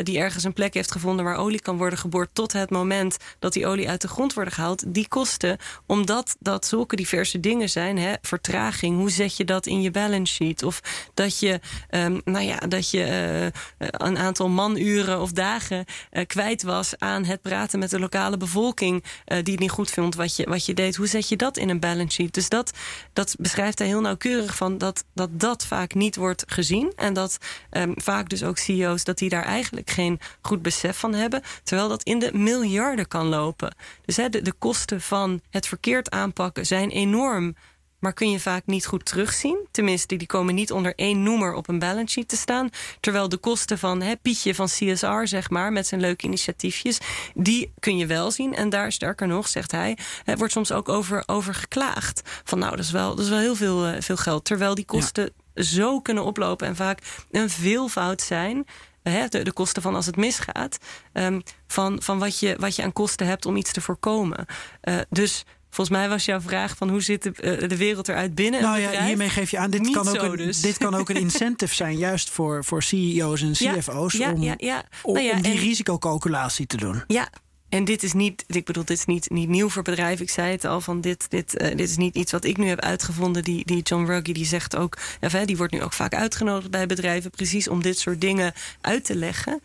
die 0.03 0.19
ergens 0.19 0.43
een 0.43 0.53
plek 0.53 0.73
heeft 0.73 0.91
gevonden 0.91 1.25
waar 1.25 1.38
olie 1.38 1.61
kan 1.61 1.77
worden 1.77 1.99
geboord 1.99 2.30
tot 2.34 2.53
het 2.53 2.69
moment 2.69 2.93
dat 3.40 3.53
die 3.53 3.68
olie 3.68 3.90
uit 3.90 4.02
de 4.02 4.07
grond 4.07 4.34
worden 4.34 4.53
gehaald, 4.53 4.84
die 4.94 5.07
kosten, 5.07 5.57
omdat 5.86 6.36
dat 6.40 6.65
zulke 6.65 6.95
diverse 6.95 7.40
dingen 7.40 7.70
zijn, 7.70 7.98
hè, 7.98 8.14
vertraging, 8.22 8.98
hoe 8.98 9.11
zet 9.11 9.38
je 9.38 9.45
dat 9.45 9.65
in 9.65 9.82
je 9.82 9.91
balance 9.91 10.34
sheet? 10.34 10.64
Of 10.64 10.82
dat 11.14 11.40
je, 11.40 11.60
um, 11.90 12.22
nou 12.26 12.45
ja, 12.45 12.57
dat 12.57 12.90
je 12.90 13.52
uh, 13.78 13.88
een 13.91 14.18
aantal 14.18 14.49
manuren 14.49 15.22
of 15.22 15.32
dagen 15.32 15.86
uh, 16.11 16.26
kwijt 16.26 16.64
was 16.64 16.94
aan 16.98 17.26
het 17.26 17.41
praten 17.41 17.80
met 17.80 17.90
de 17.90 17.99
lokale 17.99 18.38
bevolking, 18.38 19.03
uh, 19.03 19.38
die 19.44 19.53
het 19.53 19.61
niet 19.61 19.72
goed 19.72 19.91
vond 19.91 20.15
wat 20.15 20.36
je, 20.36 20.49
wat 20.49 20.65
je 20.65 20.74
deed. 20.74 20.95
Hoe 20.95 21.07
zet 21.07 21.30
je 21.30 21.36
dat 21.36 21.57
in 21.57 21.70
een 21.70 21.80
balance 21.80 22.11
sheet? 22.11 22.34
Dus 22.34 22.49
dat, 22.49 22.72
dat 23.14 23.36
beschrijft 23.40 23.80
hij 23.80 23.88
heel 23.88 24.02
nauwkeurig 24.02 24.56
van 24.56 24.78
dat 24.78 25.03
dat, 25.14 25.30
dat 25.32 25.65
vaak 25.65 25.94
niet 25.94 26.15
wordt 26.15 26.44
gezien. 26.48 26.94
En 26.95 27.14
dat 27.14 27.38
um, 27.72 27.94
vaak 27.95 28.30
dus 28.30 28.44
ook 28.44 28.57
CEO's 28.57 29.03
dat 29.03 29.18
die 29.18 29.30
daar 29.30 29.45
eigenlijk 29.45 29.90
geen 29.90 30.20
goed 30.41 30.61
besef 30.61 30.98
van 30.98 31.14
hebben. 31.14 31.41
Terwijl 31.64 31.88
dat 31.90 32.03
in 32.03 32.20
de 32.20 32.30
miljarden 32.34 32.73
miljarden 32.74 33.08
kan 33.08 33.28
lopen. 33.28 33.76
Dus 34.06 34.18
hè, 34.18 34.30
de, 34.30 34.41
de 34.41 34.54
kosten 34.54 35.02
van 35.02 35.41
het 35.50 35.68
verkeerd 35.68 36.12
aanpakken 36.12 36.66
zijn 36.66 36.90
enorm 36.90 37.56
maar 38.04 38.14
kun 38.14 38.32
je 38.32 38.40
vaak 38.40 38.66
niet 38.66 38.86
goed 38.86 39.06
terugzien. 39.06 39.68
Tenminste, 39.72 40.16
die 40.16 40.28
komen 40.28 40.56
niet 40.56 40.72
onder 40.72 40.94
één 40.95 41.24
noemer 41.24 41.54
op 41.54 41.68
een 41.68 41.80
balance 41.80 42.08
sheet 42.14 42.28
te 42.28 42.36
staan. 42.36 42.70
Terwijl 43.00 43.30
de 43.30 43.38
kosten 43.38 43.80
van 43.80 44.02
hè, 44.02 44.16
Pietje 44.16 44.56
van 44.56 44.66
CSR, 44.66 45.22
zeg 45.24 45.50
maar, 45.50 45.72
met 45.72 45.88
zijn 45.88 46.02
leuke 46.02 46.26
initiatiefjes, 46.26 46.98
die 47.34 47.74
kun 47.80 47.98
je 47.98 48.06
wel 48.06 48.32
zien. 48.32 48.56
En 48.56 48.70
daar, 48.70 48.91
sterker 48.91 49.28
nog, 49.28 49.48
zegt 49.48 49.72
hij, 49.72 49.98
er 50.26 50.38
wordt 50.38 50.54
soms 50.54 50.72
ook 50.72 50.90
over, 50.90 51.24
over 51.26 51.54
geklaagd. 51.54 52.22
Van 52.44 52.60
nou, 52.60 52.76
dat 52.76 52.86
is 52.86 52.91
wel, 52.91 53.16
dat 53.16 53.26
is 53.26 53.30
wel 53.30 53.40
heel 53.40 53.56
veel, 53.56 53.88
uh, 53.88 53.95
veel 54.00 54.18
geld. 54.18 54.45
Terwijl 54.45 54.76
die 54.76 54.86
kosten 54.86 55.34
zo 55.56 56.00
kunnen 56.02 56.24
oplopen 56.24 56.68
en 56.68 56.76
vaak 56.76 57.00
een 57.32 57.50
veelvoud 57.50 58.22
zijn 58.22 58.66
de, 59.03 59.43
de, 59.43 59.53
kosten 59.53 59.81
van 59.81 59.95
als 59.95 60.05
het 60.05 60.15
misgaat, 60.15 60.77
um, 61.13 61.43
van, 61.67 62.01
van 62.01 62.19
wat, 62.19 62.39
je, 62.39 62.55
wat 62.59 62.75
je 62.75 62.84
aan 62.84 62.93
kosten 62.93 63.27
hebt 63.27 63.45
om 63.45 63.55
iets 63.55 63.71
te 63.71 63.81
voorkomen. 63.81 64.45
Uh, 64.84 64.99
dus 65.09 65.45
Volgens 65.73 65.97
mij 65.97 66.09
was 66.09 66.25
jouw 66.25 66.41
vraag 66.41 66.77
van 66.77 66.89
hoe 66.89 67.01
zit 67.01 67.23
de, 67.23 67.59
uh, 67.61 67.69
de 67.69 67.77
wereld 67.77 68.07
eruit 68.07 68.35
binnen 68.35 68.61
nou 68.61 68.80
ja, 68.80 69.05
hiermee 69.05 69.30
geef 69.30 69.51
je 69.51 69.57
aan, 69.57 69.69
dit 69.69 69.89
kan, 69.89 70.07
ook 70.07 70.21
een, 70.21 70.38
dus. 70.38 70.61
dit 70.61 70.77
kan 70.77 70.95
ook 70.95 71.09
een 71.09 71.15
incentive 71.27 71.75
zijn... 71.75 71.97
juist 71.97 72.30
voor, 72.30 72.63
voor 72.63 72.84
CEO's 72.84 73.41
en 73.41 73.51
CFO's... 73.51 74.13
Ja, 74.13 74.31
om, 74.31 74.41
ja, 74.41 74.53
ja. 74.57 74.84
om, 75.01 75.13
nou 75.13 75.31
om 75.31 75.41
die 75.41 75.59
risicocalculatie 75.59 76.65
te 76.65 76.77
doen. 76.77 77.03
Ja, 77.07 77.30
en 77.74 77.86
dit 77.86 78.04
is 78.04 78.14
niet, 78.14 78.44
ik 78.48 78.66
bedoel, 78.66 78.86
dit 78.86 78.98
is 78.98 79.06
niet, 79.06 79.30
niet 79.30 79.50
nieuw 79.50 79.70
voor 79.70 79.84
bedrijven. 79.84 80.26
Ik 80.26 80.32
zei 80.32 80.52
het 80.52 80.66
al 80.66 80.82
van 80.82 81.02
dit, 81.02 81.30
dit, 81.30 81.62
uh, 81.62 81.68
dit 81.68 81.90
is 81.90 81.98
niet 81.98 82.16
iets 82.16 82.32
wat 82.32 82.44
ik 82.44 82.58
nu 82.58 82.68
heb 82.68 82.80
uitgevonden. 82.80 83.44
Die, 83.44 83.66
die 83.66 83.82
John 83.82 84.06
Ruggie 84.06 84.34
die 84.34 84.45
zegt 84.45 84.76
ook, 84.76 84.98
die 85.45 85.58
wordt 85.58 85.74
nu 85.74 85.82
ook 85.82 85.94
vaak 85.94 86.16
uitgenodigd 86.16 86.72
bij 86.72 86.86
bedrijven, 86.86 87.32
precies 87.32 87.68
om 87.68 87.82
dit 87.82 88.00
soort 88.00 88.22
dingen 88.22 88.54
uit 88.82 89.06
te 89.06 89.16
leggen. 89.16 89.62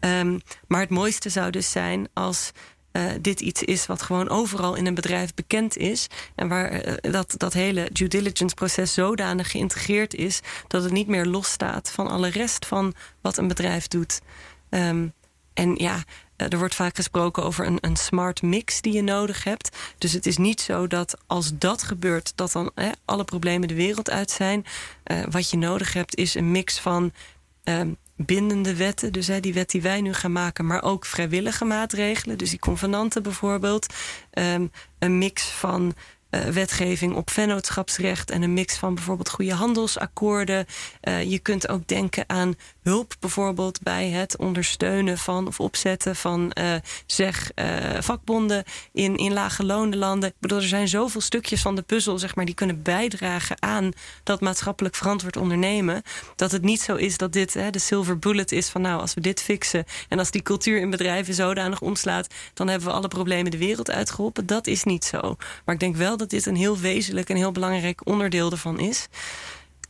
Um, 0.00 0.40
maar 0.66 0.80
het 0.80 0.90
mooiste 0.90 1.28
zou 1.28 1.50
dus 1.50 1.70
zijn 1.70 2.08
als 2.12 2.52
uh, 2.92 3.02
dit 3.20 3.40
iets 3.40 3.62
is 3.62 3.86
wat 3.86 4.02
gewoon 4.02 4.28
overal 4.28 4.74
in 4.74 4.86
een 4.86 4.94
bedrijf 4.94 5.34
bekend 5.34 5.76
is. 5.76 6.06
En 6.34 6.48
waar 6.48 6.86
uh, 6.86 7.12
dat, 7.12 7.34
dat 7.36 7.52
hele 7.52 7.88
due 7.92 8.08
diligence 8.08 8.54
proces 8.54 8.94
zodanig 8.94 9.50
geïntegreerd 9.50 10.14
is 10.14 10.40
dat 10.68 10.82
het 10.82 10.92
niet 10.92 11.08
meer 11.08 11.26
losstaat 11.26 11.90
van 11.90 12.08
alle 12.08 12.28
rest 12.28 12.66
van 12.66 12.94
wat 13.20 13.36
een 13.36 13.48
bedrijf 13.48 13.88
doet. 13.88 14.20
Um, 14.70 15.12
en 15.54 15.74
ja, 15.76 16.04
er 16.48 16.58
wordt 16.58 16.74
vaak 16.74 16.96
gesproken 16.96 17.42
over 17.44 17.66
een, 17.66 17.78
een 17.80 17.96
smart 17.96 18.42
mix 18.42 18.80
die 18.80 18.92
je 18.92 19.02
nodig 19.02 19.44
hebt. 19.44 19.76
Dus 19.98 20.12
het 20.12 20.26
is 20.26 20.36
niet 20.36 20.60
zo 20.60 20.86
dat 20.86 21.16
als 21.26 21.50
dat 21.58 21.82
gebeurt, 21.82 22.32
dat 22.34 22.52
dan 22.52 22.70
hè, 22.74 22.90
alle 23.04 23.24
problemen 23.24 23.68
de 23.68 23.74
wereld 23.74 24.10
uit 24.10 24.30
zijn. 24.30 24.64
Uh, 25.04 25.22
wat 25.30 25.50
je 25.50 25.56
nodig 25.56 25.92
hebt 25.92 26.16
is 26.16 26.34
een 26.34 26.50
mix 26.50 26.78
van 26.78 27.12
um, 27.64 27.96
bindende 28.16 28.76
wetten, 28.76 29.12
dus 29.12 29.26
hè, 29.26 29.40
die 29.40 29.54
wet 29.54 29.70
die 29.70 29.82
wij 29.82 30.00
nu 30.00 30.12
gaan 30.12 30.32
maken, 30.32 30.66
maar 30.66 30.82
ook 30.82 31.04
vrijwillige 31.04 31.64
maatregelen, 31.64 32.38
dus 32.38 32.50
die 32.50 32.58
convenanten 32.58 33.22
bijvoorbeeld. 33.22 33.94
Um, 34.32 34.70
een 34.98 35.18
mix 35.18 35.42
van 35.42 35.94
eh, 36.30 36.40
wetgeving 36.40 37.14
op 37.14 37.30
vennootschapsrecht 37.30 38.30
en 38.30 38.42
een 38.42 38.52
mix 38.52 38.76
van 38.76 38.94
bijvoorbeeld 38.94 39.30
goede 39.30 39.54
handelsakkoorden. 39.54 40.66
Je 41.26 41.38
kunt 41.38 41.68
ook 41.68 41.88
denken 41.88 42.24
aan 42.26 42.54
hulp 42.82 43.14
bijvoorbeeld 43.20 43.82
bij 43.82 44.08
het 44.08 44.36
ondersteunen 44.36 45.18
van 45.18 45.46
of 45.46 45.60
opzetten 45.60 46.16
van 46.16 46.52
uh, 46.58 46.74
zeg 47.06 47.50
vakbonden 48.00 48.64
in, 48.92 49.16
in 49.16 49.32
lage 49.32 49.64
landen. 49.64 50.28
Ik 50.28 50.34
bedoel, 50.38 50.58
er 50.58 50.64
zijn 50.64 50.88
zoveel 50.88 51.20
stukjes 51.20 51.62
van 51.62 51.76
de 51.76 51.82
puzzel, 51.82 52.18
zeg 52.18 52.34
maar, 52.34 52.44
die 52.44 52.54
kunnen 52.54 52.82
bijdragen 52.82 53.62
aan 53.62 53.90
dat 54.22 54.40
maatschappelijk 54.40 54.94
verantwoord 54.94 55.36
ondernemen. 55.36 56.02
Dat 56.36 56.52
het 56.52 56.62
niet 56.62 56.80
zo 56.80 56.94
is 56.94 57.16
dat 57.16 57.32
dit 57.32 57.54
hè, 57.54 57.70
de 57.70 57.78
silver 57.78 58.18
bullet 58.18 58.52
is 58.52 58.68
van 58.68 58.80
nou, 58.80 59.00
als 59.00 59.14
we 59.14 59.20
dit 59.20 59.42
fixen 59.42 59.84
en 60.08 60.18
als 60.18 60.30
die 60.30 60.42
cultuur 60.42 60.80
in 60.80 60.90
bedrijven 60.90 61.34
zodanig 61.34 61.80
omslaat, 61.80 62.26
dan 62.54 62.68
hebben 62.68 62.88
we 62.88 62.94
alle 62.94 63.08
problemen 63.08 63.50
de 63.50 63.58
wereld 63.58 63.90
uitgeholpen. 63.90 64.46
Dat 64.46 64.66
is 64.66 64.84
niet 64.84 65.04
zo. 65.04 65.36
Maar 65.64 65.74
ik 65.74 65.80
denk 65.80 65.96
wel 65.96 66.16
dat 66.16 66.30
dit 66.30 66.46
een 66.46 66.56
heel 66.56 66.78
wezenlijk 66.78 67.28
en 67.28 67.36
heel 67.36 67.52
belangrijk 67.52 68.06
onderdeel 68.06 68.50
ervan 68.50 68.78
is. 68.78 69.08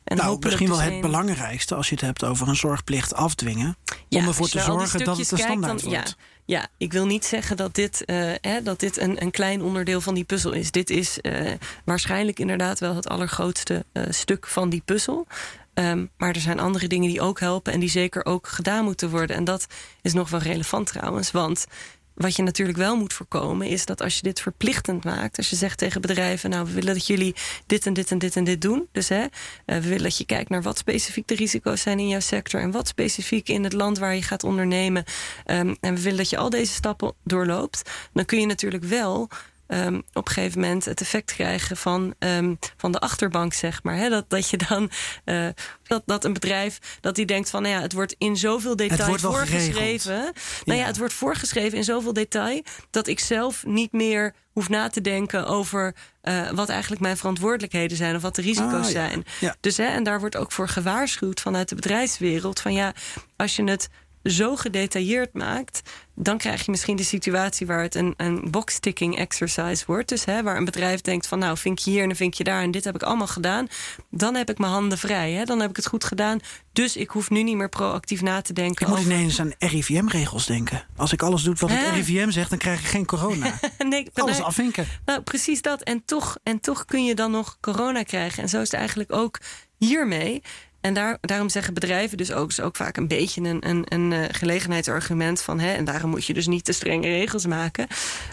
En 0.05 0.17
nou, 0.17 0.39
misschien 0.41 0.69
wel 0.69 0.81
het 0.81 1.01
belangrijkste 1.01 1.75
als 1.75 1.89
je 1.89 1.95
het 1.95 2.05
hebt 2.05 2.25
over 2.25 2.49
een 2.49 2.57
zorgplicht 2.57 3.15
afdwingen. 3.15 3.77
om 4.09 4.27
ervoor 4.27 4.49
te 4.49 4.61
zorgen 4.61 5.05
dat 5.05 5.19
het 5.19 5.31
een 5.31 5.39
standaard 5.39 5.81
dan, 5.83 5.91
wordt. 5.91 6.17
Ja, 6.45 6.59
ja, 6.59 6.69
ik 6.77 6.93
wil 6.93 7.07
niet 7.07 7.25
zeggen 7.25 7.57
dat 7.57 7.75
dit, 7.75 8.03
uh, 8.07 8.33
hè, 8.41 8.63
dat 8.63 8.81
dit 8.81 8.99
een, 8.99 9.23
een 9.23 9.31
klein 9.31 9.63
onderdeel 9.63 10.01
van 10.01 10.15
die 10.15 10.25
puzzel 10.25 10.53
is. 10.53 10.71
Dit 10.71 10.91
is 10.91 11.19
uh, 11.23 11.51
waarschijnlijk 11.85 12.39
inderdaad 12.39 12.79
wel 12.79 12.95
het 12.95 13.09
allergrootste 13.09 13.85
uh, 13.93 14.03
stuk 14.09 14.47
van 14.47 14.69
die 14.69 14.83
puzzel. 14.85 15.27
Um, 15.75 16.11
maar 16.17 16.35
er 16.35 16.41
zijn 16.41 16.61
andere 16.61 16.87
dingen 16.87 17.09
die 17.09 17.21
ook 17.21 17.41
helpen 17.41 17.73
en 17.73 17.81
die 17.81 17.91
zeker 17.91 18.25
ook 18.25 18.49
gedaan 18.49 18.85
moeten 18.85 19.11
worden. 19.11 19.37
En 19.37 19.45
dat 19.45 19.67
is 20.03 20.13
nog 20.13 20.31
wel 20.31 20.41
relevant 20.41 20.87
trouwens. 20.87 21.31
Want 21.31 21.67
wat 22.15 22.37
je 22.37 22.43
natuurlijk 22.43 22.79
wel 22.79 22.97
moet 22.97 23.13
voorkomen, 23.13 23.67
is 23.67 23.85
dat 23.87 24.03
als 24.03 24.17
je 24.17 24.23
dit 24.23 24.41
verplichtend 24.41 25.05
maakt, 25.05 25.37
als 25.37 25.51
je 25.51 25.57
zegt 25.57 25.79
tegen 25.79 26.01
bedrijven, 26.01 26.51
nou, 26.51 26.67
we 26.67 26.73
willen 26.73 26.95
dat 26.95 27.07
jullie 27.07 27.35
dit 27.67 27.87
en 27.87 27.93
dit 27.93 28.11
en 28.11 28.19
dit 28.19 28.37
en 28.37 28.45
dit 28.45 28.61
doen. 28.61 28.89
Dus 28.93 29.09
hè, 29.09 29.25
we 29.67 29.81
willen 29.81 30.03
dat 30.03 30.17
je 30.17 30.25
kijkt 30.25 30.51
naar 30.51 30.63
wat 30.63 30.79
specifiek 30.79 31.29
de 31.29 31.35
risico's 31.35 31.81
zijn 31.81 31.99
in 31.99 32.09
jouw 32.09 32.21
sector 32.21 32.61
en 32.61 32.71
wat 32.71 32.89
specifiek 32.89 33.49
in 33.49 33.65
het 33.65 33.73
land 33.73 33.99
waar 33.99 34.15
je 34.15 34.23
gaat 34.23 34.45
ondernemen. 34.45 35.05
Um, 35.47 35.77
en 35.81 35.95
we 35.95 36.01
willen 36.01 36.19
dat 36.19 36.31
je 36.31 36.37
al 36.37 36.51
deze 36.51 36.73
stappen 36.73 37.15
doorloopt. 37.25 37.91
Dan 38.13 38.25
kun 38.25 38.41
je 38.41 38.47
natuurlijk 38.47 38.85
wel 38.85 39.29
um, 39.73 40.03
op 40.13 40.27
een 40.27 40.33
gegeven 40.33 40.61
moment 40.61 40.85
het 40.85 41.01
effect 41.01 41.35
krijgen 41.35 41.77
van, 41.77 42.15
um, 42.19 42.59
van 42.77 42.93
de 42.93 42.99
achterbank, 42.99 43.53
zeg 43.53 43.83
maar. 43.83 43.97
He, 43.97 44.09
dat, 44.09 44.25
dat 44.29 44.51
je 44.51 44.57
dan 44.57 44.91
uh, 45.25 45.49
dat, 45.83 46.03
dat 46.07 46.25
een 46.25 46.33
bedrijf 46.33 46.79
dat 47.01 47.15
die 47.15 47.27
denkt 47.27 47.51
van 47.51 47.63
nou 47.63 47.75
ja, 47.75 47.81
het 47.81 47.93
wordt 47.93 48.15
in 48.19 48.37
zoveel 48.37 48.77
detail 48.77 49.19
voorgeschreven. 49.19 50.19
Nou 50.19 50.33
ja. 50.65 50.75
ja, 50.75 50.85
het 50.85 50.99
wordt 50.99 51.15
voorgeschreven 51.15 51.79
in 51.79 51.85
zoveel 51.85 52.13
detail 52.13 52.63
dat 52.91 53.07
ik 53.07 53.21
zelf 53.21 53.67
niet 53.67 53.93
meer 53.93 54.35
hoef 54.53 54.69
na 54.69 54.89
te 54.89 55.01
denken 55.01 55.47
over 55.47 55.95
uh, 56.23 56.51
wat 56.51 56.69
eigenlijk 56.69 57.01
mijn 57.01 57.17
verantwoordelijkheden 57.17 57.97
zijn 57.97 58.17
of 58.17 58.23
wat 58.23 58.35
de 58.35 58.43
risico's 58.43 58.73
ah, 58.73 58.85
ja. 58.85 58.91
zijn. 58.91 59.25
Ja. 59.41 59.57
Dus 59.61 59.77
hè, 59.77 59.85
en 59.85 60.03
daar 60.03 60.21
wordt 60.21 60.37
ook 60.37 60.53
voor 60.53 60.69
gewaarschuwd 60.69 61.41
vanuit 61.41 61.69
de 61.69 61.75
bedrijfswereld 61.75 62.61
van 62.61 62.73
ja, 62.73 62.95
als 63.37 63.57
je 63.57 63.65
het 63.65 63.89
zo 64.25 64.57
gedetailleerd 64.57 65.33
maakt, 65.33 65.83
dan 66.15 66.39
krijg 66.39 66.65
je 66.65 66.71
misschien 66.71 66.97
de 66.97 67.03
situatie 67.03 67.67
waar 67.67 67.83
het 67.83 67.95
een, 67.95 68.15
een 68.17 68.51
box-ticking 68.51 69.19
exercise 69.19 69.85
wordt. 69.87 70.09
Dus 70.09 70.25
hè, 70.25 70.43
waar 70.43 70.57
een 70.57 70.65
bedrijf 70.65 71.01
denkt 71.01 71.27
van 71.27 71.39
nou, 71.39 71.57
vink 71.59 71.79
je 71.79 71.91
hier 71.91 72.01
en 72.03 72.07
dan 72.07 72.17
vink 72.17 72.35
je 72.35 72.45
daar 72.45 72.63
en 72.63 72.71
dit 72.71 72.85
heb 72.85 72.95
ik 72.95 73.03
allemaal 73.03 73.27
gedaan. 73.27 73.69
Dan 74.11 74.35
heb 74.35 74.51
ik 74.51 74.59
mijn 74.59 74.73
handen 74.73 74.99
vrij. 74.99 75.33
Hè? 75.33 75.45
Dan 75.45 75.61
heb 75.61 75.71
ik 75.71 75.77
het 75.77 75.87
goed 75.87 76.05
gedaan. 76.05 76.41
Dus 76.73 76.97
ik 76.97 77.11
hoef 77.11 77.31
nu 77.31 77.43
niet 77.43 77.57
meer 77.57 77.69
proactief 77.69 78.23
na 78.23 78.41
te 78.41 78.53
denken. 78.53 78.87
Ik 78.87 78.93
moet 78.93 79.05
ineens 79.05 79.41
aan 79.41 79.53
RIVM-regels 79.59 80.47
denken. 80.47 80.87
Als 80.97 81.13
ik 81.13 81.23
alles 81.23 81.43
doe 81.43 81.55
wat 81.59 81.71
het 81.71 81.95
RIVM 81.95 82.31
zegt, 82.31 82.51
dan 82.51 82.59
krijg 82.59 82.81
ik 82.81 82.87
geen 82.87 83.07
corona. 83.07 83.59
nee, 83.89 84.11
alles 84.15 84.41
afvinken. 84.41 84.87
Nou, 85.05 85.21
precies 85.21 85.63
dat. 85.63 85.83
En 85.83 86.05
toch, 86.05 86.37
en 86.43 86.61
toch 86.61 86.85
kun 86.85 87.05
je 87.05 87.15
dan 87.15 87.31
nog 87.31 87.57
corona 87.61 88.03
krijgen. 88.03 88.43
En 88.43 88.49
zo 88.49 88.61
is 88.61 88.71
het 88.71 88.81
eigenlijk 88.81 89.13
ook 89.13 89.39
hiermee. 89.79 90.43
En 90.83 90.95
daar, 90.95 91.19
daarom 91.21 91.49
zeggen 91.49 91.75
bedrijven 91.75 92.17
dus 92.17 92.33
ook, 92.33 92.51
is 92.51 92.61
ook 92.61 92.77
vaak 92.77 92.97
een 92.97 93.09
beetje 93.09 93.41
een, 93.41 93.69
een, 93.69 93.85
een 93.89 94.11
uh, 94.11 94.25
gelegenheidsargument 94.31 95.43
van 95.43 95.61
hè, 95.61 95.73
en 95.73 95.85
daarom 95.85 96.11
moet 96.11 96.25
je 96.25 96.35
dus 96.35 96.47
niet 96.47 96.65
te 96.65 96.73
strenge 96.73 97.09
regels 97.09 97.47
maken. 97.47 97.87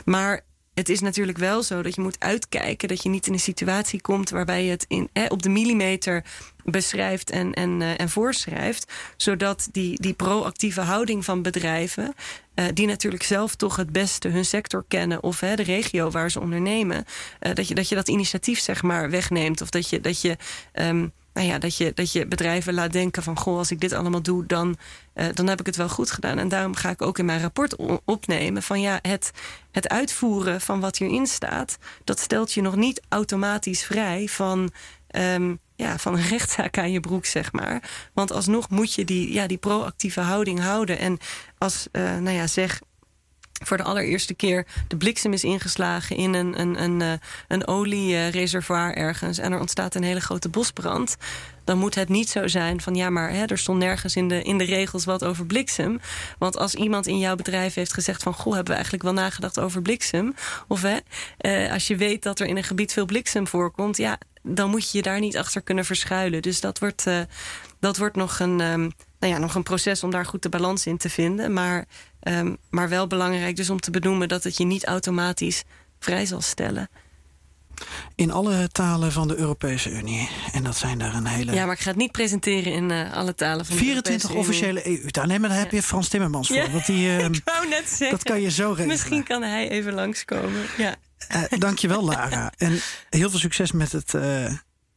Maar 0.05 0.41
het 0.73 0.89
is 0.89 0.99
natuurlijk 0.99 1.37
wel 1.37 1.63
zo 1.63 1.81
dat 1.81 1.95
je 1.95 2.01
moet 2.01 2.19
uitkijken 2.19 2.87
dat 2.87 3.03
je 3.03 3.09
niet 3.09 3.27
in 3.27 3.33
een 3.33 3.39
situatie 3.39 4.01
komt 4.01 4.29
waarbij 4.29 4.63
je 4.63 4.69
het 4.69 4.85
in, 4.87 5.09
eh, 5.13 5.25
op 5.27 5.43
de 5.43 5.49
millimeter 5.49 6.23
beschrijft 6.63 7.29
en, 7.29 7.53
en, 7.53 7.81
uh, 7.81 7.99
en 7.99 8.09
voorschrijft. 8.09 8.91
Zodat 9.17 9.67
die, 9.71 10.01
die 10.01 10.13
proactieve 10.13 10.81
houding 10.81 11.25
van 11.25 11.41
bedrijven, 11.41 12.13
uh, 12.55 12.65
die 12.73 12.87
natuurlijk 12.87 13.23
zelf 13.23 13.55
toch 13.55 13.75
het 13.75 13.91
beste 13.91 14.27
hun 14.27 14.45
sector 14.45 14.85
kennen 14.87 15.23
of 15.23 15.39
hè, 15.39 15.55
de 15.55 15.63
regio 15.63 16.09
waar 16.09 16.31
ze 16.31 16.39
ondernemen, 16.39 17.05
dat, 17.53 17.67
je, 17.67 17.75
dat 17.75 17.89
je 17.89 17.95
dat 17.95 18.07
initiatief 18.07 18.59
zeg 18.59 18.81
maar 18.81 19.09
wegneemt. 19.09 19.61
Of 19.61 19.69
dat 19.69 19.89
je, 19.89 20.01
dat 20.01 20.21
je 20.21 20.37
um, 20.73 21.11
nou 21.33 21.47
ja, 21.47 21.57
dat, 21.57 21.77
je, 21.77 21.91
dat 21.93 22.11
je 22.11 22.27
bedrijven 22.27 22.73
laat 22.73 22.91
denken 22.91 23.23
van... 23.23 23.37
goh, 23.37 23.57
als 23.57 23.71
ik 23.71 23.79
dit 23.79 23.93
allemaal 23.93 24.21
doe, 24.21 24.45
dan, 24.45 24.77
uh, 25.15 25.25
dan 25.33 25.47
heb 25.47 25.59
ik 25.59 25.65
het 25.65 25.75
wel 25.75 25.89
goed 25.89 26.11
gedaan. 26.11 26.37
En 26.37 26.49
daarom 26.49 26.75
ga 26.75 26.89
ik 26.89 27.01
ook 27.01 27.19
in 27.19 27.25
mijn 27.25 27.41
rapport 27.41 27.75
opnemen... 28.05 28.63
van 28.63 28.81
ja, 28.81 28.99
het, 29.01 29.31
het 29.71 29.89
uitvoeren 29.89 30.61
van 30.61 30.79
wat 30.79 30.97
hierin 30.97 31.27
staat... 31.27 31.77
dat 32.03 32.19
stelt 32.19 32.53
je 32.53 32.61
nog 32.61 32.75
niet 32.75 33.01
automatisch 33.09 33.83
vrij 33.83 34.27
van... 34.27 34.71
Um, 35.15 35.59
ja, 35.75 35.97
van 35.97 36.13
een 36.13 36.27
rechtszaak 36.27 36.77
aan 36.77 36.91
je 36.91 36.99
broek, 36.99 37.25
zeg 37.25 37.51
maar. 37.51 37.89
Want 38.13 38.31
alsnog 38.31 38.69
moet 38.69 38.93
je 38.93 39.05
die, 39.05 39.33
ja, 39.33 39.47
die 39.47 39.57
proactieve 39.57 40.21
houding 40.21 40.59
houden. 40.59 40.99
En 40.99 41.17
als, 41.57 41.87
uh, 41.91 42.17
nou 42.17 42.35
ja, 42.35 42.47
zeg, 42.47 42.81
voor 43.63 43.77
de 43.77 43.83
allereerste 43.83 44.33
keer 44.33 44.65
de 44.87 44.97
bliksem 44.97 45.33
is 45.33 45.43
ingeslagen 45.43 46.15
in 46.15 46.33
een, 46.33 46.59
een, 46.59 46.83
een, 46.83 47.01
eh, 47.01 47.11
een 47.47 47.67
oliereservoir 47.67 48.95
ergens 48.95 49.37
en 49.37 49.51
er 49.51 49.59
ontstaat 49.59 49.95
een 49.95 50.03
hele 50.03 50.21
grote 50.21 50.49
bosbrand, 50.49 51.17
dan 51.63 51.77
moet 51.77 51.95
het 51.95 52.09
niet 52.09 52.29
zo 52.29 52.47
zijn 52.47 52.81
van 52.81 52.95
ja, 52.95 53.09
maar 53.09 53.29
hè, 53.29 53.45
er 53.45 53.57
stond 53.57 53.79
nergens 53.79 54.15
in 54.15 54.27
de, 54.27 54.41
in 54.41 54.57
de 54.57 54.63
regels 54.63 55.05
wat 55.05 55.23
over 55.23 55.45
bliksem. 55.45 55.99
Want 56.37 56.57
als 56.57 56.75
iemand 56.75 57.07
in 57.07 57.19
jouw 57.19 57.35
bedrijf 57.35 57.73
heeft 57.73 57.93
gezegd 57.93 58.23
van 58.23 58.33
goh, 58.33 58.53
hebben 58.53 58.69
we 58.69 58.73
eigenlijk 58.73 59.03
wel 59.03 59.13
nagedacht 59.13 59.59
over 59.59 59.81
bliksem. 59.81 60.35
Of 60.67 60.81
hè, 60.81 60.97
eh, 61.37 61.71
als 61.71 61.87
je 61.87 61.95
weet 61.95 62.23
dat 62.23 62.39
er 62.39 62.47
in 62.47 62.57
een 62.57 62.63
gebied 62.63 62.93
veel 62.93 63.05
bliksem 63.05 63.47
voorkomt, 63.47 63.97
ja, 63.97 64.17
dan 64.41 64.69
moet 64.69 64.91
je 64.91 64.97
je 64.97 65.03
daar 65.03 65.19
niet 65.19 65.37
achter 65.37 65.61
kunnen 65.61 65.85
verschuilen. 65.85 66.41
Dus 66.41 66.61
dat 66.61 66.79
wordt, 66.79 67.05
uh, 67.07 67.19
dat 67.79 67.97
wordt 67.97 68.15
nog 68.15 68.39
een. 68.39 68.59
Um, 68.59 68.91
nou 69.19 69.33
ja, 69.33 69.39
nog 69.39 69.55
een 69.55 69.63
proces 69.63 70.03
om 70.03 70.11
daar 70.11 70.25
goed 70.25 70.43
de 70.43 70.49
balans 70.49 70.85
in 70.85 70.97
te 70.97 71.09
vinden. 71.09 71.53
Maar, 71.53 71.85
um, 72.23 72.57
maar 72.69 72.89
wel 72.89 73.07
belangrijk 73.07 73.55
dus 73.55 73.69
om 73.69 73.79
te 73.79 73.91
benoemen 73.91 74.27
dat 74.27 74.43
het 74.43 74.57
je 74.57 74.65
niet 74.65 74.85
automatisch 74.85 75.63
vrij 75.99 76.25
zal 76.25 76.41
stellen. 76.41 76.89
In 78.15 78.31
alle 78.31 78.67
talen 78.67 79.11
van 79.11 79.27
de 79.27 79.37
Europese 79.37 79.89
Unie. 79.89 80.29
En 80.51 80.63
dat 80.63 80.77
zijn 80.77 81.01
er 81.01 81.15
een 81.15 81.25
hele. 81.25 81.53
Ja, 81.53 81.65
maar 81.65 81.75
ik 81.75 81.81
ga 81.81 81.89
het 81.89 81.97
niet 81.97 82.11
presenteren 82.11 82.73
in 82.73 82.89
uh, 82.89 83.13
alle 83.13 83.35
talen 83.35 83.65
van 83.65 83.75
24 83.75 84.29
de 84.29 84.37
officiële 84.37 84.87
EU-talen. 84.87 85.29
Nee, 85.29 85.39
maar 85.39 85.49
daar 85.49 85.57
heb 85.57 85.71
je 85.71 85.83
Frans 85.83 86.07
Timmermans 86.07 86.47
voor. 86.47 86.57
Ja. 86.57 86.69
Want 86.69 86.85
die, 86.85 87.07
uh, 87.07 87.23
ik 87.25 87.41
wou 87.43 87.67
net 87.67 87.89
zeggen. 87.89 88.09
Dat 88.09 88.23
kan 88.23 88.41
je 88.41 88.51
zo 88.51 88.67
regelen. 88.67 88.87
Misschien 88.87 89.23
kan 89.23 89.41
hij 89.41 89.69
even 89.69 89.93
langskomen. 89.93 90.65
Ja. 90.77 90.95
Uh, 91.35 91.59
dankjewel, 91.59 92.03
Lara. 92.03 92.51
en 92.57 92.79
heel 93.09 93.29
veel 93.29 93.39
succes 93.39 93.71
met 93.71 93.91
het, 93.91 94.13
uh, 94.13 94.53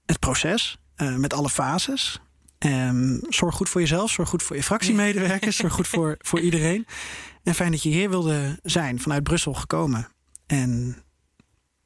het 0.06 0.18
proces. 0.18 0.78
met 0.96 1.32
alle 1.32 1.50
fases. 1.50 2.20
Um, 2.64 3.20
zorg 3.28 3.55
goed 3.55 3.68
voor 3.68 3.80
jezelf, 3.80 4.10
zorg 4.10 4.28
goed 4.28 4.43
voor 4.43 4.56
je 4.56 4.62
fractiemedewerkers, 4.62 5.56
zorg 5.56 5.72
goed 5.72 5.89
voor, 5.89 6.16
voor 6.18 6.40
iedereen. 6.40 6.86
En 7.43 7.55
fijn 7.55 7.70
dat 7.70 7.82
je 7.82 7.89
hier 7.89 8.10
wilde 8.10 8.59
zijn, 8.62 9.01
vanuit 9.01 9.22
Brussel 9.22 9.55
gekomen. 9.55 10.09
En 10.47 11.02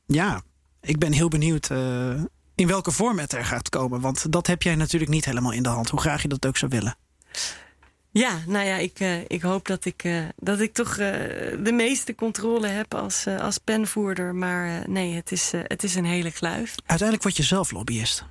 ja, 0.06 0.42
ik 0.80 0.98
ben 0.98 1.12
heel 1.12 1.28
benieuwd 1.28 1.70
uh, 1.70 2.22
in 2.54 2.66
welke 2.66 2.90
vorm 2.90 3.18
het 3.18 3.32
er 3.32 3.44
gaat 3.44 3.68
komen. 3.68 4.00
Want 4.00 4.32
dat 4.32 4.46
heb 4.46 4.62
jij 4.62 4.74
natuurlijk 4.74 5.10
niet 5.10 5.24
helemaal 5.24 5.52
in 5.52 5.62
de 5.62 5.68
hand, 5.68 5.90
hoe 5.90 6.00
graag 6.00 6.22
je 6.22 6.28
dat 6.28 6.46
ook 6.46 6.56
zou 6.56 6.70
willen. 6.70 6.96
Ja, 8.10 8.38
nou 8.46 8.66
ja, 8.66 8.76
ik, 8.76 9.00
uh, 9.00 9.20
ik 9.26 9.42
hoop 9.42 9.66
dat 9.66 9.84
ik, 9.84 10.04
uh, 10.04 10.24
dat 10.36 10.60
ik 10.60 10.74
toch 10.74 10.96
de 10.96 11.72
meeste 11.72 12.14
controle 12.14 12.66
heb 12.66 12.94
als, 12.94 13.26
als 13.26 13.58
penvoerder. 13.58 14.34
Maar 14.34 14.90
nee, 14.90 15.14
het 15.14 15.32
is, 15.32 15.52
het 15.52 15.82
is 15.82 15.94
een 15.94 16.04
hele 16.04 16.32
kluif. 16.32 16.74
Uiteindelijk 16.76 17.22
word 17.22 17.36
je 17.36 17.42
zelf 17.42 17.70
lobbyist. 17.70 18.24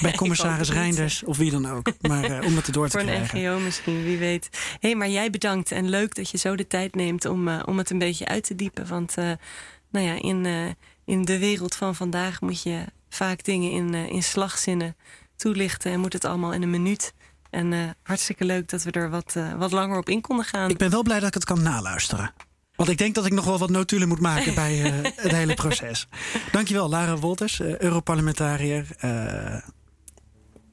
Bij 0.00 0.12
commissaris 0.22 0.70
Reinders 0.70 1.24
of 1.24 1.36
wie 1.36 1.50
dan 1.50 1.70
ook. 1.70 1.86
Maar 2.00 2.30
uh, 2.30 2.46
om 2.46 2.56
het 2.56 2.66
erdoor 2.66 2.88
te 2.88 2.96
krijgen. 2.96 3.26
Voor 3.28 3.38
een 3.38 3.44
NGO 3.44 3.58
misschien, 3.58 4.04
wie 4.04 4.18
weet. 4.18 4.48
Hé, 4.52 4.88
hey, 4.88 4.94
maar 4.94 5.08
jij 5.08 5.30
bedankt. 5.30 5.72
En 5.72 5.88
leuk 5.88 6.14
dat 6.14 6.30
je 6.30 6.38
zo 6.38 6.56
de 6.56 6.66
tijd 6.66 6.94
neemt 6.94 7.24
om, 7.24 7.48
uh, 7.48 7.62
om 7.64 7.78
het 7.78 7.90
een 7.90 7.98
beetje 7.98 8.26
uit 8.26 8.44
te 8.44 8.54
diepen. 8.54 8.86
Want 8.86 9.18
uh, 9.18 9.30
nou 9.90 10.06
ja, 10.06 10.22
in, 10.22 10.46
in 11.04 11.24
de 11.24 11.38
wereld 11.38 11.74
van 11.74 11.94
vandaag 11.94 12.40
moet 12.40 12.62
je 12.62 12.84
vaak 13.08 13.44
dingen 13.44 13.70
in, 13.70 13.94
in 13.94 14.22
slagzinnen 14.22 14.96
toelichten. 15.36 15.92
En 15.92 16.00
moet 16.00 16.12
het 16.12 16.24
allemaal 16.24 16.52
in 16.52 16.62
een 16.62 16.70
minuut. 16.70 17.12
En 17.50 17.96
hartstikke 18.02 18.44
leuk 18.44 18.68
dat 18.68 18.82
we 18.82 18.90
er 18.90 19.10
wat, 19.10 19.36
wat 19.56 19.72
langer 19.72 19.98
op 19.98 20.08
in 20.08 20.20
konden 20.20 20.44
gaan. 20.44 20.70
Ik 20.70 20.78
ben 20.78 20.90
wel 20.90 21.02
blij 21.02 21.18
dat 21.18 21.28
ik 21.28 21.34
het 21.34 21.44
kan 21.44 21.62
naluisteren. 21.62 22.32
Want 22.76 22.88
ik 22.88 22.98
denk 22.98 23.14
dat 23.14 23.26
ik 23.26 23.32
nog 23.32 23.44
wel 23.44 23.58
wat 23.58 23.70
notulen 23.70 24.08
moet 24.08 24.20
maken 24.20 24.54
bij 24.64 24.78
uh, 24.78 25.10
het 25.16 25.32
hele 25.32 25.54
proces. 25.54 26.08
Dankjewel, 26.52 26.88
Lara 26.88 27.16
Wolters, 27.16 27.60
uh, 27.60 27.78
Europarlementariër 27.78 28.86
uh, 29.04 29.56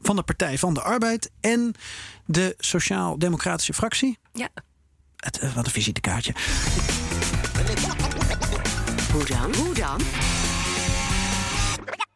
van 0.02 0.16
de 0.16 0.24
Partij 0.24 0.58
van 0.58 0.74
de 0.74 0.82
Arbeid 0.82 1.32
en 1.40 1.74
de 2.26 2.56
Sociaal-Democratische 2.58 3.74
Fractie. 3.74 4.18
Ja. 4.34 4.50
Het, 5.16 5.54
wat 5.54 5.66
een 5.66 5.72
visitekaartje. 5.72 6.34
Hoe 9.12 9.26
dan? 9.26 9.56
Hoe 9.56 9.74
dan? 9.74 10.02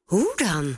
Hoe 0.05 0.33
dan? 0.35 0.77